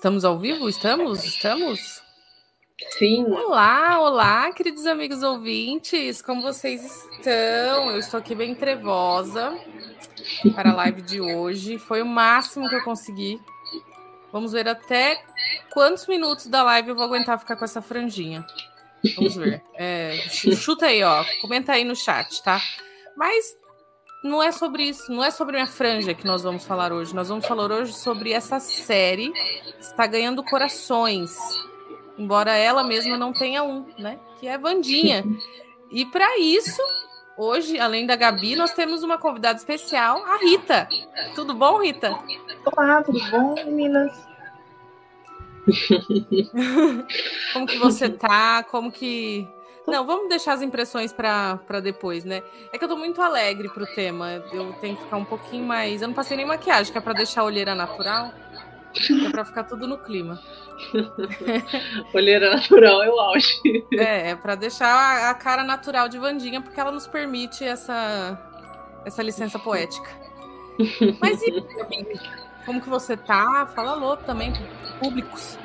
Estamos 0.00 0.24
ao 0.24 0.38
vivo? 0.38 0.66
Estamos? 0.66 1.22
Estamos? 1.26 2.02
Sim. 2.98 3.22
Olá, 3.24 4.00
olá, 4.00 4.50
queridos 4.50 4.86
amigos 4.86 5.22
ouvintes, 5.22 6.22
como 6.22 6.40
vocês 6.40 6.82
estão? 6.82 7.90
Eu 7.90 7.98
estou 7.98 8.16
aqui 8.16 8.34
bem 8.34 8.54
trevosa 8.54 9.54
para 10.54 10.70
a 10.70 10.74
live 10.74 11.02
de 11.02 11.20
hoje. 11.20 11.76
Foi 11.76 12.00
o 12.00 12.06
máximo 12.06 12.66
que 12.66 12.76
eu 12.76 12.82
consegui. 12.82 13.38
Vamos 14.32 14.52
ver 14.52 14.66
até 14.70 15.22
quantos 15.70 16.06
minutos 16.06 16.46
da 16.46 16.62
live 16.62 16.88
eu 16.88 16.94
vou 16.94 17.04
aguentar 17.04 17.38
ficar 17.38 17.56
com 17.56 17.66
essa 17.66 17.82
franjinha. 17.82 18.42
Vamos 19.16 19.36
ver. 19.36 19.62
É, 19.74 20.16
chuta 20.30 20.86
aí, 20.86 21.02
ó. 21.02 21.22
Comenta 21.42 21.72
aí 21.72 21.84
no 21.84 21.94
chat, 21.94 22.42
tá? 22.42 22.58
Mas 23.14 23.54
não 24.22 24.42
é 24.42 24.52
sobre 24.52 24.84
isso, 24.84 25.10
não 25.10 25.24
é 25.24 25.30
sobre 25.30 25.54
minha 25.54 25.66
franja 25.66 26.14
que 26.14 26.26
nós 26.26 26.42
vamos 26.42 26.66
falar 26.66 26.92
hoje. 26.92 27.14
Nós 27.14 27.28
vamos 27.28 27.46
falar 27.46 27.70
hoje 27.70 27.92
sobre 27.94 28.32
essa 28.32 28.60
série 28.60 29.30
que 29.32 29.80
está 29.80 30.06
ganhando 30.06 30.42
corações, 30.42 31.36
embora 32.18 32.54
ela 32.54 32.84
mesma 32.84 33.16
não 33.16 33.32
tenha 33.32 33.62
um, 33.62 33.86
né? 33.98 34.18
Que 34.38 34.46
é 34.46 34.58
Vandinha. 34.58 35.24
E 35.92 36.06
para 36.06 36.38
isso, 36.38 36.80
hoje, 37.36 37.76
além 37.76 38.06
da 38.06 38.14
Gabi, 38.14 38.54
nós 38.54 38.72
temos 38.72 39.02
uma 39.02 39.18
convidada 39.18 39.58
especial, 39.58 40.24
a 40.24 40.36
Rita. 40.36 40.88
Tudo 41.34 41.52
bom, 41.52 41.82
Rita? 41.82 42.16
Olá, 42.64 43.02
tudo 43.02 43.18
bom, 43.28 43.56
meninas? 43.56 44.12
Como 47.52 47.66
que 47.66 47.76
você 47.76 48.08
tá? 48.08 48.62
Como 48.62 48.92
que 48.92 49.48
não, 49.86 50.06
vamos 50.06 50.28
deixar 50.28 50.52
as 50.52 50.62
impressões 50.62 51.12
para 51.12 51.80
depois, 51.82 52.24
né? 52.24 52.42
É 52.72 52.78
que 52.78 52.84
eu 52.84 52.88
tô 52.88 52.96
muito 52.96 53.20
alegre 53.20 53.68
pro 53.68 53.86
tema. 53.94 54.42
Eu 54.52 54.72
tenho 54.74 54.96
que 54.96 55.02
ficar 55.02 55.16
um 55.16 55.24
pouquinho 55.24 55.64
mais. 55.64 56.02
Eu 56.02 56.08
não 56.08 56.14
passei 56.14 56.36
nem 56.36 56.46
maquiagem, 56.46 56.92
que 56.92 56.98
é 56.98 57.00
pra 57.00 57.12
deixar 57.12 57.42
a 57.42 57.44
olheira 57.44 57.74
natural. 57.74 58.32
É 59.26 59.30
pra 59.30 59.44
ficar 59.44 59.64
tudo 59.64 59.86
no 59.86 59.98
clima. 59.98 60.40
olheira 62.14 62.50
natural 62.56 63.02
é 63.02 63.08
o 63.08 63.18
auge. 63.20 63.86
É, 63.92 64.30
é 64.30 64.36
pra 64.36 64.54
deixar 64.54 65.30
a 65.30 65.34
cara 65.34 65.62
natural 65.62 66.08
de 66.08 66.18
Vandinha, 66.18 66.60
porque 66.60 66.80
ela 66.80 66.90
nos 66.90 67.06
permite 67.06 67.64
essa, 67.64 68.38
essa 69.04 69.22
licença 69.22 69.58
poética. 69.58 70.10
Mas 71.20 71.42
e 71.42 71.64
como 72.64 72.80
que 72.80 72.88
você 72.88 73.16
tá? 73.16 73.66
Fala 73.74 73.92
alô 73.92 74.16
também, 74.16 74.52
públicos. 74.98 75.58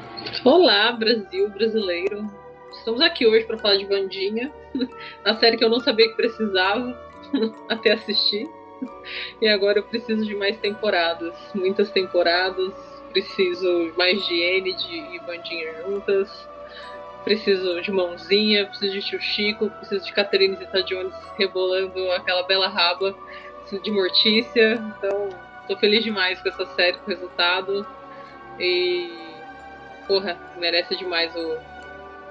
Olá, 0.44 0.92
Brasil 0.92 1.50
brasileiro. 1.50 2.45
Estamos 2.86 3.02
aqui 3.02 3.26
hoje 3.26 3.44
para 3.46 3.58
falar 3.58 3.78
de 3.78 3.86
Vandinha, 3.86 4.54
a 5.26 5.34
série 5.34 5.58
que 5.58 5.66
eu 5.66 5.70
não 5.72 5.80
sabia 5.80 6.08
que 6.08 6.16
precisava 6.16 6.96
até 7.68 7.94
assistir. 7.94 8.48
E 9.42 9.48
agora 9.48 9.80
eu 9.80 9.84
preciso 9.84 10.24
de 10.24 10.36
mais 10.36 10.56
temporadas, 10.60 11.34
muitas 11.56 11.90
temporadas. 11.90 12.72
Preciso 13.12 13.92
mais 13.98 14.24
de 14.28 14.36
N 14.36 14.72
de 14.72 14.98
e 14.98 15.20
Vandinha 15.26 15.74
juntas. 15.82 16.48
Preciso 17.24 17.82
de 17.82 17.92
mãozinha, 17.92 18.68
preciso 18.68 18.94
de 18.94 19.02
tio 19.02 19.20
Chico, 19.20 19.68
preciso 19.72 20.06
de 20.06 20.14
Catherine 20.14 20.56
Zeta 20.56 20.84
Jones 20.84 21.16
rebolando 21.40 22.12
aquela 22.12 22.44
bela 22.44 22.68
raba, 22.68 23.16
preciso 23.62 23.82
de 23.82 23.90
Mortícia. 23.90 24.74
Então, 24.96 25.30
tô 25.68 25.76
feliz 25.78 26.04
demais 26.04 26.40
com 26.40 26.50
essa 26.50 26.68
série, 26.76 27.00
com 27.00 27.08
o 27.08 27.16
resultado. 27.16 27.88
E 28.60 29.10
porra, 30.08 30.38
merece 30.60 30.96
demais 30.96 31.36
o, 31.36 31.58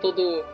todo 0.05 0.44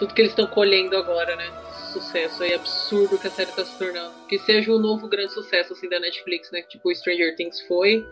tudo 0.00 0.12
que 0.12 0.22
eles 0.22 0.32
estão 0.32 0.48
colhendo 0.48 0.96
agora, 0.96 1.36
né? 1.36 1.52
Sucesso 1.92 2.42
aí 2.42 2.52
absurdo 2.52 3.16
que 3.16 3.28
a 3.28 3.30
série 3.30 3.52
tá 3.52 3.64
se 3.64 3.78
tornando. 3.78 4.12
Que 4.28 4.36
seja 4.40 4.72
o 4.72 4.76
um 4.76 4.80
novo 4.80 5.06
grande 5.08 5.32
sucesso 5.32 5.72
assim 5.72 5.88
da 5.88 6.00
Netflix, 6.00 6.50
né? 6.50 6.62
Tipo 6.62 6.92
Stranger 6.92 7.36
Things 7.36 7.60
foi 7.68 8.04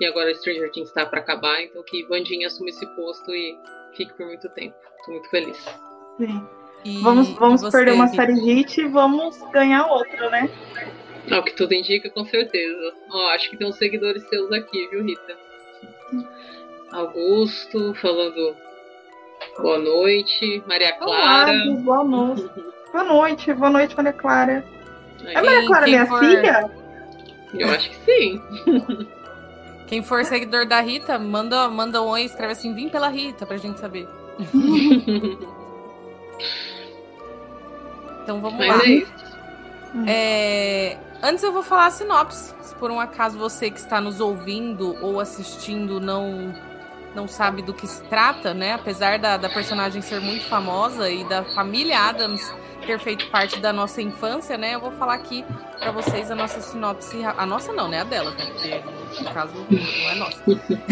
e 0.00 0.06
agora 0.06 0.34
Stranger 0.34 0.70
Things 0.72 0.90
tá 0.92 1.04
para 1.04 1.20
acabar, 1.20 1.60
então 1.60 1.82
que 1.82 2.04
Vandinha 2.04 2.46
assume 2.46 2.70
esse 2.70 2.86
posto 2.94 3.34
e 3.34 3.58
fique 3.94 4.14
por 4.14 4.24
muito 4.24 4.48
tempo. 4.50 4.74
Tô 5.04 5.12
muito 5.12 5.28
feliz. 5.28 5.58
Sim. 6.16 6.48
E 6.84 7.02
vamos 7.02 7.28
vamos 7.30 7.60
você, 7.60 7.76
perder 7.76 7.92
uma 7.92 8.08
série 8.08 8.40
hit 8.40 8.80
e 8.80 8.88
vamos 8.88 9.38
ganhar 9.52 9.86
outra, 9.86 10.30
né? 10.30 10.48
Ah, 11.30 11.40
o 11.40 11.42
que 11.42 11.54
tudo 11.54 11.74
indica, 11.74 12.08
com 12.08 12.24
certeza. 12.24 12.94
Ó, 13.10 13.28
acho 13.32 13.50
que 13.50 13.58
tem 13.58 13.66
uns 13.66 13.76
seguidores 13.76 14.26
seus 14.28 14.50
aqui, 14.52 14.88
viu, 14.88 15.04
Rita? 15.04 15.36
Augusto 16.90 17.92
falando 17.94 18.56
Boa 19.60 19.78
noite, 19.78 20.62
Maria 20.66 20.92
Clara. 20.92 21.50
Olá, 21.50 21.76
boa 21.80 22.04
noite. 22.04 22.50
boa 22.92 23.04
noite, 23.04 23.52
boa 23.54 23.70
noite, 23.70 23.96
Maria 23.96 24.12
Clara. 24.12 24.64
É 25.24 25.34
Maria 25.34 25.66
Clara 25.66 25.86
minha 25.86 26.06
for... 26.06 26.20
filha? 26.20 26.70
Eu 27.54 27.68
acho 27.70 27.90
que 27.90 27.96
sim. 28.04 28.40
Quem 29.88 30.02
for 30.02 30.24
seguidor 30.24 30.66
da 30.66 30.80
Rita, 30.80 31.18
manda, 31.18 31.68
manda 31.68 32.00
um 32.02 32.08
oi, 32.08 32.22
escreve 32.22 32.52
assim, 32.52 32.72
vim 32.72 32.88
pela 32.88 33.08
Rita, 33.08 33.44
pra 33.46 33.56
gente 33.56 33.80
saber. 33.80 34.06
então 38.22 38.40
vamos 38.40 38.58
Mas 38.58 38.68
lá. 38.68 38.82
É 38.84 39.04
é... 40.06 40.98
Antes 41.22 41.42
eu 41.42 41.52
vou 41.52 41.62
falar 41.64 41.86
a 41.86 41.90
sinopse. 41.90 42.54
Se 42.62 42.74
por 42.76 42.90
um 42.90 43.00
acaso 43.00 43.36
você 43.36 43.70
que 43.70 43.80
está 43.80 44.00
nos 44.00 44.20
ouvindo 44.20 44.96
ou 45.04 45.18
assistindo 45.18 45.98
não 45.98 46.54
não 47.18 47.26
sabe 47.26 47.62
do 47.62 47.74
que 47.74 47.84
se 47.84 48.00
trata, 48.04 48.54
né? 48.54 48.74
Apesar 48.74 49.18
da, 49.18 49.36
da 49.36 49.48
personagem 49.48 50.00
ser 50.00 50.20
muito 50.20 50.44
famosa 50.46 51.10
e 51.10 51.24
da 51.24 51.42
família 51.42 51.98
Adams 51.98 52.48
ter 52.86 52.98
feito 53.00 53.28
parte 53.28 53.58
da 53.58 53.72
nossa 53.72 54.00
infância, 54.00 54.56
né? 54.56 54.76
Eu 54.76 54.80
vou 54.80 54.92
falar 54.92 55.14
aqui 55.14 55.44
para 55.80 55.90
vocês 55.90 56.30
a 56.30 56.36
nossa 56.36 56.60
sinopse. 56.60 57.24
A 57.24 57.44
nossa 57.44 57.72
não, 57.72 57.88
né? 57.88 58.02
A 58.02 58.04
dela, 58.04 58.30
né? 58.30 58.46
Porque 58.46 59.24
no 59.24 59.30
caso 59.34 59.52
não 59.68 60.10
é 60.10 60.14
nossa. 60.14 60.42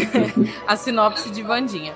a 0.67 0.75
sinopse 0.75 1.29
de 1.31 1.41
Vandinha. 1.41 1.95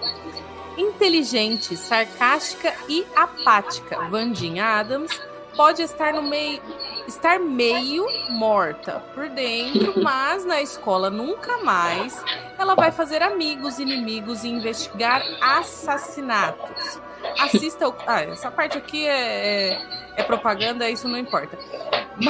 Inteligente, 0.78 1.76
sarcástica 1.76 2.74
e 2.88 3.06
apática, 3.14 4.08
Vandinha 4.08 4.66
Adams 4.66 5.12
pode 5.58 5.82
estar 5.82 6.14
no 6.14 6.24
meio 6.24 6.62
estar 7.12 7.40
meio 7.40 8.06
morta 8.30 9.04
por 9.14 9.30
dentro, 9.30 9.94
mas 10.02 10.46
na 10.46 10.62
escola 10.62 11.10
nunca 11.10 11.58
mais 11.60 12.24
ela 12.58 12.76
vai 12.76 12.92
fazer 12.92 13.22
amigos, 13.22 13.80
inimigos 13.80 14.44
e 14.44 14.50
investigar 14.50 15.22
assassinatos. 15.42 17.00
Assista 17.40 17.88
o... 17.88 17.96
Ah, 18.08 18.22
essa 18.24 18.50
parte 18.50 18.78
aqui 18.78 19.08
é, 19.08 19.72
é, 19.72 19.82
é 20.18 20.24
propaganda, 20.24 20.90
isso 20.90 21.08
não 21.08 21.18
importa. 21.18 21.58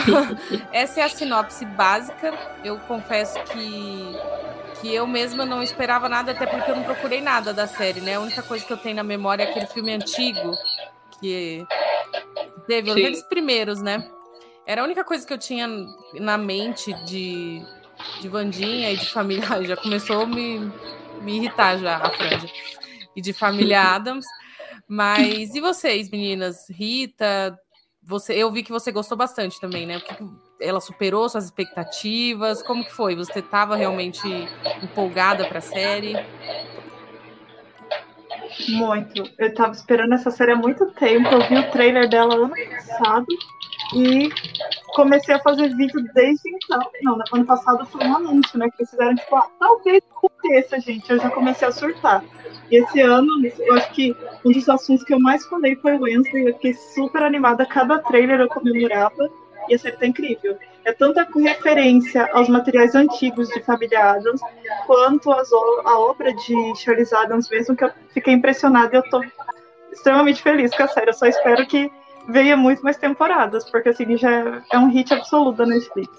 essa 0.71 1.01
é 1.01 1.03
a 1.03 1.09
sinopse 1.09 1.65
básica. 1.65 2.33
Eu 2.63 2.77
confesso 2.79 3.39
que 3.45 4.15
que 4.79 4.91
eu 4.91 5.05
mesma 5.05 5.45
não 5.45 5.61
esperava 5.61 6.09
nada, 6.09 6.31
até 6.31 6.47
porque 6.47 6.71
eu 6.71 6.75
não 6.75 6.83
procurei 6.83 7.21
nada 7.21 7.53
da 7.53 7.67
série, 7.67 8.01
né? 8.01 8.15
A 8.15 8.19
única 8.19 8.41
coisa 8.41 8.65
que 8.65 8.73
eu 8.73 8.77
tenho 8.77 8.95
na 8.95 9.03
memória 9.03 9.43
é 9.43 9.49
aquele 9.51 9.67
filme 9.67 9.93
antigo 9.93 10.57
que 11.19 11.63
teve, 12.65 12.91
Sim. 12.91 12.99
aqueles 12.99 13.21
primeiros, 13.21 13.79
né? 13.79 14.09
Era 14.65 14.81
a 14.81 14.83
única 14.83 15.03
coisa 15.03 15.25
que 15.25 15.33
eu 15.33 15.37
tinha 15.37 15.67
na 16.13 16.37
mente 16.37 16.93
de, 17.05 17.61
de 18.21 18.29
Vandinha 18.29 18.91
e 18.91 18.97
de 18.97 19.09
família. 19.09 19.45
Já 19.63 19.75
começou 19.75 20.23
a 20.23 20.25
me, 20.25 20.59
me 21.21 21.37
irritar 21.37 21.77
já 21.77 21.97
a 21.97 22.09
franja. 22.11 22.47
E 23.15 23.21
de 23.21 23.33
família 23.33 23.81
Adams. 23.81 24.25
Mas 24.87 25.55
e 25.55 25.61
vocês, 25.61 26.09
meninas? 26.09 26.69
Rita, 26.69 27.57
você, 28.03 28.33
eu 28.33 28.51
vi 28.51 28.63
que 28.63 28.71
você 28.71 28.91
gostou 28.91 29.17
bastante 29.17 29.59
também, 29.59 29.85
né? 29.85 29.99
Que, 29.99 30.15
ela 30.61 30.79
superou 30.79 31.27
suas 31.27 31.45
expectativas? 31.45 32.61
Como 32.61 32.85
que 32.85 32.91
foi? 32.91 33.15
Você 33.15 33.39
estava 33.39 33.75
realmente 33.75 34.21
empolgada 34.83 35.45
para 35.45 35.57
a 35.57 35.61
série? 35.61 36.15
Muito. 38.69 39.23
Eu 39.37 39.47
estava 39.47 39.71
esperando 39.71 40.13
essa 40.13 40.31
série 40.31 40.51
há 40.51 40.55
muito 40.55 40.85
tempo. 40.91 41.27
Eu 41.29 41.47
vi 41.47 41.57
o 41.57 41.71
trailer 41.71 42.09
dela 42.09 42.35
ano 42.35 42.49
passado 42.49 43.25
e 43.95 44.29
comecei 44.93 45.35
a 45.35 45.39
fazer 45.39 45.75
vídeo 45.75 46.01
desde 46.13 46.49
então. 46.49 46.79
Não, 47.03 47.17
no 47.17 47.23
ano 47.33 47.45
passado 47.45 47.85
foi 47.85 48.05
um 48.05 48.15
anúncio, 48.15 48.57
né? 48.57 48.69
Que 48.69 48.83
eles 48.83 48.89
fizeram, 48.89 49.15
tipo, 49.15 49.35
ah, 49.35 49.47
talvez 49.59 50.01
aconteça, 50.11 50.79
gente. 50.79 51.09
Eu 51.09 51.19
já 51.19 51.29
comecei 51.29 51.67
a 51.67 51.71
surtar. 51.71 52.23
E 52.69 52.77
esse 52.77 53.01
ano, 53.01 53.27
eu 53.59 53.73
acho 53.75 53.91
que 53.91 54.15
um 54.45 54.51
dos 54.51 54.67
assuntos 54.69 55.03
que 55.03 55.13
eu 55.13 55.19
mais 55.19 55.45
falei 55.47 55.75
foi 55.75 55.95
o 55.95 56.01
Wednesday. 56.01 56.47
Eu 56.47 56.53
fiquei 56.53 56.73
super 56.73 57.23
animada. 57.23 57.65
Cada 57.65 57.99
trailer 57.99 58.39
eu 58.39 58.47
comemorava. 58.47 59.29
E 59.71 59.75
a 59.75 59.79
série 59.79 59.95
tá 59.95 60.05
incrível. 60.05 60.57
É 60.83 60.91
tanta 60.91 61.25
referência 61.33 62.29
aos 62.33 62.49
materiais 62.49 62.93
antigos 62.93 63.47
de 63.47 63.61
Família 63.61 64.11
Adams, 64.11 64.41
quanto 64.85 65.31
as, 65.31 65.49
a 65.53 65.97
obra 65.97 66.33
de 66.33 66.75
Charles 66.75 67.13
Adams 67.13 67.49
mesmo, 67.49 67.73
que 67.73 67.85
eu 67.85 67.91
fiquei 68.13 68.33
impressionada 68.33 68.93
e 68.93 68.97
eu 68.97 69.09
tô 69.09 69.23
extremamente 69.93 70.41
feliz 70.41 70.75
com 70.75 70.83
a 70.83 70.87
série. 70.89 71.11
Eu 71.11 71.13
só 71.13 71.25
espero 71.25 71.65
que 71.67 71.89
venha 72.27 72.57
muito 72.57 72.83
mais 72.83 72.97
temporadas, 72.97 73.69
porque 73.69 73.89
assim 73.89 74.17
já 74.17 74.61
é 74.69 74.77
um 74.77 74.89
hit 74.89 75.13
absoluto 75.13 75.55
da 75.55 75.65
Netflix. 75.65 76.09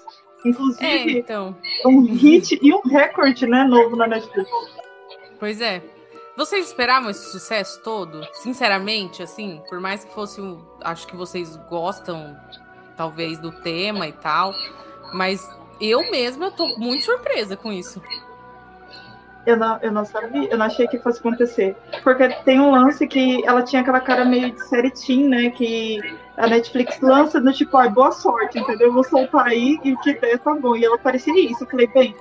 Inclusive, 0.47 0.87
é, 0.87 1.19
então. 1.19 1.55
um 1.85 2.01
hit 2.07 2.59
e 2.63 2.73
um 2.73 2.81
recorde, 2.89 3.47
né, 3.47 3.65
novo 3.65 3.97
na 3.97 4.07
Netflix. 4.07 4.51
Pois 5.39 5.61
é. 5.61 5.83
Vocês 6.35 6.69
esperavam 6.69 7.11
esse 7.11 7.31
sucesso 7.31 7.83
todo? 7.83 8.27
Sinceramente, 8.33 9.23
assim, 9.23 9.61
por 9.69 9.79
mais 9.79 10.05
que 10.05 10.15
fosse 10.15 10.41
um. 10.41 10.65
Acho 10.83 11.07
que 11.07 11.15
vocês 11.15 11.57
gostam, 11.69 12.35
talvez, 12.97 13.39
do 13.39 13.53
tema 13.53 14.07
e 14.07 14.13
tal. 14.13 14.53
Mas 15.13 15.47
eu 15.81 16.11
mesma 16.11 16.51
tô 16.51 16.79
muito 16.79 17.05
surpresa 17.05 17.57
com 17.57 17.73
isso. 17.73 18.01
Eu 19.45 19.57
não, 19.57 19.79
eu 19.83 19.91
não 19.91 20.05
sabia, 20.05 20.49
eu 20.49 20.57
não 20.57 20.67
achei 20.67 20.87
que 20.87 20.99
fosse 21.01 21.19
acontecer. 21.19 21.77
Porque 22.05 22.29
tem 22.45 22.61
um 22.61 22.71
lance 22.71 23.07
que 23.09 23.45
ela 23.45 23.63
tinha 23.63 23.83
aquela 23.83 24.01
cara 24.01 24.25
meio 24.25 24.53
de 24.53 24.65
série 24.69 24.91
teen, 24.91 25.29
né? 25.29 25.51
Que 25.51 26.01
a 26.37 26.47
Netflix 26.47 27.01
lança 27.01 27.41
no 27.41 27.53
tipo, 27.53 27.77
ai, 27.77 27.89
boa 27.89 28.13
sorte, 28.13 28.61
entendeu? 28.61 28.89
Eu 28.89 28.93
vou 28.93 29.03
soltar 29.03 29.49
aí 29.49 29.81
e 29.83 29.93
o 29.93 29.99
que 29.99 30.15
der 30.15 30.39
tá 30.39 30.55
bom. 30.55 30.77
E 30.77 30.85
ela 30.85 30.97
parecia 30.97 31.35
isso. 31.41 31.65
Eu 31.65 31.69
falei, 31.69 31.89
bem, 31.89 32.15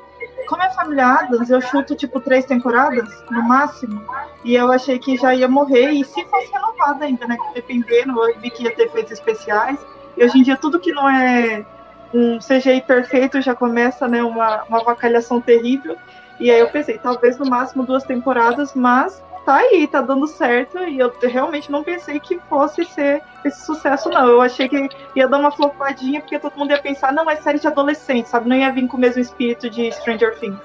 como 0.47 0.63
é 0.63 0.69
família 0.71 1.05
Adams, 1.05 1.51
eu 1.51 1.61
chuto 1.61 1.95
tipo 1.95 2.19
três 2.19 2.45
temporadas, 2.45 3.07
no 3.29 3.43
máximo. 3.43 4.03
E 4.43 4.55
eu 4.55 4.71
achei 4.71 4.97
que 4.97 5.15
já 5.15 5.35
ia 5.35 5.47
morrer. 5.47 5.91
E 5.91 6.03
se 6.03 6.25
fosse 6.25 6.51
renovada 6.51 7.05
ainda, 7.05 7.27
né? 7.27 7.37
Dependendo, 7.53 8.19
eu 8.19 8.39
vi 8.39 8.49
que 8.49 8.63
ia 8.63 8.75
ter 8.75 8.87
efeitos 8.87 9.11
especiais. 9.11 9.79
E 10.17 10.23
hoje 10.23 10.39
em 10.39 10.43
dia 10.43 10.57
tudo 10.57 10.79
que 10.79 10.91
não 10.91 11.09
é 11.09 11.65
um 12.13 12.39
CGI 12.39 12.81
perfeito 12.81 13.41
já 13.41 13.55
começa, 13.55 14.07
né? 14.07 14.23
Uma, 14.23 14.63
uma 14.63 14.83
vacalhação 14.83 15.39
terrível. 15.39 15.97
E 16.39 16.49
aí 16.49 16.59
eu 16.59 16.69
pensei, 16.69 16.97
talvez 16.97 17.37
no 17.37 17.45
máximo 17.45 17.85
duas 17.85 18.03
temporadas, 18.03 18.73
mas 18.73 19.21
tá 19.45 19.57
aí, 19.57 19.87
tá 19.87 20.01
dando 20.01 20.27
certo. 20.27 20.79
E 20.79 20.99
eu 20.99 21.13
realmente 21.21 21.71
não 21.71 21.83
pensei 21.83 22.19
que 22.19 22.39
fosse 22.49 22.83
ser 22.85 23.21
esse 23.45 23.65
sucesso, 23.65 24.09
não. 24.09 24.27
Eu 24.27 24.41
achei 24.41 24.67
que 24.67 24.89
ia 25.15 25.27
dar 25.27 25.37
uma 25.37 25.51
flopadinha, 25.51 26.19
porque 26.19 26.39
todo 26.39 26.57
mundo 26.57 26.71
ia 26.71 26.81
pensar, 26.81 27.13
não, 27.13 27.29
é 27.29 27.35
série 27.37 27.59
de 27.59 27.67
adolescente, 27.67 28.27
sabe? 28.27 28.49
Não 28.49 28.55
ia 28.55 28.71
vir 28.71 28.87
com 28.87 28.97
o 28.97 28.99
mesmo 28.99 29.21
espírito 29.21 29.69
de 29.69 29.91
Stranger 29.91 30.37
Things. 30.39 30.59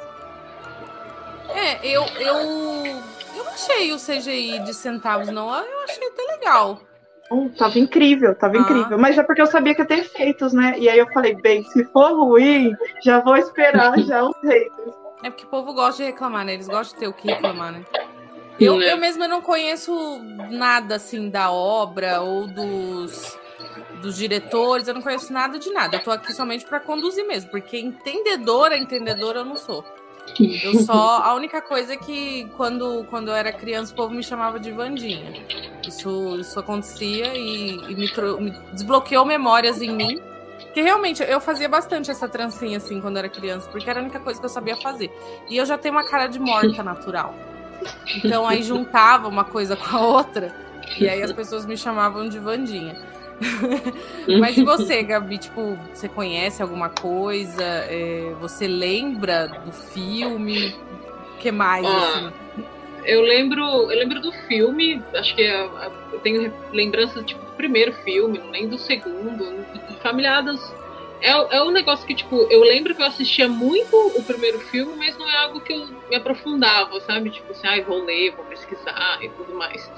É, 1.55 1.87
eu, 1.87 2.05
eu, 2.19 2.37
eu 3.35 3.45
não 3.45 3.53
achei 3.53 3.93
o 3.93 3.97
CGI 3.97 4.59
de 4.61 4.75
centavos, 4.75 5.29
não. 5.29 5.49
Eu 5.55 5.85
achei 5.85 6.09
até 6.09 6.23
legal. 6.35 6.81
Hum, 7.31 7.49
tava 7.49 7.79
incrível, 7.79 8.35
tava 8.35 8.57
ah. 8.57 8.61
incrível. 8.61 8.99
Mas 8.99 9.19
é 9.19 9.23
porque 9.23 9.43
eu 9.43 9.47
sabia 9.47 9.75
que 9.75 9.83
ia 9.83 9.87
ter 9.87 9.99
efeitos, 9.99 10.53
né? 10.53 10.75
E 10.79 10.89
aí 10.89 10.99
eu 10.99 11.07
falei, 11.13 11.35
bem, 11.35 11.65
se 11.65 11.85
for 11.87 12.13
ruim, 12.13 12.75
já 13.03 13.21
vou 13.21 13.37
esperar 13.37 13.99
já 14.05 14.25
os 14.25 14.37
haters. 14.43 14.95
É 15.23 15.31
porque 15.31 15.45
o 15.45 15.49
povo 15.49 15.73
gosta 15.73 16.03
de 16.03 16.11
reclamar, 16.11 16.45
né? 16.45 16.55
Eles 16.55 16.69
gostam 16.69 16.95
de 16.95 17.01
ter 17.01 17.09
o 17.09 17.13
que 17.13 17.29
reclamar, 17.29 17.73
né? 17.73 17.85
Eu, 18.61 18.79
né? 18.79 18.93
eu 18.93 18.97
mesma 18.97 19.29
não 19.29 19.43
conheço 19.43 20.21
nada 20.51 20.97
assim 20.97 21.29
da 21.29 21.51
obra 21.51 22.21
ou 22.21 22.47
dos, 22.47 23.39
dos 24.01 24.17
diretores, 24.17 24.89
eu 24.89 24.95
não 24.95 25.03
conheço 25.03 25.33
nada 25.33 25.59
de 25.59 25.71
nada. 25.71 25.97
Eu 25.97 26.03
tô 26.03 26.11
aqui 26.11 26.33
somente 26.33 26.65
para 26.65 26.81
conduzir 26.81 27.27
mesmo, 27.27 27.51
porque 27.51 27.79
entendedora, 27.79 28.77
entendedora 28.77 29.41
eu 29.41 29.45
não 29.45 29.57
sou. 29.57 29.85
Eu 30.41 30.75
só. 30.85 31.23
A 31.23 31.35
única 31.35 31.61
coisa 31.61 31.95
é 31.95 31.97
que 31.97 32.49
quando, 32.57 33.05
quando 33.11 33.29
eu 33.29 33.35
era 33.35 33.53
criança 33.53 33.93
o 33.93 33.97
povo 33.97 34.15
me 34.15 34.23
chamava 34.23 34.59
de 34.59 34.71
Vandinha. 34.71 35.33
Isso, 35.87 36.37
isso 36.41 36.59
acontecia 36.59 37.37
e, 37.37 37.77
e 37.77 37.95
me, 37.95 38.11
me 38.41 38.51
desbloqueou 38.73 39.25
memórias 39.25 39.81
em 39.81 39.95
mim 39.95 40.21
porque 40.77 40.83
realmente 40.83 41.23
eu 41.23 41.41
fazia 41.41 41.71
bastante 41.71 42.11
essa 42.11 42.29
trancinha 42.29 42.77
assim 42.77 43.01
quando 43.01 43.17
era 43.17 43.31
criança, 43.31 43.67
porque 43.71 43.89
era 43.89 43.99
a 43.99 44.03
única 44.03 44.21
coisa 44.21 44.39
que 44.39 44.45
eu 44.45 44.51
sabia 44.51 44.77
fazer. 44.77 45.11
E 45.49 45.57
eu 45.57 45.65
já 45.65 45.79
tenho 45.79 45.95
uma 45.95 46.05
cara 46.05 46.27
de 46.27 46.39
morta 46.39 46.83
natural. 46.83 47.35
Então 48.17 48.47
aí 48.47 48.63
juntava 48.63 49.27
uma 49.27 49.45
coisa 49.45 49.75
com 49.75 49.97
a 49.97 50.01
outra, 50.01 50.55
e 50.99 51.09
aí 51.09 51.23
as 51.23 51.33
pessoas 51.33 51.65
me 51.65 51.79
chamavam 51.79 52.29
de 52.29 52.39
Vandinha. 52.39 52.95
Mas 54.41 54.57
e 54.57 54.63
você, 54.65 55.03
Gabi? 55.03 55.39
Tipo, 55.39 55.79
você 55.93 56.09
conhece 56.09 56.63
alguma 56.63 56.89
coisa? 56.89 57.63
É, 57.63 58.35
você 58.41 58.67
lembra 58.67 59.47
do 59.47 59.73
filme? 59.73 60.75
O 61.35 61.39
que 61.39 61.51
mais? 61.51 61.87
Ah, 61.87 61.99
assim? 61.99 62.65
Eu 63.05 63.23
lembro, 63.23 63.63
eu 63.63 63.99
lembro 63.99 64.21
do 64.21 64.33
filme. 64.49 65.03
Acho 65.15 65.35
que 65.35 65.43
eu 65.43 66.19
tenho 66.23 66.53
lembranças 66.73 67.25
tipo 67.25 67.45
do 67.45 67.53
primeiro 67.53 67.93
filme, 67.93 68.39
nem 68.51 68.69
do 68.69 68.79
segundo. 68.79 69.65
Familiadas 70.03 70.61
é, 71.21 71.57
é 71.57 71.63
um 71.63 71.71
negócio 71.71 72.07
que, 72.07 72.15
tipo, 72.15 72.47
eu 72.51 72.61
lembro 72.61 72.95
que 72.95 73.03
eu 73.03 73.07
assistia 73.07 73.49
muito 73.49 73.97
o 74.15 74.23
primeiro 74.23 74.61
filme, 74.61 74.95
mas 74.97 75.17
não 75.17 75.29
é 75.29 75.37
algo 75.37 75.61
que 75.61 75.73
eu 75.73 75.87
me 76.09 76.17
aprofundava, 76.17 77.01
sabe? 77.01 77.31
Tipo 77.31 77.53
assim, 77.53 77.67
ah, 77.67 77.83
vou 77.83 78.05
ler, 78.05 78.33
vou 78.33 78.45
pesquisar 78.45 79.19
e 79.23 79.29
tudo 79.31 79.55
mais. 79.55 79.91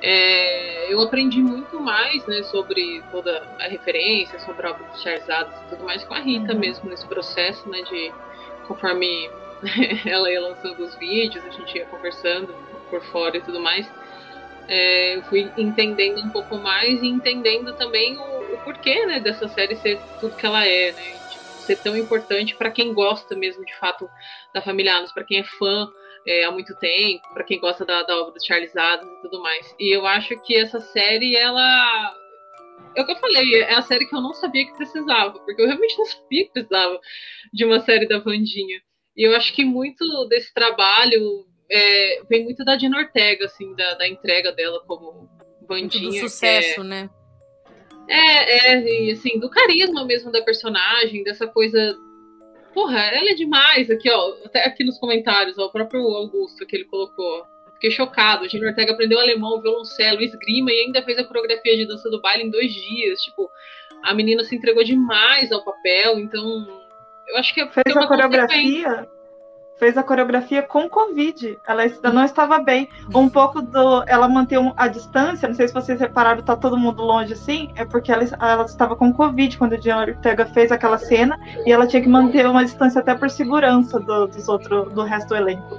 É, 0.00 0.92
eu 0.92 1.00
aprendi 1.00 1.42
muito 1.42 1.80
mais, 1.80 2.24
né, 2.26 2.42
sobre 2.44 3.02
toda 3.10 3.42
a 3.58 3.64
referência, 3.64 4.38
sobre 4.40 4.66
a 4.66 4.70
obra 4.70 4.86
Charles 4.96 5.28
Adams 5.28 5.60
e 5.60 5.68
tudo 5.70 5.84
mais 5.84 6.04
com 6.04 6.14
a 6.14 6.20
Rita 6.20 6.52
uhum. 6.52 6.58
mesmo 6.58 6.88
nesse 6.88 7.06
processo, 7.06 7.68
né, 7.68 7.82
de 7.82 8.12
conforme 8.66 9.30
ela 10.06 10.30
ia 10.30 10.40
lançando 10.40 10.84
os 10.84 10.94
vídeos, 10.96 11.44
a 11.44 11.50
gente 11.50 11.76
ia 11.76 11.86
conversando 11.86 12.54
por 12.90 13.02
fora 13.06 13.36
e 13.36 13.40
tudo 13.40 13.60
mais 13.60 13.90
é, 14.68 15.16
eu 15.16 15.22
fui 15.22 15.50
entendendo 15.56 16.20
um 16.20 16.28
pouco 16.28 16.58
mais 16.58 17.02
e 17.02 17.06
entendendo 17.06 17.72
também 17.72 18.18
o, 18.18 18.54
o, 18.54 18.58
porquê 18.58 19.06
né, 19.06 19.18
dessa 19.18 19.48
série 19.48 19.74
ser 19.76 19.98
tudo 20.20 20.36
que 20.36 20.44
ela 20.44 20.64
é, 20.64 20.92
né? 20.92 21.18
Tipo, 21.30 21.44
ser 21.44 21.76
tão 21.76 21.96
importante 21.96 22.54
para 22.54 22.70
quem 22.70 22.92
gosta 22.92 23.34
mesmo 23.34 23.64
de 23.64 23.74
fato 23.76 24.08
da 24.52 24.60
família 24.60 24.94
Adams, 24.94 25.12
para 25.12 25.24
quem 25.24 25.40
é 25.40 25.44
fã 25.44 25.90
é, 26.28 26.44
há 26.44 26.50
muito 26.50 26.76
tempo, 26.76 27.26
para 27.32 27.42
quem 27.42 27.58
gosta 27.58 27.86
da, 27.86 28.02
da, 28.02 28.20
obra 28.20 28.34
do 28.34 28.44
Charles 28.44 28.76
Adams 28.76 29.18
e 29.18 29.22
tudo 29.22 29.42
mais. 29.42 29.74
E 29.80 29.96
eu 29.96 30.06
acho 30.06 30.38
que 30.42 30.54
essa 30.54 30.78
série, 30.78 31.34
ela. 31.34 32.14
É 32.94 33.02
o 33.02 33.06
que 33.06 33.12
eu 33.12 33.16
falei, 33.16 33.62
é 33.62 33.74
a 33.74 33.82
série 33.82 34.06
que 34.06 34.14
eu 34.14 34.20
não 34.20 34.34
sabia 34.34 34.66
que 34.66 34.76
precisava, 34.76 35.38
porque 35.40 35.62
eu 35.62 35.66
realmente 35.66 35.96
não 35.96 36.04
sabia 36.06 36.44
que 36.44 36.52
precisava 36.52 37.00
de 37.52 37.64
uma 37.64 37.80
série 37.80 38.06
da 38.06 38.18
Vandinha. 38.18 38.80
E 39.16 39.26
eu 39.26 39.34
acho 39.34 39.54
que 39.54 39.64
muito 39.64 40.04
desse 40.28 40.52
trabalho 40.52 41.46
é, 41.70 42.22
vem 42.28 42.44
muito 42.44 42.64
da 42.64 42.76
Dina 42.76 42.98
Ortega, 42.98 43.46
assim, 43.46 43.74
da, 43.74 43.94
da 43.94 44.06
entrega 44.06 44.52
dela 44.52 44.82
como 44.86 45.28
bandinha. 45.66 46.02
Muito 46.04 46.22
do 46.22 46.28
sucesso, 46.28 46.82
é, 46.82 46.84
né? 46.84 47.10
É, 48.08 48.72
é, 48.72 49.06
e 49.06 49.12
assim, 49.12 49.38
do 49.38 49.50
carisma 49.50 50.04
mesmo 50.04 50.30
da 50.30 50.42
personagem, 50.42 51.22
dessa 51.24 51.46
coisa. 51.46 51.96
Porra, 52.78 53.00
ela 53.06 53.30
é 53.30 53.34
demais 53.34 53.90
aqui, 53.90 54.08
ó. 54.08 54.36
Até 54.44 54.64
aqui 54.64 54.84
nos 54.84 54.98
comentários, 54.98 55.58
ó, 55.58 55.66
o 55.66 55.72
próprio 55.72 56.00
Augusto 56.00 56.64
que 56.64 56.76
ele 56.76 56.84
colocou. 56.84 57.44
Fiquei 57.74 57.90
chocado. 57.90 58.44
A 58.44 58.48
Gina 58.48 58.68
Ortega 58.68 58.92
aprendeu 58.92 59.18
alemão, 59.18 59.60
violoncelo, 59.60 60.22
esgrima 60.22 60.70
e 60.70 60.82
ainda 60.82 61.02
fez 61.02 61.18
a 61.18 61.24
coreografia 61.24 61.76
de 61.76 61.88
dança 61.88 62.08
do 62.08 62.20
baile 62.20 62.44
em 62.44 62.50
dois 62.50 62.72
dias. 62.72 63.20
Tipo, 63.20 63.50
a 64.04 64.14
menina 64.14 64.44
se 64.44 64.54
entregou 64.54 64.84
demais 64.84 65.50
ao 65.50 65.64
papel, 65.64 66.20
então. 66.20 66.68
Eu 67.26 67.36
acho 67.38 67.52
que 67.52 67.62
é 67.62 67.68
fez 67.68 67.96
a 67.96 68.06
coreografia 68.06 69.08
fez 69.78 69.96
a 69.96 70.02
coreografia 70.02 70.62
com 70.62 70.88
Covid. 70.88 71.58
Ela 71.66 71.84
não 72.12 72.24
estava 72.24 72.58
bem. 72.58 72.88
Um 73.14 73.28
pouco 73.28 73.62
do. 73.62 74.02
Ela 74.06 74.28
manteve 74.28 74.72
a 74.76 74.88
distância, 74.88 75.48
não 75.48 75.54
sei 75.54 75.68
se 75.68 75.74
vocês 75.74 76.00
repararam, 76.00 76.42
tá 76.42 76.56
todo 76.56 76.76
mundo 76.76 77.02
longe 77.02 77.32
assim, 77.32 77.70
é 77.76 77.84
porque 77.84 78.10
ela, 78.10 78.24
ela 78.40 78.64
estava 78.64 78.96
com 78.96 79.12
Covid 79.12 79.56
quando 79.56 79.74
a 79.74 79.76
Diana 79.76 80.02
Ortega 80.02 80.46
fez 80.46 80.72
aquela 80.72 80.98
cena 80.98 81.38
e 81.64 81.72
ela 81.72 81.86
tinha 81.86 82.02
que 82.02 82.08
manter 82.08 82.46
uma 82.46 82.64
distância 82.64 83.00
até 83.00 83.14
por 83.14 83.30
segurança 83.30 84.00
do, 84.00 84.26
dos 84.26 84.48
outros, 84.48 84.92
do 84.92 85.02
resto 85.02 85.28
do 85.28 85.36
elenco. 85.36 85.78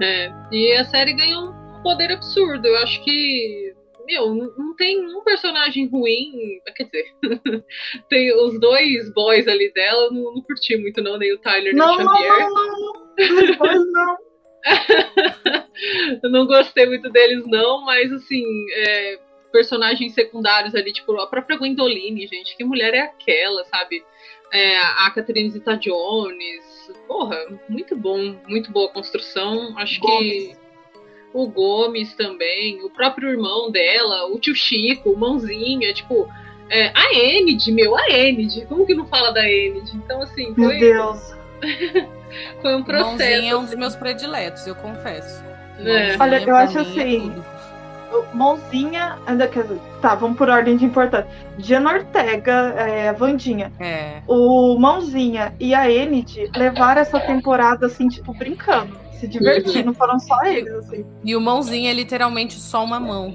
É, 0.00 0.32
e 0.50 0.76
a 0.76 0.84
série 0.84 1.12
ganhou 1.12 1.50
um 1.50 1.82
poder 1.82 2.12
absurdo. 2.12 2.66
Eu 2.66 2.76
acho 2.78 3.02
que 3.04 3.61
meu, 4.06 4.34
não 4.34 4.76
tem 4.76 5.04
um 5.04 5.22
personagem 5.22 5.86
ruim. 5.88 6.60
Quer 6.76 6.84
dizer, 6.84 7.04
tem 8.08 8.34
os 8.34 8.58
dois 8.60 9.12
boys 9.12 9.46
ali 9.48 9.72
dela, 9.72 10.10
não, 10.10 10.34
não 10.34 10.42
curti 10.42 10.76
muito, 10.76 11.02
não, 11.02 11.18
nem 11.18 11.32
o 11.32 11.38
Tyler 11.38 11.74
não, 11.74 11.96
nem 11.96 12.06
o 12.06 12.10
Xavier. 12.10 12.38
Não, 12.38 12.54
não, 12.54 13.84
não, 13.84 13.92
não. 13.92 14.16
eu 16.22 16.30
não 16.30 16.46
gostei 16.46 16.86
muito 16.86 17.10
deles, 17.10 17.44
não, 17.46 17.84
mas 17.84 18.12
assim, 18.12 18.44
é, 18.74 19.18
personagens 19.50 20.14
secundários 20.14 20.74
ali, 20.74 20.92
tipo, 20.92 21.12
a 21.18 21.26
própria 21.26 21.58
Gwendoline, 21.58 22.26
gente, 22.26 22.56
que 22.56 22.64
mulher 22.64 22.94
é 22.94 23.00
aquela, 23.00 23.64
sabe? 23.64 24.04
É, 24.52 24.78
a 24.78 25.10
Catherine 25.10 25.50
Zeta 25.50 25.76
Jones, 25.76 26.92
porra, 27.08 27.36
muito 27.68 27.96
bom, 27.96 28.36
muito 28.46 28.70
boa 28.70 28.90
construção. 28.90 29.76
Acho 29.78 30.00
que 30.00 30.54
o 31.32 31.48
Gomes 31.48 32.14
também, 32.14 32.82
o 32.82 32.90
próprio 32.90 33.30
irmão 33.30 33.70
dela, 33.70 34.26
o 34.26 34.38
tio 34.38 34.54
Chico, 34.54 35.10
o 35.10 35.18
Mãozinha, 35.18 35.92
tipo, 35.94 36.28
é, 36.68 36.92
a 36.94 37.14
Enid, 37.14 37.70
meu, 37.72 37.96
a 37.96 38.08
Enid, 38.10 38.66
como 38.66 38.86
que 38.86 38.94
não 38.94 39.06
fala 39.06 39.32
da 39.32 39.48
Enid? 39.48 39.90
Então, 39.94 40.22
assim, 40.22 40.54
foi. 40.54 40.78
Meu 40.78 40.78
Deus! 40.78 41.34
foi 42.60 42.74
um 42.76 42.82
processo. 42.82 43.08
Mãozinha 43.18 43.52
é 43.52 43.56
um 43.56 43.60
dos 43.60 43.70
assim. 43.70 43.78
meus 43.78 43.96
prediletos, 43.96 44.66
eu 44.66 44.74
confesso. 44.74 45.44
É. 45.78 46.16
Olha, 46.20 46.42
eu 46.42 46.54
acho 46.54 46.78
é 46.78 46.80
assim. 46.82 47.32
Mãozinha, 48.34 49.18
ainda 49.26 49.48
quer 49.48 49.64
tá, 50.02 50.14
vamos 50.14 50.36
por 50.36 50.50
ordem 50.50 50.76
de 50.76 50.84
importância. 50.84 51.26
Diana 51.56 51.94
Ortega, 51.94 52.74
é, 52.76 53.08
a 53.08 53.12
Vandinha, 53.12 53.72
é. 53.80 54.20
o 54.26 54.78
Mãozinha 54.78 55.54
e 55.58 55.74
a 55.74 55.90
Enid 55.90 56.50
levaram 56.54 57.00
essa 57.00 57.18
temporada 57.18 57.86
assim, 57.86 58.08
tipo, 58.08 58.34
brincando 58.34 59.01
se 59.22 59.28
divertir, 59.28 59.84
não 59.84 59.94
foram 59.94 60.18
só 60.18 60.42
eles, 60.44 60.72
assim. 60.74 61.06
E 61.24 61.36
o 61.36 61.40
mãozinho 61.40 61.88
é 61.88 61.92
literalmente 61.94 62.58
só 62.58 62.82
uma 62.82 62.98
mão. 62.98 63.32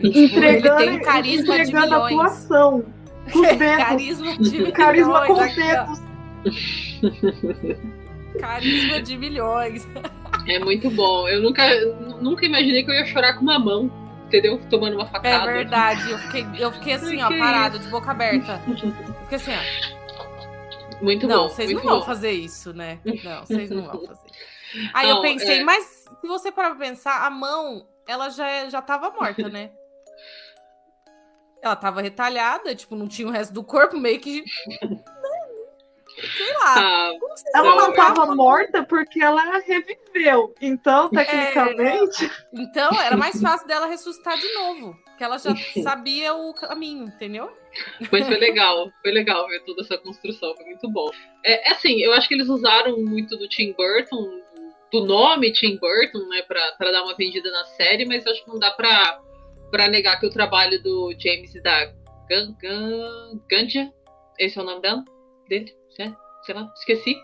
Tipo, 0.00 0.38
ele 0.38 0.62
tem 0.62 0.90
um 0.90 1.00
carisma 1.00 1.64
de 1.64 1.72
milhões. 1.72 2.12
atuação. 2.12 2.84
Com 3.32 3.40
os 3.40 3.48
dedos. 3.56 3.76
carisma 3.76 4.36
de 4.36 4.50
milhões. 4.50 4.72
Carisma 4.74 5.26
com 5.26 5.32
os 5.32 5.54
dedos. 5.56 6.02
Carisma 8.38 9.02
de 9.02 9.18
milhões. 9.18 9.88
É 10.46 10.58
muito 10.60 10.90
bom. 10.90 11.28
Eu 11.28 11.42
nunca, 11.42 11.62
nunca 12.20 12.46
imaginei 12.46 12.84
que 12.84 12.90
eu 12.90 12.94
ia 12.94 13.06
chorar 13.06 13.34
com 13.34 13.40
uma 13.42 13.58
mão, 13.58 13.90
entendeu? 14.26 14.60
Tomando 14.70 14.94
uma 14.94 15.06
facada. 15.06 15.50
É 15.50 15.54
verdade. 15.54 16.10
Eu 16.10 16.18
fiquei, 16.18 16.46
eu 16.58 16.70
fiquei 16.72 16.92
assim, 16.92 17.22
ó, 17.22 17.28
parado, 17.28 17.78
de 17.78 17.88
boca 17.88 18.10
aberta. 18.10 18.60
Eu 18.68 18.76
fiquei 19.22 19.36
assim, 19.36 19.52
ó. 19.52 20.04
Muito 21.02 21.26
não, 21.26 21.42
bom. 21.42 21.48
vocês 21.48 21.72
muito 21.72 21.84
não 21.84 21.94
vão 21.94 22.02
fazer 22.06 22.30
isso, 22.30 22.72
né? 22.72 22.98
Não, 23.04 23.40
vocês 23.44 23.68
não 23.70 23.82
vão 23.82 24.06
fazer. 24.06 24.20
Aí 24.92 25.08
Não, 25.08 25.16
eu 25.16 25.22
pensei, 25.22 25.60
é. 25.60 25.64
mas 25.64 25.84
se 26.20 26.26
você 26.26 26.50
parar 26.50 26.70
pra 26.74 26.86
pensar, 26.86 27.24
a 27.26 27.30
mão, 27.30 27.86
ela 28.06 28.28
já, 28.30 28.48
é- 28.48 28.70
já 28.70 28.80
tava 28.82 29.10
morta, 29.10 29.48
né? 29.48 29.70
Ela 31.62 31.76
tava 31.76 32.02
retalhada, 32.02 32.74
tipo, 32.74 32.94
não 32.94 33.08
tinha 33.08 33.26
o 33.26 33.30
resto 33.30 33.54
do 33.54 33.64
corpo, 33.64 33.96
meio 33.96 34.20
que. 34.20 34.44
Sei 36.36 36.52
lá. 36.54 36.74
Ah, 36.78 37.12
Ela 37.54 37.74
não 37.76 37.90
estava 37.90 38.34
morta 38.36 38.84
porque 38.84 39.20
ela 39.20 39.58
reviveu. 39.58 40.54
Então, 40.60 41.10
É. 41.12 41.24
tecnicamente, 41.24 42.30
Então, 42.52 42.90
era 43.00 43.16
mais 43.16 43.40
fácil 43.40 43.66
dela 43.66 43.86
ressuscitar 43.86 44.38
de 44.38 44.52
novo. 44.54 44.94
Porque 45.06 45.24
ela 45.24 45.38
já 45.38 45.54
sabia 45.82 46.34
o 46.34 46.52
caminho, 46.54 47.06
entendeu? 47.06 47.50
Mas 48.12 48.26
foi 48.26 48.36
legal, 48.36 48.90
foi 49.02 49.10
legal 49.10 49.48
ver 49.48 49.60
toda 49.64 49.82
essa 49.82 49.98
construção, 49.98 50.54
foi 50.54 50.66
muito 50.66 50.88
bom. 50.90 51.10
É, 51.44 51.68
é 51.70 51.72
assim, 51.72 52.00
eu 52.00 52.12
acho 52.12 52.28
que 52.28 52.34
eles 52.34 52.48
usaram 52.48 52.96
muito 53.00 53.36
do 53.36 53.48
Tim 53.48 53.72
Burton, 53.72 54.40
do 55.00 55.06
nome 55.06 55.52
Tim 55.52 55.76
Burton, 55.78 56.26
né, 56.28 56.42
pra, 56.42 56.60
pra 56.78 56.90
dar 56.90 57.02
uma 57.02 57.16
vendida 57.16 57.50
na 57.50 57.64
série, 57.64 58.04
mas 58.04 58.24
eu 58.24 58.32
acho 58.32 58.44
que 58.44 58.50
não 58.50 58.58
dá 58.58 58.70
pra, 58.70 59.20
pra 59.70 59.88
negar 59.88 60.18
que 60.20 60.26
o 60.26 60.30
trabalho 60.30 60.80
do 60.82 61.12
James 61.18 61.54
e 61.54 61.60
da 61.60 61.92
Ganja, 63.48 63.92
esse 64.38 64.58
é 64.58 64.62
o 64.62 64.64
nome 64.64 64.80
dela? 64.80 65.02
Dele? 65.48 65.74
Sei 66.44 66.54
lá, 66.54 66.70
esqueci. 66.76 67.16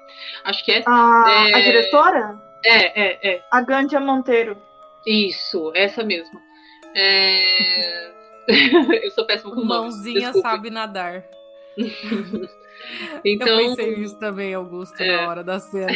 Acho 0.44 0.64
que 0.64 0.72
é. 0.72 0.82
a, 0.86 1.24
É. 1.50 1.54
a 1.54 1.60
diretora, 1.60 2.40
É, 2.64 3.02
é, 3.02 3.34
é. 3.34 3.42
a 3.50 3.60
Gandia 3.60 4.00
Monteiro. 4.00 4.56
Isso, 5.06 5.70
essa 5.74 6.02
mesmo. 6.02 6.40
É... 6.94 8.10
eu 9.04 9.10
sou 9.12 9.26
péssima 9.26 9.50
com 9.54 9.60
nomes. 9.60 9.68
Mãozinha 9.94 10.20
desculpe. 10.32 10.48
sabe 10.48 10.70
nadar. 10.70 11.24
Então, 13.24 13.60
Eu 13.60 13.68
pensei 13.76 13.96
nisso 13.96 14.18
também, 14.18 14.54
Augusto, 14.54 15.00
É. 15.02 15.16
na 15.22 15.28
hora 15.28 15.44
da 15.44 15.58
cena. 15.60 15.92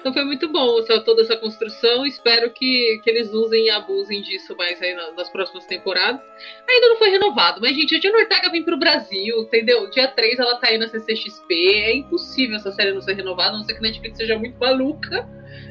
Então 0.00 0.12
foi 0.12 0.24
muito 0.24 0.48
bom 0.48 0.78
essa- 0.80 1.00
toda 1.00 1.22
essa 1.22 1.36
construção. 1.36 2.04
Espero 2.04 2.50
que, 2.50 3.00
que 3.02 3.08
eles 3.10 3.32
usem 3.32 3.66
e 3.66 3.70
abusem 3.70 4.20
disso 4.22 4.54
mais 4.56 4.80
aí 4.82 4.94
na- 4.94 5.12
nas 5.12 5.30
próximas 5.30 5.64
temporadas. 5.66 6.20
Ainda 6.68 6.88
não 6.88 6.96
foi 6.96 7.08
renovado, 7.10 7.60
mas, 7.60 7.74
gente, 7.74 7.96
a 7.96 7.98
Diana 8.00 8.18
Ortega 8.18 8.50
vem 8.50 8.62
pro 8.64 8.76
Brasil, 8.78 9.38
entendeu? 9.40 9.88
Dia 9.90 10.08
3 10.08 10.38
ela 10.38 10.56
tá 10.58 10.68
aí 10.68 10.78
na 10.78 10.88
CCXP. 10.88 11.54
É 11.74 11.96
impossível 11.96 12.56
essa 12.56 12.70
série 12.72 12.92
não 12.92 13.00
ser 13.00 13.14
renovada, 13.14 13.54
a 13.54 13.58
não 13.58 13.64
ser 13.64 13.72
que 13.72 13.78
a 13.78 13.82
Netflix 13.82 14.18
seja 14.18 14.38
muito 14.38 14.58
maluca. 14.58 15.26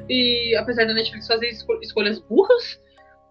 E 0.09 0.55
apesar 0.55 0.85
da 0.85 0.93
Netflix 0.93 1.27
fazer 1.27 1.49
esco- 1.49 1.79
escolhas 1.81 2.19
burras, 2.19 2.81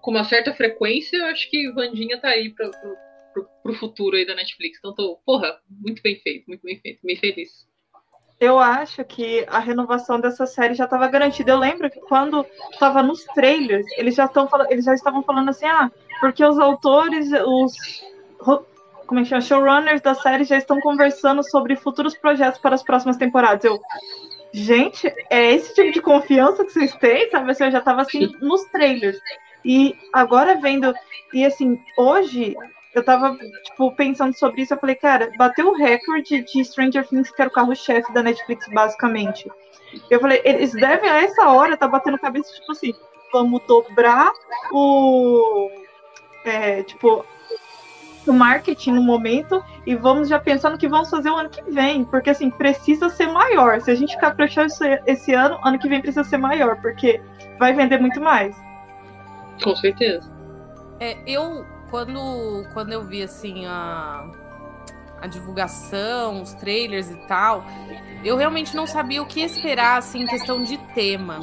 com 0.01 0.11
uma 0.13 0.25
certa 0.25 0.53
frequência, 0.55 1.17
eu 1.17 1.25
acho 1.27 1.51
que 1.51 1.71
Vandinha 1.73 2.19
tá 2.21 2.29
aí 2.29 2.51
pra, 2.51 2.69
pro, 2.69 2.97
pro, 3.35 3.47
pro 3.63 3.75
futuro 3.75 4.17
aí 4.17 4.25
da 4.25 4.35
Netflix. 4.35 4.79
Então 4.79 4.95
tô, 4.95 5.21
porra, 5.27 5.59
muito 5.69 6.01
bem 6.03 6.19
feito, 6.21 6.47
muito 6.47 6.63
bem 6.63 6.79
feito. 6.81 7.01
Bem 7.05 7.17
feliz. 7.17 7.67
Eu 8.41 8.59
acho 8.59 9.05
que 9.05 9.45
a 9.49 9.59
renovação 9.59 10.21
dessa 10.21 10.47
série 10.47 10.75
já 10.75 10.85
estava 10.85 11.09
garantida. 11.09 11.53
Eu 11.53 11.59
lembro 11.59 11.91
que 11.91 12.01
quando 12.01 12.45
estava 12.73 13.03
nos 13.03 13.25
trailers, 13.25 13.87
eles 13.97 14.15
já, 14.15 14.27
tão, 14.27 14.49
eles 14.71 14.85
já 14.85 14.95
estavam 14.95 15.23
falando 15.23 15.51
assim, 15.51 15.67
ah, 15.67 15.91
porque 16.21 16.45
os 16.45 16.59
autores, 16.59 17.29
os 17.47 17.75
como 19.07 19.21
é 19.21 19.23
que 19.23 19.29
chama? 19.29 19.41
showrunners 19.41 20.01
da 20.01 20.15
série 20.15 20.45
já 20.45 20.57
estão 20.57 20.81
conversando 20.81 21.43
sobre 21.43 21.77
futuros 21.77 22.17
projetos 22.17 22.61
para 22.61 22.75
as 22.75 22.83
próximas 22.83 23.17
temporadas. 23.17 23.65
Eu, 23.65 23.81
gente, 24.53 25.07
é 25.31 25.53
esse 25.53 25.75
tipo 25.75 25.93
de 25.93 26.01
confiança 26.01 26.65
que 26.65 26.73
vocês 26.73 26.95
têm, 26.97 27.31
sabe? 27.31 27.51
Assim, 27.51 27.65
eu 27.65 27.71
já 27.71 27.79
estava 27.79 28.03
assim 28.03 28.33
nos 28.41 28.65
trailers. 28.65 29.19
E 29.65 29.95
agora 30.13 30.57
vendo, 30.57 30.95
e 31.33 31.45
assim, 31.45 31.81
hoje 31.97 32.57
eu 32.95 33.05
tava, 33.05 33.37
tipo, 33.65 33.91
pensando 33.93 34.35
sobre 34.35 34.63
isso, 34.63 34.75
eu 34.75 34.79
falei, 34.79 34.95
cara, 34.95 35.31
bateu 35.37 35.69
o 35.69 35.77
recorde 35.77 36.43
de 36.43 36.65
Stranger 36.65 37.07
Things, 37.07 37.31
que 37.31 37.43
era 37.43 37.51
o 37.51 37.53
carro-chefe 37.53 38.13
da 38.13 38.23
Netflix, 38.23 38.69
basicamente. 38.69 39.51
Eu 40.11 40.21
falei, 40.21 40.41
eles 40.45 40.73
devem 40.73 41.09
a 41.09 41.23
essa 41.23 41.49
hora 41.49 41.77
tá 41.77 41.89
batendo 41.89 42.19
cabeça, 42.19 42.53
tipo 42.53 42.73
assim, 42.73 42.95
vamos 43.33 43.63
dobrar 43.67 44.33
o. 44.73 45.71
é, 46.45 46.83
tipo, 46.83 47.25
o 48.27 48.33
marketing 48.33 48.93
no 48.93 49.03
momento 49.03 49.63
e 49.87 49.95
vamos 49.95 50.29
já 50.29 50.39
pensando 50.39 50.79
que 50.79 50.89
vamos 50.89 51.11
fazer 51.11 51.31
o 51.31 51.37
ano 51.37 51.51
que 51.51 51.63
vem, 51.71 52.05
porque 52.05 52.31
assim, 52.31 52.51
precisa 52.51 53.09
ser 53.09 53.27
maior. 53.29 53.81
Se 53.81 53.91
a 53.91 53.95
gente 53.95 54.15
ficar 54.15 54.35
isso 54.39 54.85
esse 55.07 55.35
ano, 55.35 55.59
ano 55.63 55.79
que 55.79 55.89
vem 55.89 56.01
precisa 56.01 56.25
ser 56.25 56.39
maior, 56.39 56.81
porque 56.81 57.21
vai 57.59 57.73
vender 57.75 58.01
muito 58.01 58.21
mais. 58.21 58.57
Com 59.63 59.75
certeza. 59.77 60.33
É, 61.01 61.19
eu, 61.27 61.65
quando, 61.91 62.67
quando 62.73 62.93
eu 62.93 63.03
vi, 63.03 63.23
assim, 63.23 63.67
a, 63.67 64.31
a 65.21 65.27
divulgação, 65.27 66.43
os 66.43 66.53
trailers 66.55 67.11
e 67.11 67.17
tal, 67.27 67.65
eu 68.25 68.37
realmente 68.37 68.75
não 68.75 68.87
sabia 68.87 69.23
o 69.23 69.27
que 69.27 69.41
esperar, 69.41 69.99
assim, 69.99 70.23
em 70.23 70.27
questão 70.27 70.63
de 70.63 70.79
tema. 70.95 71.41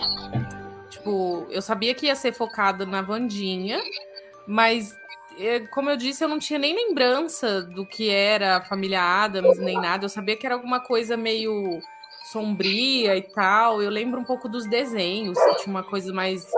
Tipo, 0.89 1.47
eu 1.49 1.61
sabia 1.61 1.93
que 1.93 2.07
ia 2.07 2.15
ser 2.15 2.33
focado 2.33 2.85
na 2.85 3.01
Vandinha, 3.01 3.81
mas, 4.45 4.95
é, 5.39 5.61
como 5.61 5.89
eu 5.89 5.97
disse, 5.97 6.23
eu 6.23 6.27
não 6.27 6.37
tinha 6.37 6.59
nem 6.59 6.75
lembrança 6.75 7.61
do 7.61 7.85
que 7.85 8.09
era 8.09 8.57
a 8.57 8.61
família 8.61 9.01
Adams, 9.01 9.57
nem 9.57 9.79
nada. 9.79 10.05
Eu 10.05 10.09
sabia 10.09 10.35
que 10.35 10.45
era 10.45 10.55
alguma 10.55 10.79
coisa 10.79 11.15
meio 11.15 11.81
sombria 12.31 13.17
e 13.17 13.21
tal. 13.21 13.81
Eu 13.81 13.89
lembro 13.89 14.19
um 14.19 14.23
pouco 14.23 14.47
dos 14.47 14.65
desenhos, 14.65 15.37
que 15.37 15.63
tinha 15.63 15.75
uma 15.75 15.83
coisa 15.83 16.13
mais 16.13 16.49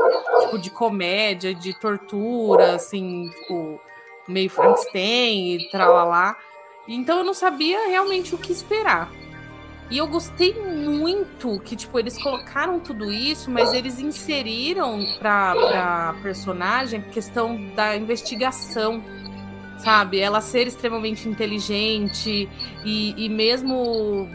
tipo 0.41 0.59
de 0.59 0.69
comédia, 0.69 1.53
de 1.53 1.73
tortura, 1.79 2.75
assim, 2.75 3.29
tipo, 3.29 3.79
meio 4.27 4.49
Frankenstein 4.49 5.55
e 5.55 5.69
tralalá. 5.69 6.37
Então 6.87 7.19
eu 7.19 7.23
não 7.23 7.33
sabia 7.33 7.87
realmente 7.87 8.35
o 8.35 8.37
que 8.37 8.51
esperar. 8.51 9.09
E 9.89 9.97
eu 9.97 10.07
gostei 10.07 10.53
muito 10.53 11.59
que, 11.59 11.75
tipo, 11.75 11.99
eles 11.99 12.21
colocaram 12.21 12.79
tudo 12.79 13.11
isso, 13.11 13.51
mas 13.51 13.73
eles 13.73 13.99
inseriram 13.99 15.05
pra, 15.19 15.53
pra 15.53 16.15
personagem 16.23 17.01
questão 17.01 17.63
da 17.75 17.95
investigação, 17.95 19.03
sabe? 19.77 20.19
Ela 20.19 20.41
ser 20.41 20.67
extremamente 20.67 21.27
inteligente 21.27 22.49
e, 22.83 23.25
e 23.25 23.29
mesmo 23.29 24.27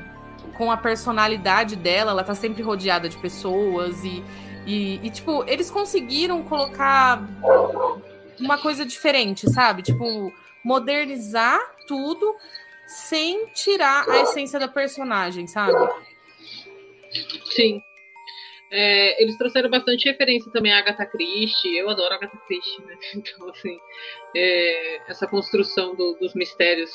com 0.59 0.71
a 0.71 0.77
personalidade 0.77 1.77
dela, 1.77 2.11
ela 2.11 2.25
tá 2.25 2.35
sempre 2.35 2.63
rodeada 2.63 3.09
de 3.09 3.17
pessoas 3.17 4.05
e, 4.05 4.23
e, 4.67 5.01
e, 5.07 5.11
tipo, 5.11 5.45
eles 5.49 5.71
conseguiram 5.71 6.43
colocar 6.43 7.23
uma 8.39 8.59
coisa 8.59 8.85
diferente, 8.85 9.49
sabe? 9.51 9.83
Tipo, 9.83 10.33
modernizar 10.65 11.59
tudo 11.87 12.35
sem 12.87 13.47
tirar 13.55 14.09
a 14.11 14.21
essência 14.23 14.59
da 14.59 14.67
personagem, 14.69 15.47
sabe? 15.47 15.73
Sim. 17.47 17.81
É, 18.71 19.23
eles 19.23 19.39
trouxeram 19.39 19.71
bastante 19.71 20.07
referência 20.09 20.53
também 20.53 20.73
à 20.73 20.79
Agatha 20.79 21.07
Christie. 21.07 21.79
Eu 21.79 21.89
adoro 21.89 22.15
Agatha 22.15 22.37
Christie, 22.47 22.83
né? 22.85 22.97
Então, 23.15 23.49
assim, 23.49 23.79
é, 24.37 25.11
essa 25.11 25.27
construção 25.27 25.95
do- 25.95 26.15
dos 26.21 26.35
mistérios 26.35 26.91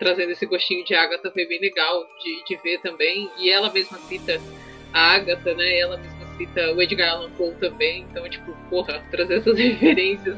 trazendo 0.00 0.32
esse 0.32 0.46
gostinho 0.46 0.82
de 0.84 0.94
Agatha 0.94 1.30
foi 1.30 1.46
bem 1.46 1.60
legal 1.60 2.08
de, 2.24 2.44
de 2.44 2.56
ver 2.62 2.80
também. 2.80 3.30
E 3.38 3.50
ela 3.50 3.70
mesma 3.70 3.98
cita 3.98 4.40
a 4.92 5.14
Agatha, 5.14 5.54
né? 5.54 5.78
Ela 5.78 5.98
mesma 5.98 6.26
cita 6.38 6.72
o 6.72 6.80
Edgar 6.80 7.10
Allan 7.10 7.30
Poe 7.32 7.52
também. 7.60 8.06
Então, 8.10 8.26
tipo, 8.28 8.56
porra, 8.70 9.04
trazer 9.10 9.36
essas 9.36 9.56
referências 9.60 10.36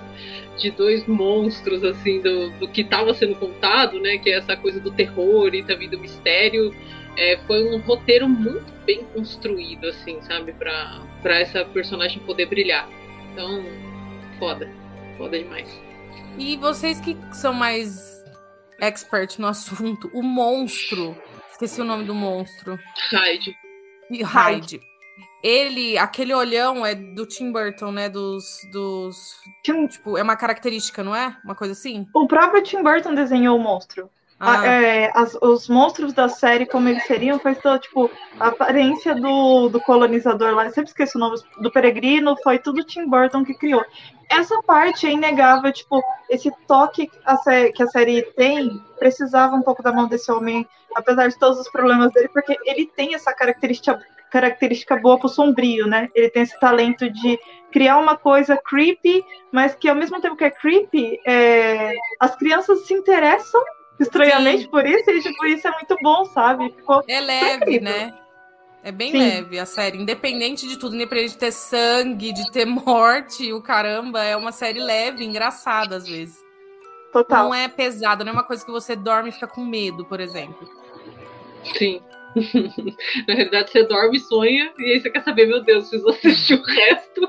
de 0.58 0.70
dois 0.72 1.06
monstros, 1.06 1.84
assim, 1.84 2.20
do, 2.20 2.50
do 2.58 2.68
que 2.68 2.80
estava 2.82 3.14
sendo 3.14 3.36
contado, 3.36 4.00
né? 4.00 4.18
Que 4.18 4.30
é 4.30 4.38
essa 4.38 4.56
coisa 4.56 4.80
do 4.80 4.90
terror 4.90 5.54
e 5.54 5.62
também 5.62 5.88
do 5.88 5.98
mistério. 5.98 6.74
É, 7.16 7.38
foi 7.46 7.64
um 7.64 7.78
roteiro 7.78 8.28
muito 8.28 8.66
bem 8.84 9.04
construído, 9.14 9.86
assim, 9.86 10.20
sabe? 10.22 10.52
Pra, 10.54 11.02
pra 11.22 11.38
essa 11.38 11.64
personagem 11.66 12.20
poder 12.24 12.46
brilhar. 12.46 12.88
Então, 13.32 13.64
foda. 14.40 14.68
Foda 15.16 15.38
demais. 15.38 15.80
E 16.36 16.56
vocês 16.56 17.00
que 17.00 17.16
são 17.32 17.52
mais 17.52 18.21
expert 18.82 19.38
no 19.38 19.46
assunto, 19.46 20.10
o 20.12 20.22
monstro, 20.22 21.16
esqueci 21.52 21.80
o 21.80 21.84
nome 21.84 22.04
do 22.04 22.14
monstro, 22.14 22.78
Hyde. 23.12 23.56
e 24.10 24.22
Hyde. 24.22 24.80
Ele, 25.42 25.98
aquele 25.98 26.32
olhão 26.34 26.84
é 26.86 26.94
do 26.94 27.26
Tim 27.26 27.50
Burton, 27.50 27.90
né? 27.90 28.08
Dos, 28.08 28.44
dos. 28.72 29.34
Tim- 29.64 29.86
Tipo, 29.88 30.16
é 30.16 30.22
uma 30.22 30.36
característica, 30.36 31.02
não 31.02 31.14
é? 31.14 31.36
Uma 31.44 31.54
coisa 31.56 31.72
assim? 31.72 32.06
O 32.14 32.26
próprio 32.28 32.62
Tim 32.62 32.82
Burton 32.82 33.12
desenhou 33.14 33.56
o 33.56 33.60
monstro. 33.60 34.08
Ah, 34.44 34.66
é, 34.66 35.12
as- 35.14 35.38
os 35.40 35.68
monstros 35.68 36.12
da 36.12 36.28
série, 36.28 36.66
como 36.66 36.88
eles 36.88 37.04
seriam, 37.06 37.38
foi 37.38 37.54
só, 37.54 37.78
tipo, 37.78 38.10
a 38.40 38.48
aparência 38.48 39.14
do, 39.14 39.68
do 39.68 39.80
colonizador 39.80 40.52
lá, 40.52 40.64
eu 40.64 40.72
sempre 40.72 40.90
esqueço 40.90 41.16
o 41.16 41.20
nome, 41.20 41.36
do 41.60 41.70
peregrino, 41.70 42.36
foi 42.42 42.58
tudo 42.58 42.82
Tim 42.82 43.06
Burton 43.06 43.44
que 43.44 43.54
criou. 43.54 43.84
Essa 44.28 44.60
parte 44.62 45.06
é 45.06 45.12
inegável, 45.12 45.72
tipo, 45.72 46.02
esse 46.28 46.50
toque 46.66 47.06
que 47.06 47.18
a, 47.24 47.36
que 47.70 47.82
a 47.84 47.86
série 47.86 48.22
tem, 48.34 48.82
precisava 48.98 49.54
um 49.54 49.62
pouco 49.62 49.80
da 49.80 49.92
mão 49.92 50.08
desse 50.08 50.32
homem, 50.32 50.66
apesar 50.96 51.28
de 51.28 51.38
todos 51.38 51.60
os 51.60 51.70
problemas 51.70 52.12
dele, 52.12 52.28
porque 52.28 52.56
ele 52.64 52.86
tem 52.86 53.14
essa 53.14 53.32
característica, 53.32 54.00
característica 54.28 54.96
boa 54.96 55.20
pro 55.20 55.28
sombrio, 55.28 55.86
né? 55.86 56.08
Ele 56.16 56.28
tem 56.30 56.42
esse 56.42 56.58
talento 56.58 57.08
de 57.08 57.38
criar 57.70 57.98
uma 57.98 58.16
coisa 58.16 58.56
creepy, 58.56 59.24
mas 59.52 59.74
que 59.76 59.88
ao 59.88 59.94
mesmo 59.94 60.20
tempo 60.20 60.34
que 60.34 60.44
é 60.44 60.50
creepy, 60.50 61.20
é, 61.24 61.92
as 62.18 62.34
crianças 62.34 62.86
se 62.86 62.92
interessam 62.94 63.62
estranhamente 64.02 64.62
Sim. 64.62 64.68
por 64.68 64.86
isso, 64.86 65.10
e 65.10 65.22
tipo, 65.22 65.46
isso 65.46 65.66
é 65.66 65.70
muito 65.70 65.96
bom, 66.02 66.24
sabe? 66.26 66.70
Ficou 66.70 67.02
é 67.08 67.20
leve, 67.20 67.80
né? 67.80 68.14
É 68.84 68.90
bem 68.90 69.12
Sim. 69.12 69.18
leve 69.18 69.58
a 69.58 69.66
série, 69.66 69.98
independente 69.98 70.66
de 70.66 70.76
tudo, 70.76 70.96
independente 70.96 71.32
de 71.32 71.38
ter 71.38 71.52
sangue, 71.52 72.32
de 72.32 72.50
ter 72.50 72.66
morte, 72.66 73.52
o 73.52 73.62
caramba, 73.62 74.24
é 74.24 74.36
uma 74.36 74.52
série 74.52 74.80
leve, 74.80 75.24
engraçada 75.24 75.96
às 75.96 76.06
vezes. 76.06 76.36
Total. 77.12 77.44
Não 77.44 77.54
é 77.54 77.68
pesada, 77.68 78.24
não 78.24 78.30
é 78.30 78.34
uma 78.34 78.44
coisa 78.44 78.64
que 78.64 78.70
você 78.70 78.96
dorme 78.96 79.28
e 79.28 79.32
fica 79.32 79.46
com 79.46 79.64
medo, 79.64 80.04
por 80.06 80.18
exemplo. 80.18 80.68
Sim. 81.76 82.00
Na 83.28 83.34
realidade, 83.34 83.70
você 83.70 83.84
dorme 83.84 84.16
e 84.16 84.20
sonha, 84.20 84.72
e 84.78 84.92
aí 84.92 85.00
você 85.00 85.10
quer 85.10 85.22
saber, 85.22 85.46
meu 85.46 85.62
Deus, 85.62 85.88
preciso 85.88 86.08
assistir 86.08 86.54
o 86.54 86.62
resto. 86.62 87.28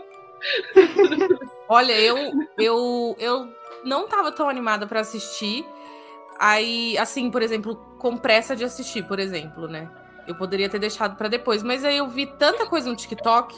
Olha, 1.68 1.94
eu, 2.00 2.32
eu, 2.58 3.15
eu 3.20 3.53
não 3.84 4.08
tava 4.08 4.32
tão 4.32 4.50
animada 4.50 4.88
para 4.88 5.01
assistir. 5.01 5.65
Aí, 6.45 6.97
assim, 6.97 7.31
por 7.31 7.41
exemplo, 7.41 7.77
com 7.97 8.17
pressa 8.17 8.53
de 8.53 8.65
assistir, 8.65 9.01
por 9.03 9.17
exemplo, 9.17 9.65
né? 9.65 9.89
Eu 10.27 10.35
poderia 10.35 10.67
ter 10.67 10.77
deixado 10.77 11.15
para 11.15 11.29
depois, 11.29 11.63
mas 11.63 11.85
aí 11.85 11.95
eu 11.95 12.09
vi 12.09 12.25
tanta 12.25 12.65
coisa 12.65 12.89
no 12.89 12.97
TikTok, 12.97 13.57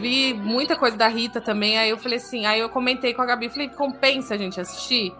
vi 0.00 0.32
muita 0.32 0.76
coisa 0.76 0.96
da 0.96 1.08
Rita 1.08 1.42
também, 1.42 1.76
aí 1.76 1.90
eu 1.90 1.98
falei 1.98 2.16
assim, 2.16 2.46
aí 2.46 2.58
eu 2.58 2.70
comentei 2.70 3.12
com 3.12 3.20
a 3.20 3.26
Gabi, 3.26 3.50
falei, 3.50 3.68
compensa 3.68 4.32
a 4.32 4.38
gente 4.38 4.58
assistir? 4.58 5.14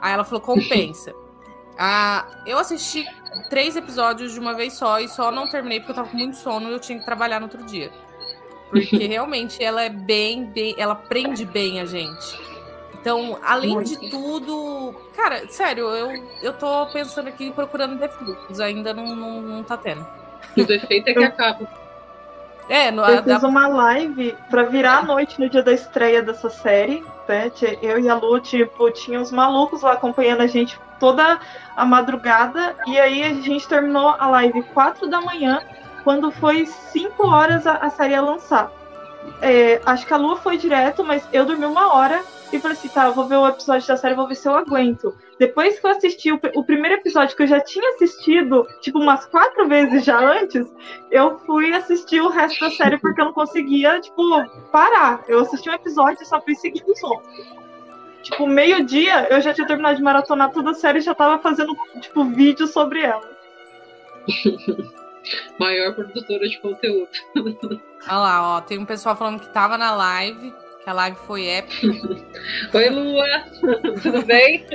Aí 0.00 0.14
ela 0.14 0.24
falou, 0.24 0.40
compensa. 0.40 1.14
ah, 1.78 2.26
eu 2.46 2.56
assisti 2.56 3.04
três 3.50 3.76
episódios 3.76 4.32
de 4.32 4.40
uma 4.40 4.54
vez 4.54 4.72
só 4.72 4.98
e 4.98 5.06
só 5.06 5.30
não 5.30 5.50
terminei 5.50 5.80
porque 5.80 5.92
eu 5.92 5.96
tava 5.96 6.08
com 6.08 6.16
muito 6.16 6.38
sono 6.38 6.70
e 6.70 6.72
eu 6.72 6.80
tinha 6.80 6.98
que 6.98 7.04
trabalhar 7.04 7.40
no 7.40 7.44
outro 7.44 7.62
dia. 7.66 7.92
Porque 8.70 8.96
realmente 9.06 9.62
ela 9.62 9.82
é 9.82 9.90
bem, 9.90 10.46
bem, 10.46 10.74
ela 10.78 10.94
prende 10.94 11.44
bem 11.44 11.78
a 11.78 11.84
gente. 11.84 12.57
Então, 13.00 13.38
além 13.42 13.74
Muito. 13.74 13.98
de 13.98 14.10
tudo, 14.10 14.94
cara, 15.16 15.46
sério, 15.48 15.84
eu, 15.94 16.24
eu 16.42 16.52
tô 16.52 16.86
pensando 16.86 17.28
aqui 17.28 17.50
procurando 17.52 17.96
defeitos, 17.96 18.60
ainda 18.60 18.92
não, 18.92 19.14
não, 19.14 19.40
não 19.40 19.62
tá 19.62 19.76
tendo. 19.76 20.06
O 20.56 20.64
defeito 20.64 21.08
é 21.08 21.14
que 21.14 21.24
acaba. 21.24 21.68
É, 22.68 22.90
no, 22.90 23.02
eu 23.04 23.22
fiz 23.22 23.42
uma 23.42 23.66
live 23.66 24.36
pra 24.50 24.64
virar 24.64 24.98
a 24.98 25.02
noite 25.02 25.40
no 25.40 25.48
dia 25.48 25.62
da 25.62 25.72
estreia 25.72 26.22
dessa 26.22 26.50
série. 26.50 27.02
Né? 27.26 27.50
Eu 27.80 27.98
e 27.98 28.08
a 28.08 28.14
Lu, 28.14 28.38
tipo, 28.40 28.90
tinha 28.90 29.20
os 29.20 29.32
malucos 29.32 29.82
lá 29.82 29.92
acompanhando 29.92 30.42
a 30.42 30.46
gente 30.46 30.78
toda 31.00 31.40
a 31.74 31.84
madrugada. 31.84 32.76
E 32.86 32.98
aí 32.98 33.22
a 33.22 33.32
gente 33.34 33.66
terminou 33.66 34.14
a 34.18 34.28
live 34.28 34.62
4 34.62 35.08
da 35.08 35.20
manhã, 35.20 35.62
quando 36.04 36.30
foi 36.30 36.66
5 36.66 37.26
horas 37.26 37.66
a, 37.66 37.74
a 37.74 37.90
série 37.90 38.14
a 38.14 38.20
lançar. 38.20 38.70
É, 39.40 39.80
acho 39.86 40.06
que 40.06 40.12
a 40.12 40.16
Lua 40.16 40.36
foi 40.36 40.58
direto, 40.58 41.02
mas 41.02 41.26
eu 41.32 41.46
dormi 41.46 41.64
uma 41.64 41.94
hora 41.94 42.22
e 42.52 42.58
falei 42.58 42.76
assim, 42.76 42.88
tá, 42.88 43.06
eu 43.06 43.12
vou 43.12 43.26
ver 43.26 43.36
o 43.36 43.46
episódio 43.46 43.86
da 43.86 43.96
série, 43.96 44.14
vou 44.14 44.26
ver 44.26 44.34
se 44.34 44.48
eu 44.48 44.54
aguento. 44.54 45.14
Depois 45.38 45.78
que 45.78 45.86
eu 45.86 45.90
assisti 45.90 46.32
o, 46.32 46.40
o, 46.54 46.64
primeiro 46.64 46.96
episódio 46.96 47.36
que 47.36 47.42
eu 47.42 47.46
já 47.46 47.60
tinha 47.60 47.90
assistido, 47.90 48.66
tipo, 48.80 48.98
umas 48.98 49.26
quatro 49.26 49.68
vezes 49.68 50.04
já 50.04 50.18
antes, 50.18 50.66
eu 51.10 51.38
fui 51.40 51.72
assistir 51.74 52.20
o 52.20 52.28
resto 52.28 52.58
da 52.60 52.70
série 52.70 52.98
porque 52.98 53.20
eu 53.20 53.26
não 53.26 53.32
conseguia, 53.32 54.00
tipo, 54.00 54.22
parar. 54.72 55.22
Eu 55.28 55.40
assisti 55.40 55.68
um 55.68 55.74
episódio 55.74 56.22
e 56.22 56.26
só 56.26 56.40
fui 56.40 56.54
seguindo 56.54 56.90
os 56.90 57.02
outros. 57.02 57.58
Tipo, 58.22 58.46
meio-dia 58.46 59.28
eu 59.30 59.40
já 59.40 59.52
tinha 59.52 59.66
terminado 59.66 59.96
de 59.96 60.02
maratonar 60.02 60.50
toda 60.50 60.70
a 60.70 60.74
série 60.74 60.98
e 60.98 61.02
já 61.02 61.14
tava 61.14 61.40
fazendo, 61.42 61.76
tipo, 62.00 62.24
vídeo 62.24 62.66
sobre 62.66 63.02
ela. 63.02 63.28
Maior 65.60 65.94
produtora 65.94 66.48
de 66.48 66.58
conteúdo. 66.60 67.08
Olha 68.06 68.18
lá, 68.18 68.56
ó, 68.56 68.60
tem 68.62 68.78
um 68.78 68.86
pessoal 68.86 69.14
falando 69.14 69.40
que 69.40 69.52
tava 69.52 69.76
na 69.76 69.94
live 69.94 70.52
a 70.88 70.92
live 70.92 71.16
foi 71.26 71.46
épica. 71.46 71.86
Oi, 72.74 72.88
Lua! 72.88 73.44
Tudo 74.02 74.24
bem? 74.24 74.66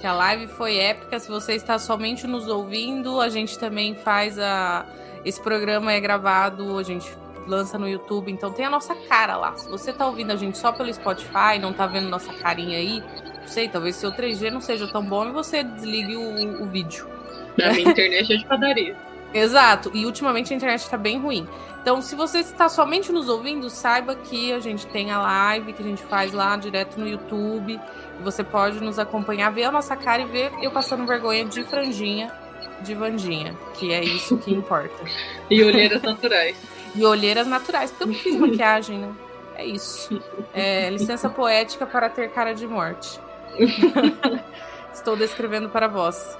que 0.00 0.06
a 0.06 0.12
live 0.12 0.46
foi 0.48 0.76
épica. 0.76 1.18
Se 1.18 1.28
você 1.28 1.54
está 1.54 1.78
somente 1.78 2.26
nos 2.26 2.48
ouvindo, 2.48 3.20
a 3.20 3.28
gente 3.28 3.58
também 3.58 3.94
faz 3.94 4.38
a. 4.38 4.86
Esse 5.24 5.40
programa 5.40 5.92
é 5.92 6.00
gravado, 6.00 6.78
a 6.78 6.82
gente 6.82 7.10
lança 7.46 7.78
no 7.78 7.88
YouTube, 7.88 8.30
então 8.30 8.52
tem 8.52 8.64
a 8.64 8.70
nossa 8.70 8.94
cara 8.94 9.36
lá. 9.36 9.56
Se 9.56 9.68
você 9.68 9.90
está 9.90 10.06
ouvindo 10.06 10.32
a 10.32 10.36
gente 10.36 10.56
só 10.58 10.72
pelo 10.72 10.92
Spotify, 10.92 11.58
não 11.60 11.70
está 11.70 11.86
vendo 11.86 12.08
nossa 12.08 12.32
carinha 12.32 12.78
aí, 12.78 13.02
não 13.40 13.48
sei, 13.48 13.68
talvez 13.68 13.96
seu 13.96 14.12
3G 14.12 14.50
não 14.50 14.60
seja 14.60 14.86
tão 14.88 15.04
bom 15.04 15.28
e 15.28 15.32
você 15.32 15.62
desligue 15.62 16.16
o, 16.16 16.62
o 16.62 16.66
vídeo. 16.66 17.08
Na 17.56 17.72
minha 17.72 17.90
internet 17.90 18.32
é 18.32 18.36
de 18.36 18.44
padaria. 18.46 18.96
Exato, 19.38 19.90
e 19.92 20.06
ultimamente 20.06 20.52
a 20.52 20.56
internet 20.56 20.80
está 20.80 20.96
bem 20.96 21.18
ruim. 21.18 21.46
Então, 21.82 22.02
se 22.02 22.16
você 22.16 22.40
está 22.40 22.68
somente 22.68 23.12
nos 23.12 23.28
ouvindo, 23.28 23.70
saiba 23.70 24.16
que 24.16 24.52
a 24.52 24.58
gente 24.58 24.86
tem 24.86 25.10
a 25.10 25.20
live 25.20 25.72
que 25.72 25.82
a 25.82 25.84
gente 25.84 26.02
faz 26.02 26.32
lá 26.32 26.56
direto 26.56 26.98
no 26.98 27.06
YouTube. 27.06 27.78
Você 28.22 28.42
pode 28.42 28.80
nos 28.80 28.98
acompanhar, 28.98 29.50
ver 29.50 29.64
a 29.64 29.70
nossa 29.70 29.94
cara 29.94 30.22
e 30.22 30.24
ver 30.24 30.52
eu 30.62 30.70
passando 30.70 31.06
vergonha 31.06 31.44
de 31.44 31.62
franjinha 31.62 32.32
de 32.80 32.94
Vandinha, 32.94 33.54
que 33.74 33.92
é 33.92 34.02
isso 34.04 34.36
que 34.38 34.52
importa. 34.52 34.94
e 35.50 35.62
olheiras 35.62 36.02
naturais. 36.02 36.56
e 36.94 37.04
olheiras 37.04 37.46
naturais, 37.46 37.90
porque 37.90 38.04
eu 38.04 38.08
não 38.08 38.14
fiz 38.14 38.36
maquiagem, 38.36 38.98
né? 38.98 39.12
É 39.54 39.64
isso. 39.64 40.20
É, 40.52 40.90
licença 40.90 41.30
poética 41.30 41.86
para 41.86 42.10
ter 42.10 42.30
cara 42.30 42.52
de 42.52 42.66
morte. 42.66 43.18
Estou 44.92 45.16
descrevendo 45.16 45.68
para 45.68 45.88
vós. 45.88 46.36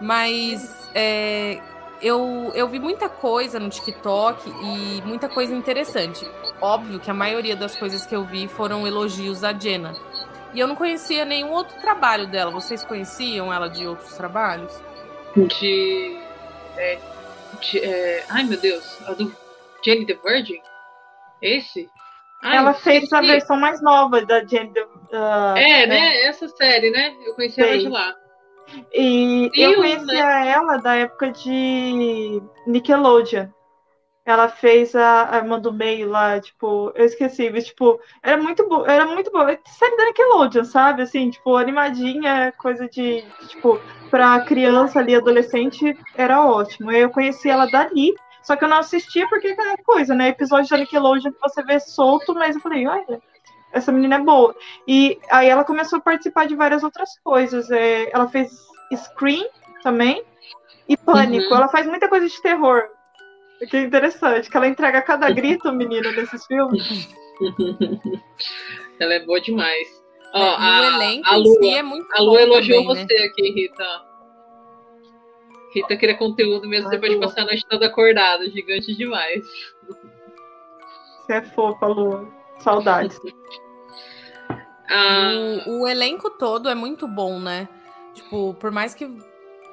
Mas 0.00 0.88
é, 0.94 1.60
eu, 2.04 2.52
eu 2.54 2.68
vi 2.68 2.78
muita 2.78 3.08
coisa 3.08 3.58
no 3.58 3.70
TikTok 3.70 4.48
e 4.48 5.00
muita 5.06 5.26
coisa 5.26 5.54
interessante. 5.54 6.28
Óbvio 6.60 7.00
que 7.00 7.10
a 7.10 7.14
maioria 7.14 7.56
das 7.56 7.74
coisas 7.74 8.04
que 8.04 8.14
eu 8.14 8.22
vi 8.22 8.46
foram 8.46 8.86
elogios 8.86 9.42
a 9.42 9.54
Jenna. 9.54 9.94
E 10.52 10.60
eu 10.60 10.68
não 10.68 10.76
conhecia 10.76 11.24
nenhum 11.24 11.50
outro 11.50 11.80
trabalho 11.80 12.26
dela. 12.26 12.50
Vocês 12.50 12.84
conheciam 12.84 13.50
ela 13.50 13.68
de 13.68 13.86
outros 13.86 14.14
trabalhos? 14.16 14.78
De. 15.34 16.18
É, 16.76 16.98
de 17.60 17.78
é, 17.80 18.24
ai 18.28 18.44
meu 18.44 18.60
Deus, 18.60 18.98
a 19.08 19.12
do 19.12 19.34
Jenny 19.82 20.04
the 20.04 20.14
Virgin? 20.22 20.60
Esse? 21.40 21.88
Ai, 22.42 22.58
ela 22.58 22.74
fez 22.74 23.10
a 23.14 23.22
versão 23.22 23.56
mais 23.56 23.80
nova 23.80 24.20
da 24.26 24.44
Jenny 24.44 24.74
the 24.74 24.82
uh, 24.82 25.56
É, 25.56 25.86
né? 25.86 26.20
Essa 26.24 26.48
série, 26.48 26.90
né? 26.90 27.14
Eu 27.24 27.34
conheci 27.34 27.62
ela 27.62 27.78
de 27.78 27.88
lá. 27.88 28.14
E 28.92 29.50
eu 29.56 29.76
conhecia 29.76 30.24
né? 30.24 30.48
ela 30.50 30.76
da 30.78 30.94
época 30.96 31.30
de 31.30 32.42
Nickelodeon. 32.66 33.48
Ela 34.26 34.48
fez 34.48 34.96
a, 34.96 35.34
a 35.34 35.36
irmã 35.36 35.60
do 35.60 35.70
meio 35.70 36.08
lá, 36.08 36.40
tipo, 36.40 36.90
eu 36.94 37.04
esqueci, 37.04 37.50
mas 37.50 37.66
tipo, 37.66 38.00
era 38.22 38.42
muito 38.42 38.66
boa, 38.66 38.90
era 38.90 39.06
muito 39.06 39.30
boa. 39.30 39.58
Série 39.66 39.96
da 39.98 40.06
Nickelodeon, 40.06 40.64
sabe? 40.64 41.02
Assim, 41.02 41.28
tipo, 41.28 41.54
animadinha, 41.56 42.50
coisa 42.56 42.88
de, 42.88 43.22
tipo, 43.48 43.78
pra 44.10 44.40
criança 44.40 44.98
ali, 44.98 45.14
adolescente, 45.14 45.94
era 46.16 46.42
ótimo. 46.46 46.90
Eu 46.90 47.10
conheci 47.10 47.50
ela 47.50 47.66
dali, 47.66 48.14
só 48.42 48.56
que 48.56 48.64
eu 48.64 48.68
não 48.68 48.78
assistia 48.78 49.28
porque 49.28 49.48
é 49.48 49.52
aquela 49.52 49.76
coisa, 49.84 50.14
né? 50.14 50.28
Episódio 50.28 50.70
da 50.70 50.78
Nickelodeon 50.78 51.30
que 51.30 51.40
você 51.40 51.62
vê 51.62 51.78
solto, 51.78 52.34
mas 52.34 52.56
eu 52.56 52.62
falei, 52.62 52.86
olha, 52.86 53.20
essa 53.74 53.92
menina 53.92 54.16
é 54.16 54.20
boa. 54.20 54.54
E 54.86 55.18
aí 55.30 55.48
ela 55.48 55.64
começou 55.64 55.98
a 55.98 56.02
participar 56.02 56.46
de 56.46 56.54
várias 56.54 56.82
outras 56.82 57.18
coisas. 57.22 57.70
É, 57.70 58.08
ela 58.14 58.28
fez 58.28 58.50
Scream 58.94 59.44
também 59.82 60.22
e 60.88 60.96
Pânico. 60.96 61.50
Uhum. 61.50 61.56
Ela 61.56 61.68
faz 61.68 61.86
muita 61.86 62.08
coisa 62.08 62.26
de 62.28 62.40
terror. 62.40 62.84
O 63.60 63.66
que 63.66 63.76
é 63.76 63.82
interessante, 63.82 64.50
que 64.50 64.56
ela 64.56 64.68
entrega 64.68 65.02
cada 65.02 65.30
grito, 65.30 65.72
menina, 65.72 66.12
nesses 66.12 66.46
filmes. 66.46 67.08
ela 69.00 69.14
é 69.14 69.20
boa 69.24 69.40
demais. 69.40 70.02
Ó, 70.32 70.38
é, 70.38 70.56
a, 70.56 70.80
o 70.80 70.84
elenco 70.84 71.28
a 71.28 71.44
si 71.44 71.74
é 71.74 71.82
muito 71.82 72.06
A 72.12 72.20
Lua 72.20 72.42
elogiou 72.42 72.82
também, 72.82 72.96
né? 72.96 73.06
você 73.06 73.14
né? 73.14 73.26
aqui, 73.26 73.52
Rita. 73.52 74.02
Rita 75.74 75.96
queria 75.96 76.16
conteúdo 76.16 76.68
mesmo 76.68 76.90
depois 76.90 77.12
de 77.12 77.18
passar 77.18 77.42
a 77.42 77.46
noite 77.46 77.64
toda 77.68 77.86
acordada. 77.86 78.48
Gigante 78.50 78.94
demais. 78.94 79.44
Você 81.20 81.32
é 81.34 81.42
fofa, 81.42 81.86
Lua. 81.86 82.43
Saudades. 82.58 83.20
Ah. 84.88 85.30
O, 85.66 85.82
o, 85.82 85.88
elenco 85.88 86.30
todo 86.30 86.68
é 86.68 86.74
muito 86.74 87.08
bom, 87.08 87.38
né? 87.40 87.68
Tipo, 88.14 88.54
por 88.54 88.70
mais 88.70 88.94
que 88.94 89.10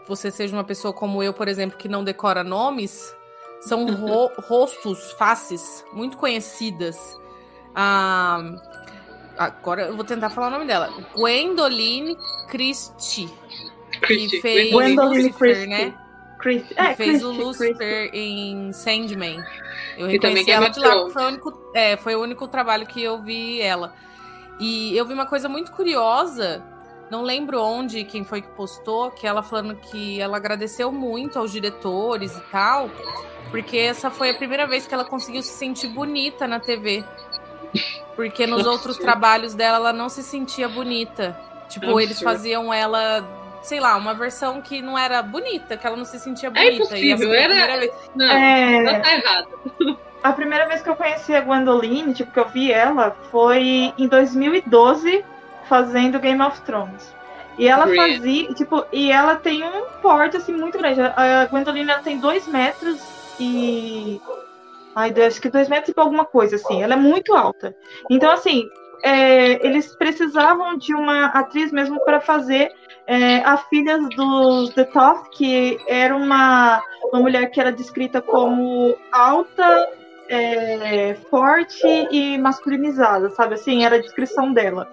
você 0.08 0.32
seja 0.32 0.56
uma 0.56 0.64
pessoa 0.64 0.94
como 0.94 1.22
eu, 1.22 1.34
por 1.34 1.48
exemplo, 1.48 1.78
que 1.78 1.88
não 1.88 2.04
decora 2.04 2.44
nomes, 2.44 3.16
são 3.62 3.86
ro 3.94 4.32
rostos, 4.38 5.12
faces 5.14 5.86
muito 5.94 6.18
conhecidas. 6.18 7.20
Ah, 7.76 8.42
agora 9.38 9.84
eu 9.84 9.96
vou 9.96 10.04
tentar 10.04 10.30
falar 10.30 10.48
o 10.48 10.52
nome 10.52 10.66
dela. 10.66 10.90
Gwendoline 11.16 12.18
Christie. 12.50 13.30
Que 14.06 14.42
fez 14.42 14.72
Gwendoline 14.72 15.24
Lucifer, 15.24 15.68
né? 15.68 15.94
Christie. 16.40 16.76
É, 16.78 16.96
fez 16.96 17.10
Christie, 17.10 17.26
o 17.26 17.32
Lucifer 17.32 18.10
Christie. 18.10 18.20
em 18.20 18.74
Sandman. 18.74 19.44
Eu 19.98 20.08
reconheci 20.08 20.52
ela 20.52 20.70
de 20.70 20.80
lá, 20.80 21.10
foi 21.10 21.24
o, 21.24 21.28
único, 21.28 21.72
é, 21.74 21.98
foi 21.98 22.16
o 22.16 22.22
único 22.22 22.48
trabalho 22.48 22.86
que 22.86 23.02
eu 23.02 23.22
vi 23.22 23.62
ela. 23.62 23.94
E 24.60 24.96
eu 24.96 25.06
vi 25.06 25.14
uma 25.14 25.26
coisa 25.26 25.50
muito 25.50 25.72
curiosa, 25.72 26.64
não 27.10 27.24
lembro 27.24 27.62
onde, 27.62 28.04
quem 28.04 28.24
foi 28.24 28.42
que 28.42 28.48
postou, 28.50 29.12
que 29.12 29.28
ela 29.28 29.44
falando 29.44 29.76
que 29.76 30.22
ela 30.22 30.38
agradeceu 30.38 30.92
muito 30.92 31.38
aos 31.38 31.52
diretores 31.52 32.38
e 32.38 32.42
tal, 32.52 32.90
porque 33.50 33.78
essa 33.78 34.10
foi 34.10 34.30
a 34.30 34.34
primeira 34.34 34.66
vez 34.66 34.88
que 34.88 34.94
ela 34.94 35.04
conseguiu 35.04 35.42
se 35.42 35.50
sentir 35.50 35.88
bonita 35.88 36.48
na 36.48 36.60
TV. 36.60 37.04
Porque 38.16 38.46
nos 38.48 38.66
outros 38.66 38.98
trabalhos 38.98 39.54
dela 39.54 39.78
ela 39.78 39.94
não 39.94 40.10
se 40.10 40.24
sentia 40.24 40.70
bonita. 40.70 41.38
Tipo, 41.68 42.00
eles 42.00 42.22
faziam 42.22 42.74
ela, 42.74 43.22
sei 43.62 43.80
lá, 43.80 43.96
uma 43.98 44.14
versão 44.14 44.62
que 44.62 44.82
não 44.82 44.98
era 44.98 45.22
bonita, 45.22 45.78
que 45.78 45.86
ela 45.86 45.96
não 45.98 46.06
se 46.06 46.20
sentia 46.20 46.50
É 46.50 46.52
bonita. 46.52 46.72
impossível, 46.74 47.28
foi 47.30 47.38
a 47.38 47.42
era- 47.42 47.54
primeira 47.54 47.80
vez. 47.80 47.92
Não, 48.16 48.26
É, 48.32 48.76
ela 48.78 49.00
tá 49.00 49.14
errada. 49.14 49.48
a 50.24 50.34
primeira 50.34 50.68
vez 50.68 50.82
que 50.82 50.90
eu 50.90 50.96
conheci 50.96 51.34
a 51.36 51.42
Gwendoline, 51.42 52.14
tipo, 52.14 52.32
que 52.32 52.40
eu 52.40 52.48
vi 52.50 52.72
ela, 52.72 53.16
foi 53.32 53.94
em 53.98 54.08
2012, 54.08 55.24
fazendo 55.68 56.20
Game 56.20 56.42
of 56.42 56.60
Thrones. 56.62 57.16
E 57.58 57.68
ela 57.68 57.86
Great. 57.86 58.16
fazia, 58.18 58.54
tipo, 58.54 58.86
e 58.92 59.12
ela 59.12 59.36
tem 59.36 59.64
um 59.64 59.84
porte, 60.02 60.38
assim, 60.38 60.54
muito 60.54 60.78
grande. 60.78 61.02
A 61.02 61.46
Gwendoline, 61.50 61.90
ela 61.92 62.02
tem 62.02 62.18
dois 62.18 62.48
metros 62.48 63.00
e... 63.40 64.20
Ai, 64.96 65.12
Deus, 65.12 65.28
acho 65.34 65.42
que 65.42 65.50
dois 65.50 65.70
metros 65.70 65.94
e 65.96 66.00
alguma 66.00 66.26
coisa, 66.26 66.56
assim. 66.56 66.82
Ela 66.82 66.94
é 66.94 66.98
muito 66.98 67.34
alta. 67.36 67.76
Então, 68.10 68.32
assim, 68.32 68.66
é, 69.04 69.66
eles 69.66 69.96
precisavam 69.96 70.78
de 70.78 70.94
uma 70.94 71.26
atriz 71.28 71.72
mesmo 71.72 72.04
para 72.04 72.20
fazer 72.20 72.72
é, 73.12 73.40
a 73.44 73.58
filha 73.58 73.98
do 73.98 74.70
The 74.70 74.86
Toth, 74.86 75.32
que 75.32 75.78
era 75.86 76.16
uma, 76.16 76.82
uma 77.12 77.20
mulher 77.20 77.52
que 77.52 77.60
era 77.60 77.70
descrita 77.70 78.22
como 78.22 78.96
alta, 79.12 79.90
é, 80.30 81.14
forte 81.30 81.86
e 82.10 82.38
masculinizada, 82.38 83.30
sabe? 83.32 83.56
Assim, 83.56 83.84
era 83.84 83.98
a 83.98 84.02
descrição 84.02 84.54
dela. 84.54 84.90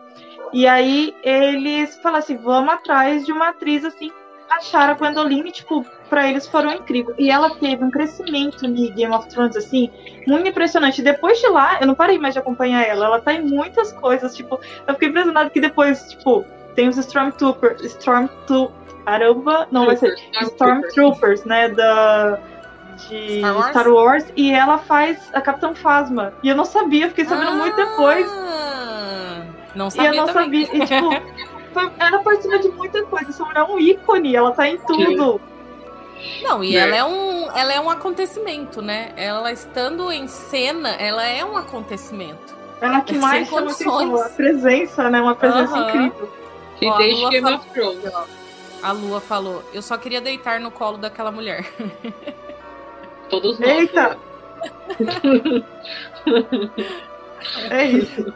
E 0.53 0.67
aí 0.67 1.15
eles 1.23 1.95
falaram 2.03 2.19
assim, 2.19 2.37
vamos 2.37 2.75
atrás 2.75 3.25
de 3.25 3.31
uma 3.31 3.51
atriz 3.51 3.85
assim, 3.85 4.11
acharam 4.51 4.95
a 4.95 4.97
Gwendoline, 4.97 5.53
tipo, 5.53 5.87
pra 6.11 6.29
eles 6.29 6.49
foram 6.49 6.73
incrível. 6.73 7.15
E 7.21 7.31
ela 7.31 7.55
teve 7.55 7.85
um 7.85 7.91
crescimento 7.91 8.67
em 8.67 8.93
Game 8.95 9.15
of 9.15 9.29
Thrones, 9.29 9.55
assim, 9.57 9.93
muito 10.27 10.49
impressionante. 10.49 11.03
Depois 11.03 11.39
de 11.39 11.47
lá, 11.47 11.79
eu 11.81 11.87
não 11.87 11.95
parei 11.95 12.19
mais 12.19 12.35
de 12.35 12.41
acompanhar 12.41 12.83
ela. 12.83 13.07
Ela 13.07 13.21
tá 13.21 13.33
em 13.33 13.43
muitas 13.43 13.93
coisas, 13.93 14.35
tipo, 14.35 14.59
eu 14.89 14.95
fiquei 14.95 15.09
impressionada 15.09 15.51
que 15.51 15.61
depois, 15.61 16.11
tipo, 16.11 16.45
tem 16.79 16.89
os 16.89 16.97
Stormtroopers, 16.97 17.83
Stormtroopers, 17.83 18.73
caramba, 19.05 19.67
não 19.73 19.85
vai 19.87 19.97
ser 19.97 20.15
Stormtroopers, 20.43 21.43
né, 21.45 21.69
da 21.71 22.39
de 23.09 23.39
Star 23.41 23.57
Wars? 23.57 23.71
Star 23.71 23.89
Wars, 23.89 24.25
e 24.37 24.53
ela 24.53 24.79
faz 24.79 25.29
a 25.33 25.41
Capitão 25.41 25.75
Phasma. 25.75 26.33
E 26.41 26.49
eu 26.49 26.55
não 26.55 26.65
sabia, 26.65 27.09
fiquei 27.09 27.25
sabendo 27.25 27.55
muito 27.57 27.75
depois. 27.75 28.31
Ah, 28.31 29.43
Não 29.75 29.89
E 29.89 29.91
sabia 29.91 30.11
eu 30.21 30.27
não 30.27 30.33
também. 30.33 30.67
sabia. 30.67 30.85
E, 30.85 30.87
tipo, 30.87 31.11
foi- 31.75 31.91
ela 31.99 32.19
participa 32.23 32.59
de 32.61 32.69
muita 32.69 33.03
coisa. 33.05 33.29
Essa 33.31 33.45
mulher 33.45 33.61
é 33.61 33.65
um 33.65 33.79
ícone, 33.81 34.37
ela 34.37 34.53
tá 34.53 34.69
em 34.69 34.79
tudo. 34.79 35.41
Não, 36.43 36.63
e 36.63 36.77
É. 36.77 36.81
ela 36.81 36.95
é 36.97 37.05
um, 37.05 37.51
ela 37.57 37.73
é 37.73 37.81
um 37.81 37.91
acontecimento, 37.91 38.81
né? 38.81 39.11
Ela 39.17 39.51
estando 39.51 40.13
em 40.13 40.29
cena, 40.29 40.91
ela 40.91 41.25
é 41.27 41.45
um 41.45 41.57
acontecimento. 41.57 42.57
Ela 42.81 43.01
que 43.01 43.15
Sem 43.15 43.21
mais 43.21 43.49
chama 43.49 43.63
atenção, 43.63 44.23
a 44.23 44.29
presença, 44.29 45.11
né? 45.11 45.21
Uma 45.21 45.35
presença 45.35 45.77
incrível. 45.79 46.29
E 46.81 46.87
Ó, 46.87 46.95
a 46.95 46.99
desde 46.99 47.21
Lua 47.21 47.31
Game 47.31 47.43
falou- 47.45 47.59
of 47.59 47.71
Thrones. 47.71 48.15
A 48.83 48.93
Lua 48.93 49.21
falou: 49.21 49.63
"Eu 49.73 49.83
só 49.83 49.97
queria 49.99 50.21
deitar 50.21 50.61
no 50.61 50.71
colo 50.71 50.97
daquela 50.99 51.31
mulher". 51.33 51.65
Todos 53.29 53.59
nós. 53.59 53.71
Eita! 53.71 54.19
É 57.71 57.85
isso. 57.87 58.35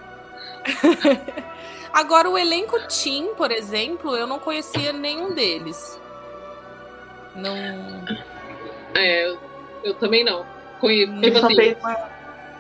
Agora 1.93 2.29
o 2.31 2.39
elenco 2.39 2.79
Team, 2.89 3.35
por 3.35 3.51
exemplo, 3.51 4.17
eu 4.17 4.27
não 4.27 4.39
conhecia 4.39 4.93
nenhum 4.93 5.35
deles. 5.35 6.01
Não. 7.35 7.55
É, 8.95 9.35
eu, 9.85 9.95
também 9.95 10.25
não. 10.25 10.47
Conhe... 10.81 11.07
Tipo 11.21 11.39
Só 11.39 11.47
assim, 11.47 11.77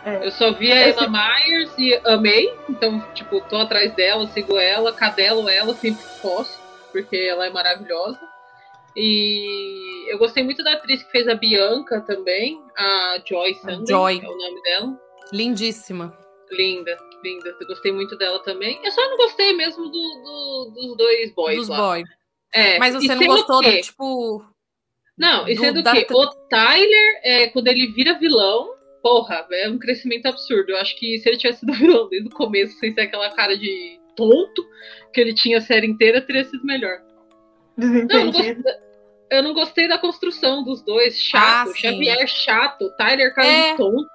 fez- 0.04 0.24
eu 0.24 0.30
só 0.32 0.52
vi 0.52 0.70
a 0.72 0.88
Emma 0.90 1.08
Myers 1.08 1.70
e 1.78 1.94
amei. 2.04 2.52
Então, 2.68 3.00
tipo, 3.14 3.40
tô 3.48 3.56
atrás 3.56 3.94
dela, 3.94 4.26
sigo 4.28 4.58
ela, 4.58 4.92
cadelo 4.92 5.48
ela 5.48 5.74
sempre 5.74 6.02
que 6.02 6.20
posso, 6.20 6.58
porque 6.92 7.16
ela 7.16 7.46
é 7.46 7.50
maravilhosa. 7.50 8.20
E 9.06 10.10
eu 10.12 10.18
gostei 10.18 10.42
muito 10.44 10.62
da 10.62 10.74
atriz 10.74 11.02
que 11.02 11.10
fez 11.10 11.26
a 11.28 11.34
Bianca 11.34 12.00
também, 12.02 12.60
a 12.76 13.16
Joy 13.26 13.54
Sunday, 13.54 13.86
Joy. 13.86 14.20
é 14.22 14.28
o 14.28 14.36
nome 14.36 14.62
dela. 14.62 15.00
Lindíssima. 15.32 16.16
Linda, 16.50 16.98
linda. 17.24 17.56
Eu 17.58 17.66
gostei 17.66 17.90
muito 17.92 18.16
dela 18.18 18.38
também. 18.40 18.78
Eu 18.84 18.90
só 18.90 19.00
não 19.08 19.16
gostei 19.16 19.54
mesmo 19.54 19.84
do, 19.84 19.90
do- 19.90 20.72
dos 20.74 20.96
dois 20.98 21.34
boys 21.34 21.56
dos 21.60 21.68
lá. 21.68 21.78
boys. 21.78 22.08
É, 22.54 22.78
Mas 22.78 22.94
você 22.94 23.14
não 23.14 23.26
gostou 23.26 23.62
do 23.62 23.80
tipo. 23.80 24.44
Não, 25.16 25.48
e 25.48 25.54
do 25.54 25.60
sendo 25.62 25.82
da- 25.82 25.92
que 25.92 26.12
o 26.12 26.26
Tyler, 26.50 27.20
é, 27.24 27.48
quando 27.48 27.68
ele 27.68 27.86
vira 27.92 28.18
vilão, 28.18 28.74
porra, 29.02 29.46
é 29.50 29.68
um 29.68 29.78
crescimento 29.78 30.26
absurdo. 30.26 30.70
Eu 30.70 30.76
acho 30.78 30.96
que 30.98 31.18
se 31.18 31.28
ele 31.28 31.36
tivesse 31.38 31.60
sido 31.66 31.72
vilão 31.74 32.08
desde 32.08 32.28
o 32.28 32.32
começo, 32.32 32.78
sem 32.78 32.92
ser 32.92 33.02
aquela 33.02 33.30
cara 33.30 33.56
de 33.58 33.98
tonto 34.16 34.62
que 35.12 35.20
ele 35.20 35.34
tinha 35.34 35.58
a 35.58 35.60
série 35.60 35.86
inteira, 35.86 36.20
teria 36.20 36.44
sido 36.44 36.64
melhor. 36.64 36.98
Não, 37.76 37.86
eu 37.88 37.92
não 38.00 38.06
Desentendido. 38.06 38.62
gostei, 38.62 38.80
eu 39.30 39.42
não 39.42 39.54
gostei 39.54 39.88
da 39.88 39.98
construção 39.98 40.62
dos 40.62 40.82
dois. 40.82 41.16
Chato, 41.18 41.70
Ah. 41.70 41.74
Xavier 41.74 42.26
chato, 42.28 42.90
Tyler 42.96 43.34
cara 43.34 43.48
É. 43.48 43.70
de 43.72 43.76
tonto. 43.78 44.08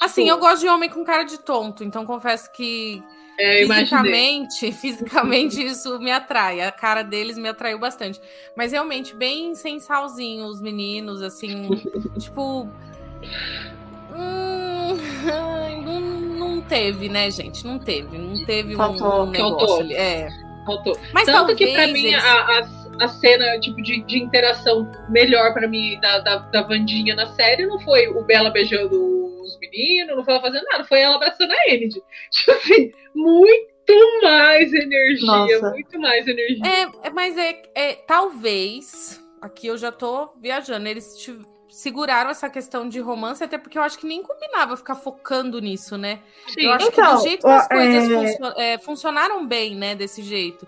Assim, 0.00 0.24
Tipo- 0.24 0.34
eu 0.34 0.40
gosto 0.40 0.60
de 0.62 0.68
homem 0.68 0.90
com 0.90 1.04
cara 1.04 1.22
de 1.22 1.38
tonto, 1.38 1.84
então 1.84 2.04
confesso 2.04 2.50
que 2.52 3.00
É, 3.38 3.64
fisicamente, 3.66 4.70
fisicamente 4.72 5.64
isso 5.64 5.98
me 6.00 6.10
atrai. 6.10 6.60
A 6.60 6.70
cara 6.72 7.02
deles 7.02 7.36
me 7.38 7.48
atraiu 7.48 7.78
bastante. 7.78 8.20
Mas 8.56 8.72
realmente, 8.72 9.14
bem 9.14 9.54
sensalzinho 9.54 10.46
os 10.46 10.60
meninos, 10.60 11.22
assim, 11.22 11.68
tipo. 12.18 12.68
Não, 15.24 16.00
não 16.00 16.60
teve, 16.62 17.08
né, 17.08 17.30
gente? 17.30 17.66
Não 17.66 17.78
teve. 17.78 18.16
Não 18.18 18.44
teve 18.44 18.74
um, 18.74 18.76
Faltou. 18.78 19.22
um 19.24 19.30
negócio 19.30 19.58
Faltou. 19.58 19.80
ali. 19.80 19.94
É. 19.94 20.28
Faltou. 20.66 20.98
Mas 21.12 21.24
Tanto 21.26 21.36
talvez 21.36 21.58
que 21.58 21.72
pra 21.72 21.86
mim 21.88 22.06
eles- 22.06 22.24
a, 22.24 22.40
a, 22.42 23.04
a 23.04 23.08
cena 23.08 23.60
tipo, 23.60 23.82
de, 23.82 24.02
de 24.04 24.18
interação 24.18 24.90
melhor 25.10 25.52
pra 25.52 25.68
mim 25.68 25.98
da, 26.00 26.20
da, 26.20 26.36
da 26.38 26.62
Vandinha 26.62 27.14
na 27.14 27.26
série 27.34 27.66
não 27.66 27.78
foi 27.80 28.08
o 28.08 28.24
Bela 28.24 28.50
beijando 28.50 28.96
os 29.42 29.58
meninos, 29.58 30.16
não 30.16 30.24
foi 30.24 30.34
ela 30.34 30.42
fazendo 30.42 30.64
nada, 30.64 30.84
foi 30.84 31.00
ela 31.00 31.16
abraçando 31.16 31.52
a 31.52 31.68
Enid. 31.70 31.94
Tipo 32.30 32.50
assim, 32.52 32.90
muito 33.14 34.22
mais 34.22 34.72
energia, 34.72 35.26
Nossa. 35.26 35.70
muito 35.70 36.00
mais 36.00 36.26
energia. 36.26 36.62
É, 36.66 37.08
é, 37.08 37.10
mas 37.10 37.36
é, 37.36 37.62
é 37.74 37.92
talvez 37.94 39.22
aqui 39.42 39.66
eu 39.66 39.76
já 39.76 39.92
tô 39.92 40.30
viajando. 40.40 40.88
Eles 40.88 41.18
seguraram 41.74 42.30
essa 42.30 42.48
questão 42.48 42.88
de 42.88 43.00
romance, 43.00 43.42
até 43.42 43.58
porque 43.58 43.76
eu 43.76 43.82
acho 43.82 43.98
que 43.98 44.06
nem 44.06 44.22
combinava 44.22 44.76
ficar 44.76 44.94
focando 44.94 45.60
nisso, 45.60 45.98
né? 45.98 46.20
Sim, 46.48 46.66
Eu 46.66 46.72
acho 46.72 46.86
Então, 46.88 47.04
que 47.10 47.16
do 47.16 47.22
jeito 47.22 47.46
que 47.46 47.52
as 47.52 47.66
coisas 47.68 48.10
é- 48.10 48.14
funcio- 48.16 48.54
é, 48.60 48.78
funcionaram 48.78 49.44
bem, 49.46 49.74
né, 49.74 49.94
desse 49.94 50.22
jeito. 50.22 50.66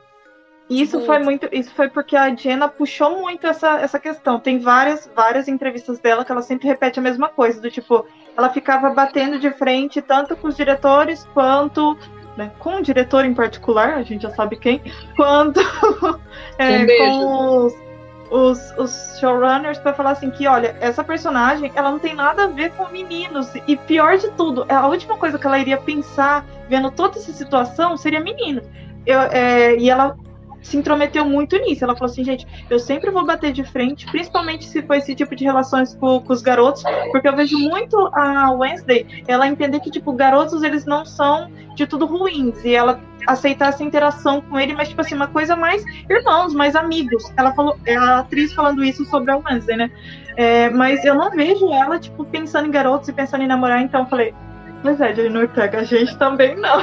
Isso 0.69 0.97
Tipo- 0.99 1.07
foi 1.07 1.19
muito, 1.21 1.49
isso 1.53 1.73
foi 1.77 1.89
porque 1.89 2.17
a 2.17 2.35
Jenna 2.35 2.69
puxou 2.69 3.21
muito 3.21 3.47
essa, 3.47 3.79
essa 3.79 4.01
questão. 4.01 4.41
Tem 4.41 4.59
várias, 4.59 5.09
várias 5.15 5.47
entrevistas 5.47 6.01
dela 6.01 6.25
que 6.25 6.33
ela 6.33 6.43
sempre 6.43 6.67
repete 6.67 6.99
a 6.99 7.03
mesma 7.03 7.29
coisa, 7.29 7.61
do 7.61 7.71
tipo, 7.71 8.05
ela 8.37 8.51
ficava 8.51 8.91
batendo 8.91 9.39
de 9.39 9.49
frente 9.53 10.03
tanto 10.03 10.35
com 10.37 10.49
os 10.49 10.57
diretores 10.57 11.25
quanto 11.33 11.97
né, 12.37 12.51
com 12.59 12.77
o 12.77 12.83
diretor 12.83 13.25
em 13.25 13.33
particular, 13.33 13.95
a 13.95 14.03
gente 14.03 14.23
já 14.25 14.31
sabe 14.35 14.57
quem, 14.57 14.83
quanto 15.17 15.59
é, 16.59 16.79
Um 16.83 16.87
com 16.87 17.65
os, 17.67 17.73
os, 18.31 18.73
os 18.77 19.19
showrunners 19.19 19.79
para 19.79 19.95
falar 19.95 20.13
assim 20.13 20.31
que, 20.31 20.47
olha, 20.47 20.77
essa 20.81 21.05
personagem 21.05 21.71
ela 21.75 21.91
não 21.91 21.99
tem 21.99 22.15
nada 22.15 22.45
a 22.45 22.47
ver 22.47 22.73
com 22.73 22.87
meninos 22.89 23.53
e 23.67 23.77
pior 23.77 24.19
de 24.19 24.31
tudo, 24.33 24.67
a 24.69 24.87
última 24.87 25.17
coisa 25.17 25.39
que 25.39 25.47
ela 25.47 25.59
iria 25.59 25.79
pensar 25.79 26.45
vendo 26.69 26.91
toda 26.91 27.19
essa 27.19 27.33
situação 27.33 27.97
seria 27.97 28.21
menino. 28.21 28.63
Eu, 29.05 29.21
é, 29.21 29.77
e 29.77 29.89
ela 29.89 30.17
se 30.67 30.77
intrometeu 30.77 31.25
muito 31.25 31.57
nisso. 31.59 31.85
Ela 31.85 31.95
falou 31.95 32.11
assim, 32.11 32.25
gente, 32.25 32.47
eu 32.69 32.79
sempre 32.79 33.11
vou 33.11 33.25
bater 33.25 33.53
de 33.53 33.65
frente, 33.65 34.07
principalmente 34.07 34.65
se 34.65 34.83
for 34.83 34.95
esse 34.97 35.15
tipo 35.15 35.35
de 35.35 35.45
relações 35.45 35.95
com, 35.95 36.21
com 36.21 36.33
os 36.33 36.43
garotos, 36.43 36.83
porque 37.13 37.29
eu 37.29 37.37
vejo 37.37 37.59
muito 37.59 37.97
a 38.13 38.51
Wednesday, 38.51 39.25
ela 39.29 39.47
entender 39.47 39.81
que, 39.81 39.91
tipo, 39.91 40.13
garotos, 40.13 40.63
eles 40.63 40.85
não 40.85 41.05
são 41.05 41.51
de 41.75 41.87
tudo 41.87 42.07
ruins, 42.07 42.65
e 42.65 42.75
ela 42.75 43.01
aceitar 43.27 43.69
essa 43.69 43.83
interação 43.83 44.41
com 44.41 44.59
ele, 44.59 44.75
mas, 44.75 44.89
tipo 44.89 45.01
assim, 45.01 45.15
uma 45.15 45.27
coisa 45.29 45.55
mais 45.55 45.85
irmãos, 46.09 46.55
mais 46.55 46.75
amigos. 46.75 47.33
Ela 47.37 47.53
falou, 47.53 47.77
é 47.85 47.97
a 47.97 48.19
atriz 48.19 48.53
falando 48.53 48.85
isso 48.85 49.05
sobre 49.05 49.31
a 49.31 49.37
Wednesday, 49.37 49.77
né? 49.77 49.91
É, 50.37 50.69
mas 50.71 51.05
eu 51.05 51.15
não 51.15 51.31
vejo 51.31 51.73
ela, 51.73 51.99
tipo, 51.99 52.25
pensando 52.25 52.67
em 52.67 52.71
garotos 52.71 53.09
e 53.09 53.13
pensando 53.13 53.43
em 53.43 53.47
namorar, 53.47 53.83
então 53.83 54.03
eu 54.03 54.07
falei, 54.07 54.35
pois 54.83 55.01
é, 55.01 55.15
Jane 55.15 55.37
Ortega, 55.39 55.79
a 55.81 55.85
gente 55.85 56.17
também 56.19 56.57
não. 56.57 56.79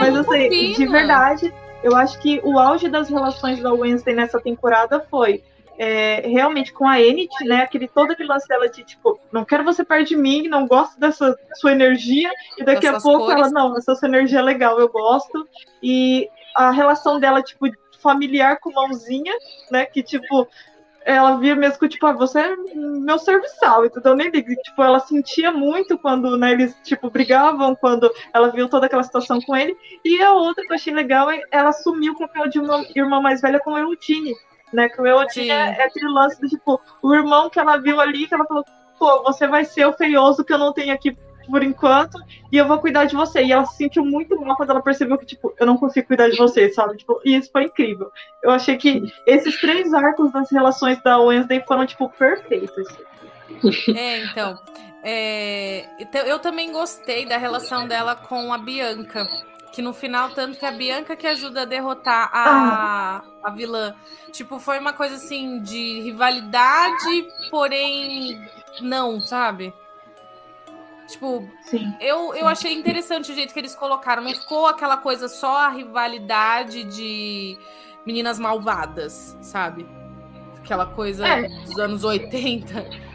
Mas 0.00 0.16
assim, 0.16 0.48
de 0.48 0.72
combina. 0.72 0.92
verdade, 0.92 1.52
eu 1.82 1.94
acho 1.96 2.18
que 2.20 2.40
o 2.44 2.58
auge 2.58 2.88
das 2.88 3.08
relações 3.08 3.60
da 3.60 3.72
Wednesday 3.72 4.14
nessa 4.14 4.40
temporada 4.40 5.00
foi 5.10 5.42
é, 5.78 6.26
realmente 6.26 6.72
com 6.72 6.86
a 6.86 7.00
Enid, 7.00 7.30
né? 7.42 7.62
Aquele, 7.62 7.86
todo 7.86 8.10
aquele 8.10 8.28
lance 8.28 8.48
dela 8.48 8.68
de 8.68 8.82
tipo, 8.82 9.18
não 9.32 9.44
quero 9.44 9.62
você 9.64 9.84
perto 9.84 10.08
de 10.08 10.16
mim, 10.16 10.48
não 10.48 10.66
gosto 10.66 10.98
dessa 10.98 11.38
sua 11.54 11.70
energia, 11.70 12.30
e 12.58 12.64
daqui 12.64 12.86
a 12.86 13.00
pouco 13.00 13.26
cores. 13.26 13.42
ela, 13.42 13.50
não, 13.50 13.76
essa 13.76 13.94
sua 13.94 14.08
energia 14.08 14.40
é 14.40 14.42
legal, 14.42 14.80
eu 14.80 14.88
gosto. 14.88 15.48
E 15.80 16.28
a 16.56 16.72
relação 16.72 17.20
dela, 17.20 17.42
tipo, 17.42 17.66
familiar 18.02 18.58
com 18.58 18.72
mãozinha, 18.72 19.32
né? 19.70 19.86
Que 19.86 20.02
tipo. 20.02 20.48
Ela 21.08 21.36
via 21.38 21.56
mesmo 21.56 21.78
que, 21.78 21.88
tipo, 21.88 22.06
ah, 22.06 22.12
você 22.12 22.38
é 22.38 22.56
meu 22.76 23.18
serviçal, 23.18 23.86
então 23.86 24.02
eu 24.04 24.14
nem 24.14 24.30
ligo. 24.30 24.54
Tipo, 24.62 24.82
ela 24.82 25.00
sentia 25.00 25.50
muito 25.50 25.96
quando, 25.96 26.36
né, 26.36 26.52
eles, 26.52 26.76
tipo, 26.84 27.10
brigavam, 27.10 27.74
quando 27.74 28.12
ela 28.32 28.50
viu 28.50 28.68
toda 28.68 28.84
aquela 28.84 29.02
situação 29.02 29.40
com 29.40 29.56
ele. 29.56 29.74
E 30.04 30.22
a 30.22 30.34
outra 30.34 30.62
que 30.62 30.70
eu 30.70 30.76
achei 30.76 30.92
legal, 30.92 31.30
é 31.30 31.40
ela 31.50 31.70
assumiu 31.70 32.12
o 32.12 32.18
papel 32.18 32.50
de 32.50 32.58
uma 32.58 32.84
irmã 32.94 33.22
mais 33.22 33.40
velha 33.40 33.58
com 33.58 33.72
o 33.72 33.78
Eudine, 33.78 34.34
né, 34.70 34.86
que 34.90 35.00
o 35.00 35.06
Eudine 35.06 35.50
é, 35.50 35.78
é 35.78 35.84
aquele 35.84 36.08
lance 36.08 36.38
do, 36.38 36.46
tipo, 36.46 36.78
o 37.02 37.14
irmão 37.14 37.48
que 37.48 37.58
ela 37.58 37.78
viu 37.78 37.98
ali, 38.00 38.26
que 38.26 38.34
ela 38.34 38.44
falou, 38.44 38.64
pô, 38.98 39.22
você 39.22 39.46
vai 39.46 39.64
ser 39.64 39.86
o 39.86 39.94
feioso 39.94 40.44
que 40.44 40.52
eu 40.52 40.58
não 40.58 40.74
tenho 40.74 40.92
aqui 40.92 41.16
por 41.48 41.62
enquanto, 41.62 42.18
e 42.52 42.56
eu 42.56 42.66
vou 42.66 42.78
cuidar 42.78 43.06
de 43.06 43.16
você. 43.16 43.42
E 43.42 43.52
ela 43.52 43.64
se 43.64 43.76
sentiu 43.76 44.04
muito 44.04 44.38
mal 44.40 44.56
quando 44.56 44.70
ela 44.70 44.82
percebeu 44.82 45.18
que, 45.18 45.26
tipo, 45.26 45.54
eu 45.58 45.66
não 45.66 45.76
consigo 45.76 46.06
cuidar 46.06 46.28
de 46.28 46.36
você, 46.36 46.72
sabe? 46.72 46.96
Tipo, 46.96 47.20
e 47.24 47.36
isso 47.36 47.50
foi 47.50 47.64
incrível. 47.64 48.12
Eu 48.42 48.50
achei 48.50 48.76
que 48.76 49.12
esses 49.26 49.60
três 49.60 49.92
arcos 49.92 50.32
das 50.32 50.50
relações 50.50 51.02
da 51.02 51.18
Wednesday 51.18 51.62
foram, 51.66 51.86
tipo, 51.86 52.08
perfeitos. 52.10 52.86
É, 53.96 54.24
então. 54.24 54.58
É, 55.02 55.88
então, 55.98 56.20
eu 56.22 56.38
também 56.38 56.72
gostei 56.72 57.24
da 57.26 57.36
relação 57.38 57.86
dela 57.86 58.14
com 58.14 58.52
a 58.52 58.58
Bianca. 58.58 59.26
Que 59.72 59.82
no 59.82 59.92
final, 59.92 60.30
tanto 60.30 60.58
que 60.58 60.66
a 60.66 60.72
Bianca 60.72 61.14
que 61.14 61.26
ajuda 61.26 61.62
a 61.62 61.64
derrotar 61.64 62.30
a, 62.32 63.20
ah. 63.20 63.22
a 63.44 63.50
vilã. 63.50 63.94
Tipo, 64.32 64.58
foi 64.58 64.78
uma 64.78 64.92
coisa 64.92 65.14
assim 65.14 65.60
de 65.60 66.00
rivalidade, 66.00 67.28
porém 67.50 68.40
não, 68.80 69.20
sabe? 69.20 69.72
Tipo, 71.08 71.48
Sim. 71.62 71.94
Eu, 72.00 72.34
eu 72.34 72.46
achei 72.46 72.72
interessante 72.74 73.32
o 73.32 73.34
jeito 73.34 73.52
que 73.54 73.58
eles 73.58 73.74
colocaram. 73.74 74.22
Não 74.22 74.34
ficou 74.34 74.66
aquela 74.66 74.98
coisa 74.98 75.26
só 75.26 75.56
a 75.56 75.68
rivalidade 75.70 76.84
de 76.84 77.58
meninas 78.04 78.38
malvadas, 78.38 79.36
sabe? 79.40 79.86
Aquela 80.58 80.84
coisa 80.86 81.26
é. 81.26 81.48
dos 81.48 81.78
anos 81.78 82.04
80. 82.04 83.08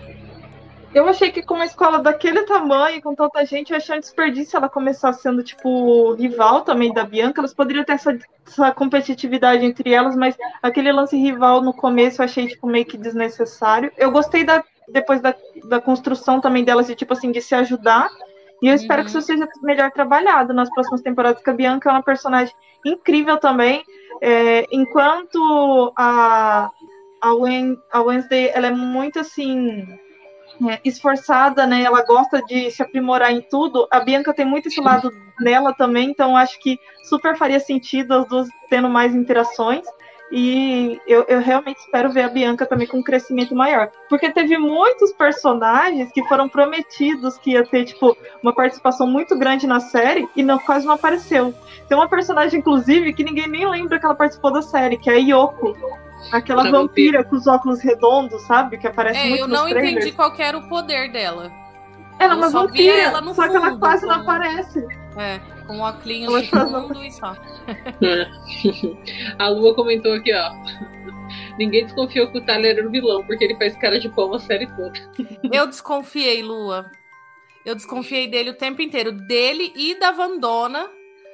Eu 0.94 1.08
achei 1.08 1.32
que 1.32 1.42
com 1.42 1.56
uma 1.56 1.66
escola 1.66 2.00
daquele 2.00 2.44
tamanho, 2.44 3.02
com 3.02 3.16
tanta 3.16 3.44
gente, 3.46 3.72
eu 3.72 3.78
achei 3.78 3.96
um 3.96 4.00
desperdício 4.00 4.58
ela 4.58 4.70
começar 4.70 5.12
sendo, 5.14 5.44
tipo, 5.44 6.14
rival 6.14 6.62
também 6.62 6.94
da 6.94 7.04
Bianca. 7.04 7.42
Elas 7.42 7.54
poderiam 7.54 7.84
ter 7.84 7.94
essa, 7.94 8.18
essa 8.46 8.72
competitividade 8.72 9.66
entre 9.66 9.92
elas, 9.92 10.16
mas 10.16 10.36
aquele 10.62 10.92
lance 10.92 11.16
rival 11.16 11.62
no 11.62 11.74
começo 11.74 12.22
eu 12.22 12.26
achei, 12.26 12.48
tipo, 12.48 12.68
meio 12.68 12.86
que 12.86 12.98
desnecessário. 12.98 13.92
Eu 13.98 14.12
gostei 14.12 14.44
da 14.44 14.64
depois 14.88 15.22
da, 15.22 15.36
da 15.66 15.82
construção 15.82 16.40
também 16.42 16.64
delas, 16.64 16.88
de 16.88 16.96
tipo 16.96 17.14
assim, 17.14 17.32
de 17.32 17.42
se 17.42 17.56
ajudar. 17.56 18.10
E 18.62 18.68
eu 18.68 18.76
espero 18.76 19.02
uhum. 19.02 19.06
que 19.06 19.10
isso 19.10 19.22
seja 19.22 19.48
melhor 19.62 19.92
trabalhado 19.92 20.54
nas 20.54 20.70
próximas 20.70 21.02
temporadas, 21.02 21.38
porque 21.38 21.50
a 21.50 21.54
Bianca 21.54 21.90
é 21.90 21.94
uma 21.94 22.04
personagem 22.04 22.54
incrível 22.86 23.38
também. 23.38 23.84
É, 24.22 24.66
enquanto 24.72 25.92
a, 25.98 26.72
a, 27.22 27.34
Wen, 27.34 27.78
a 27.92 28.02
Wednesday 28.02 28.52
ela 28.54 28.68
é 28.68 28.72
muito 28.72 29.20
assim 29.20 29.86
é, 30.70 30.80
esforçada, 30.86 31.66
né? 31.66 31.84
Ela 31.84 32.06
gosta 32.06 32.42
de 32.44 32.72
se 32.72 32.82
aprimorar 32.82 33.32
em 33.32 33.42
tudo. 33.42 33.88
A 33.92 34.00
Bianca 34.00 34.34
tem 34.34 34.46
muito 34.46 34.68
esse 34.68 34.80
lado 34.80 35.12
nela 35.40 35.74
também, 35.74 36.10
então 36.10 36.38
acho 36.38 36.60
que 36.60 36.80
super 37.04 37.36
faria 37.36 37.60
sentido 37.60 38.14
as 38.14 38.28
duas 38.28 38.48
tendo 38.70 38.90
mais 38.90 39.16
interações. 39.16 39.86
E 40.36 41.00
eu, 41.06 41.24
eu 41.28 41.40
realmente 41.40 41.78
espero 41.78 42.12
ver 42.12 42.24
a 42.24 42.28
Bianca 42.28 42.66
também 42.66 42.88
com 42.88 42.98
um 42.98 43.04
crescimento 43.04 43.54
maior. 43.54 43.92
Porque 44.10 44.32
teve 44.32 44.58
muitos 44.58 45.14
personagens 45.14 46.12
que 46.12 46.28
foram 46.28 46.50
prometidos 46.50 47.38
que 47.38 47.52
ia 47.52 47.64
ter, 47.64 47.86
tipo, 47.86 48.18
uma 48.42 48.52
participação 48.52 49.06
muito 49.06 49.38
grande 49.38 49.68
na 49.68 49.80
série 49.80 50.28
e 50.36 50.42
não, 50.42 50.58
quase 50.58 50.88
não 50.88 50.96
apareceu. 50.96 51.54
Tem 51.88 51.96
uma 51.96 52.10
personagem, 52.10 52.62
inclusive, 52.62 53.14
que 53.14 53.24
ninguém 53.24 53.48
nem 53.48 53.70
lembra 53.70 54.00
que 54.00 54.06
ela 54.08 54.16
participou 54.16 54.52
da 54.52 54.64
série, 54.64 54.98
que 54.98 55.08
é 55.08 55.14
a 55.14 55.18
Yoko. 55.18 55.78
Aquela 56.32 56.72
vampira 56.72 57.24
com 57.24 57.36
os 57.36 57.46
óculos 57.46 57.80
redondos, 57.82 58.42
sabe? 58.48 58.80
Que 58.80 58.88
aparece 58.88 59.20
é, 59.20 59.30
muito 59.30 59.42
eu 59.42 59.48
não 59.48 59.70
entendi 59.70 60.12
qual 60.14 60.34
era 60.40 60.58
o 60.58 60.68
poder 60.68 61.12
dela. 61.12 61.52
Ela 62.18 62.34
é 62.34 62.38
uma 62.38 62.50
vampira, 62.50 62.98
ela 62.98 63.22
só 63.22 63.34
fundo, 63.36 63.52
que 63.52 63.56
ela 63.58 63.78
quase 63.78 64.06
não 64.08 64.16
aparece. 64.16 64.84
É, 65.16 65.40
com 65.66 65.80
óculos 65.80 66.44
de 66.44 66.50
fundo 66.50 67.04
e 67.04 67.12
só. 67.12 67.36
a 69.40 69.50
Lua 69.50 69.76
comentou 69.76 70.14
aqui, 70.14 70.32
ó. 70.34 70.52
Ninguém 71.58 71.86
desconfiou 71.86 72.32
que 72.32 72.38
o 72.38 72.46
Tyler 72.46 72.78
era 72.78 72.88
o 72.88 72.92
vilão, 72.92 73.26
porque 73.26 73.44
ele 73.44 73.56
faz 73.56 73.76
cara 73.78 74.00
de 74.00 74.10
pão 74.10 74.34
a 74.34 74.40
série 74.40 74.68
toda. 74.68 74.94
Eu 75.52 75.68
desconfiei, 75.68 76.42
Lua. 76.42 76.90
Eu 77.66 77.76
desconfiei 77.76 78.28
dele 78.28 78.52
o 78.52 78.58
tempo 78.58 78.82
inteiro. 78.82 79.12
Dele 79.12 79.72
e 79.76 79.96
da 79.96 80.12
Vandona. 80.12 80.90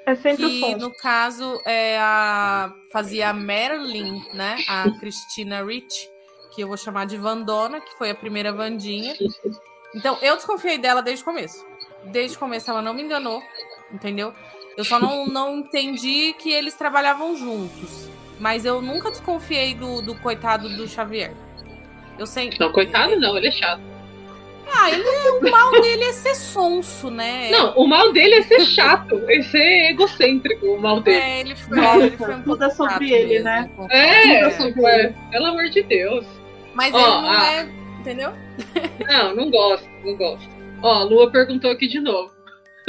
É 0.06 0.16
sempre 0.16 0.48
que, 0.48 0.76
no 0.76 0.92
caso, 0.96 1.60
é 1.66 1.98
a... 2.00 2.72
fazia 2.92 3.30
a 3.30 3.34
Marilyn, 3.34 4.22
né? 4.34 4.58
A 4.68 4.90
Christina 5.00 5.64
Rich, 5.64 6.10
que 6.54 6.62
eu 6.62 6.68
vou 6.68 6.78
chamar 6.78 7.06
de 7.06 7.18
Vandona, 7.18 7.80
que 7.80 7.98
foi 7.98 8.10
a 8.10 8.16
primeira 8.16 8.52
Vandinha. 8.52 9.16
Então, 9.94 10.18
eu 10.22 10.36
desconfiei 10.36 10.78
dela 10.78 11.02
desde 11.02 11.24
o 11.24 11.26
começo. 11.26 11.66
Desde 12.06 12.38
o 12.38 12.40
começo 12.40 12.70
ela 12.70 12.82
não 12.82 12.94
me 12.94 13.04
enganou, 13.04 13.42
entendeu? 13.92 14.34
Eu 14.78 14.84
só 14.86 15.00
não, 15.00 15.26
não 15.26 15.58
entendi 15.58 16.34
que 16.34 16.52
eles 16.52 16.76
trabalhavam 16.76 17.36
juntos. 17.36 18.10
Mas 18.40 18.64
eu 18.66 18.82
nunca 18.82 19.12
desconfiei 19.12 19.76
do, 19.76 20.02
do 20.02 20.16
coitado 20.16 20.70
do 20.70 20.88
Xavier. 20.88 21.34
Eu 22.18 22.26
sei. 22.26 22.52
Não, 22.60 22.72
coitado 22.72 23.20
não, 23.20 23.38
ele 23.38 23.48
é 23.48 23.52
chato. 23.52 23.82
Ah, 24.72 24.92
ele, 24.92 25.04
o 25.04 25.52
mal 25.52 25.72
dele 25.82 26.04
é 26.04 26.14
ser 26.14 26.36
sonso, 26.36 27.10
né? 27.10 27.50
Não, 27.50 27.74
o 27.76 27.88
mal 27.88 28.14
dele 28.14 28.36
é 28.36 28.42
ser 28.44 28.62
chato, 28.66 29.20
é 29.28 29.42
ser 29.42 29.90
egocêntrico, 29.92 30.66
o 30.68 30.80
mal 30.80 31.02
dele. 31.02 31.18
É, 31.18 31.40
ele 31.40 31.56
foi, 31.56 31.80
é, 31.80 31.98
ele 31.98 32.18
foi 32.18 32.36
um 32.36 32.44
Tudo 32.44 32.64
é 32.64 32.70
sobre 32.70 33.12
ele, 33.12 33.40
né? 33.40 33.70
É, 33.90 34.36
é, 34.36 34.52
sobre 34.52 34.86
é, 34.86 35.14
pelo 35.32 35.46
amor 35.48 35.70
de 35.70 35.82
Deus. 35.82 36.26
Mas 36.74 36.94
ele 36.94 37.04
não 37.04 37.30
ah, 37.30 37.52
é, 37.52 37.70
entendeu? 38.00 38.32
Não, 39.08 39.36
não 39.36 39.50
gosto, 39.50 39.90
não 40.06 40.16
gosto. 40.16 40.48
Ó, 40.82 40.94
a 40.94 41.04
Lua 41.04 41.32
perguntou 41.32 41.72
aqui 41.72 41.88
de 41.88 42.00
novo. 42.00 42.32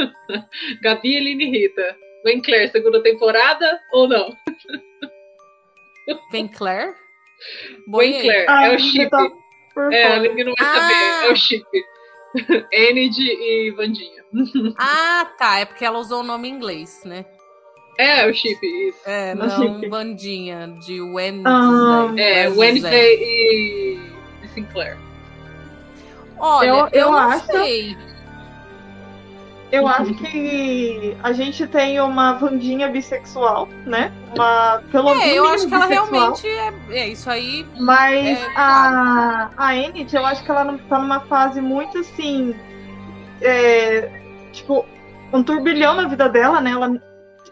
Gabi, 0.82 1.16
Eline 1.16 1.44
e 1.44 1.50
Rita. 1.50 1.96
Vem 2.24 2.40
Claire, 2.40 2.70
segunda 2.70 3.02
temporada 3.02 3.80
ou 3.92 4.08
não? 4.08 4.36
Vem 6.30 6.48
Claire? 6.48 6.94
Vem 7.88 8.20
Claire, 8.20 8.46
ah, 8.48 8.66
é 8.66 8.76
o 8.76 8.78
chip. 8.78 9.10
Tá 9.10 9.30
é, 9.92 10.04
a 10.04 10.14
Aline 10.16 10.44
não 10.44 10.54
vai 10.58 10.68
ah. 10.68 10.74
saber, 10.74 11.28
é 11.28 11.32
o 11.32 11.36
chip. 11.36 11.66
Enid 12.72 13.18
e 13.18 13.70
Vandinha. 13.72 14.20
Ah, 14.78 15.28
tá. 15.38 15.58
É 15.58 15.64
porque 15.64 15.84
ela 15.84 15.98
usou 15.98 16.20
o 16.20 16.24
nome 16.24 16.48
em 16.48 16.52
inglês, 16.52 17.02
né? 17.04 17.24
É, 17.98 18.26
o 18.26 18.32
chip, 18.32 18.64
isso. 18.64 19.00
É, 19.04 19.34
não 19.34 19.50
chip. 19.50 19.88
Vandinha, 19.88 20.68
de 20.86 21.00
Wednesday. 21.00 21.52
Ah, 21.52 22.12
é, 22.16 22.48
Wednesday 22.48 23.16
e, 23.20 24.00
e 24.44 24.48
Sinclair. 24.48 24.96
Olha, 26.38 26.68
eu, 26.68 26.76
eu, 26.76 26.88
eu 26.92 27.12
acho. 27.12 27.46
Sei. 27.46 27.96
Eu 29.72 29.86
acho 29.86 30.14
que 30.14 31.16
a 31.22 31.32
gente 31.32 31.66
tem 31.66 32.00
uma 32.00 32.32
Vandinha 32.34 32.88
bissexual, 32.88 33.68
né? 33.86 34.12
Uma, 34.34 34.82
pelo 34.90 35.10
menos. 35.10 35.24
É, 35.24 35.38
eu 35.38 35.46
acho 35.46 35.68
que 35.68 35.74
ela 35.74 35.86
realmente 35.86 36.48
é, 36.48 36.72
é 36.90 37.08
isso 37.08 37.30
aí. 37.30 37.64
Mas 37.78 38.38
é, 38.38 38.46
a, 38.56 39.50
a 39.56 39.76
Enid, 39.76 40.14
eu 40.14 40.26
acho 40.26 40.42
que 40.44 40.50
ela 40.50 40.76
tá 40.88 40.98
numa 40.98 41.20
fase 41.20 41.60
muito 41.60 41.98
assim. 41.98 42.54
É, 43.40 44.10
tipo, 44.52 44.84
um 45.32 45.42
turbilhão 45.42 45.94
na 45.94 46.08
vida 46.08 46.28
dela, 46.28 46.60
né? 46.60 46.72
Ela, 46.72 47.00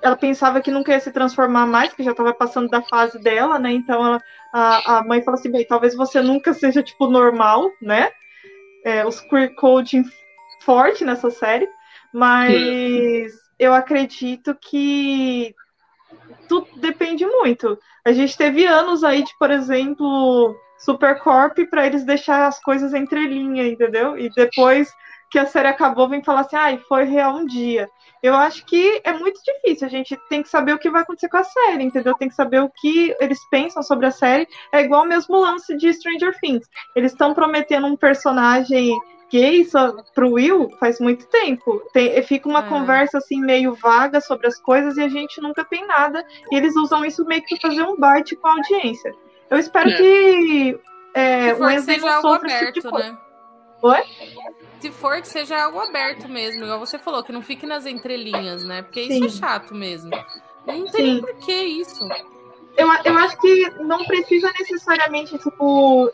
ela 0.02 0.16
pensava 0.16 0.60
que 0.60 0.70
nunca 0.70 0.92
ia 0.92 1.00
se 1.00 1.12
transformar 1.12 1.66
mais, 1.66 1.92
que 1.92 2.02
já 2.02 2.10
estava 2.10 2.34
passando 2.34 2.68
da 2.68 2.82
fase 2.82 3.18
dela, 3.20 3.58
né? 3.58 3.72
Então 3.72 4.04
ela, 4.04 4.22
a, 4.52 4.98
a 4.98 5.04
mãe 5.04 5.22
falou 5.22 5.38
assim: 5.38 5.52
bem, 5.52 5.64
talvez 5.64 5.94
você 5.94 6.20
nunca 6.20 6.52
seja, 6.52 6.82
tipo, 6.82 7.06
normal, 7.06 7.70
né? 7.80 8.10
É, 8.84 9.06
os 9.06 9.20
queer 9.20 9.54
coding 9.54 10.04
forte 10.64 11.04
nessa 11.04 11.30
série. 11.30 11.68
Mas 12.12 13.32
eu 13.58 13.74
acredito 13.74 14.54
que 14.54 15.54
tudo 16.48 16.68
depende 16.76 17.26
muito. 17.26 17.78
A 18.04 18.12
gente 18.12 18.36
teve 18.36 18.64
anos 18.64 19.04
aí 19.04 19.22
de, 19.22 19.32
por 19.38 19.50
exemplo, 19.50 20.56
Supercorp 20.78 21.58
para 21.68 21.86
eles 21.86 22.04
deixar 22.04 22.46
as 22.46 22.60
coisas 22.60 22.94
entre 22.94 23.26
linha, 23.26 23.66
entendeu? 23.66 24.18
E 24.18 24.30
depois 24.30 24.88
que 25.30 25.38
a 25.38 25.46
série 25.46 25.68
acabou, 25.68 26.08
vem 26.08 26.24
falar 26.24 26.40
assim, 26.40 26.56
ah, 26.56 26.78
foi 26.88 27.04
real 27.04 27.36
um 27.36 27.44
dia. 27.44 27.88
Eu 28.22 28.34
acho 28.34 28.64
que 28.64 29.00
é 29.04 29.12
muito 29.12 29.40
difícil. 29.44 29.86
A 29.86 29.90
gente 29.90 30.18
tem 30.28 30.42
que 30.42 30.48
saber 30.48 30.72
o 30.72 30.78
que 30.78 30.90
vai 30.90 31.02
acontecer 31.02 31.28
com 31.28 31.36
a 31.36 31.44
série, 31.44 31.84
entendeu? 31.84 32.14
Tem 32.14 32.28
que 32.28 32.34
saber 32.34 32.60
o 32.60 32.70
que 32.70 33.14
eles 33.20 33.38
pensam 33.50 33.82
sobre 33.82 34.06
a 34.06 34.10
série. 34.10 34.48
É 34.72 34.80
igual 34.80 35.04
o 35.04 35.08
mesmo 35.08 35.36
lance 35.36 35.76
de 35.76 35.92
Stranger 35.92 36.34
Things. 36.40 36.66
Eles 36.96 37.12
estão 37.12 37.34
prometendo 37.34 37.86
um 37.86 37.96
personagem 37.96 38.98
gay 39.30 39.66
pro 40.14 40.32
Will 40.32 40.70
faz 40.78 40.98
muito 41.00 41.26
tempo. 41.26 41.82
Tem, 41.92 42.20
fica 42.22 42.48
uma 42.48 42.64
é. 42.64 42.68
conversa 42.68 43.18
assim 43.18 43.40
meio 43.40 43.74
vaga 43.74 44.20
sobre 44.20 44.46
as 44.46 44.58
coisas 44.60 44.96
e 44.96 45.02
a 45.02 45.08
gente 45.08 45.40
nunca 45.40 45.64
tem 45.64 45.86
nada. 45.86 46.24
E 46.50 46.56
eles 46.56 46.76
usam 46.76 47.04
isso 47.04 47.24
meio 47.24 47.42
que 47.42 47.58
pra 47.58 47.70
fazer 47.70 47.82
um 47.82 47.96
bite 47.96 48.36
com 48.36 48.48
a 48.48 48.52
audiência. 48.52 49.14
Eu 49.50 49.58
espero 49.58 49.88
é. 49.90 49.96
que 49.96 50.80
é, 51.14 51.54
o 51.54 51.60
Wednesday 51.60 51.98
não 51.98 52.22
sofra 52.22 52.48
aberto, 52.48 52.74
tipo 52.74 52.96
de 52.96 53.02
né? 53.02 53.18
Oi? 53.82 54.02
Se 54.80 54.90
for 54.90 55.20
que 55.20 55.28
seja 55.28 55.62
algo 55.64 55.80
aberto 55.80 56.28
mesmo, 56.28 56.64
igual 56.64 56.78
você 56.78 56.98
falou, 56.98 57.22
que 57.22 57.32
não 57.32 57.42
fique 57.42 57.66
nas 57.66 57.86
entrelinhas, 57.86 58.64
né? 58.64 58.82
Porque 58.82 59.06
Sim. 59.06 59.24
isso 59.24 59.36
é 59.36 59.40
chato 59.40 59.74
mesmo. 59.74 60.10
Não 60.66 60.86
tem 60.86 61.16
Sim. 61.16 61.20
por 61.20 61.34
que 61.36 61.52
isso. 61.52 62.06
Eu, 62.78 62.88
eu 63.04 63.18
acho 63.18 63.36
que 63.40 63.70
não 63.80 64.04
precisa 64.04 64.52
necessariamente, 64.58 65.36
tipo, 65.36 66.10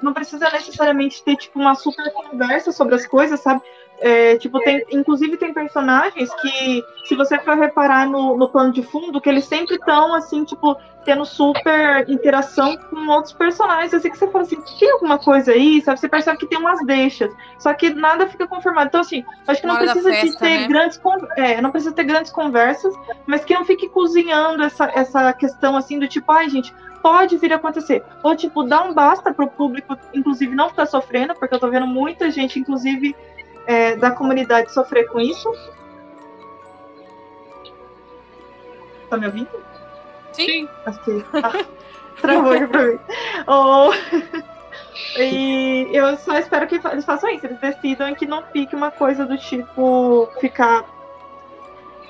não 0.00 0.14
precisa 0.14 0.48
necessariamente 0.50 1.22
ter, 1.24 1.36
tipo, 1.36 1.58
uma 1.58 1.74
super 1.74 2.12
conversa 2.12 2.70
sobre 2.70 2.94
as 2.94 3.04
coisas, 3.04 3.40
sabe? 3.40 3.60
É, 3.98 4.36
tipo, 4.36 4.60
tem, 4.60 4.84
inclusive 4.90 5.36
tem 5.36 5.54
personagens 5.54 6.28
que, 6.34 6.84
se 7.04 7.14
você 7.14 7.38
for 7.38 7.56
reparar 7.56 8.06
no, 8.06 8.36
no 8.36 8.48
plano 8.48 8.72
de 8.72 8.82
fundo, 8.82 9.20
que 9.20 9.28
eles 9.28 9.44
sempre 9.44 9.76
estão, 9.76 10.14
assim, 10.14 10.44
tipo, 10.44 10.76
tendo 11.06 11.24
super 11.24 12.04
interação 12.08 12.76
com 12.76 13.06
outros 13.08 13.32
personagens. 13.32 13.94
Assim 13.94 14.10
que 14.10 14.18
você 14.18 14.26
fala 14.28 14.44
assim, 14.44 14.60
tem 14.78 14.90
alguma 14.90 15.18
coisa 15.18 15.52
aí, 15.52 15.80
sabe? 15.80 16.00
Você 16.00 16.08
percebe 16.08 16.36
que 16.36 16.46
tem 16.46 16.58
umas 16.58 16.84
deixas. 16.84 17.32
Só 17.58 17.72
que 17.72 17.90
nada 17.90 18.26
fica 18.26 18.46
confirmado. 18.46 18.88
Então, 18.88 19.00
assim, 19.00 19.24
acho 19.46 19.60
que 19.60 19.66
não 19.66 19.76
precisa 19.76 20.10
festa, 20.10 20.26
de 20.26 20.38
ter 20.38 20.60
né? 20.60 20.68
grandes 20.68 21.00
é, 21.36 21.60
não 21.60 21.70
precisa 21.70 21.94
ter 21.94 22.04
grandes 22.04 22.32
conversas, 22.32 22.92
mas 23.24 23.44
que 23.44 23.54
não 23.54 23.64
fique 23.64 23.88
cozinhando 23.88 24.62
essa, 24.62 24.90
essa 24.94 25.32
questão 25.32 25.76
assim 25.76 25.98
do 25.98 26.08
tipo, 26.08 26.30
ai, 26.32 26.50
gente, 26.50 26.74
pode 27.00 27.36
vir 27.36 27.52
a 27.52 27.56
acontecer. 27.56 28.02
Ou, 28.22 28.34
tipo, 28.34 28.64
dá 28.64 28.82
um 28.82 28.92
basta 28.92 29.32
pro 29.32 29.46
público, 29.46 29.96
inclusive, 30.12 30.56
não 30.56 30.68
ficar 30.68 30.86
sofrendo, 30.86 31.36
porque 31.36 31.54
eu 31.54 31.60
tô 31.60 31.70
vendo 31.70 31.86
muita 31.86 32.32
gente, 32.32 32.58
inclusive 32.58 33.14
é, 33.66 33.96
da 33.96 34.10
comunidade 34.10 34.72
sofrer 34.72 35.08
com 35.08 35.20
isso. 35.20 35.52
Tá 39.10 39.16
me 39.16 39.26
ouvindo? 39.26 39.48
Sim. 40.32 40.68
Acho 40.84 41.00
que 41.00 41.24
ah, 41.34 41.64
travou 42.20 42.52
aqui 42.52 42.66
pra 42.66 42.82
mim. 42.84 42.98
Oh, 43.46 43.90
e 45.18 45.88
eu 45.92 46.16
só 46.18 46.38
espero 46.38 46.66
que 46.66 46.80
eles 46.86 47.04
façam 47.04 47.30
isso, 47.30 47.46
eles 47.46 47.60
decidam 47.60 48.14
que 48.14 48.26
não 48.26 48.42
fique 48.44 48.74
uma 48.74 48.90
coisa 48.90 49.24
do 49.24 49.38
tipo 49.38 50.28
ficar 50.40 50.84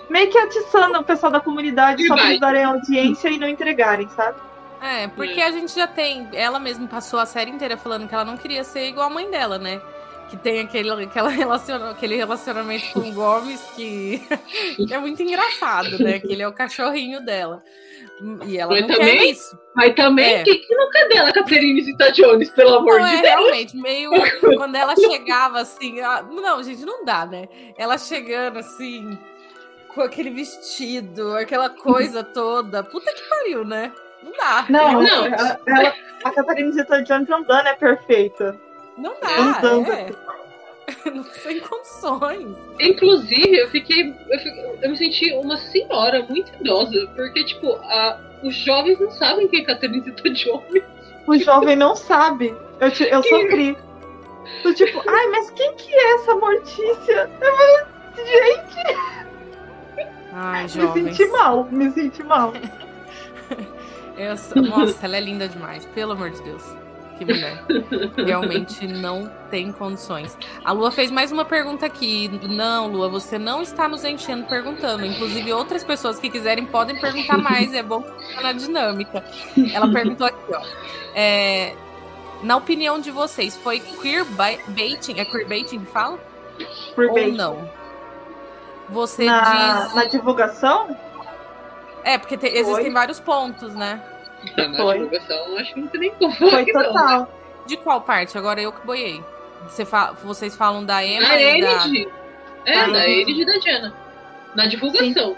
meio 0.09 0.31
que 0.31 0.39
atiçando 0.39 0.99
o 0.99 1.05
pessoal 1.05 1.33
da 1.33 1.41
comunidade 1.41 2.03
e 2.03 2.07
só 2.07 2.15
pra 2.15 2.27
eles 2.27 2.41
darem 2.41 2.65
audiência 2.65 3.29
e 3.29 3.39
não 3.39 3.49
entregarem, 3.49 4.09
sabe? 4.11 4.39
É, 4.81 5.09
porque 5.09 5.41
a 5.41 5.51
gente 5.51 5.75
já 5.75 5.87
tem. 5.87 6.29
Ela 6.33 6.59
mesma 6.59 6.87
passou 6.87 7.19
a 7.19 7.27
série 7.27 7.51
inteira 7.51 7.77
falando 7.77 8.07
que 8.07 8.15
ela 8.15 8.25
não 8.25 8.37
queria 8.37 8.63
ser 8.63 8.89
igual 8.89 9.07
a 9.07 9.11
mãe 9.11 9.31
dela, 9.31 9.59
né? 9.59 9.81
Que 10.29 10.37
tem 10.37 10.61
aquele, 10.61 10.91
aquela 11.05 11.29
relaciona, 11.29 11.91
aquele 11.91 12.17
relacionamento 12.17 12.93
com 12.93 13.01
o 13.01 13.13
Gomes 13.13 13.63
que, 13.77 14.21
que, 14.77 14.93
é 14.93 14.99
muito 14.99 15.23
engraçado, 15.23 16.03
né? 16.03 16.19
Que 16.19 16.33
ele 16.33 16.43
é 16.43 16.49
o 16.49 16.53
cachorrinho 16.53 17.25
dela. 17.25 17.63
E 18.47 18.57
ela 18.57 18.73
mas 18.73 18.81
não 18.83 18.89
também, 18.89 19.19
quer 19.19 19.25
isso. 19.27 19.59
Mas 19.75 19.95
também, 19.95 20.35
é. 20.37 20.43
que, 20.43 20.55
que 20.55 20.75
não 20.75 20.91
cadê 20.91 21.17
ela, 21.17 21.33
Catherine 21.33 21.83
Zita 21.83 22.11
Jones, 22.13 22.51
pelo 22.51 22.77
amor 22.77 22.99
não, 22.99 23.09
de 23.09 23.15
é, 23.15 23.23
Deus? 23.23 23.35
Realmente, 23.35 23.77
meio. 23.77 24.11
quando 24.57 24.75
ela 24.75 24.97
chegava 24.97 25.61
assim. 25.61 26.01
Ela, 26.01 26.23
não, 26.23 26.63
gente, 26.63 26.85
não 26.85 27.05
dá, 27.05 27.27
né? 27.27 27.47
Ela 27.77 27.99
chegando 27.99 28.59
assim, 28.59 29.19
com 29.95 30.01
aquele 30.01 30.31
vestido, 30.31 31.37
aquela 31.37 31.69
coisa 31.69 32.25
toda. 32.25 32.83
Puta 32.83 33.13
que 33.13 33.29
pariu, 33.29 33.65
né? 33.65 33.93
Não 34.23 34.33
dá. 34.33 34.67
Não, 34.71 35.03
não. 35.03 35.27
Ela, 35.27 35.61
ela, 35.67 35.95
a 36.25 36.31
Catherine 36.31 36.73
Zita 36.73 37.03
Jones 37.03 37.31
andando 37.31 37.67
é 37.67 37.75
perfeita. 37.75 38.66
Não 38.97 39.15
dá, 39.21 39.61
é. 39.93 40.37
Não 41.11 41.25
tem 41.25 41.61
condições. 41.61 42.57
Inclusive, 42.81 43.57
eu 43.59 43.69
fiquei, 43.71 44.15
eu 44.31 44.39
fiquei. 44.39 44.79
Eu 44.83 44.91
me 44.91 44.97
senti 44.97 45.33
uma 45.33 45.57
senhora 45.57 46.25
muito 46.29 46.53
idosa, 46.61 47.07
porque, 47.15 47.45
tipo, 47.45 47.73
a, 47.75 48.21
os 48.43 48.55
jovens 48.55 48.99
não 49.01 49.11
sabem 49.11 49.49
quem 49.49 49.63
é 49.63 49.65
Catherine 49.65 50.01
Zeta 50.01 50.31
Jones. 50.31 50.85
O 51.27 51.37
jovem 51.37 51.77
não 51.77 51.97
sabe. 51.97 52.55
Eu, 52.81 52.91
te, 52.91 53.05
eu 53.05 53.23
sofri. 53.23 53.77
Eu, 54.65 54.75
tipo, 54.75 55.03
ai, 55.11 55.27
mas 55.29 55.51
quem 55.51 55.75
que 55.75 55.93
é 55.93 56.15
essa 56.15 56.35
Mortícia? 56.37 57.31
Eu 57.41 57.57
falei, 57.57 57.85
gente. 58.27 58.97
Ai, 60.33 60.69
jovens. 60.69 61.05
Me 61.05 61.15
senti 61.15 61.33
mal, 61.33 61.69
me 61.71 61.91
senti 61.91 62.23
mal. 62.23 62.53
eu, 64.17 64.63
nossa, 64.63 65.05
ela 65.05 65.17
é 65.17 65.21
linda 65.21 65.49
demais, 65.49 65.85
pelo 65.87 66.13
amor 66.13 66.31
de 66.31 66.43
Deus 66.43 66.86
que 67.17 67.25
mulher. 67.25 67.65
Realmente 68.17 68.87
não 68.87 69.31
tem 69.51 69.73
condições. 69.73 70.37
A 70.65 70.73
Lua 70.73 70.91
fez 70.91 71.11
mais 71.11 71.33
uma 71.33 71.45
pergunta 71.45 71.87
aqui. 71.87 72.29
Não, 72.49 72.89
Lua, 72.89 73.09
você 73.09 73.39
não 73.39 73.63
está 73.63 73.89
nos 73.89 74.05
enchendo 74.05 74.45
perguntando. 74.47 75.05
Inclusive, 75.05 75.53
outras 75.53 75.83
pessoas 75.83 76.19
que 76.19 76.29
quiserem 76.29 76.67
podem 76.67 77.01
perguntar 77.01 77.39
mais. 77.39 77.73
É 77.73 77.83
bom 77.83 78.05
na 78.43 78.53
dinâmica. 78.53 79.25
Ela 79.73 79.91
perguntou 79.91 80.27
aqui, 80.27 80.55
ó. 80.55 80.63
É, 81.15 81.75
na 82.43 82.57
opinião 82.57 83.01
de 83.01 83.11
vocês, 83.11 83.57
foi 83.57 83.81
queerbaiting? 83.81 85.19
É 85.19 85.25
queerbaiting 85.25 85.81
que 85.81 85.87
fala? 85.87 86.19
Queerbaiting. 86.95 87.31
Ou 87.31 87.37
não? 87.37 87.71
Você 88.89 89.25
na, 89.25 89.85
diz. 89.85 89.95
Na 89.95 90.05
divulgação? 90.05 90.97
É, 92.05 92.19
porque 92.19 92.37
te, 92.37 92.47
existem 92.47 92.93
vários 92.93 93.19
pontos, 93.19 93.75
né? 93.75 94.01
Na 94.57 94.77
foi. 94.77 94.95
divulgação, 94.95 95.59
acho 95.59 95.75
que 95.75 95.81
não 95.81 95.89
tem 95.89 96.01
nem 96.01 96.11
como. 96.15 96.33
Foi 96.35 96.67
total. 96.67 96.93
Não, 96.93 97.21
né? 97.21 97.27
De 97.67 97.77
qual 97.79 98.01
parte? 98.01 98.39
Agora 98.39 98.61
eu 98.61 98.73
que 98.73 98.87
boiei. 98.87 99.23
Você 99.65 99.85
fa... 99.85 100.13
Vocês 100.13 100.55
falam 100.57 100.85
da 100.85 101.05
Emma 101.05 101.29
da 101.29 101.41
e 101.41 101.61
da... 101.61 101.85
É, 102.65 102.91
da 102.91 103.09
Enid 103.09 103.43
e 103.43 103.45
da 103.45 103.59
Diana. 103.59 103.95
Na 104.55 104.67
divulgação. 104.67 105.31
Sim. 105.35 105.37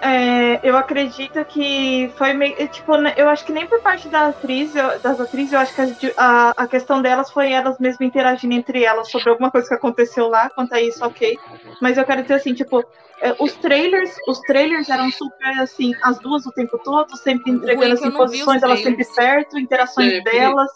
É, 0.00 0.60
eu 0.62 0.76
acredito 0.76 1.42
que 1.46 2.12
foi 2.16 2.32
meio. 2.34 2.54
É, 2.58 2.66
tipo, 2.66 2.94
eu 2.94 3.28
acho 3.28 3.44
que 3.44 3.52
nem 3.52 3.66
por 3.66 3.80
parte 3.80 4.08
da 4.08 4.26
atriz, 4.28 4.74
eu, 4.76 4.98
das 5.00 5.20
atrizes, 5.20 5.52
eu 5.52 5.58
acho 5.58 5.74
que 5.74 6.12
a, 6.16 6.50
a, 6.56 6.66
questão 6.66 7.00
delas 7.00 7.30
foi 7.30 7.50
elas 7.50 7.78
mesmas 7.78 8.06
interagindo 8.06 8.54
entre 8.54 8.84
elas 8.84 9.10
sobre 9.10 9.30
alguma 9.30 9.50
coisa 9.50 9.68
que 9.68 9.74
aconteceu 9.74 10.28
lá, 10.28 10.50
quanto 10.50 10.74
a 10.74 10.80
isso, 10.80 11.04
ok. 11.04 11.38
Mas 11.80 11.96
eu 11.96 12.04
quero 12.04 12.22
dizer 12.22 12.34
assim, 12.34 12.52
tipo, 12.52 12.84
é, 13.22 13.34
os 13.40 13.54
trailers, 13.54 14.14
os 14.28 14.38
trailers 14.40 14.88
eram 14.90 15.10
super 15.10 15.60
assim, 15.60 15.94
as 16.02 16.18
duas 16.18 16.44
o 16.44 16.52
tempo 16.52 16.78
todo, 16.78 17.16
sempre 17.16 17.52
entregando 17.52 17.94
assim, 17.94 18.10
posições, 18.10 18.62
elas 18.62 18.82
sempre 18.82 19.04
perto, 19.14 19.58
interações 19.58 20.12
é, 20.12 20.20
delas 20.20 20.70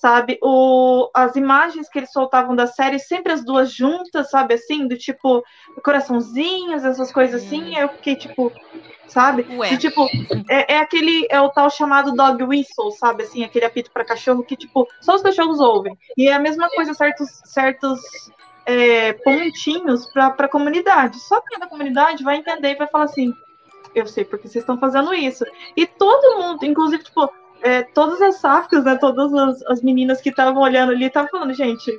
sabe? 0.00 0.38
O, 0.42 1.10
as 1.14 1.36
imagens 1.36 1.86
que 1.90 1.98
eles 1.98 2.10
soltavam 2.10 2.56
da 2.56 2.66
série, 2.66 2.98
sempre 2.98 3.34
as 3.34 3.44
duas 3.44 3.70
juntas, 3.70 4.30
sabe? 4.30 4.54
Assim, 4.54 4.88
do 4.88 4.96
tipo, 4.96 5.44
coraçãozinhos, 5.84 6.84
essas 6.84 7.12
coisas 7.12 7.44
assim. 7.44 7.76
Eu 7.76 7.90
fiquei, 7.90 8.16
tipo, 8.16 8.50
sabe? 9.06 9.44
Tipo, 9.76 10.08
é, 10.48 10.74
é, 10.74 10.78
aquele, 10.78 11.26
é 11.28 11.38
o 11.38 11.50
tal 11.50 11.68
chamado 11.68 12.12
dog 12.12 12.42
whistle, 12.44 12.90
sabe? 12.92 13.24
Assim, 13.24 13.44
aquele 13.44 13.66
apito 13.66 13.90
para 13.90 14.02
cachorro 14.02 14.42
que, 14.42 14.56
tipo, 14.56 14.88
só 15.02 15.16
os 15.16 15.22
cachorros 15.22 15.60
ouvem. 15.60 15.94
E 16.16 16.28
é 16.28 16.32
a 16.32 16.40
mesma 16.40 16.70
coisa, 16.70 16.94
certos, 16.94 17.28
certos 17.44 18.00
é, 18.64 19.12
pontinhos 19.12 20.06
para 20.06 20.28
a 20.28 20.48
comunidade. 20.48 21.20
Só 21.20 21.42
que 21.42 21.56
a 21.56 21.68
comunidade 21.68 22.24
vai 22.24 22.36
entender 22.36 22.70
e 22.70 22.76
vai 22.76 22.88
falar 22.88 23.04
assim. 23.04 23.34
Eu 23.94 24.06
sei 24.06 24.24
porque 24.24 24.48
vocês 24.48 24.62
estão 24.62 24.78
fazendo 24.78 25.12
isso. 25.12 25.44
E 25.76 25.84
todo 25.84 26.38
mundo, 26.38 26.64
inclusive, 26.64 27.02
tipo, 27.02 27.28
é, 27.62 27.82
todas 27.82 28.20
as 28.20 28.36
sáficas, 28.36 28.84
né, 28.84 28.96
todas 28.96 29.32
as, 29.32 29.62
as 29.66 29.82
meninas 29.82 30.20
que 30.20 30.30
estavam 30.30 30.62
olhando 30.62 30.92
ali 30.92 31.06
estavam 31.06 31.30
falando, 31.30 31.52
gente, 31.52 31.90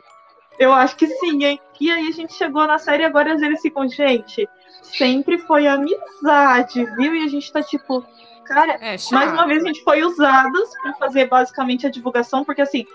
eu 0.60 0.74
acho 0.74 0.96
que 0.96 1.08
sim, 1.08 1.44
hein? 1.44 1.60
E 1.80 1.90
aí 1.90 2.08
a 2.08 2.12
gente 2.12 2.34
chegou 2.34 2.68
na 2.68 2.78
série 2.78 3.04
e 3.04 3.06
agora 3.06 3.32
eles 3.32 3.62
ficam, 3.62 3.88
gente, 3.88 4.48
sempre 4.84 5.38
foi 5.40 5.68
amizade, 5.68 6.86
viu? 6.96 7.16
E 7.16 7.24
a 7.24 7.28
gente 7.28 7.52
tá 7.52 7.64
tipo, 7.64 8.06
cara, 8.46 8.74
é, 8.82 8.96
mais 9.12 9.32
uma 9.32 9.48
vez 9.48 9.64
a 9.64 9.68
gente 9.68 9.84
foi 9.84 10.04
usadas 10.04 10.70
para 10.82 10.94
fazer 10.96 11.28
basicamente 11.28 11.88
a 11.88 11.92
divulgação, 11.92 12.44
porque 12.44 12.62
assim, 12.62 12.86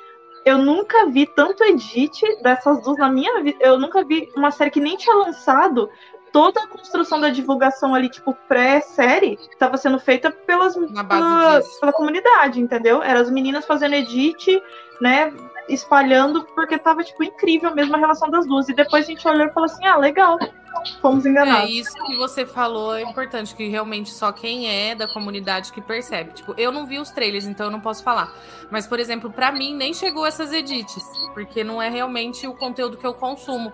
eu 0.45 0.59
nunca 0.59 1.07
vi 1.07 1.27
tanto 1.27 1.65
edit 1.65 2.23
dessas 2.41 2.81
duas 2.83 2.97
na 2.99 3.11
minha 3.11 3.43
vida. 3.43 3.59
Eu 3.61 3.79
nunca 3.79 4.05
vi 4.05 4.31
uma 4.37 4.53
série 4.53 4.71
que 4.71 4.81
nem 4.81 4.97
tinha 4.97 5.17
lançado 5.17 5.91
toda 6.33 6.63
a 6.63 6.67
construção 6.67 7.21
da 7.21 7.29
divulgação 7.29 7.95
ali, 7.95 8.09
tipo, 8.09 8.35
pré-série, 8.49 9.39
estava 9.51 9.77
sendo 9.77 9.99
feita 9.99 10.31
pelas, 10.31 10.75
pela, 10.75 11.63
pela, 11.81 11.93
comunidade, 11.93 12.61
entendeu? 12.61 13.03
Eram 13.03 13.21
as 13.21 13.31
meninas 13.31 13.65
fazendo 13.65 13.95
edit, 13.95 14.63
né? 15.01 15.33
Espalhando, 15.69 16.45
porque 16.55 16.79
tava, 16.79 17.03
tipo, 17.03 17.25
incrível 17.25 17.75
mesmo 17.75 17.97
a 17.97 17.99
relação 17.99 18.31
das 18.31 18.47
duas. 18.47 18.69
E 18.69 18.75
depois 18.75 19.05
a 19.05 19.09
gente 19.09 19.27
olhou 19.27 19.47
e 19.47 19.53
falou 19.53 19.67
assim: 19.67 19.85
ah, 19.87 19.97
legal. 19.97 20.39
Fomos 21.01 21.25
enganados. 21.25 21.71
É, 21.71 21.73
isso 21.73 21.95
que 22.05 22.17
você 22.17 22.45
falou 22.45 22.95
é 22.95 23.03
importante, 23.03 23.55
que 23.55 23.67
realmente 23.67 24.11
só 24.11 24.31
quem 24.31 24.69
é 24.69 24.95
da 24.95 25.09
comunidade 25.09 25.73
que 25.73 25.81
percebe. 25.81 26.35
Tipo, 26.35 26.55
eu 26.57 26.71
não 26.71 26.87
vi 26.87 26.99
os 26.99 27.11
trailers, 27.11 27.47
então 27.47 27.67
eu 27.67 27.73
não 27.73 27.81
posso 27.81 28.03
falar. 28.03 28.33
Mas, 28.71 28.87
por 28.87 29.01
exemplo, 29.01 29.31
para 29.31 29.51
mim 29.51 29.75
nem 29.75 29.95
chegou 29.95 30.27
essas 30.27 30.53
edits, 30.53 31.03
porque 31.33 31.65
não 31.65 31.81
é 31.81 31.89
realmente 31.89 32.47
o 32.47 32.55
conteúdo 32.55 32.97
que 32.97 33.07
eu 33.07 33.15
consumo 33.15 33.73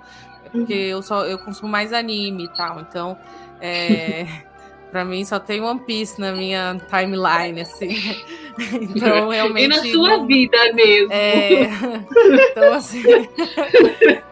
porque 0.52 0.74
eu 0.74 1.02
só 1.02 1.24
eu 1.24 1.38
consumo 1.38 1.70
mais 1.72 1.92
anime 1.92 2.44
e 2.44 2.48
tal. 2.48 2.80
Então, 2.80 3.16
é, 3.60 4.26
para 4.92 5.04
mim 5.04 5.24
só 5.24 5.40
tem 5.40 5.62
One 5.62 5.80
Piece 5.80 6.20
na 6.20 6.32
minha 6.32 6.80
timeline, 6.88 7.62
assim. 7.62 8.22
Então, 8.70 9.30
realmente. 9.30 9.64
E 9.64 9.68
na 9.68 9.82
sua 9.82 10.18
não, 10.18 10.26
vida 10.26 10.74
mesmo. 10.74 11.10
É, 11.10 11.62
então, 12.50 12.74
assim. 12.74 13.02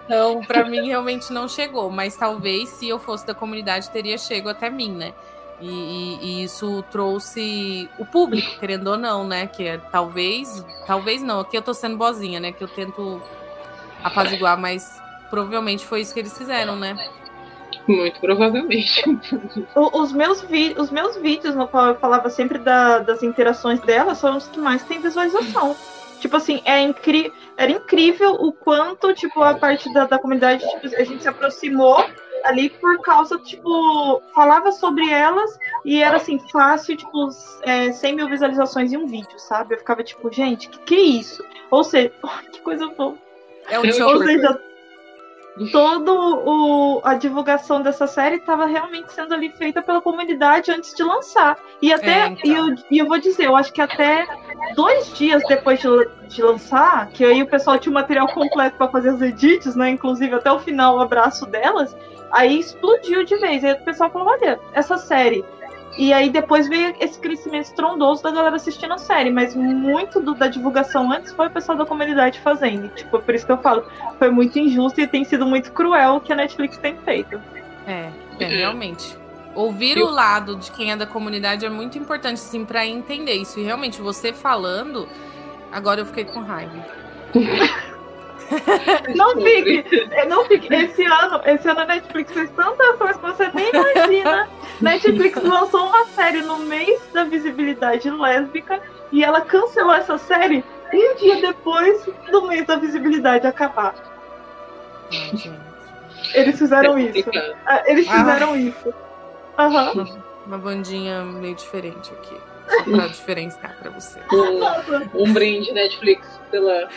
então, 0.05 0.43
para 0.43 0.69
mim 0.69 0.89
realmente 0.89 1.33
não 1.33 1.49
chegou. 1.49 1.91
Mas 1.91 2.17
talvez 2.17 2.69
se 2.69 2.87
eu 2.87 2.99
fosse 2.99 3.27
da 3.27 3.33
comunidade 3.33 3.89
teria 3.89 4.19
chego 4.19 4.51
até 4.51 4.69
mim, 4.69 4.93
né? 4.93 5.15
E, 5.59 5.69
e, 5.69 6.19
e, 6.23 6.45
isso 6.45 6.85
trouxe 6.91 7.89
o 7.99 8.05
público, 8.05 8.59
querendo 8.61 8.89
ou 8.89 8.99
não, 8.99 9.27
né? 9.27 9.47
Que 9.47 9.69
é, 9.69 9.79
talvez, 9.79 10.63
talvez 10.87 11.23
não. 11.23 11.41
Aqui 11.41 11.57
eu 11.57 11.63
tô 11.63 11.73
sendo 11.73 11.97
boazinha, 11.97 12.39
né? 12.39 12.53
Que 12.53 12.63
eu 12.63 12.69
tento 12.69 13.23
apaziguar, 14.03 14.59
mas 14.59 15.01
provavelmente 15.31 15.87
foi 15.87 16.01
isso 16.01 16.13
que 16.13 16.21
eles 16.21 16.37
fizeram, 16.37 16.77
né? 16.77 16.97
Muito 17.89 18.21
provavelmente. 18.21 19.03
O- 19.75 20.01
os, 20.03 20.13
meus 20.13 20.43
vi- 20.43 20.75
os 20.79 20.91
meus 20.91 21.17
vídeos 21.17 21.55
no 21.55 21.67
qual 21.67 21.87
eu 21.89 21.95
falava 21.97 22.29
sempre 22.29 22.59
da- 22.59 22.99
das 22.99 23.23
interações 23.23 23.81
dela 23.81 24.15
são 24.15 24.37
os 24.37 24.47
que 24.49 24.59
mais 24.61 24.83
têm 24.85 25.01
visualização. 25.01 25.75
Tipo 26.21 26.37
assim, 26.37 26.61
é 26.65 26.81
incri 26.83 27.33
era 27.57 27.73
incrível 27.73 28.33
o 28.35 28.53
quanto, 28.53 29.13
tipo, 29.15 29.43
a 29.43 29.55
parte 29.55 29.93
da, 29.93 30.05
da 30.07 30.19
comunidade, 30.19 30.63
tipo, 30.67 30.97
a 30.97 31.05
gente 31.05 31.23
se 31.23 31.29
aproximou 31.29 32.05
ali 32.45 32.71
por 32.71 32.99
causa, 33.03 33.39
tipo, 33.39 34.23
falava 34.35 34.73
sobre 34.73 35.11
elas 35.11 35.59
e 35.85 36.03
era 36.03 36.17
assim, 36.17 36.39
fácil, 36.51 36.97
tipo, 36.97 37.29
é, 37.63 37.93
100 37.93 38.17
mil 38.17 38.29
visualizações 38.29 38.93
em 38.93 38.97
um 38.97 39.07
vídeo, 39.07 39.39
sabe? 39.39 39.75
Eu 39.75 39.79
ficava 39.79 40.03
tipo, 40.03 40.31
gente, 40.33 40.69
que 40.69 40.79
que 40.81 40.95
é 40.95 41.01
isso? 41.01 41.45
Ou 41.71 41.85
seja, 41.85 42.13
que 42.53 42.61
coisa 42.61 42.87
boa. 42.89 43.15
É 43.69 43.79
o 43.79 43.85
Eu- 43.85 43.93
Chopper. 43.93 44.17
Ou 44.17 44.25
seja, 44.25 44.61
todo 45.73 46.13
o, 46.15 47.01
a 47.05 47.15
divulgação 47.15 47.83
dessa 47.83 48.07
série 48.07 48.37
estava 48.37 48.67
realmente 48.67 49.13
sendo 49.13 49.35
ali 49.35 49.51
feita 49.51 49.83
pela 49.83 50.01
comunidade 50.01 50.71
antes 50.71 50.95
de 50.95 51.03
lançar. 51.03 51.59
E 51.83 51.93
até, 51.93 52.21
É, 52.21 52.27
então. 52.29 52.51
e, 52.51 52.55
eu, 52.55 52.75
e 52.91 52.99
eu 52.99 53.07
vou 53.07 53.19
dizer, 53.19 53.47
eu 53.47 53.57
acho 53.57 53.73
que 53.73 53.81
até 53.83 54.27
dois 54.75 55.13
dias 55.17 55.43
depois 55.49 55.81
de, 55.81 55.89
de 56.29 56.43
lançar, 56.43 57.09
que 57.09 57.25
aí 57.25 57.43
o 57.43 57.47
pessoal 57.47 57.79
tinha 57.79 57.91
o 57.91 57.95
material 57.95 58.29
completo 58.29 58.77
para 58.77 58.89
fazer 58.89 59.13
os 59.13 59.21
edits, 59.21 59.75
né? 59.77 59.91
Inclusive 59.91 60.35
até 60.35 60.51
o 60.51 60.59
final, 60.61 60.97
o 60.97 61.01
abraço 61.01 61.47
delas, 61.47 61.97
aí 62.31 62.59
explodiu 62.59 63.25
de 63.25 63.37
vez. 63.37 63.65
Aí 63.65 63.73
o 63.73 63.85
pessoal 63.85 64.11
falou, 64.11 64.29
olha, 64.29 64.59
essa 64.73 64.97
série. 64.97 65.45
E 66.03 66.15
aí 66.15 66.31
depois 66.31 66.67
veio 66.67 66.95
esse 66.99 67.19
crescimento 67.19 67.67
estrondoso 67.67 68.23
da 68.23 68.31
galera 68.31 68.57
assistindo 68.57 68.95
a 68.95 68.97
série, 68.99 69.31
mas 69.31 69.55
muito 69.55 70.19
do- 70.19 70.35
da 70.35 70.47
divulgação 70.47 71.13
antes 71.13 71.31
foi 71.35 71.49
o 71.49 71.51
pessoal 71.51 71.77
da 71.77 71.85
comunidade 71.85 72.41
fazendo. 72.41 72.89
Tipo, 72.89 73.19
por 73.19 73.35
isso 73.35 73.45
que 73.45 73.53
eu 73.53 73.59
falo, 73.59 73.85
foi 74.19 74.31
muito 74.31 74.59
injusto 74.59 74.99
e 74.99 75.07
tem 75.07 75.25
sido 75.25 75.45
muito 75.45 75.71
cruel 75.73 76.15
o 76.15 76.21
que 76.23 76.33
a 76.33 76.37
Netflix 76.37 76.79
tem 76.79 76.97
feito. 76.97 77.39
É, 77.87 78.09
é 78.41 78.45
realmente. 78.47 79.15
Ouvir 79.55 79.99
Eu- 79.99 80.07
o 80.07 80.11
lado 80.11 80.57
de 80.57 80.71
quem 80.73 80.91
é 80.91 80.97
da 80.97 81.05
comunidade 81.07 81.67
é 81.67 81.69
muito 81.69 81.99
importante, 81.99 82.41
sim, 82.41 82.65
pra 82.65 82.87
entender 82.87 83.35
isso. 83.35 83.61
E 83.61 83.63
realmente, 83.63 84.01
você 84.01 84.33
falando, 84.33 85.07
agora 85.71 86.01
eu 86.01 86.07
fiquei 86.07 86.25
com 86.25 86.41
raiva. 86.41 86.73
Não 89.15 89.35
fique, 89.41 89.85
é, 90.13 90.27
não 90.27 90.45
fique. 90.45 90.73
Esse 90.75 91.05
ano, 91.05 91.41
esse 91.45 91.69
ano 91.69 91.81
a 91.81 91.85
Netflix 91.87 92.33
fez 92.33 92.51
tanta 92.51 92.95
coisa 92.95 93.15
que 93.19 93.27
você 93.27 93.51
nem 93.55 93.71
imagina. 93.71 94.49
Netflix 94.81 95.43
lançou 95.43 95.87
uma 95.87 96.05
série 96.07 96.41
no 96.43 96.59
mês 96.59 97.01
da 97.13 97.25
visibilidade 97.25 98.11
lésbica 98.11 98.81
e 99.13 99.23
ela 99.23 99.41
cancelou 99.43 99.95
essa 99.95 100.19
série 100.19 100.65
um 100.93 101.15
dia 101.17 101.41
depois 101.41 102.05
do 102.31 102.47
mês 102.49 102.67
da 102.67 102.77
visibilidade 102.77 103.47
acabar. 103.47 103.95
Eles 106.35 106.59
fizeram 106.59 106.99
isso. 106.99 107.25
Complicado. 107.25 107.57
Ah, 107.67 107.83
Eles 107.87 108.07
Ah. 108.09 108.19
fizeram 108.19 108.57
isso. 108.57 108.95
Aham. 109.59 110.07
Uma 110.47 110.59
bandinha 110.59 111.23
meio 111.25 111.55
diferente 111.55 112.11
aqui. 112.13 112.37
Só 112.69 112.83
pra 112.85 113.07
diferenciar 113.09 113.77
pra 113.81 113.91
você. 113.91 114.19
Um, 114.33 115.23
um 115.25 115.33
brinde 115.33 115.73
Netflix 115.73 116.40
pela. 116.51 116.89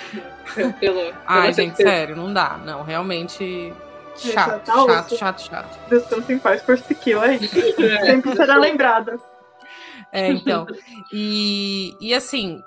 pela 0.79 1.13
Ai, 1.25 1.41
pela 1.41 1.53
gente, 1.53 1.75
certeza. 1.77 1.89
sério, 1.89 2.15
não 2.15 2.33
dá. 2.33 2.57
Não, 2.63 2.83
realmente. 2.83 3.73
Gente, 4.15 4.33
Chato, 4.33 4.63
tá 4.63 4.73
chato, 4.75 5.05
osso. 5.07 5.17
chato, 5.17 5.41
chato. 5.41 5.89
Descanso 5.89 6.31
em 6.31 6.37
paz, 6.37 6.61
First 6.63 6.93
Kill 6.95 7.19
aí. 7.19 7.39
É. 7.79 8.05
Sempre 8.05 8.35
será 8.35 8.57
lembrada. 8.57 9.19
É, 10.11 10.27
então. 10.29 10.67
E, 11.11 11.95
e 11.99 12.13
assim, 12.13 12.61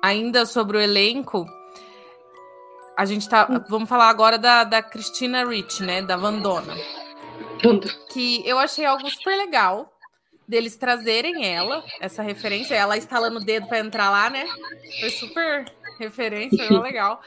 ainda 0.00 0.46
sobre 0.46 0.76
o 0.76 0.80
elenco, 0.80 1.44
a 2.96 3.04
gente 3.04 3.28
tá. 3.28 3.64
Vamos 3.68 3.88
falar 3.88 4.08
agora 4.08 4.38
da, 4.38 4.62
da 4.62 4.80
Christina 4.80 5.44
Rich, 5.44 5.82
né? 5.82 6.02
Da 6.02 6.16
Vandona. 6.16 6.74
Que 8.12 8.46
eu 8.48 8.58
achei 8.58 8.84
algo 8.84 9.10
super 9.10 9.36
legal 9.36 9.92
deles 10.46 10.76
trazerem 10.76 11.46
ela, 11.46 11.84
essa 12.00 12.22
referência, 12.22 12.74
ela 12.74 12.96
estalando 12.96 13.38
o 13.38 13.44
dedo 13.44 13.68
pra 13.68 13.78
entrar 13.78 14.10
lá, 14.10 14.28
né? 14.28 14.44
Foi 14.98 15.10
super 15.10 15.64
referência, 16.00 16.66
foi 16.66 16.78
legal. 16.80 17.20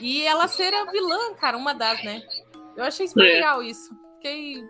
E 0.00 0.24
ela 0.26 0.46
ser 0.48 0.74
a 0.74 0.84
vilã, 0.90 1.34
cara, 1.34 1.56
uma 1.56 1.72
das, 1.74 2.02
né? 2.04 2.22
Eu 2.76 2.84
achei 2.84 3.08
super 3.08 3.26
É. 3.26 3.34
legal 3.34 3.62
isso. 3.62 3.90
Fiquei. 4.16 4.62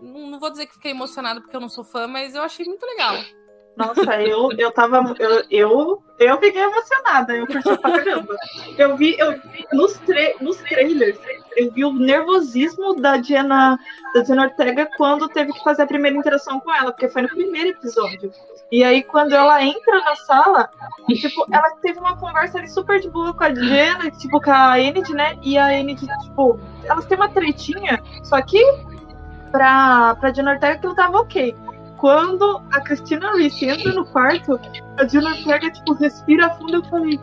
Não, 0.00 0.30
não 0.30 0.40
vou 0.40 0.50
dizer 0.50 0.66
que 0.66 0.74
fiquei 0.74 0.90
emocionada 0.92 1.40
porque 1.40 1.54
eu 1.54 1.60
não 1.60 1.68
sou 1.68 1.84
fã, 1.84 2.06
mas 2.08 2.34
eu 2.34 2.42
achei 2.42 2.64
muito 2.66 2.84
legal. 2.86 3.16
Nossa, 3.76 4.20
eu, 4.20 4.50
eu 4.58 4.70
tava. 4.72 5.14
Eu, 5.18 5.44
eu, 5.50 6.02
eu 6.18 6.38
fiquei 6.40 6.60
emocionada, 6.62 7.34
eu 7.36 7.46
curti 7.46 7.78
pra 7.78 7.90
caramba. 7.92 8.36
Eu 8.76 8.96
vi, 8.96 9.16
eu 9.18 9.32
vi 9.40 9.64
nos, 9.72 9.94
tra 9.98 10.34
nos 10.40 10.56
trailers, 10.58 11.18
eu 11.56 11.70
vi 11.70 11.84
o 11.84 11.92
nervosismo 11.92 12.94
da 12.94 13.16
Diana, 13.16 13.78
da 14.14 14.22
Diana 14.22 14.44
Ortega 14.44 14.88
quando 14.96 15.28
teve 15.28 15.52
que 15.52 15.62
fazer 15.62 15.82
a 15.82 15.86
primeira 15.86 16.16
interação 16.16 16.60
com 16.60 16.72
ela, 16.74 16.92
porque 16.92 17.08
foi 17.08 17.22
no 17.22 17.28
primeiro 17.28 17.70
episódio. 17.70 18.32
E 18.70 18.82
aí, 18.82 19.02
quando 19.02 19.34
ela 19.34 19.62
entra 19.62 20.00
na 20.00 20.16
sala, 20.16 20.70
tipo, 21.08 21.46
ela 21.52 21.70
teve 21.82 21.98
uma 21.98 22.16
conversa 22.16 22.58
ali 22.58 22.68
super 22.68 23.00
de 23.00 23.10
boa 23.10 23.34
com 23.34 23.44
a 23.44 23.50
Diana, 23.50 24.10
tipo, 24.10 24.40
com 24.40 24.50
a 24.50 24.80
Enid, 24.80 25.12
né? 25.12 25.36
E 25.42 25.58
a 25.58 25.78
Enid, 25.78 26.00
tipo, 26.24 26.58
elas 26.84 27.04
têm 27.04 27.18
uma 27.18 27.28
tretinha, 27.28 28.02
só 28.24 28.40
que 28.40 28.62
pra, 29.50 30.14
pra 30.16 30.30
Diana 30.30 30.52
Ortega 30.52 30.74
aquilo 30.74 30.94
tava 30.94 31.18
ok 31.18 31.54
quando 32.02 32.60
a 32.72 32.80
Cristina 32.80 33.32
Ricci 33.36 33.66
entra 33.66 33.92
no 33.92 34.04
quarto, 34.04 34.58
a 34.98 35.04
Diana 35.04 35.30
Ortega, 35.30 35.70
tipo, 35.70 35.92
respira 35.92 36.50
fundo. 36.56 36.74
Eu 36.78 36.84
falei, 36.86 37.20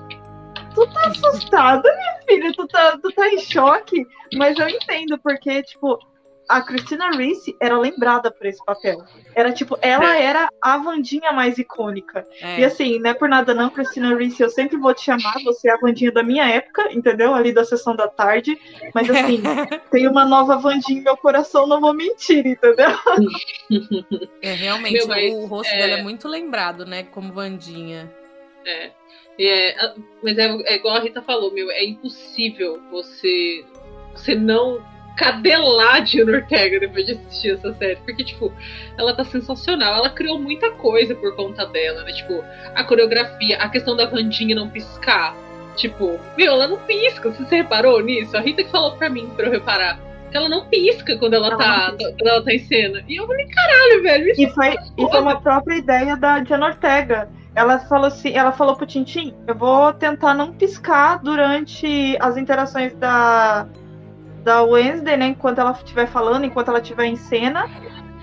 tu 0.74 0.88
tá 0.88 1.07
assustada, 1.07 1.89
minha 1.95 2.20
filha? 2.28 2.53
Tu 2.53 2.67
tá, 2.67 2.97
tu 2.97 3.11
tá 3.11 3.28
em 3.28 3.39
choque? 3.39 4.05
Mas 4.36 4.57
eu 4.57 4.70
entendo, 4.70 5.17
porque, 5.17 5.63
tipo, 5.63 5.99
a 6.49 6.61
Cristina 6.61 7.11
Ricci 7.11 7.55
era 7.61 7.78
lembrada 7.78 8.32
por 8.32 8.47
esse 8.47 8.63
papel. 8.65 9.03
Era, 9.36 9.53
tipo, 9.53 9.78
ela 9.84 10.17
era 10.17 10.49
a 10.59 10.78
Vandinha 10.80 11.32
mais 11.32 11.59
icônica. 11.59 12.26
É. 12.41 12.61
E 12.61 12.65
assim, 12.65 12.97
não 12.97 13.11
é 13.11 13.13
por 13.13 13.30
nada 13.30 13.53
não, 13.53 13.70
Cristina 13.70 14.15
Ricci, 14.17 14.41
eu 14.41 14.49
sempre 14.49 14.76
vou 14.76 14.91
te 14.93 15.03
chamar, 15.03 15.36
você 15.43 15.70
é 15.70 15.74
a 15.74 15.78
Vandinha 15.78 16.11
da 16.11 16.24
minha 16.24 16.45
época, 16.49 16.91
entendeu? 16.91 17.36
Ali 17.36 17.53
da 17.53 17.63
sessão 17.63 17.95
da 17.95 18.07
tarde. 18.07 18.59
Mas 18.95 19.07
assim, 19.09 19.41
tem 19.91 20.07
uma 20.07 20.26
nova 20.26 20.57
Vandinha 20.57 20.99
em 20.99 21.03
meu 21.03 21.15
coração, 21.15 21.67
não 21.67 21.80
vou 21.80 21.93
mentir, 21.93 22.45
entendeu? 22.45 22.89
É, 24.41 24.53
realmente, 24.53 24.93
Meu, 24.93 25.07
mas, 25.07 25.34
o 25.34 25.45
rosto 25.45 25.72
é- 25.72 25.78
dela 25.78 25.99
é 25.99 26.01
muito 26.01 26.28
lembrado, 26.28 26.84
né? 26.84 27.03
Como 27.03 27.32
Vandinha. 27.32 28.11
É. 28.65 28.91
É, 29.39 29.93
mas 30.21 30.37
é, 30.37 30.47
é 30.65 30.75
igual 30.75 30.97
a 30.97 30.99
Rita 30.99 31.21
falou, 31.21 31.51
meu, 31.53 31.71
é 31.71 31.85
impossível 31.85 32.81
você, 32.91 33.63
você 34.13 34.35
não 34.35 34.83
cadelar 35.15 36.01
Diana 36.01 36.31
Ortega 36.31 36.79
depois 36.79 37.05
de 37.05 37.11
assistir 37.13 37.51
essa 37.51 37.73
série. 37.73 37.97
Porque, 37.97 38.23
tipo, 38.23 38.51
ela 38.97 39.13
tá 39.13 39.23
sensacional. 39.23 39.95
Ela 39.95 40.09
criou 40.09 40.39
muita 40.39 40.71
coisa 40.71 41.13
por 41.13 41.35
conta 41.35 41.65
dela, 41.65 42.03
né? 42.03 42.11
Tipo, 42.13 42.43
a 42.73 42.83
coreografia, 42.83 43.57
a 43.57 43.69
questão 43.69 43.95
da 43.95 44.05
Vandinha 44.05 44.55
não 44.55 44.69
piscar. 44.69 45.35
Tipo, 45.75 46.19
meu, 46.37 46.53
ela 46.53 46.67
não 46.67 46.77
pisca. 46.79 47.29
Você 47.29 47.57
reparou 47.57 48.01
nisso? 48.01 48.35
A 48.35 48.39
Rita 48.39 48.63
que 48.63 48.71
falou 48.71 48.93
pra 48.93 49.09
mim, 49.09 49.29
pra 49.35 49.45
eu 49.45 49.51
reparar. 49.51 49.99
Que 50.31 50.37
ela 50.37 50.47
não 50.47 50.65
pisca 50.67 51.17
quando 51.17 51.33
ela, 51.33 51.47
Ela 51.47 51.57
tá, 51.57 51.95
quando 51.97 52.27
ela 52.27 52.43
tá 52.43 52.53
em 52.53 52.59
cena. 52.59 53.03
E 53.07 53.15
eu 53.15 53.27
falei, 53.27 53.47
caralho, 53.47 54.03
velho, 54.03 54.31
isso 54.31 54.41
E 54.41 54.49
foi, 54.51 54.75
e 54.97 55.09
foi 55.09 55.19
uma 55.21 55.41
própria 55.41 55.75
ideia 55.75 56.15
da 56.15 56.39
Diana 56.39 56.67
Ortega. 56.67 57.29
Ela 57.56 57.80
falou 57.80 58.06
assim, 58.08 58.32
ela 58.34 58.52
falou 58.52 58.76
pro 58.76 58.86
Tintin, 58.86 59.36
eu 59.47 59.56
vou 59.56 59.91
tentar 59.93 60.34
não 60.34 60.54
piscar 60.54 61.20
durante 61.20 62.16
as 62.20 62.38
interações 62.38 62.93
da, 62.95 63.66
da 64.43 64.64
Wednesday, 64.64 65.18
né? 65.18 65.28
Enquanto 65.28 65.60
ela 65.60 65.72
estiver 65.72 66.08
falando, 66.08 66.45
enquanto 66.45 66.70
ela 66.70 66.80
estiver 66.80 67.06
em 67.06 67.16
cena, 67.16 67.68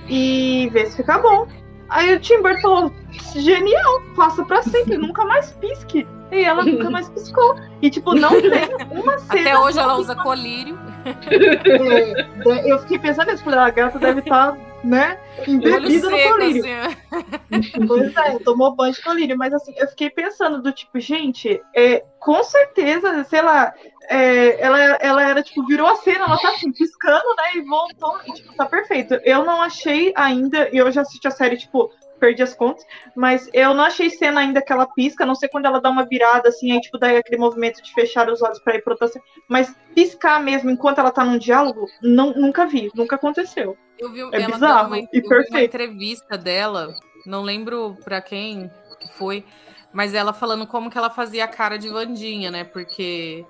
e 0.09 0.69
ver 0.73 0.87
se 0.87 0.97
fica 0.97 1.19
bom. 1.19 1.47
Aí 1.89 2.15
o 2.15 2.21
Tim 2.21 2.43
Burton 2.43 2.61
falou, 2.61 2.93
genial, 3.35 4.03
faça 4.15 4.45
pra 4.45 4.63
sempre, 4.63 4.97
nunca 4.97 5.25
mais 5.25 5.53
pisque. 5.53 6.07
E 6.31 6.43
ela 6.43 6.65
nunca 6.65 6.91
mais 6.91 7.09
piscou. 7.09 7.57
E 7.81 7.89
tipo, 7.91 8.15
não 8.15 8.31
tem 8.41 8.51
uma 8.91 9.19
cena. 9.19 9.41
Até 9.41 9.59
hoje 9.59 9.79
ela 9.79 9.97
usa 9.97 10.17
colírio. 10.17 10.77
É, 11.05 12.73
eu 12.73 12.79
fiquei 12.81 12.99
pensando 12.99 13.31
nisso, 13.31 13.45
falei, 13.45 13.61
"Ah, 13.61 13.67
a 13.67 13.71
gata 13.71 13.99
deve 13.99 14.21
estar, 14.21 14.57
né, 14.85 15.19
Olho 15.39 15.51
embebida 15.51 16.11
no 16.11 16.19
colírio. 16.23 16.65
assim. 16.65 17.87
Pois 17.87 18.17
é, 18.17 18.39
tomou 18.41 18.75
banho 18.75 18.93
de 18.93 19.03
colírio, 19.03 19.37
mas 19.37 19.53
assim, 19.53 19.75
eu 19.77 19.89
fiquei 19.89 20.11
pensando 20.11 20.63
do 20.63 20.73
tipo, 20.73 20.99
gente, 21.01 21.61
é, 21.75 22.05
com 22.21 22.43
certeza, 22.43 23.25
sei 23.25 23.43
lá, 23.43 23.73
é, 24.09 24.61
ela, 24.61 24.79
ela 24.81 25.23
era, 25.23 25.43
tipo, 25.43 25.67
virou 25.67 25.87
a 25.87 25.97
cena, 25.97 26.25
ela 26.25 26.39
tá 26.39 26.51
assim, 26.51 26.73
piscando, 26.73 27.35
né, 27.37 27.57
e 27.57 27.63
voltou, 27.63 28.21
e 28.27 28.33
tipo, 28.33 28.55
tá 28.55 28.67
perfeito. 28.67 29.15
Eu 29.25 29.45
não 29.45 29.61
achei 29.61 30.13
ainda, 30.17 30.69
e 30.73 30.77
eu 30.77 30.91
já 30.91 31.03
assisti 31.03 31.27
a 31.27 31.31
série, 31.31 31.57
tipo, 31.57 31.91
perdi 32.19 32.43
as 32.43 32.55
contas, 32.55 32.85
mas 33.15 33.49
eu 33.53 33.75
não 33.75 33.85
achei 33.85 34.11
cena 34.11 34.41
ainda 34.41 34.63
que 34.63 34.73
ela 34.73 34.87
pisca, 34.87 35.25
a 35.25 35.27
não 35.27 35.35
sei 35.35 35.49
quando 35.49 35.67
ela 35.67 35.81
dá 35.81 35.91
uma 35.91 36.05
virada, 36.05 36.49
assim, 36.49 36.73
aí, 36.73 36.81
tipo, 36.81 36.99
daí 36.99 37.17
aquele 37.17 37.39
movimento 37.39 37.83
de 37.83 37.93
fechar 37.93 38.29
os 38.29 38.43
olhos 38.43 38.59
pra 38.59 38.75
ir 38.75 38.83
cena, 38.83 39.23
mas 39.49 39.75
piscar 39.95 40.43
mesmo 40.43 40.71
enquanto 40.71 40.99
ela 40.99 41.11
tá 41.11 41.25
num 41.25 41.39
diálogo, 41.39 41.87
não, 42.03 42.33
nunca 42.33 42.67
vi, 42.67 42.91
nunca 42.95 43.17
aconteceu. 43.17 43.77
Eu 43.99 44.13
vi 44.13 44.21
É 44.33 44.43
ela 44.43 44.55
bizarro 44.55 44.89
uma, 44.89 44.99
e 44.99 45.07
vi 45.13 45.21
uma 45.21 45.29
perfeito. 45.29 45.75
entrevista 45.75 46.37
dela, 46.37 46.95
não 47.25 47.43
lembro 47.43 47.97
pra 48.05 48.21
quem 48.21 48.71
que 49.01 49.09
foi, 49.13 49.45
mas 49.93 50.15
ela 50.15 50.33
falando 50.33 50.67
como 50.67 50.91
que 50.91 50.99
ela 50.99 51.11
fazia 51.11 51.45
a 51.45 51.49
cara 51.49 51.79
de 51.79 51.89
Vandinha, 51.89 52.51
né? 52.51 52.65
Porque 52.65 53.45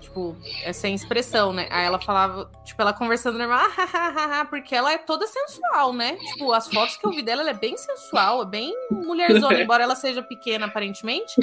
Tipo, 0.00 0.36
é 0.64 0.72
sem 0.72 0.94
expressão, 0.94 1.52
né? 1.52 1.66
Aí 1.70 1.84
ela 1.84 1.98
falava, 1.98 2.50
tipo, 2.64 2.80
ela 2.80 2.92
conversando 2.92 3.38
normal, 3.38 3.60
ah, 3.76 4.46
porque 4.48 4.74
ela 4.74 4.92
é 4.92 4.98
toda 4.98 5.26
sensual, 5.26 5.92
né? 5.92 6.16
Tipo, 6.16 6.52
as 6.52 6.68
fotos 6.68 6.96
que 6.96 7.06
eu 7.06 7.10
vi 7.10 7.22
dela, 7.22 7.42
ela 7.42 7.50
é 7.50 7.54
bem 7.54 7.76
sensual, 7.76 8.42
é 8.42 8.46
bem 8.46 8.74
mulherzona, 8.90 9.58
embora 9.60 9.82
ela 9.82 9.96
seja 9.96 10.22
pequena, 10.22 10.66
aparentemente. 10.66 11.34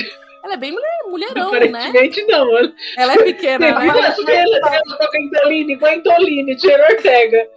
Ela 0.46 0.54
é 0.54 0.58
bem 0.58 0.72
mulher, 0.72 1.00
mulherão, 1.10 1.52
né? 1.52 1.88
Aparentemente 1.88 2.24
não. 2.28 2.48
Ela 2.98 3.14
é 3.14 3.18
pequena, 3.18 3.80
né? 3.80 3.88
Ela, 3.88 4.08
ela, 4.32 4.76
ela 4.76 4.98
tá 5.00 5.08
com 5.10 5.18
Entoline, 5.18 5.80
com 5.80 5.88
Entoline, 5.88 6.56
Tia 6.56 6.86
Ortega. 6.88 7.50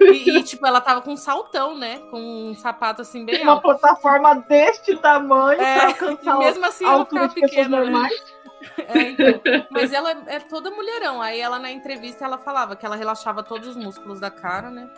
E, 0.00 0.30
e, 0.38 0.42
tipo, 0.44 0.64
ela 0.64 0.80
tava 0.80 1.00
com 1.00 1.12
um 1.12 1.16
saltão, 1.16 1.76
né? 1.76 2.00
Com 2.08 2.20
um 2.20 2.54
sapato 2.54 3.02
assim 3.02 3.24
bem 3.24 3.42
Uma 3.42 3.54
alto. 3.54 3.62
plataforma 3.62 4.34
deste 4.48 4.96
tamanho 4.98 5.60
é, 5.60 5.74
pra 5.74 5.86
alcançar 5.88 6.38
mesmo 6.38 6.64
assim, 6.66 6.84
a 6.84 6.90
altura 6.90 7.26
de 7.28 7.34
pequena, 7.34 7.48
pessoas 7.48 7.68
né? 7.68 7.76
normais. 7.78 8.12
Né? 8.12 8.39
É, 8.88 9.10
então. 9.10 9.40
Mas 9.70 9.92
ela 9.92 10.10
é 10.26 10.38
toda 10.40 10.70
mulherão. 10.70 11.20
Aí 11.22 11.40
ela 11.40 11.58
na 11.58 11.70
entrevista 11.70 12.24
ela 12.24 12.38
falava 12.38 12.76
que 12.76 12.84
ela 12.84 12.96
relaxava 12.96 13.42
todos 13.42 13.68
os 13.68 13.76
músculos 13.76 14.20
da 14.20 14.30
cara, 14.30 14.70
né? 14.70 14.88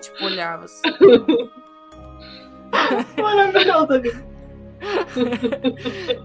tipo, 0.00 0.24
olhava 0.24 0.64
assim. 0.64 0.82
Maravilhosa, 3.22 4.02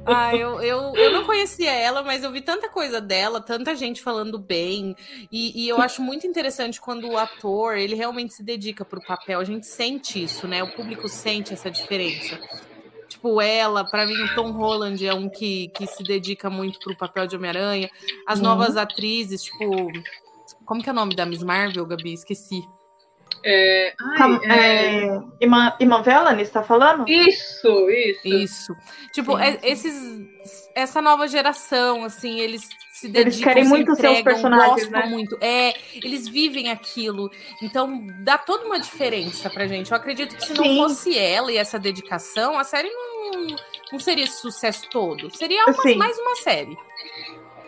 ah, 0.06 0.36
eu, 0.36 0.62
eu, 0.62 0.94
eu 0.96 1.14
não 1.14 1.26
conhecia 1.26 1.72
ela, 1.72 2.04
mas 2.04 2.24
eu 2.24 2.32
vi 2.32 2.42
tanta 2.42 2.68
coisa 2.70 3.00
dela, 3.00 3.40
tanta 3.42 3.76
gente 3.76 4.02
falando 4.02 4.38
bem. 4.38 4.96
E, 5.32 5.64
e 5.64 5.70
eu 5.70 5.82
acho 5.82 6.02
muito 6.02 6.28
interessante 6.28 6.80
quando 6.80 7.08
o 7.08 7.18
ator 7.18 7.78
ele 7.78 7.96
realmente 7.96 8.34
se 8.34 8.44
dedica 8.44 8.84
para 8.84 9.00
o 9.00 9.06
papel. 9.06 9.40
A 9.40 9.44
gente 9.44 9.66
sente 9.66 10.22
isso, 10.22 10.48
né? 10.48 10.62
O 10.64 10.74
público 10.74 11.08
sente 11.08 11.54
essa 11.54 11.72
diferença. 11.72 12.40
Tipo, 13.12 13.42
ela, 13.42 13.84
para 13.84 14.06
mim, 14.06 14.14
o 14.14 14.36
Tom 14.36 14.52
Holland 14.52 15.06
é 15.06 15.14
um 15.14 15.28
que, 15.28 15.68
que 15.76 15.86
se 15.86 16.02
dedica 16.02 16.50
muito 16.50 16.80
pro 16.80 16.96
papel 16.96 17.28
de 17.28 17.36
Homem-Aranha. 17.36 17.90
As 18.26 18.40
uhum. 18.40 18.46
novas 18.46 18.78
atrizes, 18.78 19.44
tipo. 19.44 19.92
Como 20.66 20.82
que 20.82 20.88
é 20.88 20.94
o 20.94 20.96
nome 20.96 21.14
da 21.14 21.26
Miss 21.26 21.44
Marvel, 21.44 21.86
Gabi? 21.86 22.14
Esqueci. 22.14 22.66
É, 23.44 23.94
ai, 24.00 24.40
é... 24.44 25.08
é... 25.08 26.42
Está 26.42 26.64
falando? 26.64 27.08
Isso, 27.08 27.90
isso. 27.90 28.28
Isso. 28.28 28.76
Tipo, 29.14 29.38
é, 29.38 29.60
esses, 29.64 29.94
essa 30.76 31.02
nova 31.02 31.28
geração, 31.28 32.04
assim, 32.04 32.40
eles 32.40 32.68
se 32.92 33.08
dedicam, 33.08 33.22
eles 33.22 33.44
querem 33.44 33.64
muito 33.66 33.92
entregam, 33.92 34.14
seus 34.14 34.24
personagens, 34.24 34.86
gostam 34.86 35.00
né? 35.00 35.06
muito. 35.08 35.38
É, 35.42 35.74
eles 35.96 36.28
vivem 36.28 36.70
aquilo. 36.70 37.32
Então, 37.62 38.06
dá 38.24 38.38
toda 38.38 38.66
uma 38.66 38.80
diferença 38.80 39.50
pra 39.50 39.68
gente. 39.68 39.92
Eu 39.92 39.98
acredito 39.98 40.36
que 40.36 40.46
se 40.46 40.54
não 40.54 40.64
Sim. 40.64 40.78
fosse 40.78 41.18
ela 41.18 41.52
e 41.52 41.58
essa 41.58 41.80
dedicação, 41.80 42.60
a 42.60 42.64
série 42.64 42.90
não, 42.90 43.56
não 43.94 44.00
seria 44.00 44.24
esse 44.24 44.40
sucesso 44.40 44.88
todo. 44.90 45.36
Seria 45.36 45.66
uma, 45.66 45.96
mais 45.96 46.18
uma 46.20 46.36
série. 46.36 46.78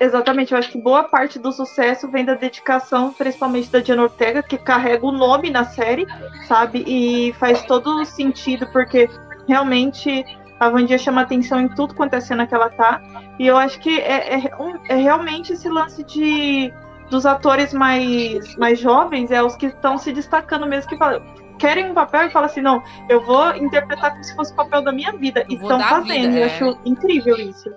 Exatamente, 0.03 0.51
eu 0.51 0.57
acho 0.57 0.69
que 0.69 0.77
boa 0.77 1.05
parte 1.05 1.39
do 1.39 1.49
sucesso 1.53 2.09
vem 2.09 2.25
da 2.25 2.33
dedicação, 2.33 3.13
principalmente 3.13 3.69
da 3.69 3.79
Diana 3.79 4.03
Ortega, 4.03 4.43
que 4.43 4.57
carrega 4.57 5.05
o 5.05 5.13
nome 5.13 5.49
na 5.49 5.63
série, 5.63 6.05
sabe? 6.45 6.83
E 6.85 7.31
faz 7.39 7.61
todo 7.63 8.03
sentido, 8.03 8.67
porque 8.73 9.09
realmente 9.47 10.25
a 10.59 10.69
Vandia 10.69 10.97
chama 10.97 11.21
atenção 11.21 11.61
em 11.61 11.69
tudo 11.69 11.95
quanto 11.95 12.15
é 12.15 12.19
cena 12.19 12.45
que 12.45 12.53
ela 12.53 12.69
tá. 12.69 13.01
E 13.39 13.47
eu 13.47 13.55
acho 13.55 13.79
que 13.79 13.97
é, 13.97 14.39
é, 14.39 14.51
é 14.89 14.95
realmente 14.95 15.53
esse 15.53 15.69
lance 15.69 16.03
de 16.03 16.73
dos 17.09 17.25
atores 17.25 17.73
mais, 17.73 18.57
mais 18.57 18.79
jovens, 18.79 19.31
é 19.31 19.41
os 19.41 19.55
que 19.55 19.67
estão 19.67 19.97
se 19.97 20.11
destacando 20.11 20.67
mesmo, 20.67 20.89
que 20.89 20.97
falam, 20.97 21.23
querem 21.57 21.91
um 21.91 21.93
papel 21.93 22.27
e 22.27 22.29
falam 22.29 22.49
assim, 22.49 22.61
não, 22.61 22.83
eu 23.07 23.21
vou 23.21 23.55
interpretar 23.55 24.11
como 24.11 24.23
se 24.25 24.35
fosse 24.35 24.51
o 24.51 24.55
papel 24.57 24.81
da 24.81 24.91
minha 24.91 25.13
vida. 25.13 25.45
E 25.47 25.53
estão 25.53 25.79
fazendo. 25.79 26.33
Vida, 26.33 26.39
é. 26.39 26.41
Eu 26.41 26.45
acho 26.47 26.79
incrível 26.83 27.37
isso. 27.37 27.69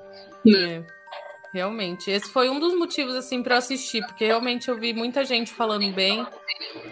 É. 0.49 0.96
Realmente. 1.57 2.11
Esse 2.11 2.31
foi 2.31 2.51
um 2.51 2.61
dos 2.61 2.77
motivos, 2.77 3.15
assim, 3.15 3.43
para 3.43 3.57
assistir, 3.57 4.05
porque 4.05 4.27
realmente 4.27 4.69
eu 4.69 4.79
vi 4.79 4.93
muita 4.93 5.25
gente 5.25 5.51
falando 5.51 5.91
bem 5.91 6.27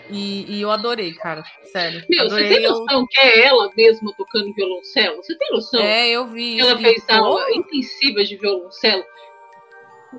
e, 0.09 0.57
e 0.57 0.63
eu 0.63 0.71
adorei, 0.71 1.13
cara. 1.13 1.45
Sério. 1.65 2.03
Meu, 2.09 2.25
adorei, 2.25 2.49
você 2.49 2.55
tem 2.55 2.67
noção 2.67 3.01
eu... 3.01 3.07
que 3.07 3.21
é 3.21 3.47
ela 3.47 3.71
mesma 3.77 4.11
tocando 4.17 4.55
violoncelo? 4.55 5.17
Você 5.17 5.37
tem 5.37 5.51
noção? 5.51 5.83
É, 5.83 6.09
eu 6.09 6.27
vi. 6.29 6.59
Ela 6.59 6.79
fez 6.79 7.05
aula 7.11 7.45
intensiva 7.53 8.25
de 8.25 8.37
violoncelo. 8.37 9.05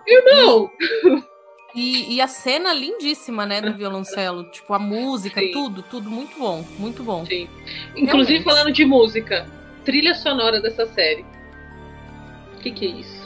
Irmão! 0.08 0.70
E, 1.74 2.16
e, 2.16 2.22
a 2.22 2.28
cena 2.28 2.72
lindíssima, 2.72 3.46
né, 3.46 3.60
do 3.60 3.74
violoncelo. 3.74 4.50
Tipo, 4.52 4.76
a 4.76 4.80
música, 4.80 5.42
Sim. 5.42 5.52
tudo, 5.52 5.82
tudo 5.82 6.10
muito 6.10 6.38
bom. 6.38 6.64
Muito 6.78 7.04
bom. 7.04 7.26
Sim. 7.26 7.50
Inclusive, 7.98 8.06
Realmente. 8.06 8.44
falando 8.44 8.72
de 8.72 8.86
música, 8.86 9.46
trilha 9.84 10.14
sonora 10.14 10.62
dessa 10.62 10.86
série. 10.86 11.26
O 12.54 12.62
que, 12.62 12.72
que 12.72 12.86
é 12.86 12.90
isso? 12.92 13.25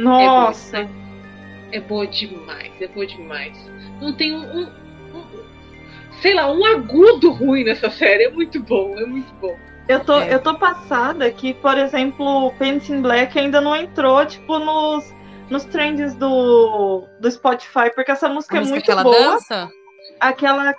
Nossa! 0.00 0.78
É 0.78 0.84
boa, 0.84 0.94
é 1.72 1.80
boa 1.80 2.06
demais, 2.06 2.72
é 2.80 2.88
boa 2.88 3.06
demais. 3.06 3.70
Não 4.00 4.12
tem 4.14 4.34
um, 4.34 4.42
um, 4.42 4.62
um, 5.14 5.24
sei 6.20 6.34
lá, 6.34 6.50
um 6.50 6.64
agudo 6.64 7.30
ruim 7.30 7.64
nessa 7.64 7.90
série. 7.90 8.24
É 8.24 8.30
muito 8.30 8.60
bom, 8.60 8.98
é 8.98 9.06
muito 9.06 9.32
bom. 9.34 9.56
Eu 9.88 10.04
tô, 10.04 10.20
é. 10.20 10.34
eu 10.34 10.40
tô 10.40 10.54
passada 10.54 11.30
que, 11.30 11.52
por 11.54 11.76
exemplo, 11.76 12.52
Painting 12.58 13.02
Black 13.02 13.38
ainda 13.38 13.60
não 13.60 13.74
entrou, 13.74 14.24
tipo, 14.24 14.58
nos, 14.58 15.12
nos 15.48 15.64
trends 15.64 16.14
do, 16.14 17.04
do 17.18 17.30
Spotify, 17.30 17.90
porque 17.94 18.12
essa 18.12 18.28
música 18.28 18.54
a 18.54 18.58
é 18.58 18.60
música 18.60 18.76
muito 18.76 18.90
aquela 18.90 19.02
boa. 19.02 19.32
Dança? 19.32 19.70
Aquela 20.20 20.74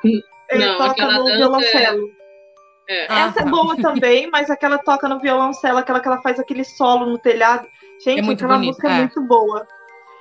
é, 0.50 0.58
não, 0.58 0.78
toca 0.78 1.06
no 1.12 1.26
violoncelo. 1.26 2.08
É. 2.08 2.22
É. 2.92 3.04
Essa 3.06 3.40
ah, 3.40 3.44
é 3.44 3.46
boa 3.46 3.76
também, 3.78 4.30
mas 4.30 4.50
aquela 4.50 4.78
toca 4.78 5.08
no 5.08 5.20
violoncelo, 5.20 5.78
aquela 5.78 6.00
que 6.00 6.08
ela 6.08 6.22
faz 6.22 6.40
aquele 6.40 6.64
solo 6.64 7.06
no 7.06 7.18
telhado. 7.18 7.68
Gente, 8.04 8.20
é 8.20 8.22
muito 8.22 8.44
aquela 8.44 8.58
bonito. 8.58 8.70
música 8.70 8.90
é. 8.90 8.92
é 8.92 8.98
muito 9.00 9.22
boa. 9.22 9.68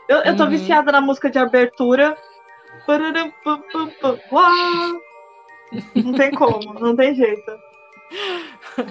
Eu, 0.08 0.18
eu 0.18 0.36
tô 0.36 0.44
uhum. 0.44 0.50
viciada 0.50 0.92
na 0.92 1.00
música 1.00 1.30
de 1.30 1.38
abertura. 1.38 2.16
Não 5.94 6.12
tem 6.14 6.32
como, 6.32 6.74
não 6.74 6.96
tem 6.96 7.14
jeito. 7.14 7.52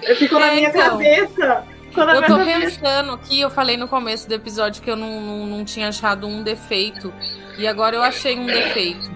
Eu 0.02 0.16
fico 0.16 0.38
na 0.38 0.46
é, 0.46 0.54
minha 0.54 0.68
então, 0.70 0.90
cabeça. 0.90 1.66
eu 1.94 2.26
tô 2.26 2.38
pensando 2.44 3.18
que 3.18 3.40
eu 3.40 3.50
falei 3.50 3.76
no 3.76 3.86
começo 3.86 4.26
do 4.26 4.34
episódio 4.34 4.82
que 4.82 4.90
eu 4.90 4.96
não, 4.96 5.20
não, 5.20 5.46
não, 5.46 5.64
tinha 5.64 5.88
achado 5.88 6.26
um 6.26 6.42
defeito. 6.42 7.12
E 7.58 7.66
agora 7.66 7.96
eu 7.96 8.02
achei 8.02 8.38
um 8.38 8.46
defeito. 8.46 9.10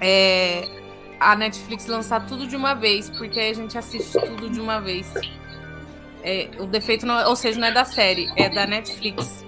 É 0.00 0.80
a 1.20 1.36
Netflix 1.36 1.86
lançar 1.86 2.26
tudo 2.26 2.46
de 2.46 2.56
uma 2.56 2.74
vez, 2.74 3.10
porque 3.10 3.38
aí 3.38 3.50
a 3.50 3.54
gente 3.54 3.76
assiste 3.76 4.18
tudo 4.18 4.48
de 4.48 4.58
uma 4.58 4.80
vez. 4.80 5.12
É, 6.22 6.48
o 6.58 6.66
defeito, 6.66 7.06
não, 7.06 7.28
ou 7.28 7.36
seja, 7.36 7.58
não 7.58 7.68
é 7.68 7.72
da 7.72 7.84
série, 7.84 8.30
é 8.36 8.48
da 8.48 8.66
Netflix. 8.66 9.44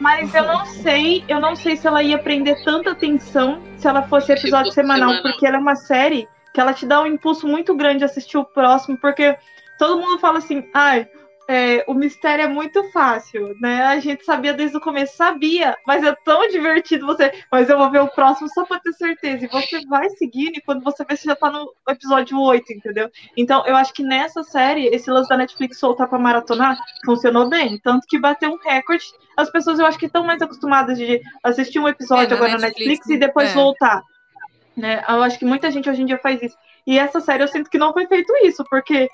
Mas 0.00 0.32
eu 0.32 0.44
não 0.44 0.64
sei, 0.64 1.24
eu 1.28 1.40
não 1.40 1.56
sei 1.56 1.76
se 1.76 1.86
ela 1.86 2.02
ia 2.02 2.18
prender 2.18 2.62
tanta 2.62 2.92
atenção 2.92 3.60
se 3.76 3.88
ela 3.88 4.02
fosse 4.02 4.32
episódio 4.32 4.70
semanal, 4.72 5.10
semanal, 5.10 5.22
porque 5.22 5.46
ela 5.46 5.56
é 5.56 5.60
uma 5.60 5.74
série 5.74 6.28
que 6.54 6.60
ela 6.60 6.72
te 6.72 6.86
dá 6.86 7.02
um 7.02 7.06
impulso 7.06 7.46
muito 7.48 7.74
grande 7.74 8.04
assistir 8.04 8.38
o 8.38 8.44
próximo, 8.44 8.96
porque 8.98 9.36
todo 9.78 10.00
mundo 10.00 10.18
fala 10.18 10.38
assim, 10.38 10.68
ai, 10.72 11.08
é, 11.50 11.82
o 11.88 11.94
mistério 11.94 12.44
é 12.44 12.46
muito 12.46 12.84
fácil, 12.92 13.56
né? 13.58 13.82
A 13.86 13.98
gente 13.98 14.22
sabia 14.22 14.52
desde 14.52 14.76
o 14.76 14.80
começo, 14.80 15.16
sabia, 15.16 15.74
mas 15.86 16.04
é 16.04 16.14
tão 16.22 16.46
divertido 16.48 17.06
você. 17.06 17.32
Mas 17.50 17.70
eu 17.70 17.78
vou 17.78 17.90
ver 17.90 18.02
o 18.02 18.08
próximo 18.08 18.50
só 18.50 18.66
pra 18.66 18.78
ter 18.78 18.92
certeza. 18.92 19.46
E 19.46 19.48
você 19.48 19.80
vai 19.86 20.10
seguindo, 20.10 20.58
e 20.58 20.60
quando 20.60 20.84
você 20.84 21.02
vê, 21.08 21.16
você 21.16 21.24
já 21.24 21.34
tá 21.34 21.50
no 21.50 21.72
episódio 21.88 22.38
8, 22.38 22.70
entendeu? 22.70 23.10
Então, 23.34 23.66
eu 23.66 23.74
acho 23.76 23.94
que 23.94 24.02
nessa 24.02 24.42
série, 24.42 24.88
esse 24.88 25.10
lance 25.10 25.30
da 25.30 25.38
Netflix 25.38 25.78
soltar 25.78 26.06
pra 26.06 26.18
maratonar 26.18 26.76
funcionou 27.06 27.48
bem. 27.48 27.78
Tanto 27.78 28.06
que 28.06 28.18
bateu 28.18 28.50
um 28.50 28.58
recorde. 28.58 29.04
As 29.34 29.50
pessoas, 29.50 29.78
eu 29.78 29.86
acho 29.86 29.98
que 29.98 30.04
estão 30.04 30.22
mais 30.22 30.42
acostumadas 30.42 30.98
de 30.98 31.18
assistir 31.42 31.78
um 31.78 31.88
episódio 31.88 32.34
é, 32.34 32.36
agora 32.36 32.52
na 32.52 32.58
Netflix, 32.58 32.88
Netflix, 32.88 33.08
e 33.08 33.18
depois 33.18 33.50
é. 33.50 33.54
voltar. 33.54 34.02
Né? 34.76 35.02
Eu 35.08 35.22
acho 35.22 35.38
que 35.38 35.46
muita 35.46 35.70
gente 35.70 35.88
hoje 35.88 36.02
em 36.02 36.06
dia 36.06 36.18
faz 36.18 36.42
isso. 36.42 36.56
E 36.86 36.98
essa 36.98 37.20
série 37.20 37.42
eu 37.42 37.48
sinto 37.48 37.70
que 37.70 37.78
não 37.78 37.94
foi 37.94 38.06
feito 38.06 38.30
isso, 38.44 38.62
porque 38.68 39.08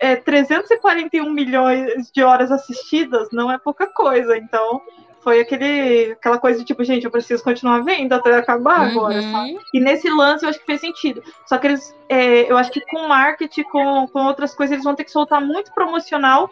é, 0.00 0.16
341 0.16 1.30
milhões 1.30 2.10
de 2.10 2.22
horas 2.22 2.50
assistidas 2.50 3.28
não 3.32 3.50
é 3.50 3.58
pouca 3.58 3.86
coisa. 3.86 4.36
Então, 4.36 4.82
foi 5.20 5.40
aquele, 5.40 6.12
aquela 6.12 6.38
coisa 6.38 6.58
de 6.58 6.64
tipo, 6.64 6.82
gente, 6.84 7.04
eu 7.04 7.10
preciso 7.10 7.42
continuar 7.42 7.82
vendo 7.82 8.12
até 8.12 8.34
acabar 8.34 8.80
uhum. 8.80 8.90
agora, 8.90 9.22
sabe? 9.22 9.58
E 9.74 9.80
nesse 9.80 10.08
lance 10.08 10.44
eu 10.44 10.50
acho 10.50 10.58
que 10.60 10.66
fez 10.66 10.80
sentido. 10.80 11.22
Só 11.46 11.58
que 11.58 11.66
eles, 11.66 11.94
é, 12.08 12.50
eu 12.50 12.56
acho 12.56 12.70
que 12.70 12.80
com 12.86 13.08
marketing, 13.08 13.64
com, 13.64 14.06
com 14.08 14.26
outras 14.26 14.54
coisas, 14.54 14.72
eles 14.72 14.84
vão 14.84 14.94
ter 14.94 15.04
que 15.04 15.10
soltar 15.10 15.40
muito 15.40 15.72
promocional 15.72 16.50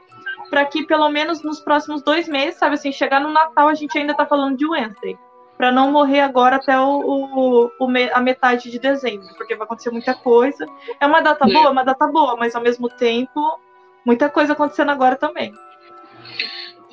para 0.50 0.64
que 0.64 0.84
pelo 0.84 1.08
menos 1.08 1.42
nos 1.42 1.60
próximos 1.60 2.02
dois 2.02 2.28
meses, 2.28 2.58
sabe 2.58 2.74
assim, 2.74 2.92
chegar 2.92 3.20
no 3.20 3.32
Natal 3.32 3.68
a 3.68 3.74
gente 3.74 3.98
ainda 3.98 4.14
tá 4.14 4.24
falando 4.26 4.56
de 4.56 4.66
Wednesday 4.66 5.18
para 5.56 5.72
não 5.72 5.90
morrer 5.90 6.20
agora 6.20 6.56
até 6.56 6.78
o, 6.78 7.00
o, 7.00 7.70
o, 7.78 7.88
a 8.12 8.20
metade 8.20 8.70
de 8.70 8.78
dezembro, 8.78 9.28
porque 9.36 9.54
vai 9.54 9.64
acontecer 9.64 9.90
muita 9.90 10.14
coisa. 10.14 10.66
É 11.00 11.06
uma 11.06 11.20
data 11.20 11.46
boa, 11.46 11.66
é 11.66 11.70
uma 11.70 11.84
data 11.84 12.06
boa, 12.06 12.36
mas 12.36 12.54
ao 12.54 12.62
mesmo 12.62 12.88
tempo, 12.88 13.58
muita 14.04 14.28
coisa 14.28 14.52
acontecendo 14.52 14.90
agora 14.90 15.16
também. 15.16 15.52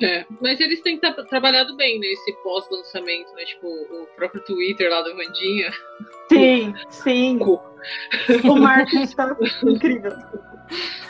É, 0.02 0.26
mas 0.40 0.58
eles 0.60 0.80
têm 0.80 0.98
tra 0.98 1.12
trabalhado 1.12 1.76
bem 1.76 2.00
nesse 2.00 2.30
né, 2.30 2.36
pós-lançamento, 2.42 3.32
né? 3.34 3.44
Tipo, 3.44 3.68
o 3.68 4.06
próprio 4.16 4.42
Twitter 4.42 4.90
lá 4.90 5.02
do 5.02 5.14
Vandinha. 5.14 5.70
Sim, 6.28 6.74
sim. 6.88 7.38
o 7.38 8.56
marketing 8.56 9.02
está 9.02 9.36
incrível. 9.62 10.12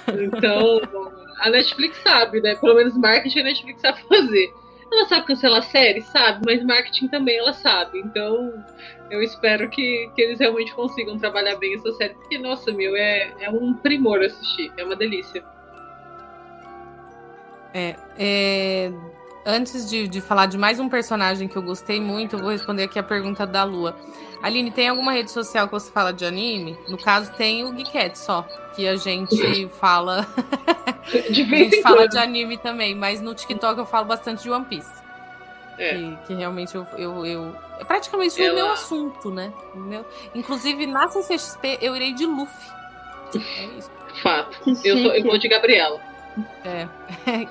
Então, 0.09 0.80
a 1.38 1.50
Netflix 1.50 1.96
sabe, 1.98 2.42
né? 2.42 2.57
Pelo 2.57 2.74
menos 2.74 2.96
marketing 2.98 3.40
a 3.40 3.44
Netflix 3.44 3.80
sabe 3.80 4.02
fazer. 4.07 4.52
Ela 4.95 5.09
sabe 5.09 5.26
cancelar 5.26 5.62
série, 5.62 6.01
sabe, 6.03 6.42
mas 6.47 6.64
marketing 6.64 7.09
também 7.09 7.38
ela 7.38 7.53
sabe. 7.53 7.99
Então, 8.01 8.64
eu 9.11 9.22
espero 9.22 9.68
que, 9.68 10.11
que 10.14 10.22
eles 10.22 10.38
realmente 10.38 10.74
consigam 10.74 11.18
trabalhar 11.18 11.57
bem 11.57 11.74
essa 11.74 11.92
série, 11.92 12.14
porque, 12.14 12.38
nossa, 12.38 12.72
meu, 12.72 12.97
é, 12.97 13.32
é 13.40 13.51
um 13.51 13.74
primor 13.74 14.20
assistir, 14.20 14.72
é 14.76 14.84
uma 14.84 14.97
delícia. 14.97 15.45
É, 17.74 17.97
é, 18.18 18.92
antes 19.47 19.88
de, 19.88 20.09
de 20.09 20.20
falar 20.20 20.47
de 20.47 20.57
mais 20.59 20.78
um 20.80 20.88
personagem 20.88 21.47
que 21.49 21.57
eu 21.57 21.62
gostei 21.62 22.01
muito, 22.01 22.36
eu 22.36 22.40
vou 22.40 22.51
responder 22.51 22.84
aqui 22.84 22.99
a 22.99 23.03
pergunta 23.03 23.47
da 23.47 23.64
Lua. 23.64 23.97
Aline, 24.42 24.70
tem 24.70 24.88
alguma 24.88 25.12
rede 25.12 25.30
social 25.30 25.66
que 25.66 25.72
você 25.72 25.90
fala 25.90 26.12
de 26.12 26.24
anime? 26.24 26.78
No 26.88 26.99
caso, 26.99 27.32
tem 27.32 27.64
o 27.64 27.74
Geekette 27.74 28.18
só, 28.18 28.42
que 28.74 28.86
a 28.86 28.97
gente 28.97 29.68
fala. 29.80 30.26
De 31.30 31.42
a 31.42 31.45
gente 31.47 31.80
fala 31.82 31.97
quando. 31.97 32.11
de 32.11 32.18
anime 32.18 32.59
também, 32.59 32.95
mas 32.95 33.20
no 33.20 33.34
TikTok 33.34 33.78
eu 33.78 33.86
falo 33.86 34.07
bastante 34.07 34.42
de 34.42 34.51
One 34.51 34.64
Piece. 34.66 35.03
É. 35.78 35.95
Que, 35.95 36.18
que 36.26 36.34
realmente 36.34 36.74
eu, 36.74 36.86
eu, 36.97 37.26
eu- 37.26 37.57
É 37.80 37.84
praticamente 37.84 38.40
o 38.40 38.45
Ela- 38.45 38.55
meu 38.55 38.70
assunto, 38.70 39.30
né? 39.30 39.53
O 39.74 39.78
meu... 39.78 40.05
Inclusive, 40.34 40.86
na 40.86 41.09
CCXP 41.09 41.78
eu 41.80 41.97
irei 41.97 42.12
de 42.12 42.26
Luffy. 42.26 42.70
É 43.34 43.64
isso. 43.78 43.90
Fato. 44.22 44.57
Eu, 44.84 44.99
sou- 44.99 45.12
eu 45.14 45.24
vou 45.24 45.36
de 45.38 45.49
Gabriela. 45.49 45.99
É. 46.64 46.86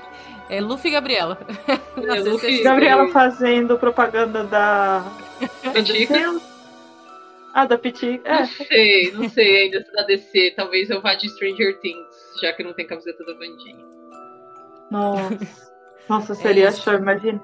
É 0.56 0.62
Luffy 0.62 0.90
e 0.90 0.94
Gabriela. 0.94 1.38
É, 1.96 2.20
Luffy- 2.20 2.40
CCXP. 2.48 2.64
Gabriela 2.64 3.08
fazendo 3.10 3.78
propaganda 3.78 4.44
da. 4.44 5.04
Pitica? 5.74 6.40
Ah, 7.54 7.66
da 7.66 7.78
Piti. 7.78 8.20
Não 8.26 8.32
É, 8.32 8.46
sei, 8.48 9.12
não 9.12 9.30
sei 9.30 9.64
ainda 9.64 9.84
se 9.84 9.92
da 9.94 10.02
DC. 10.04 10.54
Talvez 10.56 10.90
eu 10.90 11.02
vá 11.02 11.14
de 11.14 11.30
Stranger 11.30 11.80
Things, 11.80 12.08
já 12.42 12.52
que 12.52 12.64
não 12.64 12.74
tem 12.74 12.88
camiseta 12.88 13.24
da 13.24 13.34
Vandinha. 13.34 13.86
nossa. 14.90 15.38
Nossa, 16.10 16.34
seria 16.36 16.70
isso. 16.70 16.82
show, 16.82 16.94
imagina. 16.96 17.40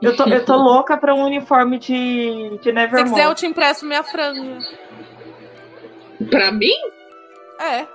Eu 0.00 0.14
tô, 0.16 0.24
eu 0.24 0.44
tô 0.44 0.56
louca 0.56 0.96
pra 0.96 1.12
um 1.14 1.24
uniforme 1.24 1.78
de, 1.78 1.88
de 1.88 1.90
Se 1.90 2.48
você 2.48 2.52
quiser, 2.52 2.70
eu 2.70 2.74
Nevermore. 2.74 3.34
te 3.34 3.46
empresto 3.46 3.84
minha 3.86 4.02
franja. 4.04 4.58
Pra 6.30 6.52
mim? 6.52 6.72
É. 7.60 7.86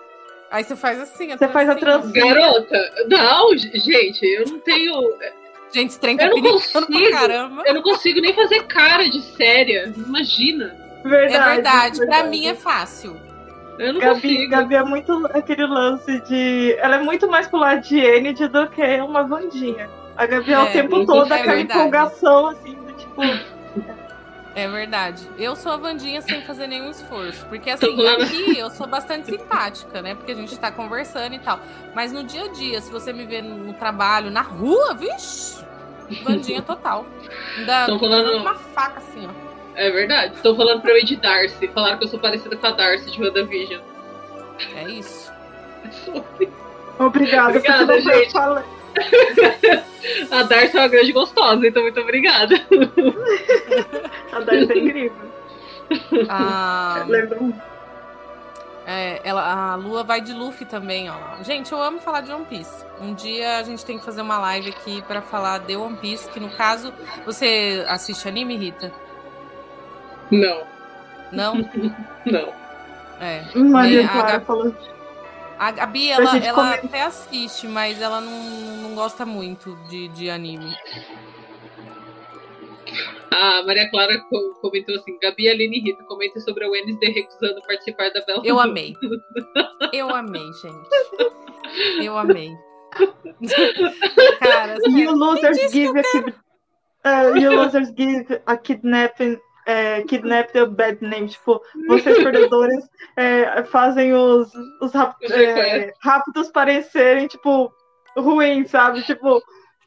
Aí 0.52 0.64
você 0.64 0.76
faz 0.76 1.00
assim. 1.00 1.30
Você 1.30 1.48
faz 1.48 1.70
a 1.70 1.76
trancinha. 1.76 2.12
trancinha. 2.12 2.36
Garota, 2.36 2.92
não, 3.08 3.56
gente, 3.58 4.26
eu 4.26 4.46
não 4.48 4.60
tenho. 4.60 4.94
Gente, 5.74 5.90
esse 5.92 6.00
trem 6.00 6.18
tá 6.18 6.26
Eu 6.26 6.36
não 6.38 6.60
pra 6.60 7.12
caramba. 7.12 7.64
Eu 7.66 7.74
não 7.76 7.82
consigo 7.82 8.20
nem 8.20 8.34
fazer 8.34 8.64
cara 8.64 9.10
de 9.10 9.22
séria. 9.22 9.92
Imagina. 9.96 10.76
Verdade. 11.04 11.36
É 11.36 11.54
verdade. 11.56 11.98
Pra 11.98 12.06
verdade. 12.06 12.30
mim 12.30 12.48
é 12.48 12.54
fácil. 12.54 13.16
Eu 13.80 13.94
não 13.94 14.02
Gabi, 14.02 14.22
consigo. 14.22 14.52
Gabi 14.52 14.76
é 14.76 14.84
muito 14.84 15.30
aquele 15.34 15.66
lance 15.66 16.20
de. 16.28 16.76
Ela 16.78 16.98
é 16.98 17.00
muito 17.00 17.28
mais 17.30 17.48
pro 17.48 17.58
lado 17.58 17.82
de 17.82 17.98
Enid 17.98 18.48
do 18.50 18.68
que 18.68 18.84
uma 19.00 19.24
Vandinha. 19.24 19.90
A 20.18 20.26
Gabi 20.26 20.52
é, 20.52 20.60
o 20.60 20.64
É, 20.64 20.66
tempo 20.74 20.98
isso 20.98 21.06
todo 21.06 21.34
é 21.34 21.40
aquela 21.40 21.56
verdade. 21.56 21.80
empolgação, 21.80 22.48
assim, 22.48 22.76
do 22.76 22.92
tipo. 22.94 23.22
É 24.54 24.68
verdade. 24.68 25.26
Eu 25.38 25.56
sou 25.56 25.72
a 25.72 25.78
Vandinha 25.78 26.22
sem 26.22 26.42
fazer 26.42 26.68
nenhum 26.68 26.90
esforço. 26.92 27.46
Porque 27.46 27.70
assim, 27.70 28.06
aqui 28.08 28.58
eu 28.58 28.70
sou 28.70 28.86
bastante 28.86 29.28
simpática, 29.28 30.02
né? 30.02 30.14
Porque 30.14 30.34
a 30.34 30.36
gente 30.36 30.58
tá 30.60 30.70
conversando 30.72 31.34
e 31.36 31.40
tal. 31.40 31.60
Mas 31.96 32.12
no 32.12 32.24
dia 32.24 32.44
a 32.46 32.48
dia, 32.50 32.82
se 32.82 32.92
você 32.92 33.14
me 33.14 33.26
vê 33.26 33.42
no, 33.42 33.74
trabalho, 33.74 34.30
na 34.30 34.42
rua, 34.42 34.94
vixe, 34.94 35.64
Vandinha 36.24 36.62
total. 36.62 37.06
Ainda 37.58 37.86
Tão 37.86 37.98
falando- 37.98 38.36
uma 38.38 38.56
faca 38.56 38.98
assim, 39.00 39.26
ó. 39.26 39.52
É 39.76 39.90
verdade. 39.90 40.36
Estão 40.36 40.54
falando 40.54 40.82
pra 40.82 40.92
eu 40.92 40.98
ir 40.98 41.06
de 41.06 41.16
Darcy. 41.16 41.70
Falaram 41.70 41.98
que 41.98 42.04
eu 42.04 42.10
sou 42.10 42.20
parecida 42.20 42.58
com 42.58 42.68
a 42.68 42.72
Darcy 42.72 43.10
de 43.10 43.22
WandaVision. 43.24 43.82
É 44.76 44.84
isso. 44.90 45.32
Obrigada, 47.00 47.00
Obrigada, 47.00 47.54
porque 47.54 47.70
não 47.72 47.88
foi 47.88 47.96
eu 47.98 48.02
gente. 48.20 48.32
falei. 48.34 48.64
A 50.32 50.44
Darcy 50.44 50.78
é 50.78 50.80
uma 50.82 50.88
grande 50.88 51.12
gostosa, 51.12 51.68
então 51.68 51.84
muito 51.84 52.00
obrigada. 52.00 52.56
A 54.32 54.40
Darcy 54.40 54.72
é 54.72 54.78
incrível. 54.78 55.32
Ah, 56.30 57.06
um? 57.40 57.54
é, 58.88 59.20
ela, 59.24 59.74
a 59.74 59.76
Lua 59.76 60.04
vai 60.04 60.22
de 60.22 60.34
Luffy 60.34 60.66
também, 60.66 61.10
ó. 61.10 61.44
Gente, 61.44 61.72
eu 61.72 61.82
amo 61.82 62.00
falar 62.00 62.22
de 62.22 62.32
One 62.32 62.46
Piece. 62.46 62.86
Um 63.00 63.14
dia 63.14 63.58
a 63.58 63.64
gente 63.64 63.86
tem 63.86 64.00
que 64.00 64.06
fazer 64.06 64.22
uma 64.22 64.40
live 64.40 64.70
aqui 64.70 65.02
pra 65.04 65.22
falar 65.22 65.60
de 65.60 65.76
One 65.76 65.98
Piece, 65.98 66.30
que 66.30 66.40
no 66.40 66.50
caso, 66.50 66.94
você 67.26 67.84
assiste 67.88 68.28
anime, 68.28 68.56
Rita? 68.58 68.92
Não, 70.32 70.62
Não? 71.32 71.56
não. 72.26 72.54
É. 73.20 73.44
Maria 73.56 74.06
a 74.06 74.10
Clara 74.10 74.40
Gabi- 74.40 74.76
A 75.62 75.70
Gabi, 75.70 76.10
ela, 76.10 76.36
ela 76.38 76.54
comer. 76.56 76.86
até 76.86 77.04
assiste, 77.04 77.68
mas 77.68 78.02
ela 78.02 78.20
não, 78.20 78.32
não 78.82 78.96
gosta 78.96 79.28
muito 79.28 79.76
de, 79.90 80.08
de 80.08 80.28
anime. 80.28 80.76
A 83.32 83.62
Maria 83.64 83.88
Clara 83.92 84.20
co- 84.28 84.56
comentou 84.60 84.96
assim: 84.96 85.20
Gabi 85.20 85.48
Aline 85.48 85.80
Rita 85.80 86.04
comentem 86.06 86.42
sobre 86.42 86.66
a 86.66 86.70
Wednesday 86.70 87.12
recusando 87.12 87.62
participar 87.62 88.10
da 88.12 88.22
Bela 88.26 88.42
Eu 88.44 88.60
amei. 88.60 88.96
Eu 89.94 90.10
amei, 90.10 90.42
gente. 90.64 92.06
Eu 92.06 92.18
amei. 92.18 92.52
Cara, 94.40 94.74
You 94.88 94.92
sério, 94.92 95.16
losers 95.16 95.72
give 95.72 95.94
a 97.06 97.32
uh, 97.32 97.38
you 97.38 97.52
losers 97.56 97.90
give 97.96 98.42
a 98.48 98.58
kidnapping 98.58 99.40
é, 99.66 100.02
kidnap 100.04 100.52
the 100.52 100.66
bad 100.66 100.98
name. 101.02 101.28
Tipo, 101.30 101.62
vocês 101.88 102.18
perdedores 102.24 102.84
é, 103.16 103.64
fazem 103.64 104.14
os, 104.14 104.52
os 104.82 104.94
rap- 104.94 105.16
Os 105.24 105.32
é, 105.32 105.94
rápidos 106.02 106.50
parecerem, 106.50 107.28
tipo, 107.28 107.72
ruins, 108.18 108.70
sabe? 108.70 109.02
Tipo. 109.04 109.42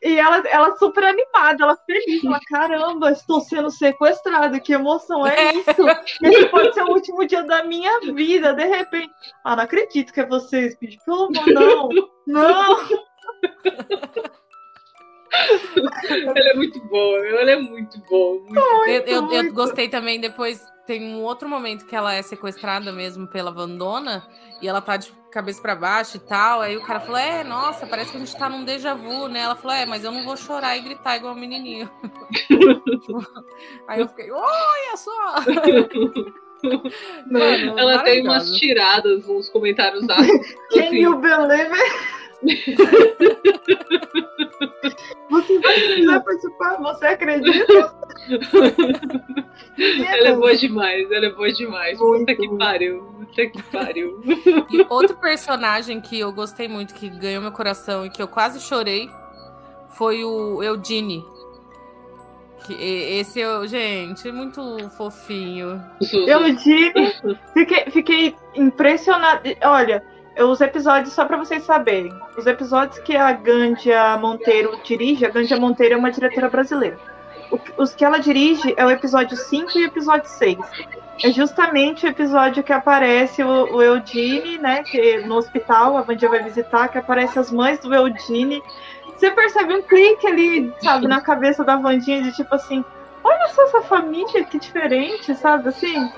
E 0.07 0.18
ela, 0.18 0.37
ela 0.49 0.77
super 0.77 1.03
animada, 1.03 1.64
ela 1.64 1.79
feliz, 1.87 2.22
ela, 2.22 2.39
caramba, 2.47 3.11
estou 3.11 3.41
sendo 3.41 3.70
sequestrada, 3.70 4.61
que 4.61 4.75
emoção 4.75 5.27
é 5.27 5.55
isso? 5.55 5.87
Esse 6.22 6.47
pode 6.51 6.75
ser 6.75 6.83
o 6.83 6.91
último 6.91 7.27
dia 7.27 7.43
da 7.43 7.64
minha 7.64 8.01
vida, 8.12 8.53
de 8.53 8.66
repente. 8.66 9.11
Ah, 9.43 9.57
não 9.57 9.64
acredito 9.64 10.12
que 10.12 10.20
é 10.20 10.27
você, 10.27 10.70
Speed. 10.72 10.99
Pelo 11.07 11.25
amor, 11.25 11.47
não, 11.47 11.89
não. 12.27 12.79
Ela 16.37 16.51
é 16.51 16.55
muito 16.55 16.80
boa, 16.80 17.20
meu, 17.20 17.39
ela 17.39 17.51
é 17.51 17.57
muito 17.57 17.99
boa. 18.09 18.41
Muito... 18.41 18.59
eu, 18.59 19.03
eu, 19.03 19.07
eu 19.07 19.22
muito. 19.22 19.55
gostei 19.55 19.89
também 19.89 20.20
depois. 20.20 20.64
Tem 20.87 21.03
um 21.03 21.22
outro 21.22 21.49
momento 21.49 21.87
que 21.87 21.97
ela 21.97 22.12
é 22.12 22.20
sequestrada 22.20 22.93
mesmo 22.93 23.26
pela 23.26 23.51
Vandona 23.51 24.22
e 24.61 24.68
ela 24.68 24.82
tá 24.82 24.99
de 24.99 25.11
cabeça 25.30 25.61
pra 25.61 25.74
baixo 25.74 26.16
e 26.16 26.20
tal. 26.20 26.61
Aí 26.61 26.76
o 26.76 26.82
cara 26.82 27.01
falou: 27.01 27.18
É, 27.18 27.43
nossa, 27.43 27.87
parece 27.87 28.11
que 28.11 28.16
a 28.16 28.20
gente 28.20 28.37
tá 28.37 28.49
num 28.49 28.64
déjà 28.64 28.95
vu, 28.95 29.28
né? 29.28 29.41
Ela 29.41 29.57
falou: 29.57 29.76
É, 29.76 29.87
mas 29.87 30.05
eu 30.05 30.12
não 30.12 30.24
vou 30.24 30.37
chorar 30.37 30.76
e 30.76 30.82
gritar 30.82 31.16
igual 31.16 31.35
um 31.35 31.39
menininho. 31.39 31.91
Aí 33.89 34.01
eu 34.01 34.09
fiquei: 34.09 34.30
Olha 34.30 34.97
só! 34.97 35.37
Mano, 37.30 37.78
Ela 37.78 38.03
tem 38.03 38.22
umas 38.22 38.51
tiradas, 38.53 39.28
uns 39.28 39.49
comentários 39.51 40.09
ácidos. 40.09 40.53
Can 40.72 40.85
assim, 40.85 41.03
you 41.03 41.16
believe 41.18 41.72
it? 41.72 42.24
Você 45.30 45.59
vai, 45.59 46.20
participar? 46.22 46.76
Você 46.80 47.07
acredita? 47.07 47.95
Ela 49.78 50.28
é 50.28 50.37
boa 50.37 50.57
demais, 50.57 51.11
ela 51.11 51.26
é 51.26 51.30
boa 51.30 51.53
demais. 51.53 51.99
Muito. 51.99 52.20
Puta 52.20 52.35
que 52.35 52.57
pariu, 52.57 53.03
puta 53.03 53.47
que 53.47 53.62
pariu. 53.64 54.20
E 54.70 54.87
outro 54.89 55.16
personagem 55.16 56.01
que 56.01 56.18
eu 56.18 56.32
gostei 56.32 56.68
muito, 56.68 56.95
que 56.95 57.09
ganhou 57.09 57.43
meu 57.43 57.53
coração 57.53 58.07
e 58.07 58.11
que 58.11 58.22
eu 58.22 58.28
quase 58.28 58.61
chorei, 58.61 59.11
foi 59.91 60.24
o 60.24 60.62
Eudine. 60.62 61.24
Que 62.66 62.72
esse, 62.72 63.41
eu, 63.41 63.66
gente, 63.66 64.26
é 64.26 64.32
muito 64.32 64.89
fofinho. 64.91 65.82
Eu 66.26 66.55
digo, 66.55 66.99
fiquei, 67.53 67.85
fiquei 67.91 68.35
impressionada. 68.55 69.43
Olha, 69.62 70.03
os 70.43 70.61
episódios, 70.61 71.12
só 71.12 71.24
pra 71.24 71.37
vocês 71.37 71.62
saberem, 71.62 72.12
os 72.37 72.47
episódios 72.47 72.99
que 72.99 73.16
a 73.16 73.30
Gandia 73.32 74.16
Monteiro 74.16 74.78
dirige, 74.82 75.24
a 75.24 75.30
Gandia 75.30 75.57
Monteiro 75.57 75.95
é 75.95 75.97
uma 75.97 76.11
diretora 76.11 76.49
brasileira. 76.49 76.99
Os 77.76 77.95
que 77.95 78.05
ela 78.05 78.18
dirige 78.18 78.74
é 78.76 78.85
o 78.85 78.91
episódio 78.91 79.37
5 79.37 79.78
e 79.78 79.85
o 79.85 79.87
episódio 79.87 80.28
6. 80.28 80.59
É 81.22 81.30
justamente 81.30 82.05
o 82.05 82.09
episódio 82.09 82.64
que 82.64 82.72
aparece 82.72 83.43
o, 83.45 83.76
o 83.76 83.82
Eudine, 83.82 84.59
né? 84.59 84.82
Que 84.82 85.18
no 85.18 85.37
hospital 85.37 85.97
a 85.97 86.03
Vandia 86.03 86.28
vai 86.28 86.43
visitar, 86.43 86.89
que 86.89 86.99
aparece 86.99 87.39
as 87.39 87.53
mães 87.53 87.78
do 87.78 87.95
Eudine. 87.95 88.61
Você 89.16 89.30
percebe 89.30 89.74
um 89.74 89.82
clique 89.82 90.26
ali, 90.26 90.74
sabe, 90.82 91.07
na 91.07 91.20
cabeça 91.20 91.62
da 91.62 91.76
Vandinha 91.76 92.22
de 92.22 92.32
tipo 92.32 92.53
assim, 92.53 92.85
olha 93.22 93.49
só 93.51 93.62
essa 93.62 93.82
família, 93.82 94.45
que 94.45 94.59
diferente, 94.59 95.35
sabe, 95.37 95.68
assim? 95.68 96.11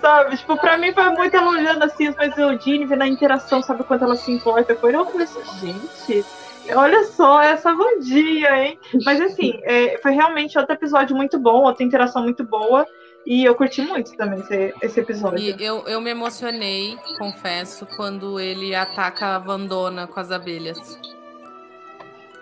Sabe, 0.00 0.36
tipo, 0.36 0.56
pra 0.56 0.78
mim 0.78 0.92
foi 0.92 1.08
muito 1.10 1.36
ela 1.36 1.50
olhando 1.50 1.82
assim, 1.82 2.14
mas 2.16 2.36
o 2.36 2.40
Eudine, 2.40 2.86
vendo 2.86 3.02
a 3.02 3.08
interação, 3.08 3.62
sabe 3.62 3.82
quanto 3.82 4.04
ela 4.04 4.14
se 4.14 4.30
importa 4.30 4.74
com 4.74 4.86
ele. 4.86 4.96
Eu 4.96 5.06
falei 5.06 5.24
assim, 5.24 5.66
gente, 5.66 6.24
olha 6.72 7.04
só 7.04 7.42
essa 7.42 7.74
Vandinha, 7.74 8.64
hein? 8.64 8.78
Mas 9.04 9.20
assim, 9.20 9.58
é, 9.64 9.98
foi 9.98 10.12
realmente 10.12 10.56
outro 10.56 10.74
episódio 10.74 11.16
muito 11.16 11.38
bom, 11.38 11.64
outra 11.64 11.82
interação 11.84 12.22
muito 12.22 12.44
boa. 12.44 12.86
E 13.26 13.44
eu 13.44 13.54
curti 13.54 13.82
muito 13.82 14.16
também 14.16 14.38
esse, 14.40 14.74
esse 14.80 15.00
episódio. 15.00 15.38
E 15.38 15.54
eu, 15.62 15.86
eu 15.86 16.00
me 16.00 16.10
emocionei, 16.10 16.96
confesso, 17.18 17.84
quando 17.96 18.38
ele 18.40 18.74
ataca 18.74 19.34
a 19.34 19.38
Vandona 19.38 20.06
com 20.06 20.18
as 20.18 20.30
abelhas. 20.30 20.98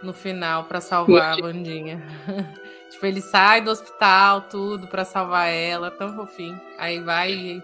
no 0.02 0.12
final 0.12 0.64
para 0.64 0.80
salvar 0.80 1.32
a 1.32 1.40
Vandinha. 1.40 2.02
tipo, 2.96 3.06
ele 3.06 3.20
sai 3.20 3.60
do 3.60 3.70
hospital, 3.70 4.42
tudo 4.42 4.86
para 4.86 5.04
salvar 5.04 5.48
ela, 5.48 5.90
tão 5.90 6.14
fofinho. 6.14 6.60
Aí 6.78 6.98
vai 7.00 7.32
e, 7.32 7.62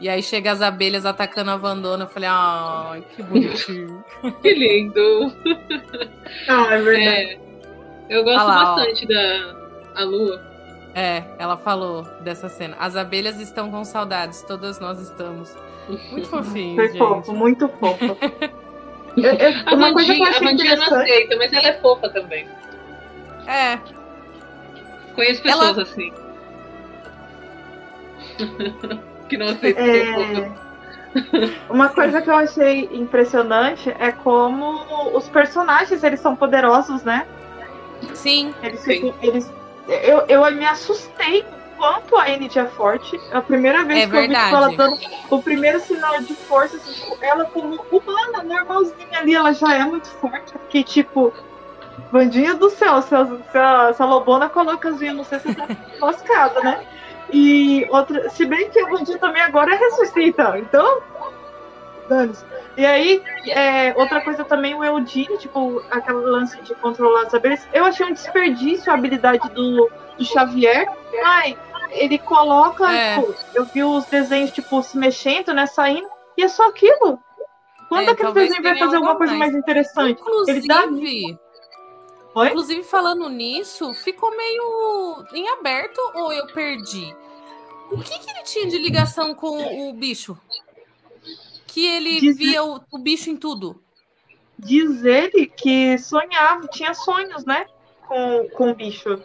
e, 0.00 0.08
aí 0.08 0.22
chega 0.22 0.50
as 0.50 0.62
abelhas 0.62 1.06
atacando 1.06 1.50
a 1.50 1.56
Vandona. 1.56 2.04
Eu 2.04 2.08
falei, 2.08 2.28
ai, 2.32 3.04
que 3.14 3.22
bonitinho. 3.22 4.02
que 4.42 4.54
lindo. 4.54 5.32
Ah, 6.48 6.74
é 6.74 6.80
verdade. 6.80 7.08
É, 7.08 7.38
eu 8.08 8.24
gosto 8.24 8.46
lá, 8.46 8.74
bastante 8.74 9.04
ó. 9.04 9.08
da 9.08 9.60
a 10.00 10.04
lua. 10.04 10.50
É, 10.94 11.22
ela 11.38 11.56
falou 11.56 12.02
dessa 12.22 12.48
cena. 12.48 12.76
As 12.80 12.96
abelhas 12.96 13.40
estão 13.40 13.70
com 13.70 13.84
saudades, 13.84 14.42
todas 14.42 14.80
nós 14.80 14.98
estamos. 14.98 15.54
Muito 16.10 16.26
fofinho. 16.28 16.76
Foi 16.76 16.88
gente. 16.88 16.98
fofo, 16.98 17.32
muito 17.32 17.68
fofo. 17.68 18.16
eu, 19.16 19.24
eu, 19.24 19.52
a 19.66 19.74
uma 19.74 19.92
coisa 19.92 20.14
que 20.14 20.20
eu 20.20 20.26
achei 20.26 20.48
a 20.48 20.50
Mandinha 20.50 20.76
não 20.76 20.84
aceita, 20.84 21.36
mas 21.36 21.52
ela 21.52 21.68
é 21.68 21.72
fofa 21.74 22.08
também. 22.08 22.48
É. 23.46 23.99
Conheço 25.20 25.42
pessoas 25.42 25.76
ela... 25.76 25.82
assim. 25.82 26.12
que 29.28 29.36
não 29.36 29.48
aceitam 29.48 29.84
é... 29.84 30.50
Uma 31.68 31.90
coisa 31.90 32.22
que 32.22 32.30
eu 32.30 32.36
achei 32.36 32.88
impressionante 32.90 33.94
é 33.98 34.12
como 34.12 34.80
os 35.14 35.28
personagens 35.28 36.02
eles 36.02 36.20
são 36.20 36.34
poderosos, 36.34 37.02
né? 37.02 37.26
Sim. 38.14 38.54
Eles, 38.62 38.80
sim. 38.80 39.12
eles 39.20 39.50
eu, 39.86 40.24
eu 40.26 40.50
me 40.52 40.64
assustei 40.64 41.44
quanto 41.76 42.16
a 42.16 42.30
Enid 42.30 42.58
é 42.58 42.64
forte. 42.64 43.20
A 43.30 43.42
primeira 43.42 43.84
vez 43.84 44.04
é 44.04 44.06
que 44.06 44.12
verdade. 44.12 44.54
eu 44.54 44.58
vi 44.58 44.64
ela 44.64 44.74
dando 44.74 44.98
o 45.28 45.42
primeiro 45.42 45.80
sinal 45.80 46.18
de 46.22 46.34
força, 46.34 46.76
assim, 46.76 47.12
ela 47.20 47.44
como 47.44 47.84
humana, 47.92 48.42
normalzinha 48.42 49.18
ali, 49.18 49.34
ela 49.34 49.52
já 49.52 49.74
é 49.74 49.84
muito 49.84 50.08
forte. 50.08 50.54
Que 50.70 50.82
tipo, 50.82 51.30
bandinha 52.10 52.54
do 52.54 52.70
céu, 52.70 53.00
se 53.02 53.14
a, 53.14 53.92
se 53.92 54.02
Lobona 54.02 54.48
coloca 54.48 54.88
as 54.88 55.00
não 55.00 55.24
sei 55.24 55.38
se 55.38 55.54
tá 55.54 55.68
lascada, 56.00 56.60
né? 56.60 56.86
E 57.32 57.86
outra, 57.90 58.28
se 58.30 58.44
bem 58.44 58.68
que 58.70 58.80
a 58.80 58.88
bandinha 58.88 59.18
também 59.18 59.42
agora 59.42 59.76
ressuscita, 59.76 60.58
então. 60.58 61.02
Danos. 62.08 62.44
E 62.76 62.84
aí, 62.84 63.22
é, 63.48 63.94
outra 63.96 64.20
coisa 64.20 64.44
também, 64.44 64.74
o 64.74 64.84
Eudine, 64.84 65.38
tipo, 65.38 65.82
aquele 65.90 66.18
lance 66.18 66.60
de 66.62 66.74
controlar 66.76 67.26
as 67.26 67.34
abelhas, 67.34 67.68
eu 67.72 67.84
achei 67.84 68.06
um 68.06 68.12
desperdício 68.12 68.90
a 68.90 68.94
habilidade 68.94 69.48
do, 69.50 69.90
do 70.16 70.24
Xavier. 70.24 70.88
Ai, 71.24 71.56
ele 71.90 72.18
coloca, 72.18 72.90
é. 72.90 73.16
tipo, 73.16 73.34
eu 73.54 73.64
vi 73.66 73.84
os 73.84 74.04
desenhos, 74.06 74.50
tipo, 74.50 74.82
se 74.82 74.96
mexendo, 74.96 75.52
né, 75.52 75.66
saindo, 75.66 76.08
e 76.36 76.42
é 76.42 76.48
só 76.48 76.68
aquilo. 76.68 77.18
Quando 77.88 78.08
é, 78.08 78.12
aquele 78.12 78.32
desenho 78.32 78.62
vai 78.62 78.78
fazer 78.78 78.96
alguma 78.96 79.16
coisa 79.16 79.34
mais, 79.34 79.52
mais 79.52 79.62
interessante? 79.62 80.20
Inclusive, 80.20 80.58
ele 80.58 80.66
dá... 80.66 80.86
Inclusive, 82.36 82.84
falando 82.84 83.28
nisso, 83.28 83.92
ficou 83.94 84.36
meio 84.36 85.24
em 85.32 85.48
aberto 85.48 85.98
ou 86.14 86.32
eu 86.32 86.46
perdi? 86.48 87.14
O 87.90 87.98
que, 87.98 88.18
que 88.18 88.30
ele 88.30 88.42
tinha 88.44 88.66
de 88.68 88.78
ligação 88.78 89.34
com 89.34 89.88
o 89.88 89.92
bicho? 89.92 90.38
que 91.72 91.86
ele 91.86 92.20
Diz 92.20 92.36
via 92.36 92.64
o, 92.64 92.80
o, 92.90 92.98
bicho 92.98 93.30
em 93.30 93.36
tudo. 93.36 93.80
Diz 94.58 95.04
ele 95.04 95.46
que 95.46 95.96
sonhava, 95.98 96.66
tinha 96.68 96.92
sonhos, 96.94 97.44
né? 97.44 97.64
Com, 98.06 98.48
com 98.52 98.70
o 98.70 98.74
bicho. 98.74 99.22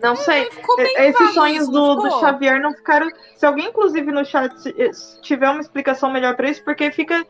Não 0.00 0.12
é, 0.12 0.16
sei. 0.16 0.48
Esses 0.96 1.34
sonhos 1.34 1.68
do, 1.68 1.96
do, 1.96 2.20
Xavier 2.20 2.60
não 2.60 2.72
ficaram. 2.72 3.08
Se 3.36 3.44
alguém, 3.44 3.66
inclusive, 3.66 4.12
no 4.12 4.24
chat 4.24 4.54
tiver 5.20 5.50
uma 5.50 5.60
explicação 5.60 6.10
melhor 6.10 6.36
para 6.36 6.48
isso, 6.48 6.62
porque 6.64 6.90
fica. 6.92 7.26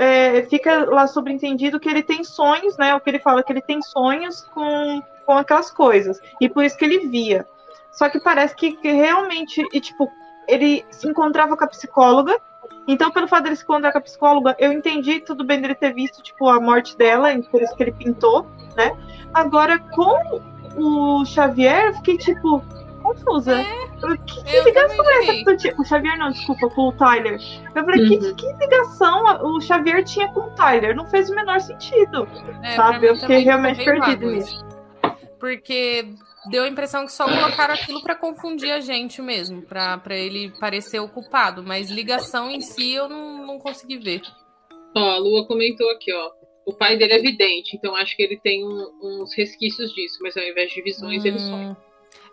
É, 0.00 0.42
fica 0.44 0.84
lá 0.88 1.08
subentendido 1.08 1.80
que 1.80 1.88
ele 1.88 2.02
tem 2.02 2.22
sonhos, 2.22 2.76
né? 2.76 2.94
O 2.94 3.00
que 3.00 3.10
ele 3.10 3.18
fala 3.18 3.42
que 3.42 3.52
ele 3.52 3.60
tem 3.60 3.82
sonhos 3.82 4.42
com, 4.54 5.02
com 5.26 5.32
aquelas 5.32 5.70
coisas. 5.70 6.20
E 6.40 6.48
por 6.48 6.64
isso 6.64 6.78
que 6.78 6.84
ele 6.84 7.08
via. 7.08 7.44
Só 7.90 8.08
que 8.08 8.20
parece 8.20 8.54
que, 8.54 8.76
que 8.76 8.92
realmente, 8.92 9.66
e, 9.72 9.80
tipo, 9.80 10.08
ele 10.46 10.84
se 10.90 11.08
encontrava 11.08 11.56
com 11.56 11.64
a 11.64 11.68
psicóloga 11.68 12.40
então, 12.88 13.10
pelo 13.10 13.28
fato 13.28 13.44
dele 13.44 13.56
se 13.56 13.64
encontrar 13.64 13.92
com 13.92 13.98
a 13.98 14.00
psicóloga, 14.00 14.56
eu 14.58 14.72
entendi 14.72 15.20
tudo 15.20 15.44
bem 15.44 15.60
dele 15.60 15.74
ter 15.74 15.92
visto, 15.92 16.22
tipo, 16.22 16.48
a 16.48 16.58
morte 16.58 16.96
dela, 16.96 17.28
por 17.50 17.60
isso 17.60 17.76
que 17.76 17.82
ele 17.82 17.92
pintou, 17.92 18.46
né? 18.74 18.96
Agora, 19.34 19.78
com 19.78 20.40
o 20.74 21.24
Xavier, 21.26 21.88
eu 21.88 21.94
fiquei, 21.96 22.16
tipo, 22.16 22.64
confusa. 23.08 23.60
É, 23.60 23.88
que, 24.26 24.44
que 24.44 24.60
ligação 24.60 25.10
é 25.10 25.18
essa 25.18 25.32
que 25.32 25.44
tu 25.44 25.56
tinha? 25.56 25.74
O 25.78 25.84
Xavier 25.84 26.18
não, 26.18 26.30
desculpa, 26.30 26.68
com 26.70 26.88
o 26.88 26.92
Tyler. 26.92 27.38
Eu 27.74 27.84
falei, 27.84 28.02
uhum. 28.02 28.08
que, 28.08 28.34
que 28.34 28.52
ligação 28.54 29.24
o 29.42 29.60
Xavier 29.60 30.04
tinha 30.04 30.28
com 30.32 30.40
o 30.40 30.50
Tyler? 30.50 30.94
Não 30.94 31.06
fez 31.06 31.30
o 31.30 31.34
menor 31.34 31.60
sentido. 31.60 32.28
É, 32.62 32.76
sabe? 32.76 33.06
Eu 33.06 33.16
fiquei 33.16 33.40
realmente 33.40 33.84
perdido 33.84 34.30
nisso. 34.30 34.66
Porque 35.38 36.14
deu 36.50 36.64
a 36.64 36.68
impressão 36.68 37.04
que 37.04 37.12
só 37.12 37.24
colocaram 37.24 37.74
aquilo 37.74 38.02
para 38.02 38.14
confundir 38.14 38.72
a 38.72 38.80
gente 38.80 39.20
mesmo, 39.22 39.62
para 39.62 40.16
ele 40.16 40.52
parecer 40.58 40.98
o 40.98 41.08
culpado, 41.08 41.62
mas 41.62 41.90
ligação 41.90 42.50
em 42.50 42.60
si 42.60 42.92
eu 42.92 43.08
não, 43.08 43.46
não 43.46 43.58
consegui 43.58 43.98
ver. 43.98 44.22
Ó, 44.96 45.00
a 45.00 45.18
Lua 45.18 45.46
comentou 45.46 45.88
aqui, 45.90 46.12
ó. 46.12 46.30
O 46.66 46.74
pai 46.74 46.98
dele 46.98 47.14
é 47.14 47.18
vidente, 47.18 47.76
então 47.76 47.96
acho 47.96 48.14
que 48.14 48.22
ele 48.22 48.38
tem 48.38 48.62
um, 48.66 48.90
uns 49.02 49.34
resquícios 49.34 49.90
disso, 49.94 50.18
mas 50.20 50.36
ao 50.36 50.42
invés 50.42 50.70
de 50.70 50.82
visões, 50.82 51.24
hum. 51.24 51.26
ele 51.26 51.38
sonha. 51.38 51.76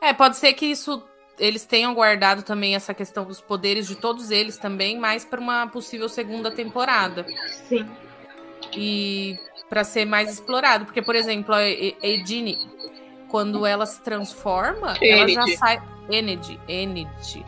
É, 0.05 0.13
pode 0.13 0.37
ser 0.37 0.53
que 0.53 0.67
isso 0.67 1.03
eles 1.39 1.65
tenham 1.65 1.95
guardado 1.95 2.43
também 2.43 2.75
essa 2.75 2.93
questão 2.93 3.25
dos 3.25 3.41
poderes 3.41 3.87
de 3.87 3.95
todos 3.95 4.29
eles 4.29 4.55
também, 4.55 4.99
mais 4.99 5.25
para 5.25 5.39
uma 5.39 5.67
possível 5.67 6.07
segunda 6.07 6.51
temporada. 6.51 7.25
Sim. 7.67 7.89
E 8.71 9.37
para 9.67 9.83
ser 9.83 10.05
mais 10.05 10.31
explorado, 10.31 10.85
porque 10.85 11.01
por 11.01 11.15
exemplo, 11.15 11.55
a 11.55 11.63
Edine, 11.63 12.59
quando 13.29 13.65
ela 13.65 13.85
se 13.85 14.01
transforma, 14.01 14.95
ela 15.01 15.27
já 15.27 15.47
sai. 15.57 15.81
Enid, 16.09 16.59
Enid. 16.67 17.45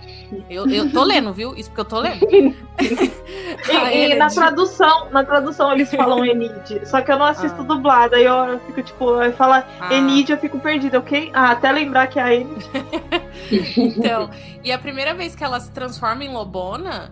Eu, 0.49 0.67
eu 0.67 0.91
tô 0.91 1.03
lendo, 1.03 1.31
viu? 1.31 1.55
Isso 1.55 1.69
porque 1.69 1.81
eu 1.81 1.85
tô 1.85 1.99
lendo. 1.99 2.25
e, 2.81 4.11
e 4.11 4.15
na 4.15 4.27
tradução, 4.29 5.09
na 5.11 5.23
tradução 5.23 5.71
eles 5.71 5.93
falam 5.93 6.25
Enid. 6.25 6.85
Só 6.85 7.01
que 7.01 7.11
eu 7.11 7.19
não 7.19 7.27
assisto 7.27 7.61
ah. 7.61 7.63
dublado. 7.63 8.15
Aí 8.15 8.23
eu 8.25 8.59
fico, 8.65 8.81
tipo, 8.81 9.13
aí 9.15 9.31
fala 9.31 9.63
ah. 9.79 9.93
Enid, 9.93 10.31
eu 10.31 10.37
fico 10.37 10.59
perdida, 10.59 10.97
ok? 10.97 11.29
Ah, 11.33 11.51
até 11.51 11.71
lembrar 11.71 12.07
que 12.07 12.19
é 12.19 12.23
a 12.23 12.33
Enid. 12.33 12.65
então, 13.77 14.29
e 14.63 14.71
a 14.71 14.77
primeira 14.79 15.13
vez 15.13 15.35
que 15.35 15.43
ela 15.43 15.59
se 15.59 15.71
transforma 15.71 16.23
em 16.23 16.33
Lobona 16.33 17.11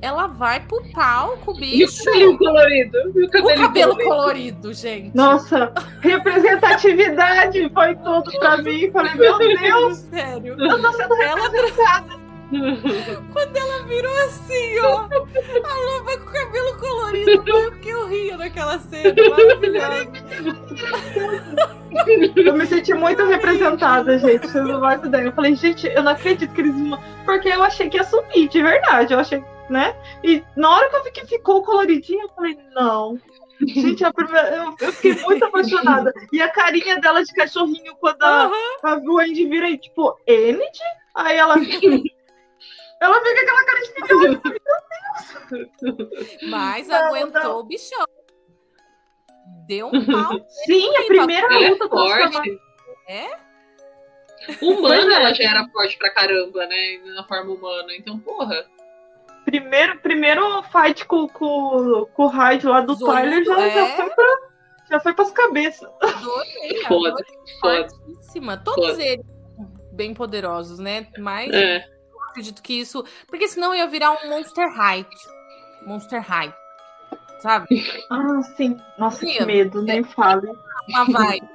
ela 0.00 0.26
vai 0.26 0.60
pro 0.60 0.82
palco, 0.92 1.54
bicho. 1.54 2.08
E 2.10 2.26
o 2.26 2.36
cabelo 2.36 2.38
colorido. 2.38 2.98
E 3.14 3.24
o 3.24 3.30
cabelo, 3.30 3.54
o 3.54 3.56
cabelo 3.56 3.96
colorido. 3.96 4.08
colorido. 4.08 4.74
gente. 4.74 5.16
Nossa, 5.16 5.72
representatividade 6.00 7.70
foi 7.72 7.94
tudo 7.96 8.30
pra 8.38 8.58
mim. 8.58 8.90
Falei, 8.90 9.14
meu 9.14 9.38
Deus. 9.38 9.98
Sério. 9.98 10.56
Eu 10.58 10.82
tô 10.82 10.92
sendo 10.92 11.14
representada. 11.14 12.25
Quando 13.32 13.56
ela 13.56 13.82
virou 13.84 14.16
assim, 14.24 14.78
ó, 14.78 15.00
a 15.00 15.78
loba 15.78 16.18
com 16.18 16.30
o 16.30 16.32
cabelo 16.32 16.76
colorido, 16.78 17.42
porque 17.70 17.88
eu 17.88 18.06
ria 18.06 18.36
naquela 18.36 18.78
cena 18.78 19.14
maravilhosa. 19.30 20.12
Eu 22.36 22.54
me 22.54 22.66
senti 22.66 22.94
muito 22.94 23.24
representada, 23.24 24.18
gente. 24.18 24.46
Vocês 24.46 24.64
não 24.64 24.80
fazem 24.80 25.06
ideia. 25.06 25.24
Eu 25.24 25.32
falei, 25.32 25.56
gente, 25.56 25.86
eu 25.86 26.02
não 26.02 26.12
acredito 26.12 26.52
que 26.52 26.60
eles. 26.60 26.74
Porque 27.24 27.48
eu 27.48 27.62
achei 27.62 27.88
que 27.88 27.96
ia 27.96 28.04
sumir, 28.04 28.48
de 28.48 28.62
verdade. 28.62 29.14
Eu 29.14 29.18
achei 29.18 29.42
né? 29.68 29.96
E 30.22 30.42
na 30.56 30.70
hora 30.70 30.88
que 30.88 30.96
eu 30.96 31.04
vi 31.04 31.10
que 31.10 31.26
ficou 31.26 31.62
coloridinho, 31.62 32.22
eu 32.22 32.28
falei, 32.30 32.58
não. 32.74 33.18
Gente, 33.60 34.04
a 34.04 34.12
primeira, 34.12 34.54
eu, 34.54 34.76
eu, 34.80 34.92
fiquei 34.92 35.14
muito 35.22 35.44
apaixonada. 35.44 36.12
E 36.32 36.42
a 36.42 36.48
carinha 36.48 37.00
dela 37.00 37.24
de 37.24 37.32
cachorrinho 37.32 37.94
quando 37.96 38.22
a, 38.22 38.48
uhum. 38.48 38.52
a 38.82 39.00
Wendy 39.14 39.46
vira 39.46 39.66
aí, 39.66 39.78
tipo, 39.78 40.18
Enid? 40.26 40.78
Aí 41.14 41.36
ela. 41.36 41.56
Ela 43.00 43.22
fica 43.22 43.40
aquela 43.42 43.64
cara 43.64 43.80
de 43.80 43.92
filhote. 43.92 44.40
Meu 45.50 45.68
Deus! 46.00 46.38
Mas 46.50 46.88
não, 46.88 46.96
aguentou 47.06 47.42
não. 47.42 47.58
o 47.58 47.62
bichão. 47.64 48.04
Deu 49.66 49.88
um 49.88 50.04
pau. 50.06 50.46
Sim, 50.64 50.96
a 50.96 51.02
primeira 51.06 51.46
ela 51.46 51.68
luta 51.70 51.84
é 51.84 51.88
forte. 51.88 52.60
É? 53.08 53.46
Humana, 54.62 55.14
ela 55.14 55.34
já 55.34 55.50
era 55.50 55.68
forte 55.68 55.96
pra 55.98 56.10
caramba, 56.10 56.66
né? 56.66 56.98
Na 57.14 57.24
forma 57.24 57.52
humana. 57.52 57.94
Então, 57.96 58.18
porra 58.18 58.66
primeiro, 59.46 59.98
primeiro 60.00 60.62
fight 60.64 61.06
com, 61.06 61.28
com, 61.28 62.06
com 62.12 62.24
o 62.24 62.28
Hyde 62.28 62.66
lá 62.66 62.80
do 62.80 62.94
Zoludo, 62.94 63.16
Tyler 63.16 63.44
já, 63.44 63.60
é... 63.60 63.70
já 63.70 63.96
foi 63.96 64.10
pra. 64.10 64.46
Já 64.88 65.00
foi 65.00 65.14
pras 65.14 65.32
cabeças. 65.32 65.90
Adorei, 66.00 66.84
foda, 66.86 67.16
foda. 67.60 68.58
Todos 68.64 68.90
foda. 68.90 69.02
eles 69.02 69.26
bem 69.92 70.14
poderosos, 70.14 70.78
né? 70.78 71.08
Mas 71.18 71.52
é. 71.52 71.84
Acredito 72.36 72.62
que 72.62 72.74
isso. 72.74 73.02
Porque 73.26 73.48
senão 73.48 73.74
ia 73.74 73.86
virar 73.86 74.10
um 74.12 74.28
Monster 74.28 74.70
High. 74.70 75.06
Monster 75.86 76.20
High. 76.20 76.54
Sabe? 77.40 77.66
Ah, 78.10 78.42
sim. 78.56 78.78
Nossa, 78.98 79.20
sim, 79.20 79.32
que 79.32 79.44
medo, 79.44 79.82
nem 79.82 80.04
fale. 80.04 80.48
Uma 80.88 81.04
vibe. 81.04 81.48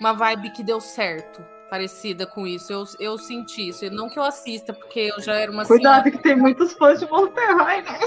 Uma 0.00 0.12
vibe 0.12 0.50
que 0.50 0.62
deu 0.62 0.80
certo 0.80 1.44
parecida 1.70 2.26
com 2.26 2.46
isso. 2.46 2.72
Eu, 2.72 2.84
eu 2.98 3.18
senti 3.18 3.68
isso. 3.68 3.88
Não 3.90 4.08
que 4.08 4.18
eu 4.18 4.22
assista, 4.22 4.72
porque 4.72 5.00
eu 5.00 5.20
já 5.20 5.34
era 5.34 5.50
uma 5.50 5.64
Cuidado 5.64 6.04
senhora. 6.04 6.10
que 6.10 6.22
tem 6.22 6.36
muitos 6.36 6.72
fãs 6.74 7.00
de 7.00 7.10
Monterrey, 7.10 7.82
né? 7.82 7.98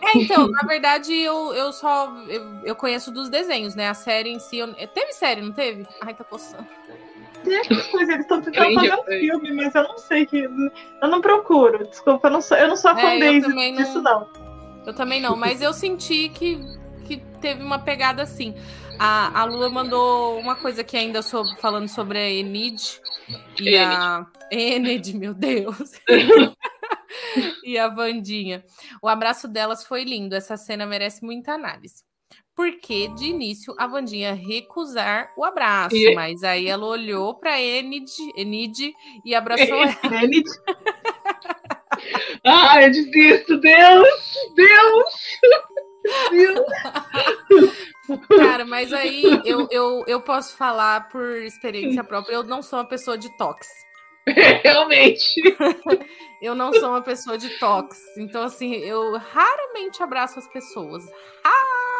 É, 0.00 0.18
então, 0.18 0.48
na 0.48 0.62
verdade, 0.62 1.12
eu, 1.12 1.52
eu 1.54 1.72
só. 1.72 2.12
Eu, 2.28 2.64
eu 2.64 2.76
conheço 2.76 3.10
dos 3.10 3.28
desenhos, 3.28 3.74
né? 3.74 3.88
A 3.88 3.94
série 3.94 4.30
em 4.30 4.38
si. 4.38 4.58
Eu, 4.58 4.72
teve 4.88 5.12
série, 5.12 5.40
não 5.40 5.52
teve? 5.52 5.86
Ai, 6.00 6.14
tá 6.14 6.24
coçando. 6.24 6.66
Tem 7.42 7.56
aquelas 7.56 7.86
coisas, 7.88 8.08
eles 8.08 8.24
estão 8.24 8.40
tentando 8.40 8.74
fazer 8.74 8.94
um 8.94 9.04
filme, 9.04 9.52
mas 9.52 9.74
eu 9.74 9.82
não 9.84 9.98
sei 9.98 10.26
que. 10.26 10.42
Eu 10.42 11.08
não 11.08 11.20
procuro. 11.20 11.86
Desculpa, 11.86 12.28
eu 12.28 12.32
não 12.32 12.40
sou, 12.40 12.56
eu 12.56 12.68
não 12.68 12.76
sou 12.76 12.90
a 12.90 13.00
é, 13.00 13.40
disso, 13.40 14.02
não. 14.02 14.20
não. 14.20 14.42
Eu 14.86 14.94
também 14.94 15.20
não, 15.20 15.36
mas 15.36 15.62
eu 15.62 15.72
senti 15.72 16.28
que, 16.28 16.60
que 17.06 17.18
teve 17.40 17.62
uma 17.62 17.78
pegada 17.78 18.22
assim. 18.22 18.54
A, 18.98 19.40
a 19.40 19.44
Lua 19.44 19.68
mandou 19.68 20.38
uma 20.38 20.54
coisa 20.54 20.84
que 20.84 20.96
ainda 20.96 21.22
sobre, 21.22 21.56
falando 21.56 21.88
sobre 21.88 22.18
a 22.18 22.30
Enid 22.30 23.00
e 23.60 23.74
Enid. 23.74 23.78
a 23.78 24.26
Enid, 24.50 25.18
meu 25.18 25.34
Deus. 25.34 25.92
e 27.64 27.78
a 27.78 27.88
Vandinha. 27.88 28.64
O 29.00 29.08
abraço 29.08 29.48
delas 29.48 29.84
foi 29.84 30.04
lindo. 30.04 30.34
Essa 30.34 30.56
cena 30.56 30.86
merece 30.86 31.24
muita 31.24 31.52
análise. 31.52 32.04
Porque 32.54 33.08
de 33.08 33.26
início 33.26 33.74
a 33.78 33.86
Vandinha 33.86 34.34
recusar 34.34 35.32
o 35.36 35.44
abraço, 35.44 35.96
e... 35.96 36.14
mas 36.14 36.42
aí 36.44 36.68
ela 36.68 36.86
olhou 36.86 37.34
para 37.34 37.60
Enid, 37.60 38.10
Enid 38.36 38.92
e 39.24 39.34
abraçou 39.34 39.82
ela. 39.82 40.22
Enid. 40.22 40.44
ah, 42.44 42.82
eu 42.82 42.90
desisto, 42.90 43.58
Deus! 43.58 44.34
Deus! 44.54 45.14
Deus! 46.30 46.66
Cara, 48.28 48.66
mas 48.66 48.92
aí 48.92 49.22
eu, 49.46 49.66
eu, 49.70 50.04
eu 50.06 50.20
posso 50.20 50.54
falar 50.56 51.08
por 51.08 51.38
experiência 51.38 52.04
própria, 52.04 52.34
eu 52.34 52.42
não 52.42 52.60
sou 52.60 52.80
uma 52.80 52.84
pessoa 52.84 53.16
de 53.16 53.34
tox. 53.38 53.66
Realmente. 54.62 55.40
eu 56.42 56.54
não 56.54 56.72
sou 56.74 56.90
uma 56.90 57.02
pessoa 57.02 57.38
de 57.38 57.48
tox. 57.58 57.98
Então, 58.18 58.42
assim, 58.42 58.74
eu 58.76 59.16
raramente 59.16 60.02
abraço 60.02 60.38
as 60.38 60.46
pessoas. 60.48 61.02
Raramente 61.42 61.91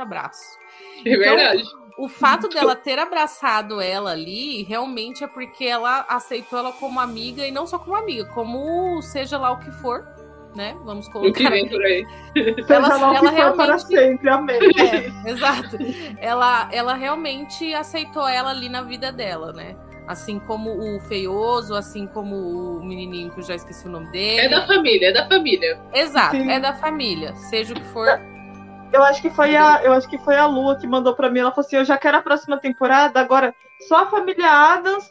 abraço. 0.00 0.58
É 1.04 1.10
então, 1.10 1.36
verdade. 1.36 1.64
O 1.98 2.08
fato 2.08 2.48
dela 2.48 2.74
ter 2.74 2.98
abraçado 2.98 3.80
ela 3.80 4.12
ali, 4.12 4.62
realmente 4.62 5.22
é 5.22 5.26
porque 5.26 5.64
ela 5.64 6.06
aceitou 6.08 6.58
ela 6.58 6.72
como 6.72 6.98
amiga, 6.98 7.46
e 7.46 7.50
não 7.50 7.66
só 7.66 7.78
como 7.78 7.94
amiga, 7.94 8.24
como 8.26 9.00
seja 9.02 9.38
lá 9.38 9.52
o 9.52 9.58
que 9.58 9.70
for 9.70 10.06
né? 10.54 10.76
Vamos 10.84 11.08
colocar. 11.08 11.30
O 11.30 11.32
que 11.32 11.48
vem 11.48 11.68
por 11.68 11.82
aí. 11.82 12.06
Ela, 12.68 12.88
ela, 12.88 13.16
ela 13.16 13.30
realmente 13.30 13.56
para 13.56 13.78
sempre, 13.78 14.28
amém. 14.28 14.58
É, 14.78 15.30
exato. 15.30 15.76
Ela, 16.18 16.68
ela 16.72 16.94
realmente 16.94 17.74
aceitou 17.74 18.26
ela 18.26 18.50
ali 18.50 18.68
na 18.68 18.82
vida 18.82 19.12
dela, 19.12 19.52
né? 19.52 19.76
Assim 20.06 20.38
como 20.40 20.70
o 20.70 21.00
feioso, 21.00 21.74
assim 21.74 22.06
como 22.06 22.34
o 22.36 22.84
menininho 22.84 23.30
que 23.30 23.40
eu 23.40 23.44
já 23.44 23.54
esqueci 23.54 23.86
o 23.86 23.90
nome 23.90 24.10
dele. 24.10 24.40
É 24.40 24.48
da 24.48 24.66
família, 24.66 25.08
é 25.08 25.12
da 25.12 25.28
família. 25.28 25.80
Exato, 25.94 26.36
Sim. 26.36 26.50
é 26.50 26.60
da 26.60 26.74
família, 26.74 27.34
seja 27.36 27.72
o 27.72 27.76
que 27.76 27.86
for. 27.86 28.20
Eu 28.92 29.02
acho 29.02 29.22
que 29.22 29.30
foi 29.30 29.56
a, 29.56 29.80
eu 29.82 29.92
acho 29.92 30.08
que 30.08 30.18
foi 30.18 30.36
a 30.36 30.46
Lua 30.46 30.76
que 30.76 30.86
mandou 30.86 31.14
para 31.14 31.30
mim. 31.30 31.40
Ela 31.40 31.50
falou 31.50 31.66
assim: 31.66 31.76
"Eu 31.76 31.84
já 31.84 31.96
quero 31.96 32.18
a 32.18 32.22
próxima 32.22 32.58
temporada, 32.58 33.20
agora 33.20 33.54
só 33.80 34.02
a 34.02 34.06
família 34.06 34.50
Adams 34.50 35.10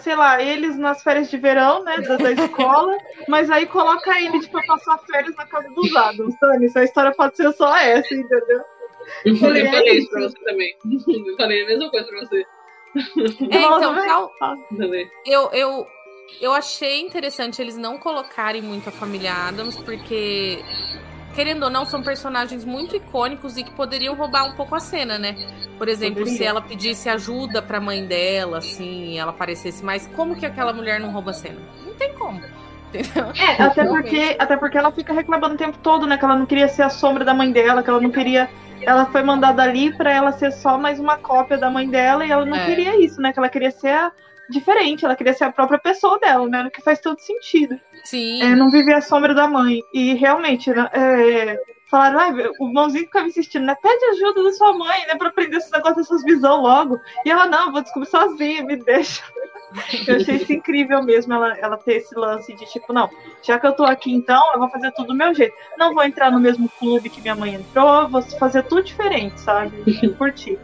sei 0.00 0.16
lá, 0.16 0.42
eles 0.42 0.78
nas 0.78 1.02
férias 1.02 1.30
de 1.30 1.36
verão, 1.36 1.84
né, 1.84 1.98
da, 1.98 2.16
da 2.16 2.32
escola, 2.32 2.96
mas 3.28 3.50
aí 3.50 3.66
coloca 3.66 4.18
ele 4.18 4.40
tipo, 4.40 4.52
pra 4.52 4.62
passar 4.66 4.98
férias 4.98 5.34
na 5.36 5.46
casa 5.46 5.68
dos 5.70 5.94
Adams, 5.94 6.34
Dani, 6.40 6.70
a 6.74 6.84
história 6.84 7.12
pode 7.12 7.36
ser 7.36 7.52
só 7.52 7.76
essa, 7.76 8.14
entendeu? 8.14 8.62
Eu 9.24 9.36
falei, 9.36 9.66
eu 9.66 9.70
falei 9.70 9.98
isso 9.98 10.10
pra 10.10 10.20
você 10.22 10.38
também. 10.44 10.74
Eu 10.84 11.36
falei 11.36 11.62
a 11.62 11.66
mesma 11.66 11.90
coisa 11.90 12.08
pra 12.08 12.18
você. 12.20 12.46
É, 13.50 13.62
então, 13.62 14.30
tal, 14.38 14.56
eu, 15.24 15.50
eu, 15.52 15.86
eu 16.40 16.52
achei 16.52 17.00
interessante 17.00 17.60
eles 17.60 17.76
não 17.76 17.98
colocarem 17.98 18.62
muito 18.62 18.88
a 18.88 18.92
família 18.92 19.32
Adams, 19.32 19.76
porque 19.76 20.62
querendo 21.34 21.64
ou 21.64 21.70
não, 21.70 21.84
são 21.84 22.02
personagens 22.02 22.64
muito 22.64 22.96
icônicos 22.96 23.56
e 23.56 23.64
que 23.64 23.70
poderiam 23.72 24.14
roubar 24.14 24.44
um 24.44 24.52
pouco 24.52 24.74
a 24.74 24.80
cena, 24.80 25.18
né? 25.18 25.36
Por 25.76 25.88
exemplo, 25.88 26.26
se 26.26 26.44
ela 26.44 26.60
pedisse 26.60 27.08
ajuda 27.08 27.62
pra 27.62 27.80
mãe 27.80 28.04
dela, 28.04 28.58
assim, 28.58 29.18
ela 29.18 29.30
aparecesse 29.30 29.84
mais, 29.84 30.06
como 30.08 30.36
que 30.36 30.46
aquela 30.46 30.72
mulher 30.72 31.00
não 31.00 31.10
rouba 31.10 31.30
a 31.30 31.34
cena? 31.34 31.60
Não 31.84 31.94
tem 31.94 32.12
como. 32.14 32.40
Entendeu? 32.88 33.32
É, 33.36 33.62
até 33.62 33.84
porque, 33.84 34.36
até 34.38 34.56
porque 34.56 34.78
ela 34.78 34.90
fica 34.90 35.12
reclamando 35.12 35.54
o 35.54 35.58
tempo 35.58 35.78
todo, 35.78 36.06
né? 36.06 36.16
Que 36.16 36.24
ela 36.24 36.36
não 36.36 36.46
queria 36.46 36.68
ser 36.68 36.82
a 36.82 36.90
sombra 36.90 37.24
da 37.24 37.34
mãe 37.34 37.52
dela, 37.52 37.82
que 37.82 37.90
ela 37.90 38.00
não 38.00 38.10
queria. 38.10 38.48
Ela 38.80 39.06
foi 39.06 39.22
mandada 39.22 39.62
ali 39.62 39.92
para 39.92 40.10
ela 40.10 40.32
ser 40.32 40.52
só 40.52 40.78
mais 40.78 40.98
uma 40.98 41.18
cópia 41.18 41.58
da 41.58 41.68
mãe 41.68 41.88
dela 41.88 42.24
e 42.24 42.30
ela 42.30 42.46
não 42.46 42.56
é. 42.56 42.64
queria 42.64 43.04
isso, 43.04 43.20
né? 43.20 43.32
Que 43.32 43.38
ela 43.38 43.48
queria 43.48 43.70
ser 43.70 43.90
a, 43.90 44.12
diferente, 44.50 45.04
ela 45.04 45.16
queria 45.16 45.34
ser 45.34 45.44
a 45.44 45.52
própria 45.52 45.78
pessoa 45.78 46.18
dela, 46.18 46.48
né? 46.48 46.64
O 46.64 46.70
que 46.70 46.82
faz 46.82 47.00
todo 47.00 47.20
sentido. 47.20 47.78
Sim. 48.04 48.42
É, 48.42 48.54
não 48.54 48.70
viver 48.70 48.94
a 48.94 49.00
sombra 49.00 49.34
da 49.34 49.46
mãe. 49.46 49.82
E 49.92 50.14
realmente, 50.14 50.70
né, 50.70 50.88
é, 50.92 51.58
falaram, 51.90 52.20
ah, 52.20 52.52
o 52.60 52.72
mãozinho 52.72 53.04
ficava 53.04 53.26
insistindo, 53.26 53.66
né? 53.66 53.76
Pede 53.82 54.04
ajuda 54.06 54.42
da 54.42 54.52
sua 54.52 54.72
mãe, 54.72 55.06
né? 55.06 55.16
Pra 55.16 55.28
aprender 55.28 55.56
esse 55.56 55.72
negócio 55.72 55.96
dessas 55.96 56.22
visões 56.22 56.62
logo. 56.62 56.98
E 57.24 57.30
ela, 57.30 57.46
não, 57.46 57.72
vou 57.72 57.82
descobrir 57.82 58.08
sozinha, 58.08 58.64
me 58.64 58.76
deixa. 58.76 59.22
Eu 60.06 60.16
achei 60.16 60.36
isso 60.36 60.52
incrível 60.52 61.02
mesmo, 61.02 61.34
ela, 61.34 61.56
ela 61.58 61.76
ter 61.76 61.96
esse 61.96 62.14
lance 62.14 62.54
de 62.54 62.64
tipo, 62.72 62.90
não, 62.92 63.10
já 63.42 63.58
que 63.58 63.66
eu 63.66 63.72
tô 63.72 63.84
aqui 63.84 64.10
então, 64.10 64.42
eu 64.54 64.58
vou 64.58 64.70
fazer 64.70 64.90
tudo 64.92 65.08
do 65.08 65.14
meu 65.14 65.34
jeito. 65.34 65.54
Não 65.76 65.92
vou 65.92 66.02
entrar 66.04 66.30
no 66.30 66.40
mesmo 66.40 66.68
clube 66.78 67.10
que 67.10 67.20
minha 67.20 67.36
mãe 67.36 67.54
entrou, 67.54 68.08
vou 68.08 68.22
fazer 68.22 68.62
tudo 68.62 68.82
diferente, 68.82 69.38
sabe? 69.40 69.84
Curtir. 70.16 70.58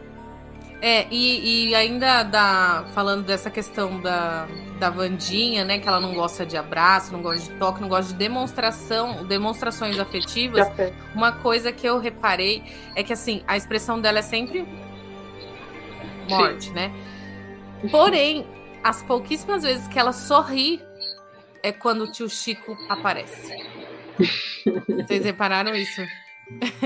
É, 0.87 1.07
e, 1.09 1.69
e 1.69 1.73
ainda 1.73 2.21
da, 2.21 2.85
falando 2.93 3.25
dessa 3.25 3.49
questão 3.49 3.99
da, 3.99 4.47
da 4.77 4.91
Vandinha, 4.91 5.65
né? 5.65 5.79
Que 5.79 5.87
ela 5.87 5.99
não 5.99 6.13
gosta 6.13 6.45
de 6.45 6.55
abraço, 6.55 7.11
não 7.11 7.23
gosta 7.23 7.51
de 7.51 7.57
toque, 7.57 7.81
não 7.81 7.89
gosta 7.89 8.13
de 8.13 8.19
demonstração, 8.19 9.25
demonstrações 9.25 9.97
afetivas. 9.97 10.67
Uma 11.15 11.31
coisa 11.31 11.71
que 11.71 11.89
eu 11.89 11.97
reparei 11.97 12.61
é 12.95 13.01
que 13.01 13.11
assim, 13.11 13.43
a 13.47 13.57
expressão 13.57 13.99
dela 13.99 14.19
é 14.19 14.21
sempre 14.21 14.63
morte, 16.29 16.65
Sim. 16.65 16.73
né? 16.73 16.93
Porém, 17.89 18.45
as 18.83 19.01
pouquíssimas 19.01 19.63
vezes 19.63 19.87
que 19.87 19.97
ela 19.97 20.13
sorri 20.13 20.79
é 21.63 21.71
quando 21.71 22.03
o 22.03 22.11
tio 22.11 22.29
Chico 22.29 22.77
aparece. 22.87 23.57
Vocês 24.87 25.25
repararam 25.25 25.73
isso? 25.73 26.03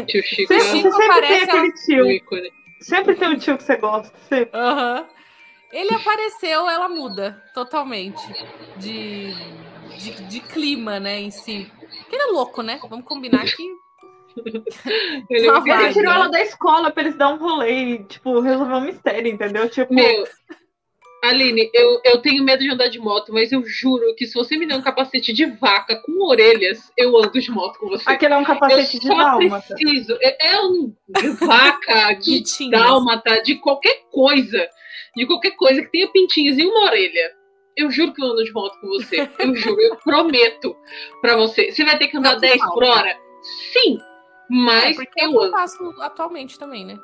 Tio 0.08 0.24
Chico, 0.24 0.54
tio 0.54 0.64
Chico 0.72 1.04
aparece. 1.04 1.50
Ela... 1.50 1.72
Tio. 1.74 2.60
Sempre 2.80 3.15
tem 3.15 3.30
um 3.30 3.38
tio 3.38 3.57
que 3.57 3.63
você 3.63 3.75
gosta. 3.77 4.17
Sempre. 4.27 4.59
Uhum. 4.59 5.05
Ele 5.71 5.93
apareceu, 5.93 6.67
ela 6.67 6.89
muda 6.89 7.43
totalmente 7.53 8.21
de, 8.77 9.32
de, 9.97 10.23
de, 10.23 10.39
clima, 10.39 10.99
né, 10.99 11.19
em 11.19 11.30
si. 11.30 11.71
Ele 12.11 12.21
é 12.21 12.32
louco, 12.32 12.63
né? 12.63 12.80
Vamos 12.89 13.05
combinar 13.05 13.45
que. 13.45 13.63
ele, 15.30 15.47
ele 15.47 15.93
tirou 15.93 16.11
ela 16.11 16.30
da 16.30 16.41
escola 16.41 16.91
pra 16.91 17.03
eles 17.03 17.15
dar 17.15 17.30
um 17.30 17.38
rolê 17.38 17.71
e, 17.71 18.03
tipo, 18.05 18.39
resolver 18.39 18.73
um 18.73 18.82
mistério, 18.82 19.32
entendeu? 19.32 19.69
Tipo. 19.69 19.93
Meu, 19.93 20.25
Aline, 21.24 21.70
eu, 21.74 21.99
eu 22.05 22.22
tenho 22.22 22.43
medo 22.43 22.63
de 22.63 22.72
andar 22.72 22.88
de 22.88 22.97
moto, 22.97 23.34
mas 23.34 23.51
eu 23.51 23.63
juro 23.65 24.15
que 24.15 24.26
se 24.26 24.34
você 24.34 24.57
me 24.57 24.65
der 24.65 24.78
um 24.78 24.82
capacete 24.82 25.34
de 25.34 25.45
vaca 25.45 26.01
com 26.05 26.26
orelhas, 26.26 26.91
eu 26.97 27.17
ando 27.17 27.39
de 27.39 27.51
moto 27.51 27.78
com 27.78 27.89
você. 27.89 28.09
Aquele 28.09 28.34
é 28.34 28.38
um 28.38 28.43
capacete 28.43 28.95
eu 28.95 29.01
de 29.01 29.07
dálmata. 29.09 29.76
preciso. 29.76 30.17
É, 30.22 30.53
é 30.53 30.61
um 30.61 30.93
de 31.09 31.30
vaca, 31.45 32.13
de 32.13 32.43
dálmata, 32.70 33.41
de 33.41 33.55
qualquer 33.55 34.03
coisa. 34.11 34.67
De 35.15 35.26
qualquer 35.26 35.51
coisa 35.51 35.82
que 35.82 35.91
tenha 35.91 36.07
pintinhos 36.07 36.57
e 36.57 36.65
uma 36.65 36.86
orelha. 36.86 37.34
Eu 37.76 37.91
juro 37.91 38.13
que 38.13 38.22
eu 38.22 38.28
ando 38.28 38.43
de 38.43 38.51
moto 38.51 38.80
com 38.80 38.88
você. 38.88 39.30
Eu 39.39 39.55
juro, 39.55 39.82
eu 39.82 39.95
prometo 39.97 40.76
pra 41.22 41.36
você. 41.36 41.72
Você 41.72 41.84
vai 41.84 41.97
ter 41.97 42.07
que 42.07 42.17
andar 42.17 42.34
Não, 42.34 42.39
10 42.39 42.61
por 42.74 42.84
hora? 42.84 43.17
Sim, 43.74 43.97
mas 44.49 44.91
é 44.91 44.93
porque 44.93 45.22
eu, 45.22 45.32
eu 45.32 45.51
faço 45.51 46.01
atualmente 46.01 46.57
também, 46.57 46.86
né? 46.86 46.97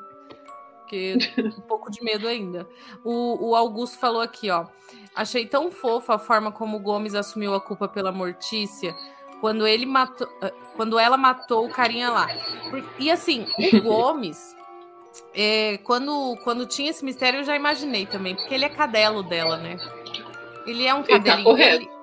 Porque 0.86 1.18
um 1.58 1.60
pouco 1.62 1.90
de 1.90 2.02
medo 2.02 2.28
ainda. 2.28 2.66
O, 3.04 3.50
o 3.50 3.56
Augusto 3.56 3.98
falou 3.98 4.22
aqui, 4.22 4.48
ó. 4.50 4.66
Achei 5.14 5.44
tão 5.44 5.70
fofa 5.70 6.14
a 6.14 6.18
forma 6.18 6.52
como 6.52 6.76
o 6.76 6.80
Gomes 6.80 7.14
assumiu 7.14 7.54
a 7.54 7.60
culpa 7.60 7.88
pela 7.88 8.12
Mortícia 8.12 8.94
quando 9.40 9.66
ele 9.66 9.84
matou, 9.84 10.28
eh, 10.40 10.52
quando 10.76 10.98
ela 10.98 11.16
matou 11.16 11.66
o 11.66 11.70
carinha 11.70 12.10
lá. 12.10 12.28
E 12.98 13.10
assim, 13.10 13.46
o 13.58 13.80
Gomes, 13.82 14.54
é, 15.34 15.78
quando, 15.78 16.36
quando 16.44 16.66
tinha 16.66 16.90
esse 16.90 17.04
mistério, 17.04 17.40
eu 17.40 17.44
já 17.44 17.56
imaginei 17.56 18.06
também, 18.06 18.36
porque 18.36 18.54
ele 18.54 18.64
é 18.64 18.68
cadelo 18.68 19.22
dela, 19.22 19.56
né? 19.56 19.76
Ele 20.66 20.86
é 20.86 20.94
um 20.94 21.02
cadelinho. 21.02 21.58
Ele 21.58 21.86
tá 21.86 21.96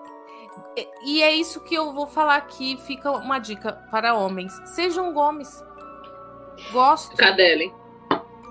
e 1.06 1.22
é 1.22 1.32
isso 1.32 1.62
que 1.62 1.76
eu 1.76 1.94
vou 1.94 2.08
falar 2.08 2.36
aqui. 2.36 2.78
Fica 2.78 3.12
uma 3.12 3.38
dica 3.38 3.74
para 3.92 4.16
homens: 4.16 4.52
sejam 4.66 5.14
Gomes. 5.14 5.64
Gosto. 6.72 7.16
Cadelem 7.16 7.72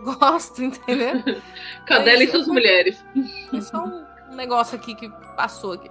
gosto, 0.03 0.63
entendeu? 0.63 1.23
Cadela 1.87 2.23
é 2.23 2.25
e 2.25 2.31
suas 2.31 2.47
mulheres. 2.47 3.05
É 3.53 3.61
só 3.61 3.85
um 3.85 4.35
negócio 4.35 4.77
aqui 4.77 4.95
que 4.95 5.09
passou 5.37 5.73
aqui. 5.73 5.91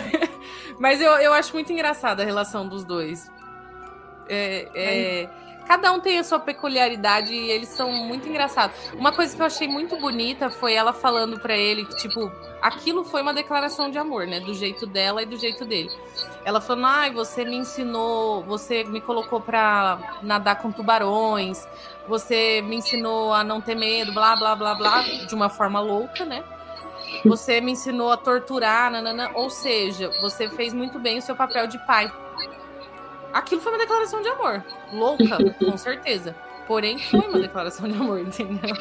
Mas 0.78 1.00
eu, 1.00 1.12
eu 1.12 1.32
acho 1.32 1.52
muito 1.52 1.72
engraçada 1.72 2.22
a 2.22 2.26
relação 2.26 2.68
dos 2.68 2.84
dois. 2.84 3.30
É, 4.28 4.68
é, 4.74 5.28
cada 5.66 5.92
um 5.92 6.00
tem 6.00 6.18
a 6.18 6.24
sua 6.24 6.38
peculiaridade 6.38 7.32
e 7.32 7.50
eles 7.50 7.68
são 7.68 7.90
muito 7.92 8.28
engraçados. 8.28 8.76
Uma 8.94 9.12
coisa 9.12 9.34
que 9.34 9.40
eu 9.40 9.46
achei 9.46 9.68
muito 9.68 9.96
bonita 9.96 10.50
foi 10.50 10.74
ela 10.74 10.92
falando 10.92 11.38
para 11.38 11.56
ele 11.56 11.84
que, 11.84 11.96
tipo, 11.96 12.30
aquilo 12.60 13.04
foi 13.04 13.22
uma 13.22 13.32
declaração 13.32 13.90
de 13.90 13.98
amor, 13.98 14.26
né? 14.26 14.40
Do 14.40 14.54
jeito 14.54 14.86
dela 14.86 15.22
e 15.22 15.26
do 15.26 15.36
jeito 15.36 15.64
dele. 15.64 15.90
ela 16.44 16.60
falando, 16.60 16.86
ai, 16.86 17.10
você 17.12 17.44
me 17.44 17.56
ensinou, 17.56 18.42
você 18.42 18.84
me 18.84 19.00
colocou 19.00 19.40
pra 19.40 20.18
nadar 20.22 20.56
com 20.56 20.70
tubarões, 20.70 21.66
você 22.08 22.60
me 22.62 22.76
ensinou 22.76 23.32
a 23.32 23.42
não 23.42 23.60
ter 23.60 23.74
medo, 23.74 24.12
blá, 24.12 24.36
blá, 24.36 24.54
blá, 24.54 24.74
blá, 24.74 25.02
de 25.02 25.34
uma 25.34 25.48
forma 25.48 25.80
louca, 25.80 26.24
né? 26.24 26.44
Você 27.24 27.60
me 27.60 27.72
ensinou 27.72 28.10
a 28.10 28.16
torturar, 28.16 28.90
nanana, 28.90 29.30
ou 29.34 29.48
seja, 29.48 30.10
você 30.20 30.48
fez 30.48 30.74
muito 30.74 30.98
bem 30.98 31.18
o 31.18 31.22
seu 31.22 31.34
papel 31.34 31.66
de 31.66 31.78
pai. 31.86 32.12
Aquilo 33.32 33.60
foi 33.60 33.72
uma 33.72 33.78
declaração 33.78 34.22
de 34.22 34.28
amor. 34.28 34.64
Louca, 34.92 35.38
com 35.58 35.76
certeza. 35.76 36.34
Porém, 36.66 36.98
foi 36.98 37.20
uma 37.20 37.38
declaração 37.38 37.88
de 37.88 37.94
amor, 37.94 38.20
entendeu? 38.20 38.76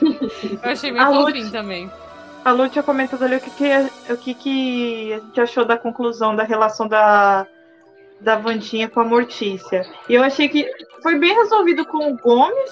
Eu 0.62 0.72
achei 0.72 0.92
meio 0.92 1.06
fofinho 1.06 1.52
também. 1.52 1.92
A 2.46 2.52
Lu 2.52 2.68
tinha 2.70 2.84
comentado 2.84 3.24
ali 3.24 3.38
o 3.38 3.40
que, 3.40 3.50
que, 3.50 4.12
o 4.12 4.18
que, 4.18 4.34
que 4.34 5.14
a 5.14 5.20
gente 5.20 5.42
achou 5.42 5.66
da 5.66 5.78
conclusão 5.78 6.36
da 6.36 6.44
relação 6.44 6.88
da, 6.88 7.48
da 8.20 8.36
Vandinha 8.36 8.90
com 8.90 9.00
a 9.00 9.04
Mortícia. 9.04 9.86
E 10.10 10.14
eu 10.14 10.24
achei 10.24 10.50
que 10.50 10.70
foi 11.02 11.18
bem 11.18 11.34
resolvido 11.34 11.86
com 11.86 12.12
o 12.12 12.18
Gomes, 12.18 12.72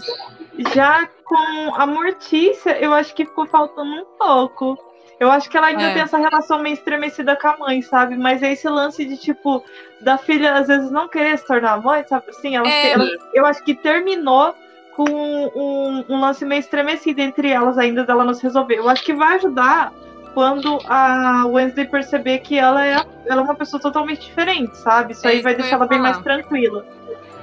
já 0.73 1.07
com 1.23 1.75
a 1.75 1.85
Mortícia, 1.85 2.77
eu 2.79 2.93
acho 2.93 3.13
que 3.13 3.25
ficou 3.25 3.47
faltando 3.47 3.91
um 3.91 4.05
pouco. 4.17 4.77
Eu 5.19 5.29
acho 5.31 5.49
que 5.49 5.55
ela 5.55 5.67
ainda 5.67 5.83
é. 5.83 5.93
tem 5.93 6.01
essa 6.01 6.17
relação 6.17 6.59
meio 6.59 6.73
estremecida 6.73 7.35
com 7.35 7.47
a 7.47 7.57
mãe, 7.57 7.81
sabe? 7.83 8.17
Mas 8.17 8.41
é 8.41 8.53
esse 8.53 8.67
lance 8.67 9.05
de, 9.05 9.15
tipo, 9.17 9.63
da 10.01 10.17
filha 10.17 10.55
às 10.55 10.67
vezes 10.67 10.89
não 10.89 11.07
querer 11.07 11.37
se 11.37 11.45
tornar 11.45 11.79
mãe, 11.81 12.03
sabe? 12.07 12.25
Assim, 12.29 12.55
ela, 12.55 12.67
é. 12.67 12.93
ela 12.93 13.05
eu 13.33 13.45
acho 13.45 13.63
que 13.63 13.75
terminou 13.75 14.55
com 14.95 15.03
um, 15.03 16.05
um, 16.09 16.19
lance 16.19 16.43
meio 16.43 16.59
estremecido 16.59 17.21
entre 17.21 17.49
elas 17.49 17.77
ainda 17.77 18.03
dela 18.03 18.25
não 18.25 18.33
se 18.33 18.41
resolver. 18.41 18.75
Eu 18.75 18.89
acho 18.89 19.03
que 19.03 19.13
vai 19.13 19.35
ajudar 19.35 19.93
quando 20.33 20.79
a 20.87 21.45
Wednesday 21.45 21.85
perceber 21.85 22.39
que 22.39 22.57
ela 22.57 22.85
é, 22.85 23.05
ela 23.27 23.41
é 23.41 23.43
uma 23.43 23.55
pessoa 23.55 23.79
totalmente 23.79 24.21
diferente, 24.21 24.75
sabe? 24.77 25.13
Isso 25.13 25.27
é 25.27 25.31
aí 25.31 25.41
vai 25.41 25.53
deixar 25.53 25.75
ela 25.75 25.87
bem 25.87 25.99
mais 25.99 26.17
tranquila. 26.19 26.85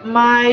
Mas 0.05 0.53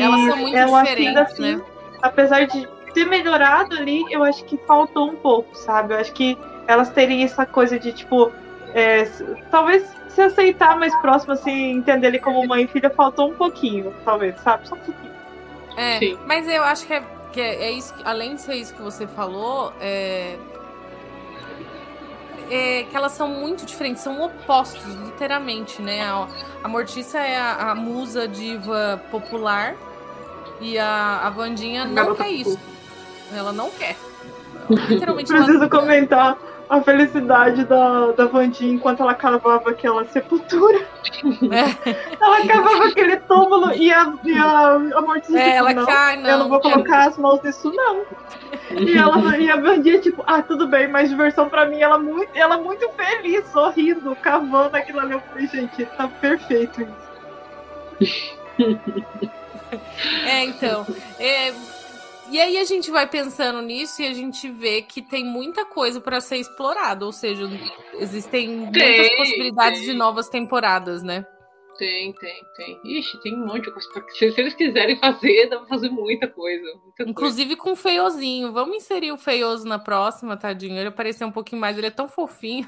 eu 0.54 0.74
acho 0.76 0.94
que 0.94 1.06
ainda 1.06 1.22
assim, 1.22 1.56
né? 1.56 1.62
Apesar 2.06 2.46
de 2.46 2.68
ter 2.94 3.04
melhorado 3.04 3.76
ali, 3.76 4.04
eu 4.10 4.24
acho 4.24 4.44
que 4.44 4.56
faltou 4.66 5.10
um 5.10 5.16
pouco, 5.16 5.54
sabe? 5.54 5.94
Eu 5.94 5.98
acho 5.98 6.12
que 6.12 6.38
elas 6.66 6.90
terem 6.90 7.22
essa 7.22 7.44
coisa 7.44 7.78
de, 7.78 7.92
tipo, 7.92 8.32
é, 8.74 9.04
talvez 9.50 9.94
se 10.08 10.22
aceitar 10.22 10.78
mais 10.78 10.94
próximo, 11.00 11.34
assim, 11.34 11.72
entender 11.72 12.08
ele 12.08 12.18
como 12.18 12.46
mãe 12.46 12.64
e 12.64 12.66
filha, 12.66 12.88
faltou 12.90 13.30
um 13.30 13.34
pouquinho, 13.34 13.94
talvez, 14.04 14.38
sabe? 14.40 14.66
Só 14.66 14.74
um 14.74 14.78
pouquinho. 14.78 15.12
É, 15.76 15.98
Sim. 15.98 16.18
mas 16.26 16.48
eu 16.48 16.62
acho 16.64 16.86
que 16.86 16.94
é, 16.94 17.02
que 17.32 17.40
é, 17.40 17.64
é 17.66 17.70
isso, 17.72 17.94
além 18.02 18.34
de 18.34 18.40
ser 18.40 18.54
isso 18.54 18.74
que 18.74 18.80
você 18.80 19.06
falou, 19.06 19.74
é, 19.78 20.38
é, 22.50 22.84
que 22.84 22.96
elas 22.96 23.12
são 23.12 23.28
muito 23.28 23.66
diferentes, 23.66 24.02
são 24.02 24.22
opostos, 24.22 24.94
literalmente, 24.94 25.82
né? 25.82 26.02
A, 26.02 26.26
a 26.64 26.68
Mortiça 26.68 27.18
é 27.18 27.36
a, 27.36 27.72
a, 27.72 27.74
musa 27.74 28.26
diva 28.26 29.02
popular 29.10 29.76
e 30.60 30.78
a, 30.78 31.20
a 31.24 31.30
Vandinha 31.30 31.84
não 31.84 32.14
quer 32.14 32.28
isso. 32.28 32.58
Ela 33.32 33.52
não 33.52 33.70
quer. 33.70 33.96
literalmente 34.88 35.32
Preciso 35.32 35.58
ela... 35.58 35.68
comentar 35.68 36.38
a 36.68 36.80
felicidade 36.80 37.64
da, 37.64 38.12
da 38.12 38.26
Vandinha 38.26 38.74
enquanto 38.74 39.00
ela 39.00 39.14
cavava 39.14 39.70
aquela 39.70 40.04
sepultura. 40.06 40.78
É. 41.52 41.96
Ela 42.20 42.46
cavava 42.46 42.88
aquele 42.88 43.16
túmulo 43.18 43.72
e 43.72 43.92
a, 43.92 44.12
e 44.24 44.36
a, 44.36 44.72
a 44.72 45.00
Mortícia 45.00 45.38
é, 45.38 45.56
ela 45.56 45.72
não, 45.72 45.86
cai, 45.86 46.16
não. 46.16 46.28
Eu 46.28 46.38
não 46.38 46.48
vou 46.48 46.60
colocar 46.60 47.06
as 47.06 47.16
mãos 47.16 47.40
nisso, 47.42 47.72
não. 47.72 48.04
E, 48.70 48.98
ela, 48.98 49.38
e 49.38 49.48
a 49.48 49.56
Vandinha, 49.56 50.00
tipo, 50.00 50.24
ah, 50.26 50.42
tudo 50.42 50.66
bem, 50.66 50.88
mas 50.88 51.08
diversão 51.08 51.48
pra 51.48 51.66
mim, 51.66 51.80
ela 51.80 51.98
muito, 51.98 52.30
ela 52.34 52.58
muito 52.58 52.88
feliz, 52.90 53.46
sorrindo, 53.52 54.16
cavando 54.16 54.76
aquilo 54.76 55.00
ali. 55.00 55.12
Eu 55.12 55.20
falei, 55.20 55.46
gente, 55.46 55.84
tá 55.84 56.08
perfeito 56.08 56.86
isso. 58.00 58.36
É, 60.26 60.44
então. 60.44 60.86
É, 61.18 61.52
e 62.30 62.40
aí 62.40 62.58
a 62.58 62.64
gente 62.64 62.90
vai 62.90 63.06
pensando 63.06 63.62
nisso 63.62 64.02
e 64.02 64.06
a 64.06 64.12
gente 64.12 64.50
vê 64.50 64.82
que 64.82 65.00
tem 65.00 65.24
muita 65.24 65.64
coisa 65.64 66.00
para 66.00 66.20
ser 66.20 66.36
explorada, 66.36 67.04
ou 67.04 67.12
seja, 67.12 67.44
existem 67.94 68.70
tem, 68.70 68.88
muitas 68.88 69.16
possibilidades 69.16 69.80
tem. 69.80 69.88
de 69.90 69.94
novas 69.94 70.28
temporadas, 70.28 71.02
né? 71.02 71.24
Tem, 71.78 72.12
tem, 72.14 72.42
tem. 72.56 72.80
Ixi, 72.84 73.20
tem 73.20 73.34
um 73.34 73.46
monte 73.46 73.64
de 73.64 73.70
coisa. 73.70 73.88
Se, 74.14 74.32
se 74.32 74.40
eles 74.40 74.54
quiserem 74.54 74.96
fazer, 74.98 75.48
dá 75.48 75.58
pra 75.58 75.66
fazer 75.66 75.90
muita 75.90 76.26
coisa. 76.26 76.64
Muita 76.82 77.02
Inclusive 77.10 77.54
coisa. 77.56 77.62
com 77.62 77.72
o 77.72 77.76
feiozinho. 77.76 78.52
Vamos 78.52 78.76
inserir 78.76 79.12
o 79.12 79.18
feioso 79.18 79.68
na 79.68 79.78
próxima, 79.78 80.38
tadinho. 80.38 80.78
Ele 80.78 80.88
apareceu 80.88 81.28
um 81.28 81.32
pouquinho 81.32 81.60
mais, 81.60 81.76
ele 81.76 81.88
é 81.88 81.90
tão 81.90 82.08
fofinho. 82.08 82.66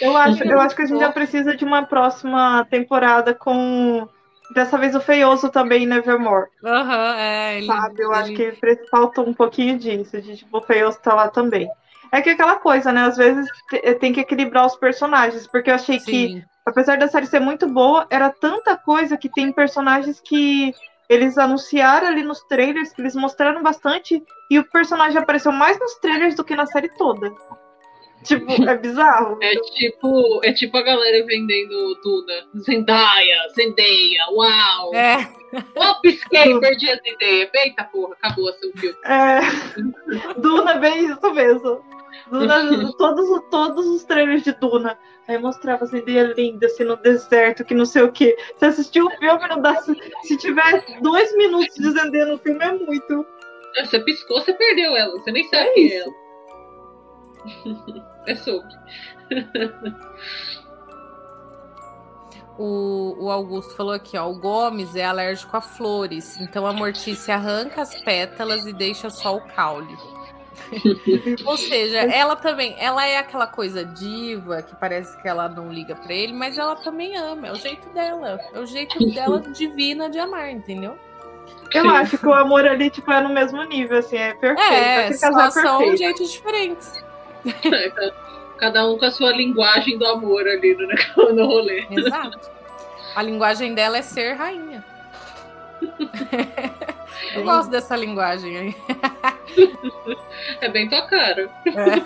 Eu 0.00 0.16
acho, 0.16 0.44
eu 0.44 0.60
acho 0.60 0.76
que 0.76 0.82
a 0.82 0.86
gente 0.86 1.00
já 1.00 1.10
precisa 1.10 1.56
de 1.56 1.64
uma 1.64 1.86
próxima 1.86 2.66
temporada 2.70 3.34
com 3.34 4.06
Dessa 4.54 4.78
vez 4.78 4.94
o 4.94 5.00
Feioso 5.00 5.50
também 5.50 5.84
Nevermore. 5.84 6.48
Aham, 6.64 7.10
uhum, 7.10 7.18
é. 7.18 7.58
Ele, 7.58 7.66
sabe, 7.66 8.00
eu 8.00 8.12
ele... 8.12 8.20
acho 8.20 8.32
que 8.34 8.86
falta 8.88 9.20
um 9.20 9.34
pouquinho 9.34 9.76
disso, 9.76 10.20
de 10.22 10.36
tipo, 10.36 10.58
o 10.58 10.62
Feioso 10.62 11.00
tá 11.00 11.12
lá 11.12 11.28
também. 11.28 11.68
É 12.12 12.22
que 12.22 12.30
aquela 12.30 12.56
coisa, 12.56 12.92
né? 12.92 13.02
Às 13.02 13.16
vezes 13.16 13.48
tem 13.98 14.12
que 14.12 14.20
equilibrar 14.20 14.64
os 14.64 14.76
personagens, 14.76 15.48
porque 15.48 15.70
eu 15.70 15.74
achei 15.74 15.98
Sim. 15.98 16.10
que, 16.10 16.44
apesar 16.64 16.96
da 16.96 17.08
série 17.08 17.26
ser 17.26 17.40
muito 17.40 17.66
boa, 17.66 18.06
era 18.08 18.30
tanta 18.30 18.76
coisa 18.76 19.16
que 19.16 19.28
tem 19.28 19.52
personagens 19.52 20.20
que 20.20 20.72
eles 21.08 21.36
anunciaram 21.36 22.06
ali 22.06 22.22
nos 22.22 22.40
trailers, 22.44 22.92
que 22.92 23.02
eles 23.02 23.16
mostraram 23.16 23.62
bastante, 23.62 24.22
e 24.48 24.58
o 24.58 24.64
personagem 24.70 25.18
apareceu 25.18 25.50
mais 25.50 25.78
nos 25.78 25.94
trailers 25.96 26.36
do 26.36 26.44
que 26.44 26.54
na 26.54 26.66
série 26.66 26.88
toda. 26.88 27.32
Tipo, 28.24 28.68
é 28.68 28.78
bizarro. 28.78 29.38
É 29.42 29.54
tipo, 29.54 30.40
é 30.42 30.52
tipo 30.52 30.76
a 30.78 30.82
galera 30.82 31.24
vendendo 31.26 31.94
Duna. 32.02 32.62
Zendaya, 32.62 33.48
Zendaya, 33.54 34.30
uau! 34.32 34.94
É. 34.94 35.30
Oh, 35.76 36.00
pisquei, 36.00 36.58
perdi 36.58 36.90
a 36.90 36.96
Zendaya. 36.96 37.50
Eita 37.54 37.84
porra, 37.84 38.14
acabou 38.14 38.50
seu 38.54 38.72
filme. 38.72 38.96
É. 39.04 39.40
Duna 40.40 40.72
é 40.72 40.78
bem 40.78 41.04
isso 41.04 41.34
mesmo. 41.34 41.84
Duna, 42.30 42.92
todos, 42.96 43.42
todos 43.50 43.86
os 43.86 44.04
trailers 44.04 44.42
de 44.42 44.52
Duna. 44.52 44.98
Aí 45.28 45.38
mostrava 45.38 45.84
a 45.84 45.86
Zendaya 45.86 46.34
linda, 46.34 46.66
assim, 46.66 46.84
no 46.84 46.96
deserto, 46.96 47.64
que 47.64 47.74
não 47.74 47.84
sei 47.84 48.02
o 48.02 48.12
que. 48.12 48.34
Se 48.56 48.64
assistir 48.64 49.02
o 49.02 49.10
filme, 49.18 49.48
não 49.48 49.60
dá. 49.60 49.74
Se 50.22 50.36
tiver 50.38 50.82
dois 51.02 51.36
minutos 51.36 51.74
de 51.74 51.90
Zendaya 51.90 52.26
no 52.26 52.38
filme, 52.38 52.64
é 52.64 52.72
muito. 52.72 53.26
Você 53.80 53.98
piscou, 54.00 54.40
você 54.40 54.54
perdeu 54.54 54.96
ela. 54.96 55.12
Você 55.12 55.30
nem 55.30 55.44
sabe 55.44 55.68
é 55.68 55.72
quem 55.72 55.92
é 55.92 55.96
ela. 55.98 56.14
é 58.26 58.34
sobre. 58.36 58.74
O, 62.56 63.16
o, 63.18 63.30
Augusto 63.30 63.74
falou 63.76 63.92
aqui, 63.92 64.16
ó. 64.16 64.30
O 64.30 64.38
Gomes 64.38 64.94
é 64.94 65.04
alérgico 65.04 65.56
a 65.56 65.60
flores, 65.60 66.40
então 66.40 66.66
a 66.66 66.72
Mortícia 66.72 67.34
arranca 67.34 67.82
as 67.82 67.94
pétalas 68.02 68.64
e 68.64 68.72
deixa 68.72 69.10
só 69.10 69.36
o 69.36 69.40
caule. 69.40 69.96
Ou 71.44 71.56
seja, 71.56 71.98
ela 71.98 72.36
também, 72.36 72.76
ela 72.78 73.04
é 73.04 73.18
aquela 73.18 73.46
coisa 73.46 73.84
diva 73.84 74.62
que 74.62 74.74
parece 74.76 75.20
que 75.20 75.26
ela 75.26 75.48
não 75.48 75.72
liga 75.72 75.96
para 75.96 76.12
ele, 76.12 76.32
mas 76.32 76.56
ela 76.56 76.76
também 76.76 77.16
ama, 77.16 77.48
é 77.48 77.52
o 77.52 77.56
jeito 77.56 77.88
dela, 77.90 78.38
é 78.52 78.58
o 78.60 78.66
jeito 78.66 79.04
dela 79.12 79.40
divina 79.52 80.08
de 80.08 80.20
amar, 80.20 80.50
entendeu? 80.50 80.96
Eu 81.72 81.90
acho 81.90 82.16
que 82.16 82.26
o 82.26 82.32
amor 82.32 82.64
ali 82.66 82.88
tipo 82.88 83.10
é 83.10 83.20
no 83.20 83.30
mesmo 83.30 83.62
nível, 83.64 83.98
assim, 83.98 84.16
é 84.16 84.32
perfeito. 84.32 84.72
É, 84.72 85.12
só 85.12 85.50
são 85.50 85.96
jeitos 85.96 86.30
diferentes. 86.30 87.03
Cada 88.58 88.86
um 88.86 88.98
com 88.98 89.04
a 89.04 89.10
sua 89.10 89.32
linguagem 89.32 89.98
do 89.98 90.06
amor 90.06 90.46
ali 90.46 90.76
no, 90.76 91.32
no 91.34 91.46
rolê. 91.46 91.86
Exato. 91.90 92.38
A 93.14 93.22
linguagem 93.22 93.74
dela 93.74 93.98
é 93.98 94.02
ser 94.02 94.34
rainha. 94.34 94.84
Eu 97.34 97.44
gosto 97.44 97.70
dessa 97.70 97.96
linguagem 97.96 98.56
aí. 98.56 98.76
É 100.60 100.68
bem 100.68 100.88
tua 100.88 101.02
cara. 101.06 101.48
É. 101.66 102.02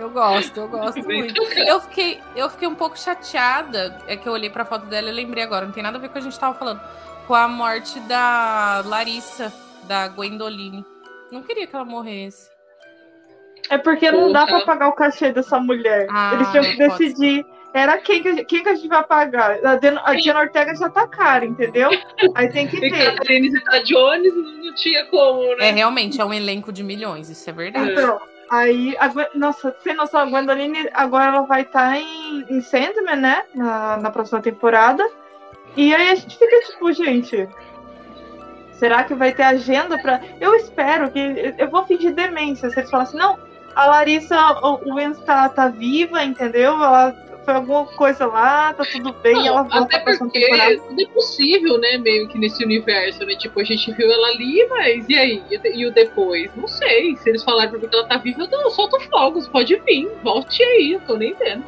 Eu 0.00 0.10
gosto, 0.10 0.60
eu 0.60 0.68
gosto 0.68 1.02
bem 1.06 1.24
muito. 1.24 1.42
Eu 1.42 1.80
fiquei, 1.80 2.20
eu 2.34 2.50
fiquei 2.50 2.68
um 2.68 2.74
pouco 2.74 2.98
chateada. 2.98 3.98
É 4.06 4.16
que 4.16 4.28
eu 4.28 4.32
olhei 4.32 4.50
pra 4.50 4.64
foto 4.64 4.86
dela 4.86 5.08
e 5.08 5.12
lembrei 5.12 5.42
agora. 5.44 5.64
Não 5.66 5.72
tem 5.72 5.82
nada 5.82 5.96
a 5.96 6.00
ver 6.00 6.08
com 6.08 6.12
o 6.12 6.12
que 6.14 6.18
a 6.18 6.22
gente 6.22 6.38
tava 6.38 6.58
falando. 6.58 6.80
Com 7.26 7.34
a 7.34 7.48
morte 7.48 7.98
da 8.00 8.82
Larissa, 8.84 9.52
da 9.84 10.08
Gwendoline. 10.08 10.84
Não 11.30 11.42
queria 11.42 11.66
que 11.66 11.74
ela 11.74 11.84
morresse. 11.84 12.55
É 13.68 13.78
porque 13.78 14.10
não 14.10 14.32
dá 14.32 14.46
pra 14.46 14.60
pagar 14.60 14.88
o 14.88 14.92
cachê 14.92 15.32
dessa 15.32 15.58
mulher. 15.58 16.06
Ah, 16.10 16.32
Eles 16.34 16.50
tinham 16.50 16.64
que 16.64 16.76
decidir. 16.76 17.46
Era 17.74 17.98
quem 17.98 18.22
que, 18.22 18.44
quem 18.44 18.62
que 18.62 18.68
a 18.68 18.74
gente 18.74 18.88
vai 18.88 19.04
pagar? 19.04 19.58
A 19.62 19.76
Diana, 19.76 20.00
a 20.04 20.14
Diana 20.14 20.40
Ortega 20.40 20.74
já 20.74 20.88
tá 20.88 21.06
cara, 21.06 21.44
entendeu? 21.44 21.90
Aí 22.34 22.48
tem 22.48 22.66
que 22.66 22.80
ter. 22.80 22.86
E 22.86 23.16
Catherine 23.16 23.50
Zeta 23.50 23.82
Jones 23.82 24.34
não 24.34 24.74
tinha 24.74 25.04
como, 25.06 25.42
né? 25.56 25.68
É, 25.68 25.72
realmente, 25.72 26.18
é 26.18 26.24
um 26.24 26.32
elenco 26.32 26.72
de 26.72 26.82
milhões, 26.82 27.28
isso 27.28 27.50
é 27.50 27.52
verdade. 27.52 27.92
Então, 27.92 28.18
aí, 28.48 28.96
a, 28.98 29.12
nossa, 29.34 29.76
sem 29.82 29.94
noção, 29.94 30.20
a 30.20 30.24
Gwendoline 30.24 30.88
agora 30.94 31.36
ela 31.36 31.42
vai 31.42 31.62
estar 31.62 31.90
tá 31.90 31.98
em, 31.98 32.46
em 32.48 32.60
Sandman, 32.62 33.16
né? 33.16 33.44
Na, 33.54 33.98
na 33.98 34.10
próxima 34.10 34.40
temporada. 34.40 35.06
E 35.76 35.94
aí 35.94 36.08
a 36.08 36.14
gente 36.14 36.38
fica 36.38 36.58
tipo, 36.62 36.90
gente, 36.94 37.46
Será 38.78 39.04
que 39.04 39.14
vai 39.14 39.32
ter 39.32 39.42
agenda 39.42 39.98
para? 39.98 40.20
Eu 40.40 40.54
espero 40.54 41.10
que. 41.10 41.54
Eu 41.58 41.68
vou 41.70 41.84
fingir 41.86 42.14
demência. 42.14 42.68
Se 42.70 42.78
eles 42.78 42.90
falarem 42.90 43.08
assim, 43.08 43.18
não, 43.18 43.38
a 43.76 43.86
Larissa 43.86 44.36
o 44.62 44.94
Wens 44.94 45.18
tá, 45.20 45.48
tá 45.50 45.68
viva, 45.68 46.24
entendeu? 46.24 46.72
Ela 46.82 47.14
foi 47.44 47.54
alguma 47.54 47.84
coisa 47.86 48.26
lá, 48.26 48.72
tá 48.72 48.84
tudo 48.90 49.12
bem, 49.22 49.34
Não, 49.34 49.46
ela 49.46 49.62
volta 49.62 49.96
até 49.96 49.98
pra 50.00 50.16
porque 50.18 50.40
temporada. 50.40 50.78
tudo 50.78 51.00
é 51.00 51.06
possível, 51.06 51.78
né? 51.78 51.98
Meio 51.98 52.26
que 52.26 52.38
nesse 52.38 52.64
universo, 52.64 53.24
né? 53.24 53.36
Tipo, 53.36 53.60
a 53.60 53.64
gente 53.64 53.92
viu 53.92 54.10
ela 54.10 54.28
ali, 54.28 54.66
mas 54.68 55.08
e 55.08 55.14
aí? 55.16 55.42
E, 55.50 55.78
e 55.78 55.86
o 55.86 55.92
depois? 55.92 56.50
Não 56.56 56.66
sei. 56.66 57.14
Se 57.18 57.28
eles 57.28 57.44
falaram 57.44 57.70
pra 57.70 57.78
mim 57.78 57.86
que 57.86 57.94
ela 57.94 58.08
tá 58.08 58.16
viva, 58.16 58.48
eu 58.50 58.70
solto 58.70 58.98
fogos, 59.08 59.46
pode 59.46 59.76
vir, 59.86 60.10
volte 60.24 60.60
aí, 60.62 60.92
eu 60.94 61.00
tô 61.00 61.16
nem 61.16 61.34
vendo. 61.34 61.62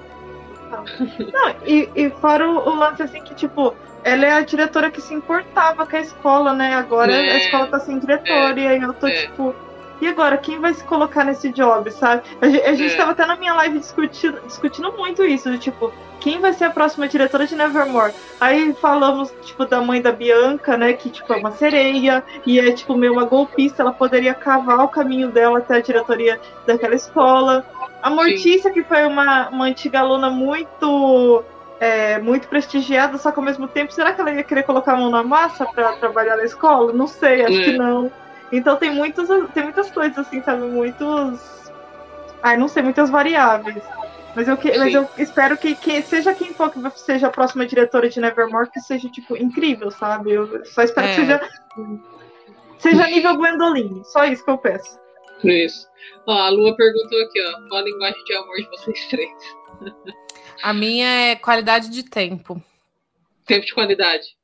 Não, 1.33 1.55
e, 1.65 1.89
e 1.95 2.11
fora 2.11 2.49
o, 2.49 2.71
o 2.71 2.75
lance 2.75 3.03
assim 3.03 3.23
que, 3.23 3.35
tipo, 3.35 3.75
ela 4.03 4.27
é 4.27 4.33
a 4.33 4.41
diretora 4.41 4.91
que 4.91 5.01
se 5.01 5.15
importava 5.15 5.87
com 5.87 5.97
a 5.97 6.01
escola, 6.01 6.53
né? 6.53 6.75
Agora 6.75 7.13
É, 7.13 7.33
a 7.33 7.37
escola 7.39 7.67
tá 7.67 7.79
sem 7.79 7.99
diretor, 7.99 8.57
e 8.59 8.67
aí 8.67 8.81
eu 8.81 8.93
tô 8.95 9.07
é. 9.07 9.13
tipo. 9.13 9.55
E 10.01 10.07
agora, 10.07 10.37
quem 10.37 10.61
vai 10.61 10.73
se 10.75 10.85
colocar 10.85 11.25
nesse 11.25 11.51
job, 11.51 11.91
sabe? 11.91 12.23
A 12.41 12.49
gente, 12.49 12.63
a 12.65 12.73
gente 12.75 12.95
É. 12.95 12.97
tava 12.97 13.11
até 13.13 13.27
na 13.27 13.37
minha 13.37 13.53
live 13.55 13.79
discutindo, 13.79 14.41
discutindo 14.47 14.93
muito 14.93 15.25
isso, 15.25 15.51
de, 15.51 15.59
tipo, 15.59 15.93
quem 16.21 16.39
vai 16.41 16.53
ser 16.53 16.65
a 16.67 16.71
próxima 16.71 17.09
diretora 17.09 17.47
de 17.47 17.57
Nevermore? 17.57 18.13
Aí 18.41 18.75
falamos, 18.81 19.33
tipo, 19.43 19.65
da 19.65 19.81
mãe 19.81 20.01
da 20.01 20.13
Bianca, 20.13 20.77
né? 20.77 20.93
Que, 20.93 21.11
tipo, 21.11 21.33
é 21.33 21.37
uma 21.37 21.51
sereia, 21.51 22.23
e 22.47 22.61
é, 22.61 22.71
tipo, 22.73 22.97
meio 22.97 23.13
uma 23.13 23.25
golpista, 23.25 23.83
ela 23.83 23.93
poderia 23.93 24.35
cavar 24.35 24.81
o 24.81 24.89
caminho 24.89 25.29
dela 25.31 25.59
até 25.59 25.77
a 25.77 25.81
diretoria 25.81 26.41
daquela 26.67 26.95
escola. 26.95 27.65
A 28.01 28.09
Mortícia, 28.11 28.71
que 28.71 28.85
foi 28.85 29.05
uma, 29.05 29.49
uma 29.49 29.65
antiga 29.65 29.99
aluna 30.01 30.31
muito 30.31 31.43
é, 31.81 32.19
muito 32.19 32.49
prestigiada, 32.49 33.17
só 33.19 33.31
que 33.31 33.39
ao 33.39 33.45
mesmo 33.45 33.69
tempo, 33.69 33.93
será 33.93 34.13
que 34.13 34.21
ela 34.21 34.33
ia 34.33 34.43
querer 34.43 34.65
colocar 34.65 34.95
a 34.95 34.97
mão 34.97 35.11
na 35.11 35.23
massa 35.23 35.65
pra 35.67 35.93
trabalhar 35.93 36.37
na 36.37 36.45
escola? 36.45 36.93
Não 36.93 37.07
sei, 37.07 37.45
acho 37.45 37.57
É. 37.57 37.65
que 37.65 37.73
não. 37.79 38.11
Então 38.51 38.77
tem 38.77 38.91
muitos, 38.95 39.29
tem 39.53 39.63
muitas 39.65 39.91
coisas 39.91 40.19
assim, 40.19 40.43
sabe? 40.43 40.63
Muitos. 40.63 41.41
Ai, 42.43 42.57
não 42.57 42.69
sei, 42.69 42.83
muitas 42.83 43.11
variáveis. 43.11 43.83
Mas 44.35 44.47
eu, 44.47 44.57
que, 44.57 44.77
mas 44.79 44.95
eu 44.95 45.09
espero 45.19 45.57
que, 45.57 45.75
que 45.75 46.01
seja 46.03 46.35
quem 46.35 46.53
for 46.55 46.71
que 46.71 46.79
seja 47.01 47.27
a 47.27 47.31
próxima 47.31 47.67
diretora 47.67 48.09
de 48.09 48.21
Nevermore, 48.21 48.71
que 48.71 48.81
seja, 48.81 49.09
tipo, 49.09 49.37
incrível, 49.37 49.91
sabe? 49.91 50.33
Eu 50.33 50.65
só 50.67 50.83
espero 50.83 51.09
É. 51.09 51.11
que 51.11 51.21
seja. 51.21 51.49
Seja 52.79 53.07
nível 53.09 53.37
Gwendoline. 53.37 54.05
Só 54.05 54.25
isso 54.25 54.45
que 54.45 54.51
eu 54.51 54.59
peço. 54.59 54.99
Isso. 55.43 55.89
Ó, 56.27 56.33
a 56.33 56.49
Lua 56.51 56.77
perguntou 56.77 57.21
aqui, 57.23 57.41
ó. 57.43 57.69
Qual 57.69 57.81
a 57.81 57.85
linguagem 57.85 58.25
de 58.25 58.35
amor 58.37 58.57
de 58.57 58.69
vocês 58.69 59.07
três? 59.09 59.31
A 60.63 60.73
minha 60.73 61.07
é 61.07 61.37
qualidade 61.37 61.89
de 61.89 62.03
tempo. 62.05 62.63
Tempo 63.47 63.67
de 63.67 63.75
qualidade. 63.75 64.37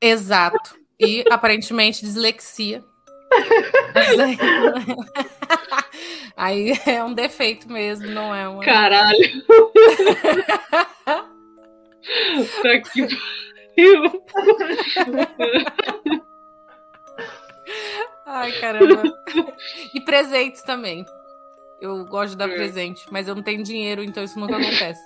Exato. 0.00 0.76
E 1.00 1.24
aparentemente 1.30 2.00
dislexia. 2.02 2.84
Aí... 6.36 6.72
é 6.86 7.02
um 7.02 7.12
defeito 7.12 7.70
mesmo, 7.70 8.06
não 8.06 8.34
é 8.34 8.48
uma. 8.48 8.62
Caralho. 8.64 9.18
tá 12.62 12.80
que 12.92 13.06
pariu. 13.78 14.22
Ai, 18.26 18.52
caramba. 18.60 19.02
E 19.94 20.00
presentes 20.00 20.62
também. 20.62 21.04
Eu 21.80 22.04
gosto 22.04 22.30
de 22.30 22.36
dar 22.38 22.50
É. 22.50 22.54
presente, 22.54 23.06
mas 23.10 23.28
eu 23.28 23.34
não 23.34 23.42
tenho 23.42 23.62
dinheiro, 23.62 24.02
então 24.02 24.24
isso 24.24 24.38
nunca 24.38 24.56
acontece. 24.56 25.00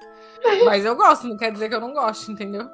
Mas 0.64 0.84
eu 0.84 0.96
gosto, 0.96 1.28
não 1.28 1.36
quer 1.36 1.52
dizer 1.52 1.68
que 1.68 1.74
eu 1.74 1.80
não 1.80 1.92
gosto, 1.92 2.32
entendeu? 2.32 2.68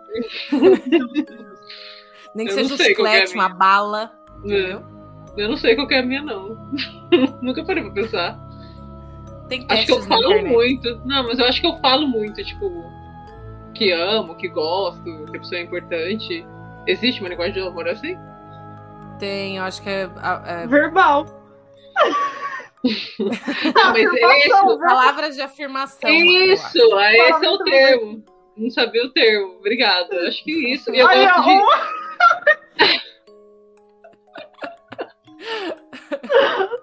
Nem 2.34 2.46
que 2.46 2.52
Eu 2.52 2.56
seja 2.56 2.74
um 2.74 2.76
que 2.76 2.82
é 2.82 2.86
chiclete, 2.86 3.34
uma 3.34 3.48
bala, 3.48 4.12
entendeu? 4.38 4.82
Eu 5.38 5.48
não 5.48 5.56
sei 5.56 5.74
qual 5.74 5.86
que 5.86 5.94
é 5.94 6.00
a 6.00 6.02
minha, 6.02 6.22
não. 6.22 6.56
Nunca 7.40 7.64
parei 7.64 7.82
pra 7.82 7.92
pensar. 7.92 8.38
Tem 9.48 9.64
Acho 9.68 9.86
que 9.86 9.92
eu 9.92 10.02
falo 10.02 10.32
internet. 10.32 10.52
muito. 10.52 11.00
Não, 11.06 11.24
mas 11.24 11.38
eu 11.38 11.46
acho 11.46 11.60
que 11.60 11.66
eu 11.66 11.76
falo 11.78 12.06
muito, 12.06 12.44
tipo, 12.44 12.84
que 13.74 13.92
amo, 13.92 14.34
que 14.34 14.48
gosto, 14.48 15.02
que 15.30 15.36
a 15.36 15.40
pessoa 15.40 15.60
é 15.60 15.62
importante. 15.64 16.44
Existe 16.86 17.20
uma 17.20 17.30
linguagem 17.30 17.54
de 17.54 17.60
amor 17.60 17.88
assim? 17.88 18.16
Tem, 19.18 19.56
eu 19.56 19.64
acho 19.64 19.82
que 19.82 19.88
é, 19.88 20.08
é 20.46 20.66
Verbal. 20.66 21.24
Não, 23.18 23.92
mas 23.92 24.04
é 24.04 24.46
isso. 24.46 24.78
né? 24.78 24.86
palavras 24.86 25.34
de 25.34 25.42
afirmação. 25.42 26.10
Isso, 26.10 26.94
aí 26.94 27.16
esse 27.16 27.44
é 27.44 27.50
o 27.50 27.58
termo. 27.58 28.24
Não 28.56 28.70
sabia 28.70 29.04
o 29.04 29.10
termo. 29.10 29.56
Obrigada. 29.58 30.28
Acho 30.28 30.44
que 30.44 30.72
isso. 30.72 30.94
E 30.94 30.98
eu 30.98 31.06
Olha, 31.06 31.32
gosto 31.32 31.44
de. 31.44 31.58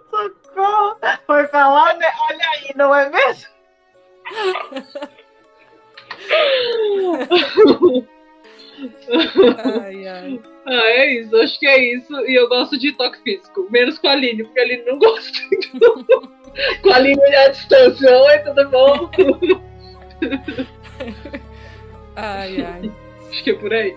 Socorro. 0.09 0.97
Foi 1.25 1.47
falar, 1.47 1.95
né? 1.97 2.07
Olha 2.29 2.49
aí, 2.53 2.71
não 2.75 2.93
é 2.95 3.09
mesmo? 3.09 3.49
Ai, 9.83 10.07
ai. 10.07 10.41
Ah, 10.65 10.87
é 10.87 11.13
isso. 11.19 11.35
Acho 11.37 11.59
que 11.59 11.67
é 11.67 11.95
isso. 11.95 12.13
E 12.27 12.35
eu 12.35 12.47
gosto 12.49 12.77
de 12.77 12.91
toque 12.93 13.21
físico. 13.21 13.67
Menos 13.69 13.99
com 13.99 14.07
a 14.07 14.11
Aline, 14.11 14.43
porque 14.43 14.59
a 14.59 14.63
Aline 14.63 14.85
não 14.85 14.99
gosta. 14.99 15.39
com 16.81 16.89
a 16.89 16.95
Aline 16.95 17.35
à 17.35 17.49
distância. 17.49 18.17
Oi, 18.17 18.39
tudo 18.39 18.69
bom? 18.69 19.09
Ai, 22.15 22.65
ai. 22.65 22.91
Acho 23.29 23.43
que 23.43 23.51
é 23.51 23.55
por 23.55 23.73
aí. 23.73 23.95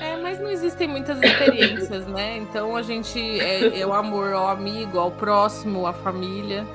É, 0.00 0.16
mas 0.16 0.38
não 0.38 0.50
existem 0.50 0.88
muitas 0.88 1.20
experiências, 1.22 2.06
né? 2.06 2.36
Então 2.38 2.76
a 2.76 2.82
gente 2.82 3.18
é, 3.40 3.80
é 3.80 3.86
o 3.86 3.92
amor 3.92 4.32
ao 4.32 4.48
amigo, 4.48 4.98
ao 4.98 5.10
próximo, 5.10 5.86
à 5.86 5.92
família. 5.92 6.66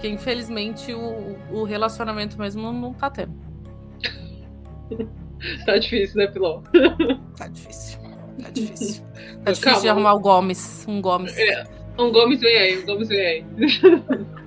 Que 0.00 0.08
infelizmente 0.08 0.92
o, 0.92 1.38
o 1.50 1.64
relacionamento 1.64 2.38
mesmo 2.38 2.72
não 2.72 2.92
tá 2.92 3.10
tendo. 3.10 3.34
Tá 5.64 5.76
difícil, 5.78 6.16
né, 6.16 6.26
Pilão? 6.26 6.62
Tá 7.36 7.46
difícil. 7.48 7.98
Tá 8.42 8.50
difícil. 8.50 9.04
Tá 9.44 9.50
difícil 9.52 9.62
Calma. 9.62 9.80
de 9.80 9.88
arrumar 9.88 10.14
o 10.14 10.20
Gomes. 10.20 10.84
Um 10.88 11.00
Gomes. 11.00 11.36
É. 11.36 11.64
Um 11.98 12.12
Gomes 12.12 12.40
vem 12.40 12.56
aí, 12.56 12.78
um 12.78 12.86
Gomes 12.86 13.08
vem 13.08 13.26
aí. 13.26 13.44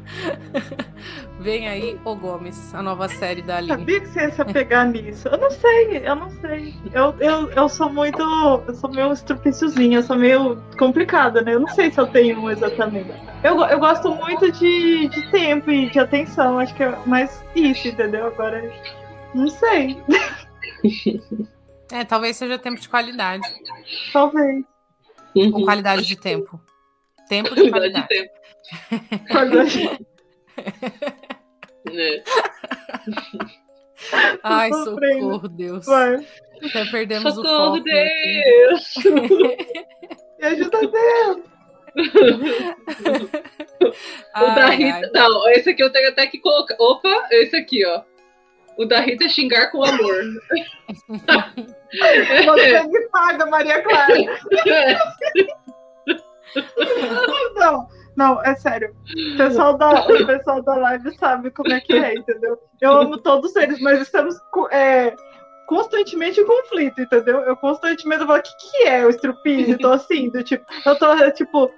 Vem 1.40 1.70
aí 1.70 1.98
o 2.04 2.16
Gomes, 2.16 2.76
a 2.76 2.82
nova 2.82 3.08
série 3.08 3.42
da 3.42 3.58
Aline. 3.58 3.72
Sabia 3.72 4.00
que 4.02 4.08
você 4.08 4.20
ia 4.20 4.32
se 4.32 4.42
apegar 4.42 4.86
nisso? 4.90 5.30
Eu 5.30 5.38
não 5.38 5.50
sei, 5.50 6.02
eu 6.06 6.16
não 6.16 6.30
sei. 6.42 6.74
Eu, 6.92 7.16
eu, 7.18 7.50
eu 7.52 7.70
sou 7.70 7.90
muito. 7.90 8.22
Eu 8.68 8.76
sou 8.76 8.92
meio 8.92 9.14
estrupiciozinha, 9.14 10.00
eu 10.00 10.04
sou 10.04 10.18
meio 10.18 10.62
complicada, 10.78 11.42
né? 11.42 11.56
Eu 11.56 11.62
não 11.62 11.70
sei 11.70 11.92
se 11.92 11.98
eu 11.98 12.08
tenho 12.08 12.42
um 12.42 12.50
exatamente. 12.50 13.10
Eu, 13.42 13.58
eu 13.64 13.80
gosto 13.80 14.14
muito 14.16 14.52
de, 14.52 15.08
de 15.08 15.32
tempo 15.32 15.72
e 15.72 15.90
de 15.90 15.98
atenção, 15.98 16.60
acho 16.60 16.76
que 16.76 16.84
é 16.84 16.94
mais 17.06 17.42
isso, 17.56 17.88
entendeu? 17.88 18.28
Agora, 18.28 18.70
não 19.34 19.48
sei. 19.48 19.98
É, 21.92 22.06
talvez 22.06 22.38
seja 22.38 22.60
tempo 22.60 22.80
de 22.80 22.88
qualidade. 22.88 23.42
Talvez. 24.14 24.64
Ou 25.36 25.64
qualidade 25.66 26.06
de 26.06 26.16
tempo. 26.16 26.62
Tempo 27.30 27.56
de 27.56 27.70
Qualidade 27.70 27.94
de 27.94 28.08
qualidade. 28.08 28.08
tempo. 28.10 28.34
Agora, 29.38 29.66
Né? 31.86 32.24
Ai, 34.44 34.70
socorro, 34.74 35.48
Deus. 35.50 35.86
vai. 35.86 36.16
Até 36.64 36.86
perdemos 36.92 37.38
o 37.38 37.42
Socorro, 37.42 37.78
foco. 37.78 37.90
aqui. 37.90 37.92
Deus! 37.92 38.94
Me 40.40 40.46
ajuda 40.48 40.80
Deus. 40.80 41.38
O 44.36 44.46
da 44.56 44.70
Rita. 44.70 44.96
ai. 45.06 45.12
Não, 45.14 45.50
esse 45.52 45.70
aqui 45.70 45.84
eu 45.84 45.92
tenho 45.92 46.10
até 46.10 46.28
que 46.28 46.40
colocar. 46.40 46.76
Opa, 46.80 47.28
esse 47.32 47.56
aqui, 47.56 47.86
ó. 47.86 48.02
O 48.78 48.86
da 48.86 49.00
Rita 49.02 49.26
é 49.26 49.30
xingar 49.30 49.72
com 49.72 49.84
amor. 49.84 50.22
Você 52.46 52.84
me 52.88 53.08
paga, 53.10 53.46
Maria 53.48 53.82
Clara. 53.82 54.14
Não, 57.56 57.88
não, 58.16 58.44
é 58.44 58.56
sério. 58.56 58.94
O 59.34 59.38
pessoal, 59.38 59.78
da, 59.78 60.02
o 60.02 60.26
pessoal 60.26 60.62
da 60.62 60.76
live 60.76 61.18
sabe 61.18 61.52
como 61.52 61.72
é 61.72 61.80
que 61.80 61.94
é, 61.94 62.16
entendeu? 62.16 62.58
Eu 62.82 62.92
amo 62.94 63.18
todos 63.18 63.56
eles, 63.56 63.80
mas 63.80 64.02
estamos 64.02 64.36
é, 64.72 65.16
constantemente 65.68 66.42
em 66.42 66.46
conflito, 66.46 67.00
entendeu? 67.00 67.40
Eu 67.42 67.56
constantemente 67.56 68.26
falo, 68.26 68.40
o 68.40 68.42
que, 68.42 68.52
que 68.58 68.88
é 68.88 69.06
o 69.06 69.10
estrupício? 69.10 69.78
Tô 69.78 69.92
assim, 69.92 70.30
do 70.30 70.44
tipo, 70.44 70.66
eu 70.86 70.98
tô, 70.98 71.32
tipo, 71.32 71.72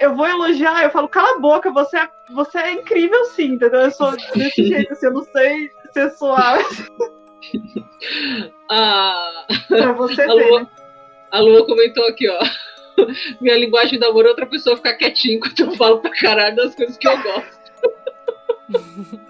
eu 0.00 0.16
vou 0.16 0.26
elogiar, 0.26 0.82
eu 0.82 0.90
falo, 0.90 1.08
cala 1.08 1.36
a 1.36 1.40
boca, 1.40 1.70
você 1.70 1.98
é, 1.98 2.08
você 2.32 2.58
é 2.58 2.72
incrível 2.72 3.24
sim, 3.26 3.52
entendeu? 3.52 3.82
Eu 3.82 3.90
sou 3.90 4.12
desse 4.34 4.64
jeito, 4.64 4.92
assim, 4.92 5.06
eu 5.06 5.12
não 5.12 5.24
sei 5.24 5.70
ser 5.92 6.10
suave 6.12 6.64
Ah, 8.70 9.46
pra 9.68 9.92
você 9.92 10.22
a, 10.22 10.26
ver, 10.26 10.34
né? 10.34 10.46
Lua, 10.46 10.70
a 11.30 11.40
Lua 11.40 11.66
comentou 11.66 12.06
aqui, 12.08 12.28
ó. 12.28 12.38
Minha 13.40 13.56
linguagem 13.56 13.98
do 13.98 14.06
amor 14.06 14.26
é 14.26 14.28
outra 14.28 14.46
pessoa 14.46 14.76
ficar 14.76 14.94
quietinha 14.94 15.36
enquanto 15.36 15.60
eu 15.60 15.72
falo 15.72 16.00
pra 16.00 16.10
caralho 16.10 16.56
das 16.56 16.74
coisas 16.74 16.96
que 16.96 17.08
eu 17.08 17.22
gosto. 17.22 17.58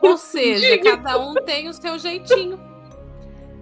Ou 0.00 0.16
seja, 0.16 0.78
cada 0.78 1.18
um 1.18 1.34
tem 1.34 1.68
o 1.68 1.72
seu 1.72 1.98
jeitinho. 1.98 2.58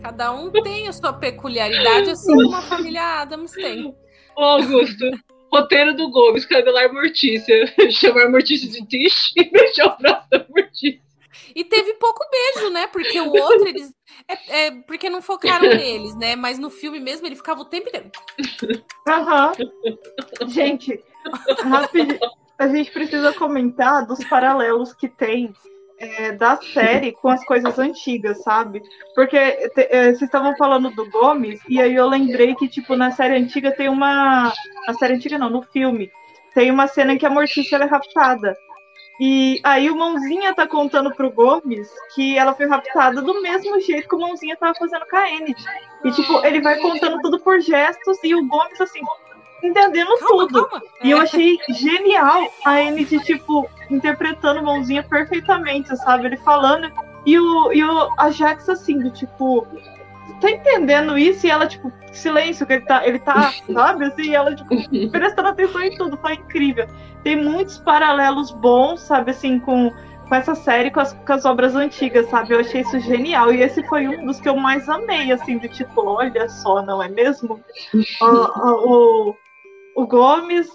Cada 0.02 0.32
um 0.32 0.50
tem 0.50 0.88
a 0.88 0.92
sua 0.92 1.12
peculiaridade, 1.12 2.10
assim 2.10 2.34
como 2.34 2.56
a 2.56 2.62
família 2.62 3.20
Adams 3.20 3.52
tem. 3.52 3.94
Ô, 4.36 4.42
Augusto, 4.42 5.10
roteiro 5.52 5.94
do 5.94 6.10
Gomes, 6.10 6.46
Candelar 6.46 6.92
Mortícia. 6.92 7.66
Chamar 7.90 8.30
Mortícia 8.30 8.68
de 8.70 8.86
Tish 8.86 9.32
e 9.36 9.50
deixar 9.50 9.94
o 9.94 9.98
braço 9.98 10.26
da 10.30 10.46
Mortícia. 10.48 11.09
E 11.54 11.64
teve 11.64 11.94
pouco 11.94 12.24
beijo, 12.30 12.70
né? 12.70 12.86
Porque 12.86 13.20
o 13.20 13.30
outro, 13.30 13.68
eles. 13.68 13.92
É, 14.28 14.66
é, 14.66 14.70
porque 14.82 15.08
não 15.10 15.22
focaram 15.22 15.68
neles, 15.68 16.14
né? 16.16 16.36
Mas 16.36 16.58
no 16.58 16.70
filme 16.70 17.00
mesmo 17.00 17.26
ele 17.26 17.36
ficava 17.36 17.60
o 17.60 17.64
tempo 17.64 17.88
inteiro. 17.88 18.10
Aham. 19.08 19.52
Gente, 20.48 21.02
rapidinho. 21.62 22.18
A 22.58 22.68
gente 22.68 22.90
precisa 22.90 23.32
comentar 23.32 24.06
dos 24.06 24.22
paralelos 24.24 24.92
que 24.92 25.08
tem 25.08 25.54
é, 26.00 26.32
da 26.32 26.56
série 26.56 27.12
com 27.12 27.28
as 27.28 27.44
coisas 27.44 27.78
antigas, 27.78 28.42
sabe? 28.42 28.82
Porque 29.14 29.36
é, 29.36 30.04
vocês 30.04 30.22
estavam 30.22 30.56
falando 30.56 30.90
do 30.90 31.08
Gomes, 31.10 31.60
e 31.68 31.80
aí 31.80 31.94
eu 31.94 32.08
lembrei 32.08 32.54
que, 32.54 32.68
tipo, 32.68 32.96
na 32.96 33.10
série 33.10 33.36
antiga 33.36 33.70
tem 33.70 33.88
uma. 33.88 34.52
Na 34.86 34.94
série 34.94 35.14
antiga 35.14 35.38
não, 35.38 35.50
no 35.50 35.62
filme. 35.62 36.10
Tem 36.54 36.70
uma 36.70 36.86
cena 36.86 37.12
em 37.12 37.18
que 37.18 37.26
a 37.26 37.30
Mortícia 37.30 37.76
é 37.76 37.84
raptada. 37.84 38.56
E 39.22 39.60
aí 39.62 39.90
o 39.90 39.96
Mãozinha 39.96 40.54
tá 40.54 40.66
contando 40.66 41.14
pro 41.14 41.30
Gomes 41.30 41.90
que 42.14 42.38
ela 42.38 42.54
foi 42.54 42.66
raptada 42.66 43.20
do 43.20 43.42
mesmo 43.42 43.78
jeito 43.78 44.08
que 44.08 44.14
o 44.14 44.18
Mãozinha 44.18 44.56
tava 44.56 44.74
fazendo 44.74 45.04
com 45.10 45.16
a 45.16 45.30
Enid. 45.30 45.62
E, 46.02 46.10
tipo, 46.10 46.42
ele 46.42 46.62
vai 46.62 46.78
contando 46.78 47.20
tudo 47.20 47.38
por 47.38 47.60
gestos 47.60 48.16
e 48.24 48.34
o 48.34 48.48
Gomes, 48.48 48.80
assim, 48.80 49.02
entendendo 49.62 50.16
Calma, 50.18 50.46
tudo. 50.48 50.66
calma. 50.66 50.82
E 51.04 51.10
eu 51.10 51.20
achei 51.20 51.58
genial 51.68 52.50
a 52.64 52.80
Enid, 52.80 53.10
tipo, 53.22 53.68
interpretando 53.90 54.62
Mãozinha 54.62 55.02
perfeitamente, 55.02 55.94
sabe? 55.98 56.24
Ele 56.24 56.38
falando. 56.38 56.90
E 57.26 57.38
o, 57.38 57.70
e 57.74 57.84
o 57.84 58.08
a 58.18 58.30
Jax, 58.30 58.70
assim, 58.70 59.00
do 59.00 59.10
tipo. 59.10 59.66
Tá 60.40 60.50
entendendo 60.50 61.18
isso? 61.18 61.46
E 61.46 61.50
ela, 61.50 61.66
tipo, 61.66 61.92
silêncio, 62.12 62.66
que 62.66 62.74
ele 62.74 62.86
tá, 62.86 63.06
ele 63.06 63.18
tá, 63.18 63.52
sabe? 63.72 64.06
Assim, 64.06 64.22
e 64.22 64.34
ela, 64.34 64.54
tipo, 64.54 65.10
prestando 65.10 65.48
atenção 65.48 65.82
em 65.82 65.96
tudo. 65.96 66.16
Foi 66.16 66.34
incrível. 66.34 66.86
Tem 67.22 67.36
muitos 67.36 67.78
paralelos 67.78 68.50
bons, 68.50 69.00
sabe, 69.00 69.32
assim, 69.32 69.60
com, 69.60 69.92
com 70.28 70.34
essa 70.34 70.54
série, 70.54 70.90
com 70.90 71.00
as, 71.00 71.12
com 71.12 71.32
as 71.32 71.44
obras 71.44 71.74
antigas, 71.74 72.28
sabe? 72.28 72.54
Eu 72.54 72.60
achei 72.60 72.80
isso 72.80 72.98
genial. 73.00 73.52
E 73.52 73.62
esse 73.62 73.82
foi 73.88 74.08
um 74.08 74.26
dos 74.26 74.40
que 74.40 74.48
eu 74.48 74.56
mais 74.56 74.88
amei, 74.88 75.30
assim, 75.30 75.58
do 75.58 75.68
tipo, 75.68 76.02
olha 76.02 76.48
só, 76.48 76.82
não 76.82 77.02
é 77.02 77.08
mesmo? 77.08 77.62
o, 78.22 79.30
o, 79.34 79.36
o 79.96 80.06
Gomes 80.06 80.68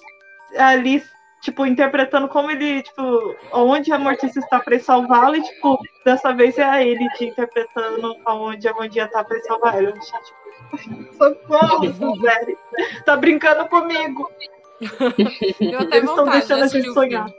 ali, 0.57 1.03
tipo, 1.45 1.65
interpretando 1.65 2.27
como 2.27 2.49
ele, 2.49 2.81
tipo, 2.81 3.35
onde 3.53 3.91
a 3.91 3.99
Mortícia 3.99 4.39
está 4.39 4.59
para 4.59 4.79
salvá-lo, 4.79 5.35
e, 5.35 5.43
tipo, 5.43 5.79
dessa 6.03 6.33
vez 6.33 6.57
é 6.57 6.63
a 6.63 6.83
ele 6.83 7.07
te 7.11 7.25
interpretando 7.25 8.17
aonde 8.25 8.67
a 8.67 8.73
Mandinha 8.73 9.07
tá 9.07 9.23
para 9.23 9.39
salvar 9.43 9.81
ele. 9.81 9.93
Tipo, 9.93 11.13
socorro, 11.13 12.15
velho. 12.19 12.57
Tá 13.05 13.15
brincando 13.15 13.69
comigo. 13.69 14.29
Eles 15.19 16.09
estão 16.09 16.25
deixando 16.25 16.63
a 16.63 16.67
gente 16.67 16.89
o 16.89 16.93
sonhar. 16.93 17.29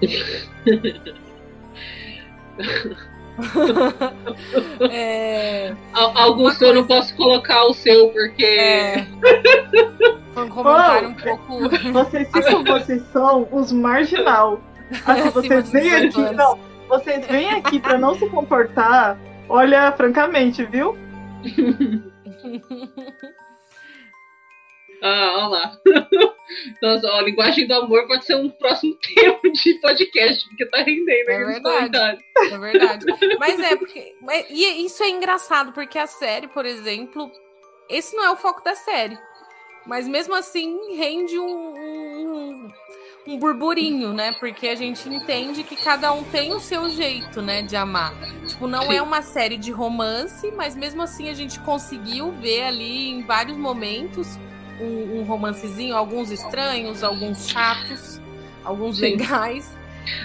É, 4.90 5.74
Au- 5.92 6.16
Augusto, 6.18 6.64
eu 6.64 6.74
não 6.74 6.86
posso 6.86 7.14
colocar 7.16 7.64
o 7.64 7.74
seu, 7.74 8.08
porque. 8.10 8.44
é. 8.44 9.06
Foi 10.32 10.44
um 10.44 10.48
comentário 10.48 11.08
um 11.10 11.14
pouco. 11.14 11.68
Vocês 11.92 12.28
ficam, 12.32 12.64
vocês 12.64 13.02
são 13.12 13.48
os 13.52 13.72
marginal. 13.72 14.60
Assim, 15.06 15.10
Acima 15.20 15.30
vocês 15.30 15.70
vêm 15.70 15.82
18 15.82 16.06
aqui, 16.08 16.20
anos. 16.20 16.36
não, 16.36 16.58
vocês 16.88 17.26
vêm 17.26 17.50
aqui 17.50 17.80
para 17.80 17.98
não 17.98 18.14
se 18.14 18.28
comportar. 18.28 19.18
Olha, 19.48 19.92
francamente, 19.92 20.64
viu? 20.64 20.96
Ah, 25.02 25.30
olha 25.36 25.48
lá. 25.48 25.72
Nossa, 26.82 27.06
ó, 27.08 27.18
a 27.18 27.22
linguagem 27.22 27.66
do 27.66 27.74
amor 27.74 28.06
pode 28.06 28.24
ser 28.24 28.36
um 28.36 28.50
próximo 28.50 28.94
tema 29.14 29.40
de 29.52 29.74
podcast, 29.80 30.48
porque 30.48 30.66
tá 30.66 30.78
rendendo 30.82 31.30
É 31.30 31.46
verdade. 31.46 32.24
É 32.50 32.58
verdade. 32.58 33.06
Mas 33.38 33.60
é, 33.60 33.76
porque. 33.76 34.14
mas- 34.20 34.46
E 34.50 34.84
isso 34.84 35.02
é 35.02 35.08
engraçado, 35.10 35.72
porque 35.72 35.98
a 35.98 36.06
série, 36.06 36.48
por 36.48 36.66
exemplo, 36.66 37.30
esse 37.88 38.14
não 38.16 38.24
é 38.24 38.30
o 38.30 38.36
foco 38.36 38.62
da 38.62 38.74
série. 38.74 39.18
Mas 39.86 40.08
mesmo 40.08 40.34
assim 40.34 40.96
rende 40.96 41.38
um, 41.38 41.44
um, 41.46 42.72
um 43.26 43.38
burburinho, 43.38 44.14
né? 44.14 44.32
Porque 44.40 44.68
a 44.68 44.74
gente 44.74 45.06
entende 45.08 45.62
que 45.62 45.76
cada 45.76 46.10
um 46.12 46.24
tem 46.24 46.54
o 46.54 46.60
seu 46.60 46.88
jeito, 46.88 47.42
né, 47.42 47.60
de 47.60 47.76
amar. 47.76 48.14
Tipo, 48.46 48.66
não 48.66 48.90
é 48.90 49.02
uma 49.02 49.20
série 49.20 49.58
de 49.58 49.70
romance, 49.70 50.50
mas 50.52 50.74
mesmo 50.74 51.02
assim 51.02 51.28
a 51.28 51.34
gente 51.34 51.60
conseguiu 51.60 52.32
ver 52.32 52.62
ali 52.64 53.10
em 53.10 53.22
vários 53.26 53.58
momentos 53.58 54.38
um, 54.80 55.20
um 55.20 55.22
romancezinho, 55.24 55.96
alguns 55.96 56.30
estranhos, 56.30 57.02
alguns 57.02 57.48
chatos, 57.48 58.20
alguns 58.64 58.96
Sim. 58.96 59.02
legais. 59.02 59.76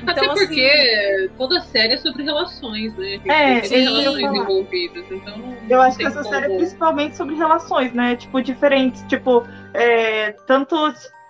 Até 0.06 0.22
Então, 0.22 0.34
assim, 0.34 0.46
porque 0.46 1.30
toda 1.38 1.62
série 1.62 1.94
é 1.94 1.98
sobre 1.98 2.24
relações, 2.24 2.94
né? 2.98 3.20
Tem, 3.24 3.32
É, 3.32 3.62
tem 3.62 3.84
relações 3.84 4.36
envolvidas. 4.36 5.06
Então 5.10 5.38
não, 5.38 5.54
Eu 5.70 5.78
não 5.78 5.82
acho 5.82 5.98
que 5.98 6.06
essa 6.06 6.24
série 6.24 6.54
é 6.54 6.58
principalmente 6.58 7.16
sobre 7.16 7.36
relações, 7.36 7.94
né? 7.94 8.16
Tipo, 8.16 8.42
diferentes. 8.42 9.04
Tipo, 9.08 9.48
é, 9.74 10.34
tanto 10.46 10.76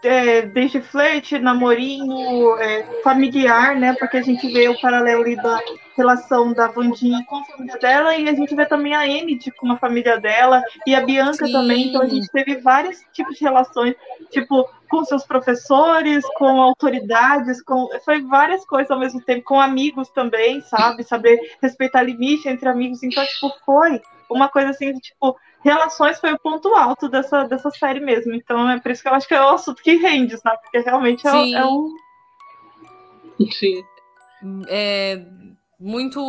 é, 0.03 0.43
desde 0.43 0.81
flerte, 0.81 1.37
namorinho, 1.37 2.55
é, 2.57 2.83
familiar, 3.03 3.75
né? 3.75 3.95
Porque 3.99 4.17
a 4.17 4.21
gente 4.21 4.47
vê 4.51 4.67
o 4.69 4.79
paralelo 4.79 5.23
ali 5.23 5.35
da 5.35 5.59
relação 5.95 6.53
da 6.53 6.67
Vandinha 6.67 7.23
com 7.25 7.37
a 7.37 7.43
família 7.43 7.77
dela 7.77 8.15
e 8.15 8.29
a 8.29 8.33
gente 8.33 8.55
vê 8.55 8.65
também 8.65 8.95
a 8.95 9.05
Enid 9.05 9.51
com 9.51 9.71
a 9.71 9.77
família 9.77 10.19
dela 10.19 10.63
e 10.87 10.95
a 10.95 11.01
Bianca 11.01 11.45
Sim. 11.45 11.51
também. 11.51 11.89
Então 11.89 12.01
a 12.01 12.07
gente 12.07 12.29
teve 12.29 12.57
vários 12.57 12.99
tipos 13.11 13.37
de 13.37 13.43
relações, 13.43 13.95
tipo, 14.29 14.69
com 14.89 15.03
seus 15.03 15.25
professores, 15.25 16.25
com 16.35 16.61
autoridades, 16.61 17.61
com 17.61 17.89
foi 18.05 18.21
várias 18.21 18.65
coisas 18.65 18.89
ao 18.89 18.99
mesmo 18.99 19.21
tempo, 19.21 19.43
com 19.43 19.59
amigos 19.59 20.09
também, 20.09 20.61
sabe? 20.61 21.03
Saber 21.03 21.37
respeitar 21.61 22.01
limite 22.01 22.47
entre 22.47 22.69
amigos. 22.69 23.03
Então, 23.03 23.25
tipo, 23.25 23.51
foi 23.65 24.01
uma 24.29 24.47
coisa 24.47 24.69
assim, 24.69 24.93
tipo, 24.93 25.35
relações 25.63 26.19
foi 26.19 26.33
o 26.33 26.39
ponto 26.39 26.73
alto 26.75 27.09
dessa, 27.09 27.43
dessa 27.45 27.69
série 27.71 27.99
mesmo. 27.99 28.33
Então 28.33 28.69
é 28.69 28.79
por 28.79 28.91
isso 28.91 29.01
que 29.01 29.07
eu 29.09 29.13
acho 29.13 29.27
que 29.27 29.33
é 29.33 29.41
o 29.41 29.49
assunto 29.49 29.81
que 29.81 29.95
rende, 29.95 30.37
sabe? 30.37 30.61
Porque 30.61 30.79
realmente 30.79 31.27
é, 31.27 31.31
o- 31.31 31.33
Sim. 31.43 31.55
é 31.55 31.65
o. 31.65 31.89
Sim. 33.51 33.83
é 34.67 35.21
muito. 35.79 36.19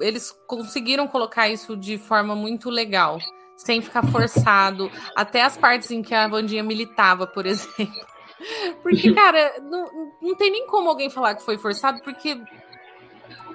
Eles 0.00 0.30
conseguiram 0.46 1.06
colocar 1.08 1.48
isso 1.48 1.76
de 1.76 1.98
forma 1.98 2.34
muito 2.36 2.70
legal, 2.70 3.18
sem 3.56 3.80
ficar 3.82 4.04
forçado. 4.06 4.90
Até 5.16 5.42
as 5.42 5.56
partes 5.56 5.90
em 5.90 6.02
que 6.02 6.14
a 6.14 6.28
Vandinha 6.28 6.62
militava, 6.62 7.26
por 7.26 7.44
exemplo. 7.46 8.08
Porque, 8.82 9.12
cara, 9.12 9.60
não, 9.60 9.84
não 10.22 10.34
tem 10.34 10.50
nem 10.50 10.66
como 10.66 10.88
alguém 10.88 11.10
falar 11.10 11.34
que 11.34 11.44
foi 11.44 11.58
forçado, 11.58 12.00
porque 12.02 12.40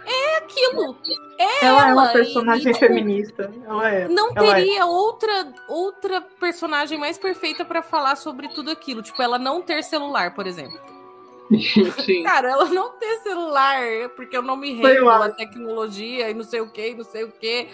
é 0.06 0.38
aquilo. 0.38 0.98
É 1.38 1.66
Ela 1.66 1.90
é 1.90 1.94
uma 1.94 2.04
ela, 2.04 2.14
personagem 2.14 2.72
e, 2.72 2.74
tipo, 2.74 2.80
feminista. 2.88 3.52
Ela 3.66 3.90
é. 3.90 4.08
Não 4.08 4.32
Ela 4.36 4.48
é. 4.52 4.54
teria 4.56 4.86
outra 4.86 5.54
outra 5.68 6.22
personagem 6.40 6.98
mais 6.98 7.18
perfeita 7.18 7.66
pra 7.66 7.82
falar 7.82 8.16
sobre 8.16 8.48
tudo 8.50 8.72
aquilo. 8.72 9.02
Tipo, 9.02 9.22
ela 9.22 9.38
não 9.40 9.62
ter 9.62 9.84
celular, 9.84 10.34
por 10.34 10.48
exemplo. 10.48 10.80
Sim. 12.04 12.24
Cara, 12.24 12.50
ela 12.50 12.66
não 12.66 12.90
ter 12.98 13.20
celular, 13.20 13.80
porque 14.16 14.36
eu 14.36 14.42
não 14.42 14.56
me 14.58 14.74
rendo 14.74 15.08
à 15.08 15.30
tecnologia 15.30 16.28
e 16.30 16.34
não 16.34 16.44
sei 16.44 16.60
o 16.62 16.72
que, 16.72 16.96
não 16.96 17.04
sei 17.04 17.24
o 17.24 17.32
que. 17.32 17.68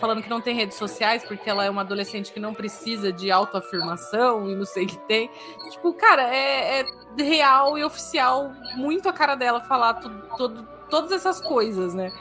falando 0.00 0.20
que 0.20 0.28
não 0.28 0.40
tem 0.40 0.54
redes 0.56 0.76
sociais, 0.76 1.22
porque 1.24 1.48
ela 1.48 1.64
é 1.64 1.70
uma 1.70 1.82
adolescente 1.82 2.32
que 2.32 2.40
não 2.40 2.52
precisa 2.52 3.12
de 3.12 3.30
autoafirmação 3.30 4.50
e 4.50 4.54
não 4.56 4.64
sei 4.64 4.84
o 4.84 4.88
que 4.88 4.98
tem. 5.06 5.30
Tipo, 5.70 5.92
cara, 5.94 6.22
é, 6.34 6.80
é 6.80 6.86
real 7.22 7.78
e 7.78 7.84
oficial, 7.84 8.50
muito 8.76 9.08
a 9.08 9.12
cara 9.12 9.36
dela 9.36 9.60
falar 9.60 9.94
tudo, 9.94 10.22
todo- 10.36 10.77
todas 10.88 11.12
essas 11.12 11.40
coisas, 11.40 11.94
né? 11.94 12.12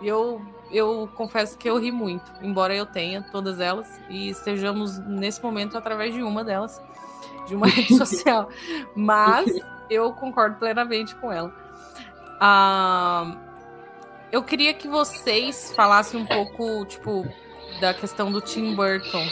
E 0.00 0.08
eu, 0.08 0.40
eu 0.70 1.08
confesso 1.14 1.56
que 1.58 1.68
eu 1.68 1.78
ri 1.78 1.92
muito, 1.92 2.30
embora 2.42 2.74
eu 2.74 2.86
tenha 2.86 3.22
todas 3.30 3.60
elas 3.60 4.00
e 4.08 4.30
estejamos 4.30 4.98
nesse 4.98 5.42
momento 5.42 5.76
através 5.76 6.14
de 6.14 6.22
uma 6.22 6.42
delas, 6.42 6.80
de 7.46 7.54
uma 7.54 7.66
rede 7.68 7.96
social. 7.96 8.48
Mas 8.94 9.50
eu 9.90 10.12
concordo 10.12 10.56
plenamente 10.56 11.14
com 11.16 11.30
ela. 11.30 11.52
Ah, 12.40 13.36
eu 14.32 14.42
queria 14.42 14.72
que 14.72 14.88
vocês 14.88 15.72
falassem 15.74 16.20
um 16.20 16.24
pouco, 16.24 16.84
tipo, 16.86 17.26
da 17.80 17.92
questão 17.92 18.30
do 18.30 18.40
Tim 18.40 18.74
Burton. 18.74 19.26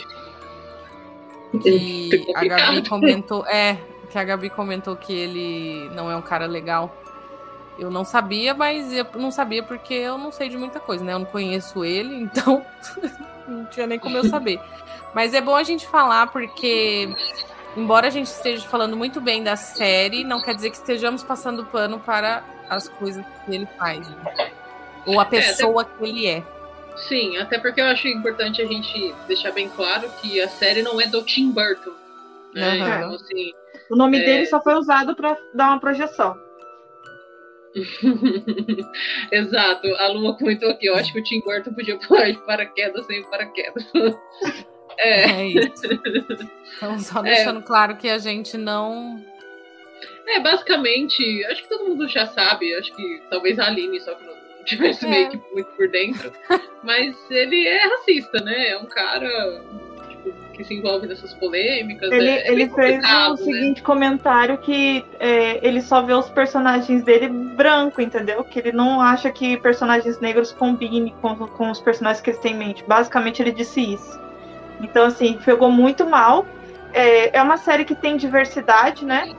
Que 1.63 2.33
a 2.35 2.45
Gabi 2.45 2.89
comentou. 2.89 3.47
É, 3.47 3.79
que 4.11 4.19
a 4.19 4.25
Gabi 4.25 4.51
comentou 4.51 4.97
que 4.97 5.13
ele 5.15 5.89
não 5.95 6.11
é 6.11 6.17
um 6.17 6.23
cara 6.23 6.47
legal. 6.47 6.95
Eu 7.79 7.91
não 7.91 8.05
sabia, 8.05 8.55
mas 8.55 8.93
eu 8.93 9.07
não 9.15 9.31
sabia 9.31 9.63
porque 9.63 9.95
eu 9.95 10.19
não 10.19 10.33
sei 10.33 10.49
de 10.49 10.57
muita 10.59 10.81
coisa, 10.81 11.05
né? 11.05 11.13
Eu 11.13 11.21
não 11.21 11.27
conheço 11.27 11.85
ele, 11.85 12.15
então 12.23 12.65
não 13.47 13.65
tinha 13.67 13.87
nem 13.87 13.99
como 13.99 14.17
eu 14.17 14.25
saber. 14.25 14.61
Mas 15.15 15.33
é 15.35 15.41
bom 15.41 15.55
a 15.57 15.63
gente 15.63 15.87
falar 15.87 16.27
porque, 16.29 17.09
embora 17.77 18.09
a 18.09 18.11
gente 18.11 18.27
esteja 18.27 18.67
falando 18.69 18.97
muito 18.97 19.21
bem 19.21 19.43
da 19.43 19.57
série, 19.57 20.25
não 20.25 20.41
quer 20.41 20.55
dizer 20.55 20.71
que 20.71 20.77
estejamos 20.77 21.23
passando 21.23 21.65
pano 21.65 21.99
para 22.01 22.43
as 22.69 22.89
coisas 22.89 23.25
que 23.47 23.55
ele 23.55 23.69
faz. 23.79 24.07
né? 24.09 24.51
Ou 25.07 25.19
a 25.21 25.25
pessoa 25.25 25.85
que 25.85 26.05
ele 26.05 26.27
é. 26.27 26.43
Sim, 27.09 27.37
até 27.39 27.59
porque 27.59 27.81
eu 27.81 27.87
acho 27.87 28.09
importante 28.09 28.61
a 28.61 28.67
gente 28.67 29.15
deixar 29.29 29.53
bem 29.53 29.69
claro 29.69 30.11
que 30.21 30.41
a 30.41 30.49
série 30.49 30.83
não 30.83 31.01
é 31.01 31.07
do 31.07 31.23
Tim 31.23 31.51
Burton. 31.53 31.93
Né? 32.53 32.69
Uhum. 32.69 32.75
Então, 32.89 33.15
assim, 33.15 33.53
O 33.91 33.97
nome 33.97 34.19
É. 34.21 34.25
dele 34.25 34.47
só 34.47 34.61
foi 34.61 34.75
usado 34.75 35.15
pra 35.15 35.37
dar 35.55 35.69
uma 35.69 35.81
projeção. 35.81 36.37
Exato, 39.33 39.87
a 39.97 40.09
Luma 40.09 40.37
comentou 40.37 40.71
aqui, 40.71 40.87
eu 40.87 40.95
acho 40.97 41.13
que 41.13 41.21
o 41.21 41.23
Tim 41.23 41.41
Burton 41.41 41.73
podia 41.73 41.97
pular 41.99 42.31
de 42.31 42.39
paraquedas 42.45 43.07
sem 43.07 43.23
paraquedas. 43.31 43.87
É, 45.01 45.23
É 45.31 45.47
isso. 45.47 45.87
Então, 46.77 46.99
só 46.99 47.23
deixando 47.23 47.63
claro 47.63 47.97
que 47.97 48.09
a 48.09 48.19
gente 48.19 48.57
não. 48.59 49.23
é, 50.27 50.41
basicamente, 50.41 51.45
acho 51.45 51.63
que 51.63 51.69
todo 51.69 51.89
mundo 51.89 52.09
já 52.09 52.27
sabe, 52.27 52.75
acho 52.75 52.93
que 52.97 53.23
talvez 53.31 53.61
a 53.61 53.67
Aline 53.67 54.01
só 54.01 54.13
que 54.15 54.25
não 54.25 54.35
não 54.59 54.65
tivesse 54.65 55.07
É. 55.07 55.09
meio 55.09 55.31
que 55.31 55.41
muito 55.53 55.71
por 55.77 55.89
dentro, 55.89 56.33
mas 56.83 57.17
ele 57.31 57.65
é 57.69 57.79
racista, 57.87 58.41
né? 58.41 58.71
É 58.71 58.79
um 58.79 58.87
cara 58.87 59.63
que 60.59 60.65
se 60.65 60.75
envolve 60.75 61.07
nessas 61.07 61.33
polêmicas. 61.35 62.11
Ele, 62.11 62.29
é, 62.29 62.49
é 62.49 62.53
ele 62.53 62.69
fez 62.71 62.99
o 62.99 63.31
né? 63.31 63.37
seguinte 63.37 63.83
comentário 63.83 64.59
que 64.59 65.05
é, 65.21 65.65
ele 65.67 65.81
só 65.81 66.03
vê 66.03 66.13
os 66.13 66.29
personagens 66.29 67.05
dele 67.05 67.29
branco, 67.29 68.03
entendeu? 68.03 68.43
Que 68.43 68.59
ele 68.59 68.73
não 68.73 69.01
acha 69.01 69.31
que 69.31 69.57
personagens 69.59 70.19
negros 70.21 70.53
combinem 70.53 71.15
com, 71.23 71.37
com 71.37 71.71
os 71.71 71.81
personagens 71.81 72.21
que 72.21 72.31
ele 72.31 72.39
tem 72.39 72.55
em 72.55 72.59
mente. 72.59 72.85
Basicamente 72.87 73.41
ele 73.41 73.53
disse 73.53 73.81
isso. 73.95 74.21
Então, 74.81 75.07
assim, 75.07 75.39
pegou 75.45 75.71
muito 75.71 76.05
mal. 76.05 76.45
É, 76.93 77.39
é 77.39 77.43
uma 77.43 77.57
série 77.57 77.85
que 77.85 77.95
tem 77.95 78.17
diversidade, 78.17 79.05
né? 79.05 79.33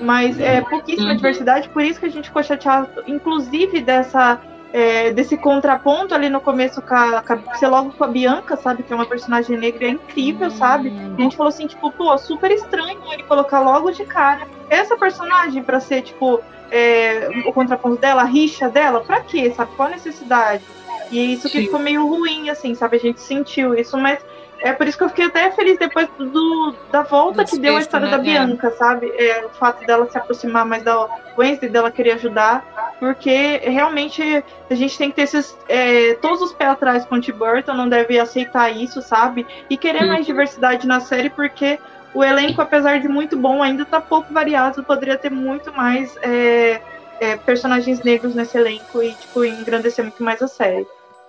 Mas 0.00 0.38
é 0.38 0.60
pouquíssima 0.60 1.10
Uhum. 1.10 1.16
diversidade, 1.16 1.68
por 1.70 1.82
isso 1.82 1.98
que 1.98 2.06
a 2.06 2.10
gente 2.10 2.26
ficou 2.28 2.42
chateado, 2.42 2.88
inclusive, 3.06 3.80
dessa. 3.80 4.40
É, 4.72 5.10
desse 5.12 5.36
contraponto 5.36 6.14
ali 6.14 6.28
no 6.28 6.40
começo 6.40 6.82
com 6.82 6.94
a, 6.94 7.22
com 7.22 7.32
a- 7.32 7.54
ser 7.54 7.68
logo 7.68 7.92
com 7.92 8.04
a 8.04 8.08
Bianca, 8.08 8.56
sabe? 8.56 8.82
Que 8.82 8.92
é 8.92 8.96
uma 8.96 9.06
personagem 9.06 9.56
negra 9.56 9.86
é 9.86 9.90
incrível, 9.90 10.50
sabe? 10.50 10.90
E 10.90 11.20
a 11.20 11.22
gente 11.22 11.36
falou 11.36 11.48
assim, 11.48 11.66
tipo, 11.66 11.90
pô, 11.92 12.16
super 12.18 12.50
estranho 12.50 12.98
ele 13.12 13.22
colocar 13.22 13.60
logo 13.60 13.90
de 13.90 14.04
cara 14.04 14.46
essa 14.68 14.96
personagem 14.96 15.62
pra 15.62 15.80
ser, 15.80 16.02
tipo, 16.02 16.40
é, 16.70 17.28
o 17.46 17.52
contraponto 17.52 17.98
dela, 18.00 18.22
a 18.22 18.26
rixa 18.26 18.68
dela, 18.68 19.00
pra 19.00 19.20
quê, 19.22 19.50
sabe? 19.56 19.72
Qual 19.74 19.88
a 19.88 19.92
necessidade? 19.92 20.62
E 21.10 21.32
isso 21.32 21.48
que 21.48 21.62
ficou 21.62 21.80
meio 21.80 22.06
ruim, 22.06 22.50
assim, 22.50 22.74
sabe? 22.74 22.96
A 22.96 23.00
gente 23.00 23.20
sentiu 23.22 23.74
isso, 23.74 23.96
mas 23.96 24.18
é 24.60 24.72
por 24.72 24.86
isso 24.86 24.98
que 24.98 25.04
eu 25.04 25.08
fiquei 25.08 25.26
até 25.26 25.50
feliz 25.52 25.78
depois 25.78 26.08
do, 26.18 26.74
da 26.90 27.02
volta 27.02 27.44
Do 27.44 27.50
que 27.50 27.58
deu 27.58 27.76
a 27.76 27.80
história 27.80 28.06
né? 28.06 28.16
da 28.16 28.18
Bianca, 28.18 28.70
sabe? 28.72 29.08
É, 29.16 29.44
o 29.44 29.50
fato 29.50 29.86
dela 29.86 30.10
se 30.10 30.18
aproximar 30.18 30.64
mais 30.64 30.82
da 30.82 31.08
Wednesday, 31.36 31.68
dela 31.68 31.90
querer 31.90 32.12
ajudar, 32.12 32.96
porque 32.98 33.58
realmente 33.58 34.44
a 34.68 34.74
gente 34.74 34.98
tem 34.98 35.10
que 35.10 35.16
ter 35.16 35.22
esses, 35.22 35.56
é, 35.68 36.14
todos 36.14 36.42
os 36.42 36.52
pés 36.52 36.70
atrás 36.70 37.04
com 37.04 37.14
o 37.14 37.20
Tim 37.20 37.32
Burton, 37.32 37.74
não 37.74 37.88
deve 37.88 38.18
aceitar 38.18 38.70
isso, 38.70 39.00
sabe? 39.00 39.46
E 39.70 39.76
querer 39.76 40.06
mais 40.06 40.26
diversidade 40.26 40.86
na 40.86 41.00
série, 41.00 41.30
porque 41.30 41.78
o 42.12 42.24
elenco, 42.24 42.60
apesar 42.60 42.98
de 43.00 43.08
muito 43.08 43.36
bom, 43.36 43.62
ainda 43.62 43.84
tá 43.84 44.00
pouco 44.00 44.32
variado, 44.32 44.82
poderia 44.82 45.16
ter 45.16 45.30
muito 45.30 45.72
mais 45.72 46.16
é, 46.22 46.80
é, 47.20 47.36
personagens 47.36 48.02
negros 48.02 48.34
nesse 48.34 48.58
elenco 48.58 49.02
e, 49.02 49.12
tipo, 49.12 49.44
engrandecer 49.44 50.04
muito 50.04 50.22
mais 50.22 50.42
a 50.42 50.48
série. 50.48 50.86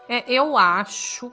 É, 0.07 0.23
eu 0.27 0.57
acho 0.57 1.31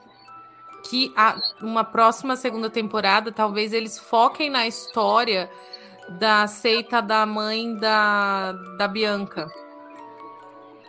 que 0.88 1.12
a- 1.16 1.40
uma 1.60 1.84
próxima 1.84 2.36
segunda 2.36 2.70
temporada, 2.70 3.32
talvez 3.32 3.72
eles 3.72 3.98
foquem 3.98 4.48
na 4.50 4.66
história 4.66 5.50
da 6.18 6.46
seita 6.46 7.00
da 7.00 7.26
mãe 7.26 7.74
da, 7.76 8.52
da 8.78 8.86
Bianca. 8.88 9.46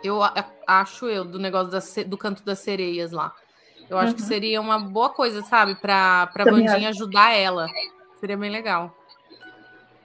Eu 0.02 0.22
a- 0.22 0.32
acho 0.66 1.06
eu, 1.08 1.24
do 1.24 1.38
negócio 1.38 1.70
da 1.72 1.80
do 2.08 2.16
canto 2.16 2.44
das 2.44 2.60
sereias 2.60 3.10
lá. 3.12 3.34
Eu 3.90 3.98
acho 3.98 4.14
que 4.14 4.20
Uhum. 4.22 4.28
seria 4.28 4.60
uma 4.60 4.78
boa 4.78 5.10
coisa, 5.10 5.42
sabe? 5.42 5.74
Pra, 5.74 6.26
pra 6.28 6.44
Também 6.44 6.66
Bandinha 6.66 6.90
ajudar 6.90 7.32
ela. 7.34 7.66
Seria 8.20 8.36
bem 8.36 8.50
legal. 8.50 8.94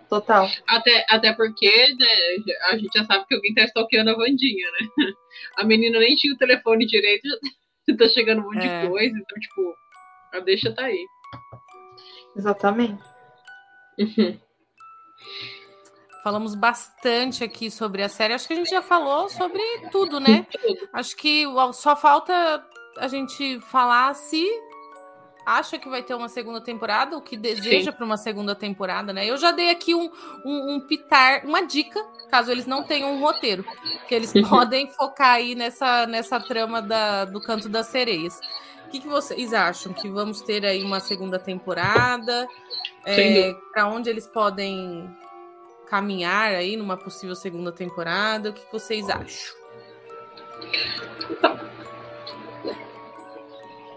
Total. 0.09 0.47
Até, 0.67 1.05
até 1.09 1.33
porque 1.33 1.69
né, 1.95 2.55
a 2.69 2.77
gente 2.77 2.97
já 2.97 3.03
sabe 3.05 3.25
que 3.27 3.33
alguém 3.35 3.53
tá 3.53 3.63
stalkeando 3.65 4.11
a 4.11 4.15
Vandinha, 4.15 4.67
né? 4.71 4.87
A 5.57 5.63
menina 5.63 5.99
nem 5.99 6.15
tinha 6.15 6.33
o 6.33 6.37
telefone 6.37 6.85
direito, 6.85 7.27
já 7.89 7.97
tá 7.97 8.07
chegando 8.07 8.41
um 8.41 8.45
monte 8.45 8.65
É. 8.65 8.81
de 8.83 8.87
coisa, 8.89 9.15
então, 9.17 9.39
tipo, 9.39 9.75
a 10.33 10.39
deixa 10.39 10.73
tá 10.73 10.83
aí. 10.85 11.05
Exatamente. 12.35 13.03
Falamos 16.23 16.55
bastante 16.55 17.43
aqui 17.43 17.69
sobre 17.69 18.01
a 18.01 18.07
série. 18.07 18.33
Acho 18.33 18.47
que 18.47 18.53
a 18.53 18.55
gente 18.55 18.69
já 18.69 18.81
falou 18.81 19.29
sobre 19.29 19.61
tudo, 19.91 20.21
né? 20.21 20.47
Acho 20.93 21.17
que 21.17 21.43
só 21.73 21.97
falta 21.97 22.65
a 22.97 23.07
gente 23.09 23.59
falar 23.59 24.13
se 24.13 24.47
acha 25.45 25.77
que 25.77 25.89
vai 25.89 26.01
ter 26.01 26.13
uma 26.13 26.29
segunda 26.29 26.61
temporada, 26.61 27.17
o 27.17 27.21
que 27.21 27.35
deseja 27.35 27.91
para 27.91 28.05
uma 28.05 28.17
segunda 28.17 28.55
temporada, 28.55 29.11
né? 29.11 29.25
Eu 29.25 29.37
já 29.37 29.51
dei 29.51 29.69
aqui 29.69 29.93
um, 29.93 30.09
um, 30.45 30.75
um 30.75 30.79
pitar, 30.79 31.45
uma 31.45 31.65
dica, 31.65 32.01
caso 32.29 32.51
eles 32.51 32.65
não 32.65 32.83
tenham 32.83 33.13
um 33.13 33.19
roteiro, 33.19 33.65
que 34.07 34.15
eles 34.15 34.31
podem 34.49 34.89
focar 34.91 35.35
aí 35.35 35.55
nessa, 35.55 36.05
nessa 36.07 36.39
trama 36.39 36.81
da, 36.81 37.25
do 37.25 37.41
canto 37.41 37.67
das 37.67 37.87
sereias. 37.87 38.39
O 38.93 38.95
que, 38.95 39.01
que 39.01 39.07
vocês 39.07 39.55
acham? 39.55 39.91
Que 39.91 40.07
vamos 40.07 40.41
ter 40.41 40.63
aí 40.63 40.83
uma 40.83 40.99
segunda 40.99 41.39
temporada? 41.39 42.47
Sem 43.03 43.57
para 43.73 43.87
onde 43.87 44.07
eles 44.07 44.27
podem 44.27 45.09
caminhar 45.87 46.53
aí 46.53 46.77
numa 46.77 46.95
possível 46.95 47.35
segunda 47.35 47.71
temporada? 47.71 48.51
O 48.51 48.53
que, 48.53 48.63
que 48.63 48.71
vocês 48.71 49.09
acham? 49.09 49.55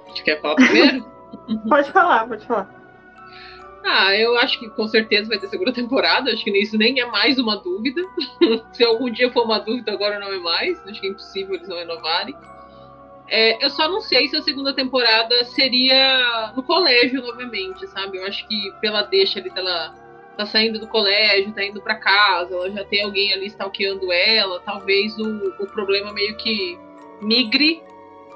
Você 0.07 0.23
quer 0.25 0.41
falar 0.41 0.55
primeiro? 0.55 1.05
Pode 1.69 1.93
falar, 1.93 2.27
pode 2.27 2.47
falar. 2.47 2.75
Ah, 3.85 4.17
eu 4.17 4.39
acho 4.39 4.59
que 4.59 4.71
com 4.71 4.89
certeza 4.89 5.29
vai 5.29 5.39
ter 5.39 5.49
segunda 5.49 5.75
temporada. 5.75 6.33
Acho 6.33 6.43
que 6.43 6.51
isso 6.59 6.79
nem 6.79 6.99
é 6.99 7.05
mais 7.05 7.39
uma 7.39 7.57
dúvida. 7.57 8.01
Se 8.73 8.83
algum 8.83 9.11
dia 9.11 9.31
for 9.31 9.45
uma 9.45 9.59
dúvida, 9.59 9.93
agora 9.93 10.19
não 10.19 10.33
é 10.33 10.39
mais. 10.39 10.81
Acho 10.87 10.99
que 11.03 11.07
é 11.07 11.11
impossível 11.11 11.55
eles 11.55 11.69
não 11.69 11.77
renovarem. 11.77 12.35
É, 13.29 13.65
eu 13.65 13.71
só 13.71 13.89
não 13.89 14.01
sei 14.01 14.29
se 14.29 14.37
a 14.37 14.43
segunda 14.43 14.73
temporada 14.73 15.45
seria 15.45 16.53
no 16.55 16.63
colégio 16.63 17.21
novamente, 17.23 17.87
sabe? 17.89 18.19
Eu 18.19 18.27
acho 18.27 18.47
que 18.47 18.73
pela 18.81 19.03
deixa 19.03 19.41
ali 19.41 19.51
dela 19.51 19.95
tá 20.37 20.47
saindo 20.47 20.79
do 20.79 20.87
colégio, 20.87 21.53
tá 21.53 21.65
indo 21.65 21.81
para 21.81 21.95
casa, 21.95 22.55
ela 22.55 22.71
já 22.71 22.85
tem 22.85 23.03
alguém 23.03 23.33
ali 23.33 23.47
stalkeando 23.47 24.13
ela, 24.13 24.61
talvez 24.61 25.19
o, 25.19 25.55
o 25.59 25.67
problema 25.67 26.13
meio 26.13 26.37
que 26.37 26.79
migre 27.23 27.83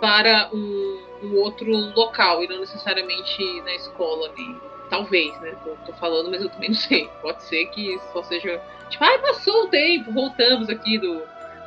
para 0.01 0.49
um, 0.53 0.99
um 1.23 1.37
outro 1.37 1.71
local 1.95 2.43
e 2.43 2.49
não 2.49 2.61
necessariamente 2.61 3.61
na 3.63 3.75
escola 3.75 4.29
ali. 4.29 4.71
Talvez, 4.89 5.39
né? 5.41 5.55
Tô, 5.63 5.71
tô, 5.87 5.93
falando, 5.99 6.31
mas 6.33 6.43
eu 6.43 6.49
também 6.49 6.71
não 6.71 6.77
sei. 6.77 7.09
Pode 7.23 7.45
ser 7.45 7.67
que 7.67 7.97
só 8.13 8.25
seja. 8.25 8.61
Tipo, 8.89 9.05
ai, 9.05 9.19
passou 9.21 9.65
o 9.65 9.69
tempo, 9.69 10.11
voltamos 10.11 10.69
aqui 10.69 10.99
do, 10.99 11.23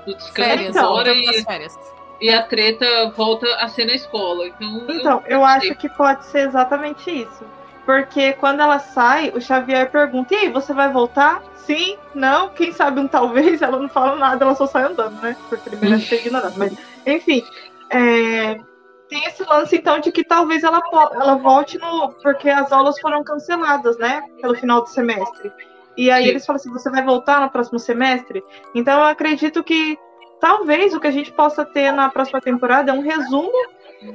do 0.05 0.13
descanso 0.15 0.33
Férias, 0.33 0.75
agora 0.75 1.13
e, 1.13 1.43
férias. 1.43 1.77
E 2.23 2.29
a 2.29 2.41
treta 2.41 3.09
volta 3.17 3.45
a 3.57 3.67
ser 3.67 3.83
na 3.83 3.93
escola. 3.93 4.47
Então, 4.47 4.85
Então, 4.89 5.23
eu 5.27 5.39
não 5.39 5.45
acho 5.45 5.75
que 5.75 5.89
pode 5.89 6.25
ser 6.27 6.47
exatamente 6.47 7.11
isso. 7.11 7.43
Porque 7.85 8.31
quando 8.31 8.61
ela 8.61 8.79
sai, 8.79 9.33
o 9.35 9.41
Xavier 9.41 9.91
pergunta: 9.91 10.33
e 10.33 10.37
aí, 10.37 10.49
você 10.49 10.73
vai 10.73 10.89
voltar? 10.89 11.43
Sim? 11.53 11.97
Não? 12.15 12.47
Quem 12.47 12.71
sabe 12.71 13.01
um 13.01 13.09
talvez? 13.09 13.59
Ela 13.61 13.77
não 13.77 13.89
fala 13.89 14.15
nada, 14.15 14.45
ela 14.45 14.55
só 14.55 14.65
sai 14.65 14.83
andando, 14.83 15.21
né? 15.21 15.35
Porque 15.49 15.67
ele 15.67 15.75
merece 15.81 16.07
ser 16.07 16.15
ignorado. 16.25 16.53
Mas, 16.57 16.73
enfim. 17.05 17.43
é, 17.89 18.57
Tem 19.09 19.25
esse 19.25 19.43
lance, 19.43 19.75
então, 19.75 19.99
de 19.99 20.09
que 20.09 20.23
talvez 20.23 20.63
ela, 20.63 20.79
ela 20.93 21.35
volte 21.35 21.77
no. 21.77 22.13
Porque 22.23 22.49
as 22.49 22.71
aulas 22.71 22.97
foram 23.01 23.21
canceladas, 23.21 23.97
né? 23.97 24.21
Pelo 24.41 24.55
final 24.55 24.81
do 24.81 24.87
semestre. 24.87 25.51
E 25.97 26.09
aí 26.09 26.23
Sim. 26.23 26.29
eles 26.29 26.45
falam 26.45 26.55
assim: 26.55 26.71
você 26.71 26.89
vai 26.89 27.03
voltar 27.03 27.41
no 27.41 27.49
próximo 27.49 27.79
semestre? 27.79 28.41
Então 28.73 28.97
eu 28.99 29.05
acredito 29.07 29.61
que 29.61 29.97
talvez 30.43 30.93
o 30.93 30.99
que 30.99 31.07
a 31.07 31.11
gente 31.11 31.31
possa 31.31 31.63
ter 31.63 31.89
na 31.93 32.09
próxima 32.09 32.41
temporada 32.41 32.91
é 32.91 32.93
um 32.93 32.99
resumo 32.99 33.49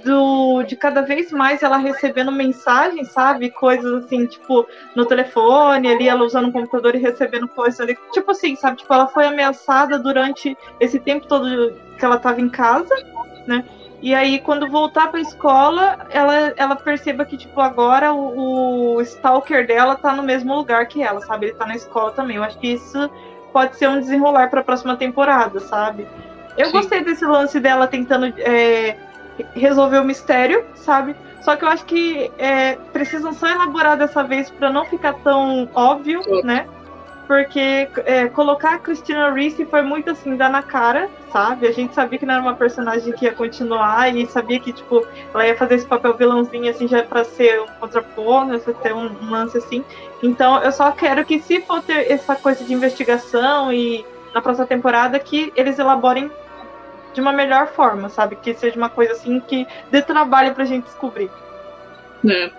do 0.05 0.63
de 0.63 0.77
cada 0.77 1.01
vez 1.01 1.33
mais 1.33 1.63
ela 1.63 1.79
recebendo 1.79 2.31
mensagens, 2.31 3.09
sabe? 3.09 3.49
Coisas 3.49 4.05
assim, 4.05 4.27
tipo, 4.27 4.67
no 4.95 5.07
telefone, 5.07 5.89
ali 5.89 6.07
ela 6.07 6.23
usando 6.23 6.51
o 6.51 6.53
computador 6.53 6.95
e 6.95 6.99
recebendo 6.99 7.49
coisas 7.49 7.81
ali. 7.81 7.97
Tipo 8.13 8.33
assim, 8.33 8.55
sabe? 8.57 8.77
Tipo, 8.77 8.93
ela 8.93 9.07
foi 9.07 9.27
ameaçada 9.27 9.99
durante 9.99 10.55
esse 10.79 11.01
tempo 11.01 11.27
todo 11.27 11.73
que 11.99 12.05
ela 12.05 12.19
tava 12.19 12.43
em 12.43 12.51
casa, 12.51 12.95
né? 13.47 13.65
E 14.03 14.15
aí, 14.15 14.39
quando 14.39 14.69
voltar 14.69 15.11
pra 15.11 15.21
escola, 15.21 16.07
ela, 16.11 16.53
ela 16.59 16.77
perceba 16.77 17.25
que, 17.25 17.39
tipo, 17.39 17.59
agora 17.59 18.13
o, 18.13 18.97
o 18.97 19.01
stalker 19.01 19.67
dela 19.67 19.97
tá 19.97 20.15
no 20.15 20.23
mesmo 20.23 20.55
lugar 20.55 20.87
que 20.89 21.03
ela, 21.03 21.23
sabe? 21.23 21.47
Ele 21.47 21.55
tá 21.55 21.65
na 21.65 21.75
escola 21.75 22.13
também. 22.13 22.37
Eu 22.37 22.45
acho 22.45 22.59
que 22.59 22.69
isso 22.69 23.11
pode 23.53 23.77
ser 23.77 23.89
um 23.89 24.01
desenrolar 24.01 24.49
pra 24.51 24.63
próxima 24.63 24.97
temporada, 24.97 25.61
sabe? 25.61 26.07
Eu 26.57 26.67
Sim. 26.67 26.73
gostei 26.73 27.05
desse 27.05 27.25
lance 27.25 27.61
dela 27.61 27.87
tentando 27.87 28.27
é, 28.39 28.97
resolver 29.55 29.99
o 29.99 30.05
mistério, 30.05 30.65
sabe? 30.75 31.15
Só 31.41 31.57
que 31.57 31.65
eu 31.65 31.69
acho 31.69 31.85
que 31.85 32.31
é, 32.39 32.77
precisam 32.93 33.33
só 33.33 33.49
elaborar 33.49 33.97
dessa 33.97 34.23
vez 34.25 34.51
pra 34.51 34.71
não 34.71 34.85
ficar 34.85 35.15
tão 35.15 35.69
óbvio, 35.75 36.23
Sim. 36.23 36.43
né? 36.43 36.67
porque 37.29 37.87
é, 38.07 38.27
colocar 38.29 38.75
a 38.75 38.79
Christina 38.79 39.31
Ricci 39.31 39.67
foi 39.67 39.83
muito 39.83 40.11
assim, 40.11 40.35
dar 40.35 40.49
na 40.49 40.63
cara, 40.63 41.11
sabe? 41.33 41.67
A 41.67 41.73
gente 41.73 41.95
sabia 41.95 42.19
que 42.19 42.27
não 42.27 42.35
era 42.35 42.43
uma 42.43 42.55
personagem 42.55 43.13
que 43.13 43.25
ia 43.25 43.33
continuar 43.33 44.15
e 44.15 44.27
sabia 44.27 44.59
que, 44.59 44.73
tipo, 44.73 45.07
ela 45.33 45.47
ia 45.47 45.57
fazer 45.57 45.77
esse 45.77 45.87
papel 45.87 46.15
vilãozinho, 46.15 46.71
assim, 46.71 46.89
já 46.89 47.03
pra 47.03 47.25
ser 47.25 47.61
um 47.61 47.67
contraponto, 47.81 48.59
pra 48.61 48.75
ter 48.75 48.93
um, 48.93 49.07
um 49.07 49.31
lance 49.31 49.59
assim. 49.59 49.85
Então, 50.23 50.63
eu 50.63 50.73
só 50.73 50.91
quero 50.93 51.25
que, 51.25 51.39
se 51.41 51.61
for 51.63 51.83
ter 51.83 52.11
essa 52.11 52.35
coisa 52.37 52.65
de 52.65 52.73
investigação 52.73 53.73
e 53.73 54.05
na 54.35 54.43
próxima 54.43 54.67
temporada, 54.67 55.19
que 55.19 55.53
eles 55.57 55.79
elaborem 55.79 56.31
de 57.15 57.21
uma 57.21 57.33
melhor 57.33 57.69
forma, 57.69 58.09
sabe? 58.09 58.37
Que 58.37 58.55
seja 58.55 58.77
uma 58.77 58.89
coisa 58.89 59.13
assim 59.13 59.41
que 59.41 59.67
dê 59.91 60.03
trabalho 60.03 60.55
pra 60.55 60.65
gente 60.65 60.85
descobrir. 60.85 61.31
É. 62.29 62.51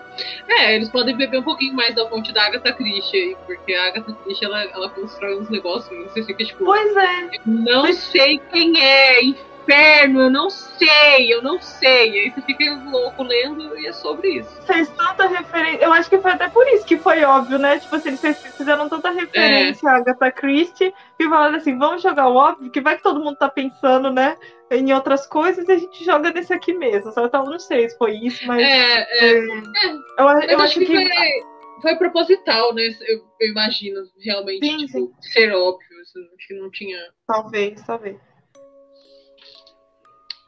É, 0.48 0.76
eles 0.76 0.90
podem 0.90 1.16
beber 1.16 1.40
um 1.40 1.44
pouquinho 1.44 1.74
mais 1.74 1.96
da 1.96 2.08
fonte 2.08 2.34
da 2.34 2.46
Agatha 2.46 2.74
Christie, 2.74 3.38
porque 3.46 3.74
a 3.74 3.88
Agatha 3.88 4.14
Christie 4.24 4.46
ela, 4.46 4.64
ela 4.64 4.90
constrói 4.90 5.40
uns 5.40 5.50
negócios 5.50 5.92
e 5.92 6.04
você 6.10 6.24
fica 6.24 6.44
tipo. 6.44 6.66
Pois 6.66 6.96
é. 6.96 7.30
Não 7.46 7.84
Mas... 7.84 7.98
sei 7.98 8.40
quem 8.52 8.82
é, 8.82 9.24
inferno, 9.24 10.22
eu 10.22 10.30
não 10.30 10.50
sei, 10.50 11.34
eu 11.34 11.42
não 11.42 11.62
sei. 11.62 12.12
E 12.12 12.20
aí 12.20 12.30
você 12.32 12.42
fica 12.42 12.82
louco 12.90 13.24
lendo 13.24 13.78
e 13.78 13.88
é 13.88 13.94
sobre 13.94 14.30
isso. 14.40 14.62
Fez 14.64 14.90
tanta 14.90 15.28
referência. 15.28 15.84
Eu 15.84 15.94
acho 15.94 16.10
que 16.10 16.18
foi 16.18 16.32
até 16.32 16.50
por 16.50 16.68
isso 16.68 16.86
que 16.86 16.98
foi 16.98 17.24
óbvio, 17.24 17.60
né? 17.60 17.80
Tipo 17.80 17.96
assim, 17.96 18.10
eles 18.10 18.56
fizeram 18.58 18.90
tanta 18.90 19.12
referência 19.12 19.88
é. 19.88 19.92
à 19.92 19.96
Agatha 19.98 20.32
Christie 20.32 20.94
e 21.20 21.24
falaram 21.24 21.58
assim: 21.58 21.78
vamos 21.78 22.02
jogar 22.02 22.28
o 22.28 22.36
óbvio, 22.36 22.72
que 22.72 22.82
vai 22.82 22.98
que 22.98 23.04
todo 23.04 23.24
mundo 23.24 23.38
tá 23.38 23.48
pensando, 23.48 24.12
né? 24.12 24.36
Em 24.72 24.94
outras 24.94 25.26
coisas 25.26 25.68
e 25.68 25.72
a 25.72 25.78
gente 25.78 26.04
joga 26.04 26.32
nesse 26.32 26.54
aqui 26.54 26.74
mesmo. 26.74 27.12
Só 27.12 27.26
então, 27.26 27.44
não 27.44 27.60
sei 27.60 27.90
se 27.90 27.98
foi 27.98 28.16
isso, 28.18 28.46
mas. 28.46 28.62
É, 28.62 29.02
é, 29.02 29.34
é, 29.34 29.40
eu, 29.40 30.28
eu 30.50 30.60
acho 30.60 30.80
que. 30.80 30.86
que... 30.86 30.94
Foi, 30.96 31.42
foi, 31.82 31.96
proposital, 31.98 32.74
né? 32.74 32.84
Eu, 33.08 33.24
eu 33.40 33.50
imagino, 33.50 34.02
realmente, 34.24 34.66
sim, 34.66 34.78
tipo, 34.78 34.92
sim. 34.92 35.12
ser 35.22 35.54
óbvio. 35.54 36.02
Assim, 36.02 36.20
acho 36.38 36.48
que 36.48 36.54
não 36.56 36.70
tinha. 36.72 36.98
Talvez, 37.28 37.82
talvez. 37.84 38.18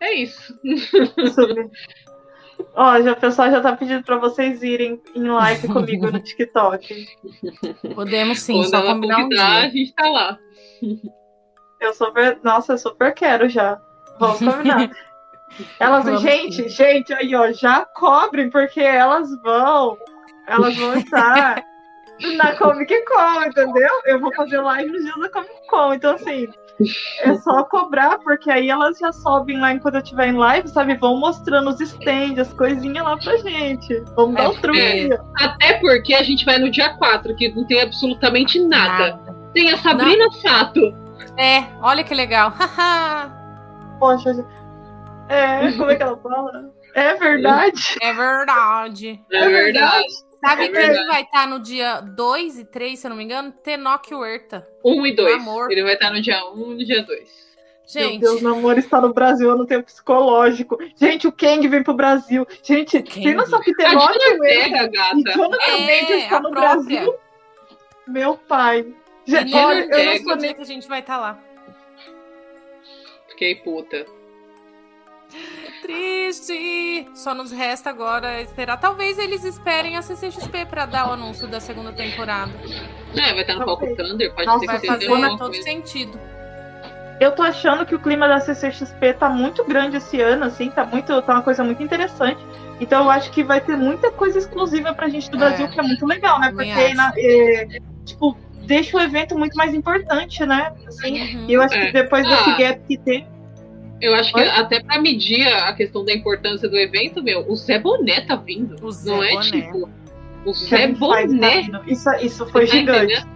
É 0.02 0.14
isso. 0.14 0.60
Ó, 2.76 3.02
já, 3.02 3.14
o 3.14 3.20
pessoal 3.20 3.50
já 3.50 3.60
tá 3.60 3.76
pedindo 3.76 4.04
pra 4.04 4.18
vocês 4.18 4.62
irem 4.62 5.02
em 5.16 5.28
live 5.28 5.68
comigo 5.68 6.12
no 6.12 6.20
TikTok. 6.20 7.08
Podemos 7.96 8.40
sim, 8.40 8.54
Quando 8.54 8.70
só 8.70 8.82
combinar 8.84 9.26
um 9.26 9.30
dia. 9.30 9.44
a 9.44 9.70
gente 9.70 9.94
tá 9.94 10.08
lá. 10.08 10.40
Eu 11.80 11.94
super. 11.94 12.40
Nossa, 12.44 12.74
eu 12.74 12.78
super 12.78 13.14
quero 13.14 13.50
já. 13.50 13.82
Vamos 14.20 14.40
combinar. 14.40 14.90
Elas, 15.80 16.06
Vamos 16.06 16.22
gente, 16.22 16.64
sim. 16.64 16.70
gente, 16.70 17.14
aí, 17.14 17.36
ó, 17.36 17.52
já 17.52 17.86
cobrem, 17.86 18.50
porque 18.50 18.80
elas 18.80 19.30
vão. 19.42 19.98
Elas 20.48 20.76
vão 20.78 20.96
estar 20.96 21.62
na 22.38 22.56
Comic 22.56 22.94
Con, 23.06 23.44
entendeu? 23.44 23.90
Eu 24.06 24.20
vou 24.20 24.34
fazer 24.34 24.60
live 24.60 24.92
nos 24.92 25.04
dias 25.04 25.20
da 25.20 25.30
Comic 25.30 25.68
Con. 25.68 25.94
Então, 25.94 26.16
assim, 26.16 26.48
é 27.20 27.36
só 27.36 27.64
cobrar, 27.64 28.18
porque 28.20 28.50
aí 28.50 28.70
elas 28.70 28.98
já 28.98 29.12
sobem 29.12 29.60
lá 29.60 29.74
enquanto 29.74 29.96
eu 29.96 30.02
estiver 30.02 30.28
em 30.28 30.38
live, 30.38 30.68
sabe? 30.68 30.96
Vão 30.96 31.18
mostrando 31.18 31.70
os 31.70 31.80
stands, 31.80 32.40
as 32.40 32.54
coisinhas 32.54 33.04
lá 33.04 33.18
pra 33.18 33.38
gente. 33.38 34.04
Vamos 34.16 34.36
é, 34.36 34.42
dar 34.42 34.50
um 34.50 34.56
truque. 34.56 34.80
É, 34.80 35.20
até 35.40 35.74
porque 35.80 36.14
a 36.14 36.24
gente 36.24 36.46
vai 36.46 36.58
no 36.58 36.72
dia 36.72 36.94
4, 36.98 37.36
que 37.36 37.54
não 37.54 37.66
tem 37.66 37.82
absolutamente 37.82 38.60
nada. 38.60 39.18
nada. 39.18 39.36
Tem 39.54 39.72
a 39.72 39.78
Sabrina 39.78 40.26
não. 40.26 40.32
Sato. 40.32 40.96
É, 41.38 41.64
olha 41.82 42.04
que 42.04 42.14
legal. 42.14 42.54
poxa, 44.02 44.32
é, 45.30 45.72
como 45.78 45.92
é 45.92 45.96
que 45.96 46.04
ela 46.04 46.18
fala? 46.18 46.74
É 46.96 47.14
verdade. 47.14 47.98
É 48.02 48.14
verdade. 48.14 49.24
É 49.32 49.48
verdade. 49.48 50.14
Sabe 50.44 50.64
é 50.64 50.66
quem 50.66 50.74
verdade. 50.74 51.08
vai 51.08 51.22
estar 51.22 51.48
no 51.48 51.60
dia 51.60 52.02
2 52.02 52.60
e 52.60 52.66
3, 52.66 53.00
se 53.00 53.06
eu 53.06 53.10
não 53.10 53.16
me 53.16 53.24
engano? 53.24 53.52
Tenoch 53.52 54.12
Huerta. 54.12 54.68
1 54.84 54.92
um 54.92 55.06
e 55.06 55.16
2. 55.16 55.48
Ele 55.70 55.84
vai 55.84 55.94
estar 55.94 56.10
no 56.10 56.20
dia 56.20 56.44
1 56.44 56.60
um 56.60 56.72
e 56.74 56.78
no 56.80 56.86
dia 56.86 57.04
2. 57.04 57.52
Gente. 57.88 58.12
Meu 58.12 58.20
Deus, 58.20 58.42
meu 58.42 58.54
amor 58.54 58.78
está 58.78 59.00
no 59.00 59.14
Brasil, 59.14 59.50
eu 59.50 59.58
não 59.58 59.66
tenho 59.66 59.84
psicológico. 59.84 60.78
Gente, 60.96 61.28
o 61.28 61.32
Kang 61.32 61.66
vem 61.68 61.84
pro 61.84 61.94
Brasil. 61.94 62.48
Gente, 62.64 63.02
tem 63.04 63.36
noção 63.36 63.62
que 63.62 63.76
Tenoch 63.76 64.18
Huerta 64.40 64.90
e 65.16 65.24
Jonathan 65.32 65.62
é, 65.68 66.18
está 66.18 66.40
no 66.40 66.52
Brasil? 66.52 67.16
Meu 68.08 68.36
pai. 68.36 68.88
Gente, 69.26 69.54
olha, 69.54 69.88
eu 69.92 70.06
não 70.06 70.24
sou 70.24 70.36
nem... 70.38 70.56
que 70.56 70.62
a 70.62 70.66
gente 70.66 70.88
vai 70.88 71.02
estar 71.02 71.18
lá. 71.18 71.38
Fiquei 73.42 73.56
puta. 73.56 74.06
Triste! 75.82 77.08
Só 77.16 77.34
nos 77.34 77.52
resta 77.52 77.90
agora 77.90 78.40
esperar. 78.40 78.78
Talvez 78.78 79.18
eles 79.18 79.44
esperem 79.44 79.98
a 79.98 80.04
CCXP 80.04 80.68
para 80.68 80.86
dar 80.86 81.10
o 81.10 81.14
anúncio 81.14 81.48
da 81.48 81.60
segunda 81.60 81.92
temporada. 81.92 82.52
É, 83.16 83.34
vai 83.34 83.42
estar 83.42 83.56
no 83.56 83.66
palco 83.66 83.88
Thunder, 83.96 84.32
pode 84.36 84.46
Nossa, 84.46 84.60
ser 84.60 84.66
vai 84.68 84.80
que 84.80 84.86
fazer 84.86 85.08
todo 85.08 85.40
coisa. 85.40 85.62
sentido. 85.64 86.20
Eu 87.20 87.32
tô 87.32 87.42
achando 87.42 87.84
que 87.84 87.96
o 87.96 88.00
clima 88.00 88.28
da 88.28 88.40
CCXP 88.40 89.14
tá 89.14 89.28
muito 89.28 89.66
grande 89.66 89.98
esse 89.98 90.22
ano, 90.22 90.46
assim, 90.46 90.70
tá 90.70 90.86
muito, 90.86 91.20
tá 91.24 91.34
uma 91.34 91.42
coisa 91.42 91.64
muito 91.64 91.82
interessante. 91.82 92.40
Então 92.80 93.06
eu 93.06 93.10
acho 93.10 93.32
que 93.32 93.44
vai 93.44 93.60
ter 93.60 93.76
muita 93.76 94.12
coisa 94.12 94.38
exclusiva 94.38 94.94
pra 94.94 95.10
gente 95.10 95.32
do 95.32 95.38
é, 95.38 95.40
Brasil, 95.40 95.68
que 95.68 95.80
é 95.80 95.84
muito 95.84 96.06
legal, 96.06 96.40
né? 96.40 96.52
Porque, 96.52 96.94
na, 96.94 97.12
é, 97.18 97.80
tipo, 98.06 98.38
deixa 98.72 98.98
o 98.98 99.02
evento 99.02 99.38
muito 99.38 99.56
mais 99.58 99.74
importante, 99.74 100.46
né? 100.46 100.72
Assim, 100.88 101.20
uhum. 101.20 101.46
E 101.50 101.54
eu 101.54 101.62
acho 101.62 101.76
é. 101.76 101.88
que 101.88 101.92
depois 101.92 102.26
desse 102.26 102.50
ah, 102.50 102.58
gap 102.58 102.82
que 102.88 102.98
tem. 102.98 103.28
Eu 104.00 104.16
acho 104.16 104.34
que 104.34 104.40
até 104.40 104.82
para 104.82 105.00
medir 105.02 105.46
a 105.46 105.74
questão 105.74 106.06
da 106.06 106.14
importância 106.14 106.70
do 106.70 106.78
evento, 106.78 107.22
meu, 107.22 107.46
o 107.52 107.56
Zé 107.56 107.78
Boné 107.78 108.22
tá 108.22 108.38
vindo. 108.38 108.76
O 108.82 108.90
Zé 108.90 109.12
não 109.12 109.22
é 109.22 109.32
Boné. 109.32 109.44
tipo. 109.44 109.90
O 110.46 110.54
Zé 110.54 110.88
Boné. 110.88 111.70
Isso, 111.86 112.10
isso 112.22 112.46
foi 112.48 112.66
Você 112.66 112.86
tá 112.86 112.94
gigante. 112.94 113.22
Tá 113.22 113.28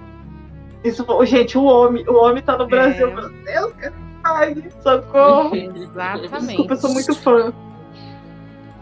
isso 0.85 1.03
foi, 1.03 1.25
gente, 1.25 1.57
o 1.57 1.63
homem, 1.65 2.07
o 2.07 2.15
homem 2.15 2.41
tá 2.41 2.57
no 2.57 2.67
Brasil. 2.67 3.07
É. 3.09 3.13
Meu 3.13 3.73
Deus, 3.73 3.93
ai, 4.23 4.55
socorro. 4.81 5.55
Exatamente. 5.55 6.47
Desculpa, 6.47 6.73
eu 6.73 6.77
sou 6.77 6.93
muito 6.93 7.15
fã. 7.15 7.53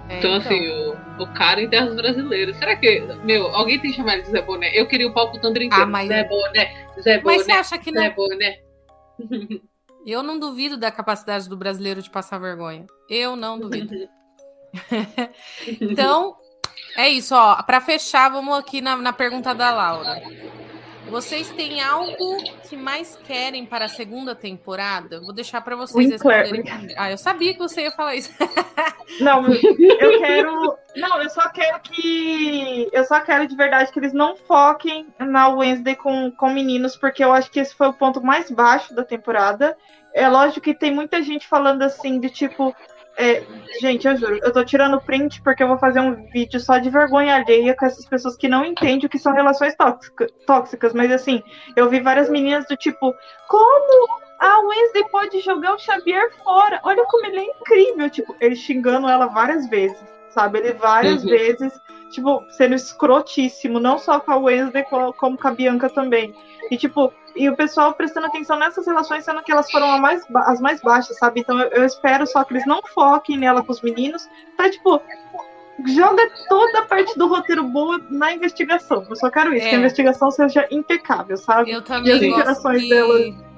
É, 0.10 0.20
então, 0.20 0.36
então, 0.36 0.48
assim, 0.48 0.68
o, 0.68 1.24
o 1.24 1.34
cara 1.34 1.62
em 1.62 1.70
terras 1.70 1.96
brasileiras. 1.96 2.58
Será 2.58 2.76
que, 2.76 3.02
meu, 3.24 3.48
alguém 3.56 3.80
tem 3.80 3.92
ele 3.92 4.22
de 4.22 4.30
Zé 4.30 4.42
Boné? 4.42 4.72
Eu 4.74 4.88
queria 4.88 5.08
o 5.08 5.14
palco 5.14 5.40
Thunder 5.40 5.64
inteiro. 5.64 5.84
Ah, 5.84 5.88
mas... 5.88 6.08
Zé 6.08 6.24
Boné, 6.26 6.88
Zé 7.00 7.20
Boné. 7.20 7.38
Mas 7.38 7.46
você 7.46 7.52
acha 7.52 7.78
que 7.78 7.92
não? 7.92 8.02
Zé 8.02 8.10
Boné. 8.10 8.60
Eu 10.06 10.22
não 10.22 10.38
duvido 10.38 10.76
da 10.76 10.92
capacidade 10.92 11.48
do 11.48 11.56
brasileiro 11.56 12.02
de 12.02 12.10
passar 12.10 12.38
vergonha. 12.38 12.86
Eu 13.10 13.38
não 13.38 13.58
duvido. 13.58 13.96
então, 15.80 16.36
é 16.98 17.08
isso, 17.08 17.34
ó. 17.34 17.62
Para 17.64 17.80
fechar, 17.80 18.30
vamos 18.30 18.58
aqui 18.58 18.82
na, 18.82 18.98
na 18.98 19.14
pergunta 19.14 19.56
da 19.56 19.72
Laura. 19.72 20.22
Vocês 21.10 21.50
têm 21.52 21.82
algo 21.82 22.38
que 22.68 22.76
mais 22.76 23.16
querem 23.16 23.66
para 23.66 23.86
a 23.86 23.90
segunda 23.90 24.34
temporada? 24.34 25.20
Vou 25.20 25.34
deixar 25.34 25.62
para 25.62 25.76
vocês 25.76 26.10
responderem. 26.10 26.64
Ah, 26.98 27.12
eu 27.12 27.18
sabia 27.18 27.54
que 27.54 27.60
você 27.60 27.82
ia 27.82 27.92
falar 27.92 28.16
isso. 28.16 28.32
Não, 29.20 29.46
eu 29.48 30.20
quero. 30.20 30.78
Não, 30.96 31.22
eu 31.22 31.30
só 31.30 31.50
quero 31.50 31.80
que. 31.82 32.90
Eu 32.92 33.04
só 33.04 33.20
quero 33.22 33.48
de 33.48 33.56
verdade 33.56 33.92
que 33.92 34.00
eles 34.00 34.14
não 34.14 34.36
foquem 34.36 35.08
na 35.20 35.50
Wednesday 35.50 35.96
com, 35.96 36.32
com 36.32 36.50
meninos, 36.50 36.96
porque 36.96 37.24
eu 37.24 37.32
acho 37.32 37.52
que 37.52 37.60
esse 37.60 37.76
foi 37.76 37.88
o 37.88 37.94
ponto 37.94 38.24
mais 38.24 38.50
baixo 38.50 38.96
da 38.96 39.04
temporada. 39.04 39.78
É 40.14 40.28
lógico 40.28 40.62
que 40.62 40.74
tem 40.74 40.92
muita 40.94 41.22
gente 41.22 41.48
falando 41.48 41.82
assim, 41.82 42.20
de 42.20 42.30
tipo, 42.30 42.74
é, 43.16 43.44
gente, 43.80 44.08
eu 44.08 44.18
juro, 44.18 44.40
eu 44.42 44.52
tô 44.52 44.64
tirando 44.64 45.00
print 45.00 45.42
porque 45.42 45.62
eu 45.62 45.68
vou 45.68 45.78
fazer 45.78 46.00
um 46.00 46.26
vídeo 46.32 46.60
só 46.60 46.78
de 46.78 46.90
vergonha 46.90 47.36
alheia 47.36 47.76
com 47.76 47.86
essas 47.86 48.06
pessoas 48.06 48.36
que 48.36 48.48
não 48.48 48.66
entendem 48.66 49.06
o 49.06 49.10
que 49.10 49.20
são 49.20 49.34
relações 49.34 49.76
tóxica, 49.76 50.28
tóxicas. 50.48 50.94
Mas 50.94 51.12
assim, 51.12 51.44
eu 51.76 51.90
vi 51.90 52.00
várias 52.00 52.30
meninas 52.30 52.66
do 52.68 52.76
tipo, 52.76 53.14
como 53.48 54.24
a 54.40 54.60
Wednesday 54.60 55.04
pode 55.10 55.40
jogar 55.42 55.76
o 55.76 55.80
Xavier 55.80 56.32
fora? 56.44 56.82
Olha 56.84 57.06
como 57.06 57.26
ele 57.26 57.40
é 57.40 57.46
incrível. 57.46 58.10
Tipo, 58.10 58.36
ele 58.42 58.56
xingando 58.56 59.08
ela 59.08 59.28
várias 59.28 59.70
vezes, 59.70 60.04
sabe? 60.30 60.60
Ele 60.60 60.74
várias 60.74 61.24
uhum. 61.24 61.30
vezes, 61.30 61.74
tipo, 62.10 62.44
sendo 62.50 62.74
escrotíssimo, 62.74 63.80
não 63.80 64.00
só 64.00 64.20
com 64.20 64.32
a 64.32 64.38
Wednesday, 64.38 64.84
como 65.18 65.38
com 65.38 65.48
a 65.48 65.52
Bianca 65.52 65.90
também. 65.90 66.34
E 66.72 66.78
tipo, 66.78 67.14
e 67.36 67.50
o 67.50 67.56
pessoal 67.56 67.94
prestando 67.94 68.28
atenção 68.28 68.58
nessas 68.58 68.86
relações, 68.86 69.26
sendo 69.26 69.42
que 69.44 69.52
elas 69.52 69.70
foram 69.72 70.00
mais, 70.00 70.24
as 70.36 70.62
mais 70.62 70.82
baixas, 70.82 71.18
sabe? 71.18 71.42
Então 71.42 71.60
eu, 71.60 71.70
eu, 71.70 71.86
espero 71.86 72.26
só 72.28 72.44
que 72.44 72.54
eles 72.54 72.66
não 72.66 72.82
foquem 72.94 73.38
nela 73.38 73.64
com 73.64 73.72
os 73.72 73.82
meninos, 73.82 74.30
tá? 74.56 74.70
Tipo, 74.70 75.02
joga 75.88 76.30
toda 76.48 76.80
a 76.80 76.86
parte 76.86 77.18
do 77.18 77.28
roteiro 77.28 77.64
boa 77.64 78.00
na 78.10 78.34
investigação. 78.34 79.06
Eu 79.10 79.16
só 79.16 79.30
quero 79.30 79.54
isso, 79.54 79.66
é. 79.66 79.70
que 79.70 79.76
a 79.76 79.80
investigação 79.80 80.30
seja 80.32 80.68
impecável, 80.70 81.38
sabe? 81.38 81.72
Eu 81.72 81.82
também 81.82 82.12
e 82.12 82.16
as 82.16 82.22
interações 82.22 82.82
que... 82.82 82.90
dela. 82.90 83.54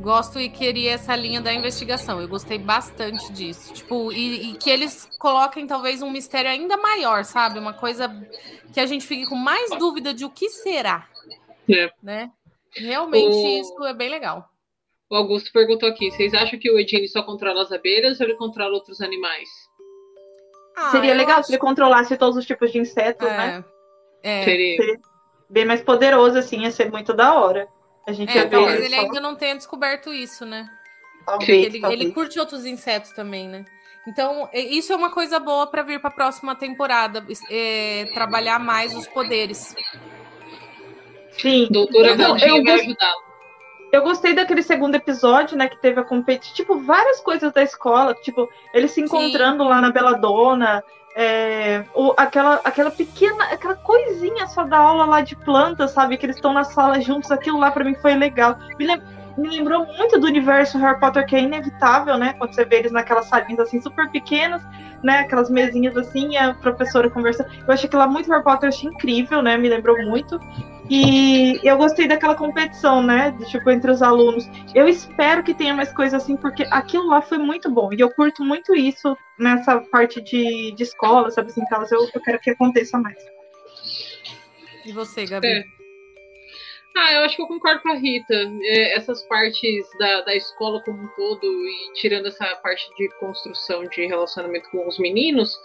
Gosto 0.00 0.38
e 0.38 0.48
queria 0.48 0.92
essa 0.92 1.14
linha 1.16 1.40
da 1.40 1.52
investigação. 1.52 2.20
Eu 2.20 2.28
gostei 2.28 2.56
bastante 2.56 3.32
disso. 3.32 3.74
Tipo, 3.74 4.12
e, 4.12 4.50
e, 4.50 4.54
que 4.54 4.70
eles 4.70 5.08
coloquem 5.18 5.66
talvez 5.66 6.02
um 6.02 6.10
mistério 6.10 6.48
ainda 6.48 6.76
maior, 6.76 7.24
sabe? 7.24 7.58
Uma 7.58 7.72
coisa 7.72 8.08
que 8.72 8.78
a 8.78 8.86
gente 8.86 9.04
fique 9.04 9.26
com 9.26 9.34
mais 9.34 9.70
dúvida 9.70 10.14
de 10.14 10.24
o 10.24 10.30
que 10.30 10.48
será. 10.50 11.08
É. 11.68 11.90
Né? 12.00 12.30
Realmente 12.78 13.36
o... 13.36 13.60
isso 13.60 13.84
é 13.84 13.94
bem 13.94 14.08
legal. 14.08 14.48
O 15.10 15.16
Augusto 15.16 15.50
perguntou 15.52 15.88
aqui: 15.88 16.10
vocês 16.10 16.34
acham 16.34 16.58
que 16.58 16.70
o 16.70 16.78
Eugene 16.78 17.08
só 17.08 17.22
controla 17.22 17.62
as 17.62 17.72
abelhas 17.72 18.20
ou 18.20 18.26
ele 18.26 18.34
controla 18.36 18.74
outros 18.74 19.00
animais? 19.00 19.48
Ah, 20.76 20.90
Seria 20.90 21.14
legal 21.14 21.38
acho... 21.38 21.46
se 21.46 21.52
ele 21.52 21.58
controlasse 21.58 22.16
todos 22.16 22.36
os 22.36 22.46
tipos 22.46 22.70
de 22.70 22.78
insetos, 22.78 23.26
é. 23.26 23.36
né? 23.36 23.64
É. 24.22 24.44
Seria. 24.44 25.00
bem 25.48 25.64
mais 25.64 25.82
poderoso, 25.82 26.38
assim, 26.38 26.62
ia 26.62 26.70
ser 26.70 26.90
muito 26.90 27.14
da 27.14 27.34
hora. 27.34 27.68
A 28.06 28.12
gente 28.12 28.36
é, 28.36 28.42
ia 28.42 28.48
talvez 28.48 28.80
ver 28.80 28.86
ele 28.86 28.96
só- 28.96 29.02
ainda 29.02 29.20
não 29.20 29.36
tenha 29.36 29.54
descoberto 29.54 30.12
isso, 30.12 30.44
né? 30.44 30.68
talvez, 31.28 31.66
Ele, 31.66 31.80
talvez. 31.80 32.00
ele 32.00 32.12
curte 32.12 32.40
outros 32.40 32.64
insetos 32.64 33.12
também, 33.12 33.48
né? 33.48 33.64
Então, 34.06 34.48
é- 34.52 34.60
isso 34.60 34.92
é 34.92 34.96
uma 34.96 35.10
coisa 35.10 35.38
boa 35.38 35.66
para 35.66 35.82
vir 35.82 36.00
para 36.00 36.08
a 36.08 36.12
próxima 36.12 36.56
temporada, 36.56 37.24
é, 37.50 38.06
trabalhar 38.14 38.58
mais 38.58 38.96
os 38.96 39.06
poderes. 39.06 39.74
Sim, 41.40 41.68
Doutora 41.70 42.08
eu 42.08 42.16
Vandinha 42.16 42.62
vai 42.62 42.74
ajudá-lo. 42.80 43.28
Eu 43.90 44.02
gostei 44.02 44.34
daquele 44.34 44.62
segundo 44.62 44.94
episódio, 44.96 45.56
né, 45.56 45.66
que 45.66 45.80
teve 45.80 45.98
a 45.98 46.04
competição, 46.04 46.54
tipo, 46.54 46.78
várias 46.80 47.20
coisas 47.20 47.50
da 47.52 47.62
escola, 47.62 48.14
tipo, 48.14 48.48
eles 48.74 48.90
se 48.90 49.00
encontrando 49.00 49.64
lá 49.64 49.80
na 49.80 49.90
Beladona, 49.90 50.84
é, 51.16 51.84
o, 51.94 52.12
aquela, 52.16 52.60
aquela 52.64 52.90
pequena, 52.90 53.44
aquela 53.44 53.74
coisinha 53.74 54.46
só 54.46 54.64
da 54.64 54.76
aula 54.76 55.06
lá 55.06 55.20
de 55.22 55.34
planta, 55.36 55.88
sabe, 55.88 56.18
que 56.18 56.26
eles 56.26 56.36
estão 56.36 56.52
na 56.52 56.64
sala 56.64 57.00
juntos, 57.00 57.30
aquilo 57.30 57.58
lá 57.58 57.70
pra 57.70 57.82
mim 57.82 57.94
foi 57.94 58.14
legal. 58.14 58.56
Me, 58.78 58.86
lem- 58.86 59.02
me 59.38 59.48
lembrou 59.48 59.86
muito 59.86 60.18
do 60.18 60.26
universo 60.26 60.78
Harry 60.78 60.98
Potter, 60.98 61.24
que 61.26 61.36
é 61.36 61.40
inevitável, 61.40 62.18
né, 62.18 62.34
quando 62.34 62.54
você 62.54 62.64
vê 62.64 62.76
eles 62.76 62.92
naquelas 62.92 63.26
salinhas, 63.26 63.60
assim, 63.60 63.80
super 63.80 64.10
pequenas, 64.10 64.62
né, 65.02 65.20
aquelas 65.20 65.48
mesinhas 65.48 65.96
assim, 65.96 66.32
e 66.32 66.36
a 66.36 66.52
professora 66.54 67.08
conversando. 67.08 67.48
Eu 67.66 67.72
achei 67.72 67.86
aquilo 67.86 68.02
lá 68.02 68.08
muito 68.08 68.28
Harry 68.30 68.42
Potter, 68.42 68.68
eu 68.68 68.74
achei 68.74 68.90
incrível, 68.90 69.40
né, 69.40 69.56
me 69.56 69.68
lembrou 69.68 69.96
muito. 70.04 70.40
E 70.90 71.60
eu 71.62 71.76
gostei 71.76 72.08
daquela 72.08 72.34
competição, 72.34 73.02
né? 73.02 73.30
de, 73.32 73.44
tipo, 73.50 73.70
entre 73.70 73.90
os 73.90 74.00
alunos. 74.00 74.48
Eu 74.74 74.88
espero 74.88 75.42
que 75.42 75.52
tenha 75.52 75.74
mais 75.74 75.92
coisa 75.92 76.16
assim, 76.16 76.34
porque 76.34 76.66
aquilo 76.70 77.08
lá 77.08 77.20
foi 77.20 77.36
muito 77.36 77.70
bom. 77.70 77.92
E 77.92 78.00
eu 78.00 78.10
curto 78.10 78.42
muito 78.42 78.74
isso 78.74 79.14
nessa 79.38 79.80
parte 79.80 80.18
de, 80.22 80.72
de 80.72 80.82
escola, 80.82 81.30
sabe 81.30 81.50
assim, 81.50 81.62
tal. 81.66 81.84
Eu, 81.90 82.08
eu 82.14 82.20
quero 82.22 82.40
que 82.40 82.48
aconteça 82.48 82.98
mais. 82.98 83.18
E 84.86 84.92
você, 84.92 85.26
Gabi? 85.26 85.46
É. 85.46 85.77
Ah, 87.00 87.12
eu 87.12 87.20
acho 87.20 87.36
que 87.36 87.42
eu 87.42 87.46
concordo 87.46 87.80
com 87.80 87.90
a 87.90 87.94
Rita. 87.94 88.34
É, 88.34 88.96
essas 88.96 89.22
partes 89.22 89.88
da, 90.00 90.22
da 90.22 90.34
escola 90.34 90.82
como 90.82 91.00
um 91.00 91.08
todo, 91.14 91.46
e 91.46 91.92
tirando 91.94 92.26
essa 92.26 92.44
parte 92.56 92.92
de 92.96 93.08
construção 93.20 93.84
de 93.84 94.04
relacionamento 94.04 94.68
com 94.70 94.84
os 94.88 94.98
meninos, 94.98 95.56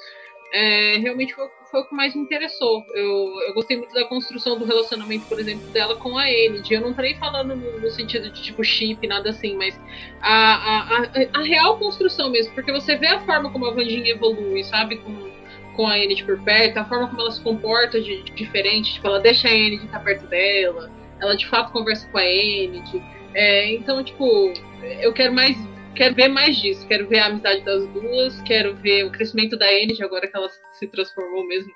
é, 0.53 0.97
realmente 0.97 1.33
foi, 1.33 1.47
foi 1.71 1.81
o 1.81 1.85
que 1.85 1.95
mais 1.95 2.15
me 2.15 2.21
interessou. 2.21 2.85
Eu, 2.93 3.33
eu 3.47 3.53
gostei 3.55 3.77
muito 3.77 3.91
da 3.95 4.05
construção 4.05 4.59
do 4.59 4.65
relacionamento, 4.65 5.25
por 5.25 5.39
exemplo, 5.39 5.67
dela 5.71 5.95
com 5.95 6.15
a 6.19 6.29
Enid. 6.29 6.71
Eu 6.71 6.81
não 6.81 6.93
nem 6.93 7.17
falando 7.17 7.55
no, 7.55 7.79
no 7.79 7.89
sentido 7.89 8.29
de 8.29 8.39
tipo 8.39 8.63
chip, 8.63 9.07
nada 9.07 9.31
assim, 9.31 9.55
mas 9.55 9.75
a, 10.21 10.29
a, 10.29 10.97
a, 10.99 11.39
a 11.39 11.41
real 11.41 11.79
construção 11.79 12.29
mesmo, 12.29 12.53
porque 12.53 12.71
você 12.71 12.95
vê 12.95 13.07
a 13.07 13.19
forma 13.21 13.51
como 13.51 13.65
a 13.65 13.73
Vandinha 13.73 14.11
evolui, 14.11 14.63
sabe? 14.65 14.97
Com, 14.97 15.33
com 15.75 15.87
a 15.87 15.97
Enid 15.97 16.23
por 16.25 16.39
perto, 16.43 16.77
a 16.77 16.85
forma 16.85 17.07
como 17.07 17.21
ela 17.21 17.31
se 17.31 17.41
comporta 17.41 17.99
de, 17.99 18.21
de 18.21 18.31
diferente, 18.33 18.93
tipo, 18.93 19.07
ela 19.07 19.19
deixa 19.19 19.47
a 19.47 19.51
Enid 19.51 19.83
estar 19.83 19.99
perto 20.03 20.27
dela, 20.27 20.91
ela 21.23 21.37
de 21.37 21.47
fato 21.47 21.71
conversa 21.71 22.07
com 22.09 22.17
a 22.17 22.25
Enid. 22.25 23.01
É, 23.33 23.71
então, 23.73 24.03
tipo, 24.03 24.53
eu 25.01 25.13
quero 25.13 25.33
mais. 25.33 25.57
Quero 25.95 26.15
ver 26.15 26.27
mais 26.27 26.57
disso, 26.57 26.87
quero 26.87 27.07
ver 27.07 27.19
a 27.19 27.27
amizade 27.27 27.61
das 27.61 27.87
duas, 27.89 28.41
quero 28.41 28.75
ver 28.77 29.05
o 29.05 29.11
crescimento 29.11 29.55
da 29.55 29.71
Enid 29.71 30.01
agora 30.03 30.27
que 30.27 30.35
ela 30.35 30.49
se 30.49 30.87
transformou 30.87 31.47
mesmo 31.47 31.71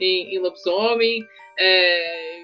em, 0.00 0.34
em 0.34 0.38
lobisomem. 0.38 1.22
É, 1.58 2.40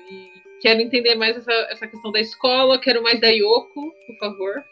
quero 0.60 0.80
entender 0.80 1.14
mais 1.14 1.34
essa, 1.36 1.52
essa 1.70 1.86
questão 1.86 2.12
da 2.12 2.20
escola, 2.20 2.78
quero 2.78 3.02
mais 3.02 3.20
da 3.20 3.28
Yoko, 3.28 3.90
por 4.06 4.18
favor. 4.18 4.64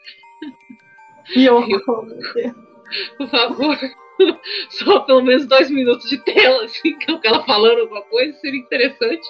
E 1.34 1.46
eu, 1.46 1.62
Por 3.16 3.28
favor. 3.30 3.78
Só 4.70 5.00
pelo 5.00 5.22
menos 5.22 5.46
dois 5.46 5.70
minutos 5.70 6.08
de 6.08 6.18
tela, 6.18 6.64
assim, 6.64 6.92
com 7.04 7.20
ela 7.22 7.44
falando 7.44 7.80
alguma 7.80 8.02
coisa, 8.02 8.36
seria 8.38 8.60
interessante. 8.60 9.26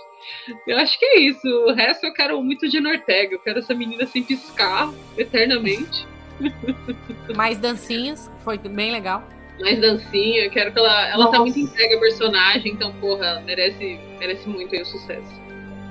Eu 0.66 0.78
acho 0.78 0.98
que 0.98 1.04
é 1.04 1.20
isso. 1.20 1.48
O 1.48 1.72
resto 1.72 2.06
eu 2.06 2.12
quero 2.12 2.42
muito 2.42 2.68
de 2.68 2.78
Ortega. 2.86 3.34
Eu 3.34 3.40
quero 3.40 3.58
essa 3.58 3.74
menina 3.74 4.06
sem 4.06 4.22
piscar 4.22 4.92
eternamente. 5.16 6.06
Mais 7.36 7.58
dancinhas, 7.58 8.30
foi 8.44 8.58
bem 8.58 8.92
legal. 8.92 9.26
Mais 9.60 9.80
dancinha. 9.80 10.44
Eu 10.44 10.50
quero 10.50 10.72
que 10.72 10.78
ela. 10.78 11.08
Ela 11.08 11.26
tá 11.26 11.38
Nossa. 11.38 11.40
muito 11.40 11.58
entregue 11.58 11.94
ao 11.94 12.00
personagem, 12.00 12.72
então, 12.72 12.92
porra, 12.94 13.26
ela 13.26 13.40
merece, 13.42 13.98
merece 14.18 14.48
muito 14.48 14.74
aí 14.74 14.82
o 14.82 14.86
sucesso. 14.86 15.42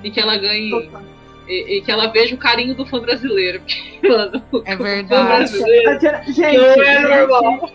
E 0.02 0.10
que 0.10 0.20
ela 0.20 0.36
ganhe. 0.36 0.90
E, 1.52 1.76
e 1.76 1.82
que 1.82 1.90
ela 1.90 2.06
veja 2.06 2.34
o 2.34 2.38
carinho 2.38 2.74
do 2.74 2.86
fã 2.86 2.98
brasileiro. 2.98 3.60
Porque, 3.60 4.00
mano, 4.08 4.42
É 4.64 4.74
verdade. 4.74 5.26
brasileiro 5.26 5.90
A 5.90 5.94
Diana, 5.94 6.22
gente, 6.24 6.56
não 6.56 6.82
é 6.82 7.26
normal. 7.26 7.70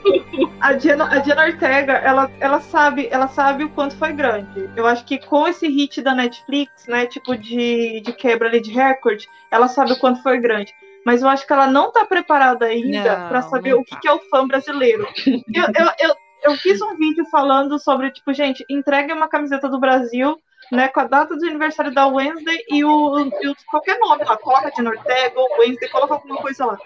a 0.59 0.73
Diana, 0.73 1.13
a 1.13 1.19
Diana 1.19 1.45
Ortega, 1.45 1.93
ela, 1.93 2.31
ela 2.39 2.59
sabe, 2.59 3.07
ela 3.11 3.27
sabe 3.27 3.63
o 3.63 3.69
quanto 3.69 3.95
foi 3.95 4.13
grande. 4.13 4.67
Eu 4.75 4.87
acho 4.87 5.05
que 5.05 5.19
com 5.19 5.47
esse 5.47 5.67
hit 5.67 6.01
da 6.01 6.15
Netflix, 6.15 6.87
né, 6.87 7.05
tipo 7.05 7.37
de, 7.37 8.01
de 8.01 8.13
quebra 8.13 8.47
ali 8.47 8.59
de 8.59 8.71
recorde, 8.71 9.27
ela 9.51 9.67
sabe 9.67 9.93
o 9.93 9.99
quanto 9.99 10.23
foi 10.23 10.39
grande. 10.39 10.73
Mas 11.05 11.21
eu 11.21 11.29
acho 11.29 11.45
que 11.45 11.53
ela 11.53 11.67
não 11.67 11.91
tá 11.91 12.03
preparada 12.03 12.65
ainda 12.65 13.27
pra 13.29 13.41
saber 13.43 13.75
o 13.75 13.83
que, 13.83 13.91
tá. 13.91 13.99
que 14.01 14.07
é 14.07 14.11
o 14.11 14.19
fã 14.29 14.45
brasileiro. 14.47 15.07
Eu, 15.25 15.63
eu, 15.63 15.91
eu, 15.99 16.15
eu 16.43 16.57
fiz 16.57 16.81
um 16.81 16.97
vídeo 16.97 17.25
falando 17.31 17.79
sobre, 17.79 18.11
tipo, 18.11 18.33
gente, 18.33 18.65
entregue 18.69 19.13
uma 19.13 19.29
camiseta 19.29 19.69
do 19.69 19.79
Brasil, 19.79 20.37
né, 20.71 20.87
com 20.89 20.99
a 20.99 21.05
data 21.05 21.35
do 21.35 21.45
aniversário 21.45 21.93
da 21.93 22.07
Wednesday 22.07 22.57
e 22.69 22.83
o, 22.83 23.19
e 23.41 23.47
o 23.47 23.55
qualquer 23.69 23.97
nome 23.99 24.23
lá, 24.23 24.37
coloca 24.37 24.71
Diana 24.71 24.91
Ortega 24.91 25.39
ou 25.39 25.59
Wednesday, 25.59 25.89
coloca 25.89 26.15
alguma 26.15 26.37
coisa 26.37 26.65
lá. 26.65 26.77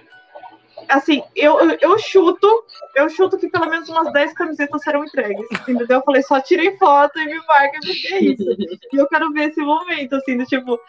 Assim, 0.89 1.23
eu, 1.35 1.59
eu, 1.59 1.77
eu 1.81 1.99
chuto, 1.99 2.47
eu 2.95 3.07
chuto 3.09 3.37
que 3.37 3.49
pelo 3.49 3.69
menos 3.69 3.87
umas 3.89 4.11
10 4.11 4.33
camisetas 4.33 4.81
serão 4.81 5.03
entregues, 5.03 5.47
entendeu? 5.51 5.99
Eu 5.99 6.03
falei, 6.03 6.23
só 6.23 6.39
tirem 6.41 6.77
foto 6.77 7.19
e 7.19 7.25
me 7.25 7.39
marquem, 7.45 7.79
porque 7.81 8.13
é 8.13 8.23
isso. 8.23 8.43
E 8.91 8.97
eu 8.97 9.07
quero 9.07 9.31
ver 9.31 9.49
esse 9.49 9.61
momento, 9.61 10.15
assim, 10.15 10.37
do 10.37 10.45
tipo, 10.45 10.79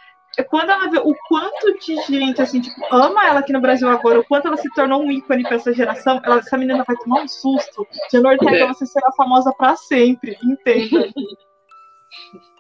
quando 0.49 0.71
ela 0.71 0.89
vê 0.89 0.99
o 0.99 1.15
quanto 1.29 1.79
de 1.79 1.97
gente, 2.03 2.41
assim, 2.41 2.61
tipo, 2.61 2.81
ama 2.91 3.27
ela 3.27 3.41
aqui 3.41 3.53
no 3.53 3.61
Brasil 3.61 3.89
agora, 3.89 4.21
o 4.21 4.25
quanto 4.25 4.47
ela 4.49 4.57
se 4.57 4.73
tornou 4.75 5.03
um 5.03 5.11
ícone 5.11 5.43
pra 5.43 5.57
essa 5.57 5.73
geração, 5.75 6.21
ela, 6.25 6.39
essa 6.39 6.57
menina 6.57 6.85
vai 6.87 6.97
tomar 6.97 7.23
um 7.23 7.29
susto. 7.29 7.87
Diana 8.11 8.31
Ortega, 8.31 8.65
É. 8.65 8.69
você 8.69 8.87
será 8.87 9.13
famosa 9.13 9.53
pra 9.53 9.77
sempre, 9.77 10.39
entenda. 10.43 11.09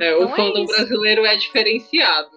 É, 0.00 0.14
o 0.14 0.22
Então 0.24 0.32
é 0.32 0.36
fandom 0.36 0.64
isso. 0.64 0.74
brasileiro 0.74 1.24
é 1.24 1.36
diferenciado. 1.36 2.30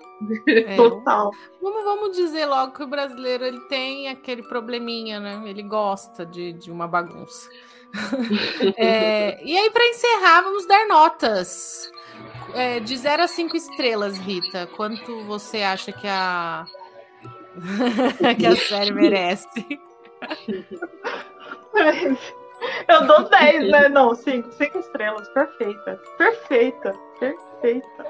É, 0.47 0.75
Total. 0.75 1.31
Vamos, 1.61 1.83
vamos 1.83 2.17
dizer 2.17 2.45
logo 2.45 2.73
que 2.73 2.83
o 2.83 2.87
brasileiro 2.87 3.45
ele 3.45 3.59
tem 3.67 4.09
aquele 4.09 4.41
probleminha, 4.43 5.19
né? 5.19 5.43
Ele 5.45 5.61
gosta 5.61 6.25
de, 6.25 6.53
de 6.53 6.71
uma 6.71 6.87
bagunça. 6.87 7.49
É, 8.75 9.41
e 9.43 9.57
aí, 9.57 9.69
para 9.71 9.87
encerrar, 9.87 10.41
vamos 10.41 10.67
dar 10.67 10.87
notas. 10.87 11.89
É, 12.53 12.79
de 12.79 12.95
0 12.97 13.23
a 13.23 13.27
5 13.27 13.55
estrelas, 13.55 14.17
Rita. 14.17 14.67
Quanto 14.75 15.23
você 15.23 15.61
acha 15.61 15.91
que 15.91 16.07
a, 16.07 16.65
que 18.37 18.45
a 18.45 18.55
série 18.55 18.91
merece? 18.91 19.47
Eu 22.87 23.05
dou 23.05 23.29
10, 23.29 23.69
né? 23.69 23.89
Não, 23.89 24.15
5. 24.15 24.51
5 24.51 24.79
estrelas. 24.79 25.27
Perfeita. 25.29 25.99
Perfeita. 26.17 26.93
Perfeita. 27.19 28.05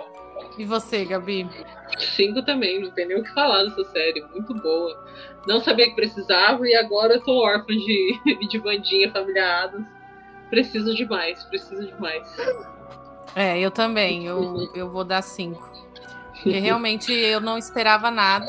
E 0.58 0.66
você, 0.66 1.04
Gabi? 1.06 1.50
Cinco 1.98 2.44
também, 2.44 2.80
não 2.82 2.92
tem 2.92 3.08
nem 3.08 3.20
o 3.20 3.24
que 3.24 3.34
falar 3.34 3.64
dessa 3.64 3.84
série. 3.86 4.24
Muito 4.32 4.54
boa. 4.56 5.06
Não 5.48 5.60
sabia 5.60 5.88
que 5.90 5.96
precisava 5.96 6.68
e 6.68 6.76
agora 6.76 7.16
eu 7.16 7.22
tô 7.24 7.44
órfã 7.44 7.68
de, 7.68 8.20
de 8.48 8.60
bandinha 8.60 9.12
família 9.12 9.64
Adams. 9.64 9.88
Preciso 10.50 10.96
demais, 10.96 11.44
preciso 11.46 11.86
demais. 11.88 12.28
É, 13.36 13.60
eu 13.60 13.72
também. 13.72 14.26
Eu, 14.26 14.70
eu 14.74 14.90
vou 14.90 15.04
dar 15.04 15.22
5. 15.22 15.78
Porque 16.34 16.60
realmente 16.60 17.12
eu 17.12 17.42
não 17.42 17.58
esperava 17.58 18.12
nada. 18.12 18.46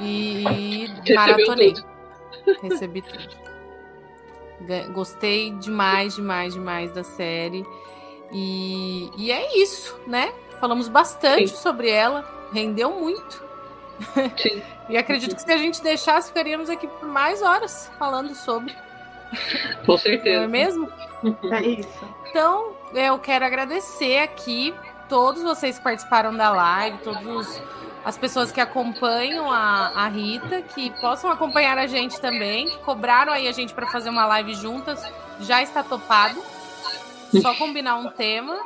E 0.00 0.86
Recebeu 0.86 1.14
maratonei. 1.14 1.74
tudo. 1.74 1.86
Recebi 2.62 3.02
tudo. 3.02 3.41
Gostei 4.92 5.50
demais, 5.52 6.14
demais, 6.14 6.54
demais 6.54 6.90
da 6.92 7.02
série. 7.04 7.66
E, 8.32 9.10
e 9.16 9.30
é 9.30 9.58
isso, 9.58 9.98
né? 10.06 10.32
Falamos 10.60 10.88
bastante 10.88 11.48
Sim. 11.50 11.56
sobre 11.56 11.90
ela. 11.90 12.24
Rendeu 12.52 12.90
muito. 12.92 13.42
Sim. 14.36 14.62
E 14.88 14.96
acredito 14.96 15.36
que 15.36 15.40
se 15.40 15.50
a 15.50 15.56
gente 15.56 15.80
deixasse, 15.80 16.28
ficaríamos 16.28 16.68
aqui 16.68 16.86
por 16.88 17.08
mais 17.08 17.40
horas 17.40 17.90
falando 17.98 18.34
sobre. 18.34 18.74
Com 19.86 19.92
Não 19.92 19.94
é 19.94 19.98
certeza. 19.98 20.48
mesmo? 20.48 20.88
É 21.50 21.62
isso. 21.62 22.04
Então, 22.28 22.72
eu 22.92 23.16
quero 23.18 23.44
agradecer 23.44 24.18
aqui 24.18 24.74
todos 25.08 25.40
vocês 25.42 25.78
que 25.78 25.84
participaram 25.84 26.34
da 26.36 26.50
live, 26.50 26.98
todas 26.98 27.24
os- 27.24 27.62
as 28.04 28.18
pessoas 28.18 28.50
que 28.50 28.60
acompanham 28.60 29.50
a, 29.50 29.92
a 29.94 30.08
Rita, 30.08 30.62
que 30.62 30.90
possam 31.00 31.30
acompanhar 31.30 31.78
a 31.78 31.86
gente 31.86 32.20
também, 32.20 32.68
que 32.68 32.78
cobraram 32.78 33.32
aí 33.32 33.46
a 33.46 33.52
gente 33.52 33.72
para 33.72 33.86
fazer 33.86 34.10
uma 34.10 34.26
live 34.26 34.54
juntas, 34.54 35.00
já 35.40 35.62
está 35.62 35.82
topado. 35.82 36.42
Só 37.40 37.54
combinar 37.56 37.96
um 37.96 38.10
tema 38.10 38.58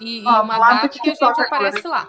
e, 0.00 0.22
e 0.22 0.26
Ó, 0.26 0.42
uma 0.42 0.58
lá 0.58 0.74
no 0.74 0.82
data 0.82 0.88
que 0.88 1.10
a 1.10 1.14
gente 1.14 1.40
aparece 1.40 1.86
lá. 1.86 2.08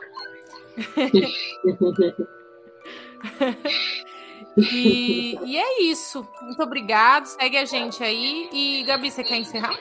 E, 4.58 5.38
e 5.45 5.58
é 5.58 5.82
isso. 5.84 6.28
Muito 6.41 6.62
obrigado. 6.62 7.26
Segue 7.26 7.58
a 7.58 7.66
gente 7.66 8.03
aí. 8.03 8.49
E, 8.52 8.84
Gabi, 8.84 9.10
você 9.10 9.24
quer 9.24 9.38
encerrar? 9.38 9.80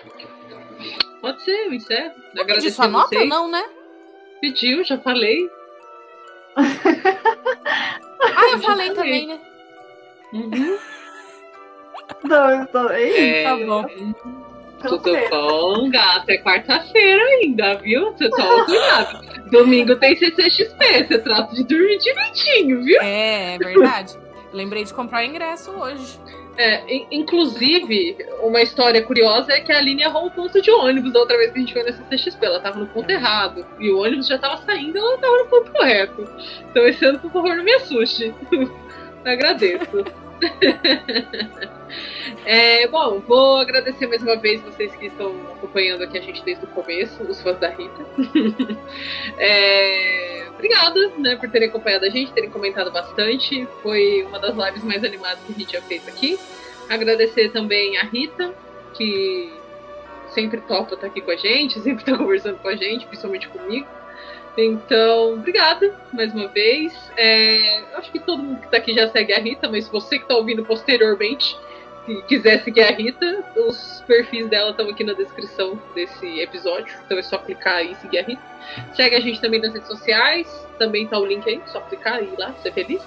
Pode 1.20 1.42
ser, 1.42 1.66
eu 1.66 1.74
encerro. 1.74 2.14
Agradecer 2.38 2.70
sua 2.70 2.86
nota 2.86 3.18
ou 3.18 3.26
não, 3.26 3.50
né? 3.50 3.62
Pediu, 4.40 4.84
já 4.84 4.96
falei. 4.98 5.50
Ah, 6.56 8.50
eu 8.52 8.58
falei 8.60 8.90
também, 8.92 9.26
né? 9.26 9.38
Uhum. 10.32 10.78
Não, 12.24 12.50
eu 12.50 12.66
tô. 12.66 12.90
Ei, 12.90 13.30
É, 13.30 13.44
tá 13.44 13.56
bom. 13.56 13.84
Tudo 14.82 15.12
bom, 15.28 15.90
gata? 15.90 16.32
É 16.32 16.38
quarta-feira 16.38 17.22
ainda, 17.22 17.74
viu? 17.76 18.12
Você 18.12 18.30
toma 18.30 18.64
cuidado. 18.64 19.20
Domingo 19.50 19.94
tem 19.96 20.16
CCXP, 20.16 21.06
você 21.06 21.18
trata 21.18 21.54
de 21.54 21.64
dormir 21.64 21.98
direitinho, 21.98 22.82
viu? 22.82 23.00
É, 23.02 23.54
é 23.54 23.58
verdade. 23.58 24.18
Lembrei 24.52 24.84
de 24.84 24.94
comprar 24.94 25.22
o 25.22 25.26
ingresso 25.26 25.70
hoje. 25.72 26.18
É, 26.56 26.82
in- 26.94 27.06
inclusive, 27.10 28.16
uma 28.42 28.60
história 28.60 29.02
curiosa 29.02 29.52
é 29.52 29.60
que 29.60 29.72
a 29.72 29.78
Aline 29.78 30.02
errou 30.02 30.26
o 30.26 30.30
ponto 30.30 30.60
de 30.60 30.70
ônibus 30.70 31.12
da 31.12 31.20
outra 31.20 31.36
vez 31.38 31.52
que 31.52 31.58
a 31.58 31.60
gente 31.60 31.72
foi 31.72 31.82
na 31.82 31.92
CCXP. 31.92 32.44
Ela 32.44 32.60
tava 32.60 32.78
no 32.78 32.86
ponto 32.86 33.08
errado. 33.10 33.64
E 33.78 33.90
o 33.90 33.98
ônibus 34.00 34.26
já 34.26 34.36
tava 34.38 34.58
saindo 34.62 34.98
ela 34.98 35.16
tava 35.18 35.36
no 35.38 35.46
ponto 35.46 35.72
correto. 35.72 36.28
Então 36.70 36.86
esse 36.86 37.04
ano, 37.04 37.18
por 37.18 37.32
favor, 37.32 37.56
não 37.56 37.64
me 37.64 37.72
assuste. 37.74 38.34
Agradeço. 39.24 40.04
É, 42.44 42.86
bom, 42.88 43.20
vou 43.20 43.58
agradecer 43.58 44.06
mais 44.06 44.22
uma 44.22 44.36
vez 44.36 44.60
vocês 44.62 44.94
que 44.96 45.06
estão 45.06 45.30
acompanhando 45.52 46.02
aqui 46.02 46.18
a 46.18 46.20
gente 46.20 46.42
desde 46.44 46.64
o 46.64 46.68
começo, 46.68 47.22
os 47.22 47.40
fãs 47.40 47.58
da 47.58 47.68
Rita. 47.68 48.06
É, 49.38 50.46
obrigada 50.50 51.12
né, 51.16 51.36
por 51.36 51.48
terem 51.50 51.68
acompanhado 51.68 52.04
a 52.04 52.10
gente, 52.10 52.32
terem 52.32 52.50
comentado 52.50 52.90
bastante. 52.90 53.66
Foi 53.82 54.22
uma 54.24 54.38
das 54.38 54.54
lives 54.56 54.84
mais 54.84 55.02
animadas 55.02 55.42
que 55.44 55.52
a 55.52 55.56
gente 55.56 55.72
já 55.72 55.82
fez 55.82 56.06
aqui. 56.06 56.38
Agradecer 56.88 57.50
também 57.50 57.96
a 57.96 58.04
Rita, 58.04 58.52
que 58.94 59.52
sempre 60.28 60.60
topa 60.60 60.94
estar 60.94 61.06
aqui 61.06 61.20
com 61.20 61.30
a 61.30 61.36
gente, 61.36 61.80
sempre 61.80 62.02
está 62.02 62.16
conversando 62.16 62.58
com 62.58 62.68
a 62.68 62.76
gente, 62.76 63.06
principalmente 63.06 63.48
comigo. 63.48 63.86
Então, 64.56 65.34
obrigada 65.34 65.94
mais 66.12 66.34
uma 66.34 66.48
vez. 66.48 66.92
É, 67.16 67.82
acho 67.94 68.10
que 68.10 68.18
todo 68.18 68.42
mundo 68.42 68.58
que 68.58 68.66
está 68.66 68.76
aqui 68.76 68.92
já 68.92 69.08
segue 69.08 69.32
a 69.32 69.38
Rita, 69.38 69.68
mas 69.68 69.88
você 69.88 70.18
que 70.18 70.24
está 70.24 70.34
ouvindo 70.34 70.64
posteriormente, 70.64 71.56
se 72.10 72.22
quiser 72.22 72.62
seguir 72.64 72.82
a 72.82 72.90
Rita, 72.90 73.44
os 73.56 74.02
perfis 74.06 74.48
dela 74.48 74.70
estão 74.70 74.88
aqui 74.88 75.04
na 75.04 75.12
descrição 75.12 75.80
desse 75.94 76.40
episódio. 76.40 76.92
Então 77.04 77.16
é 77.16 77.22
só 77.22 77.38
clicar 77.38 77.76
aí 77.76 77.92
e 77.92 77.96
seguir 77.96 78.18
a 78.18 78.22
Rita. 78.22 78.42
Segue 78.94 79.14
a 79.14 79.20
gente 79.20 79.40
também 79.40 79.60
nas 79.60 79.72
redes 79.72 79.88
sociais, 79.88 80.68
também 80.78 81.06
tá 81.06 81.18
o 81.18 81.24
link 81.24 81.48
aí, 81.48 81.62
só 81.66 81.80
clicar 81.82 82.22
e 82.22 82.26
ir 82.26 82.38
lá, 82.38 82.52
ser 82.54 82.72
feliz. 82.72 83.02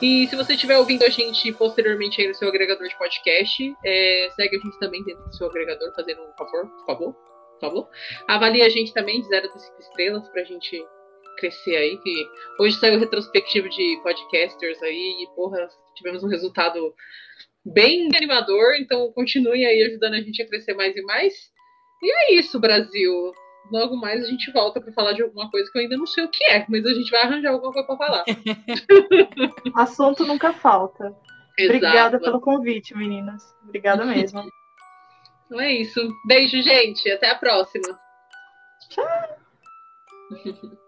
E 0.00 0.26
se 0.26 0.34
você 0.34 0.54
estiver 0.54 0.76
ouvindo 0.76 1.04
a 1.04 1.08
gente 1.08 1.52
posteriormente 1.52 2.20
aí 2.20 2.26
no 2.26 2.34
seu 2.34 2.48
agregador 2.48 2.86
de 2.88 2.98
podcast, 2.98 3.74
é, 3.84 4.28
segue 4.34 4.56
a 4.56 4.58
gente 4.58 4.78
também 4.80 5.04
dentro 5.04 5.22
do 5.22 5.36
seu 5.36 5.46
agregador, 5.46 5.92
fazendo 5.94 6.22
um 6.22 6.32
favor, 6.36 6.66
por 6.66 6.86
favor, 6.86 7.12
por 7.12 7.60
favor. 7.60 7.88
Avalie 8.26 8.62
a 8.62 8.68
gente 8.68 8.92
também 8.92 9.20
de 9.20 9.28
0 9.28 9.46
a 9.46 9.58
5 9.58 9.80
estrelas 9.80 10.28
pra 10.30 10.42
gente 10.42 10.84
crescer 11.36 11.76
aí, 11.76 11.96
que 11.98 12.26
hoje 12.58 12.76
saiu 12.76 12.96
o 12.96 12.98
retrospectivo 12.98 13.68
de 13.68 14.00
podcasters 14.02 14.82
aí 14.82 15.22
e, 15.22 15.34
porra, 15.34 15.68
tivemos 15.94 16.22
um 16.24 16.28
resultado 16.28 16.92
bem 17.64 18.08
animador, 18.14 18.74
então 18.78 19.12
continue 19.12 19.64
aí 19.64 19.82
ajudando 19.84 20.14
a 20.14 20.20
gente 20.20 20.42
a 20.42 20.48
crescer 20.48 20.74
mais 20.74 20.96
e 20.96 21.02
mais. 21.02 21.34
E 22.02 22.10
é 22.10 22.34
isso, 22.34 22.58
Brasil. 22.58 23.32
Logo 23.70 23.96
mais 23.96 24.24
a 24.24 24.28
gente 24.28 24.50
volta 24.52 24.80
para 24.80 24.92
falar 24.92 25.12
de 25.12 25.22
alguma 25.22 25.50
coisa 25.50 25.70
que 25.70 25.78
eu 25.78 25.82
ainda 25.82 25.96
não 25.96 26.06
sei 26.06 26.24
o 26.24 26.30
que 26.30 26.44
é, 26.44 26.66
mas 26.68 26.84
a 26.84 26.92
gente 26.92 27.10
vai 27.10 27.22
arranjar 27.22 27.52
alguma 27.52 27.72
coisa 27.72 27.86
para 27.86 27.96
falar. 27.96 28.24
Assunto 29.76 30.26
nunca 30.26 30.52
falta. 30.52 31.14
Obrigada 31.60 32.16
Exato. 32.16 32.24
pelo 32.24 32.40
convite, 32.40 32.96
meninas. 32.96 33.42
Obrigada 33.62 34.04
mesmo. 34.04 34.42
Então 35.52 35.60
é 35.60 35.70
isso. 35.70 36.00
Beijo, 36.26 36.62
gente. 36.62 37.10
Até 37.10 37.28
a 37.28 37.34
próxima. 37.34 38.00
Tchau. 38.88 39.06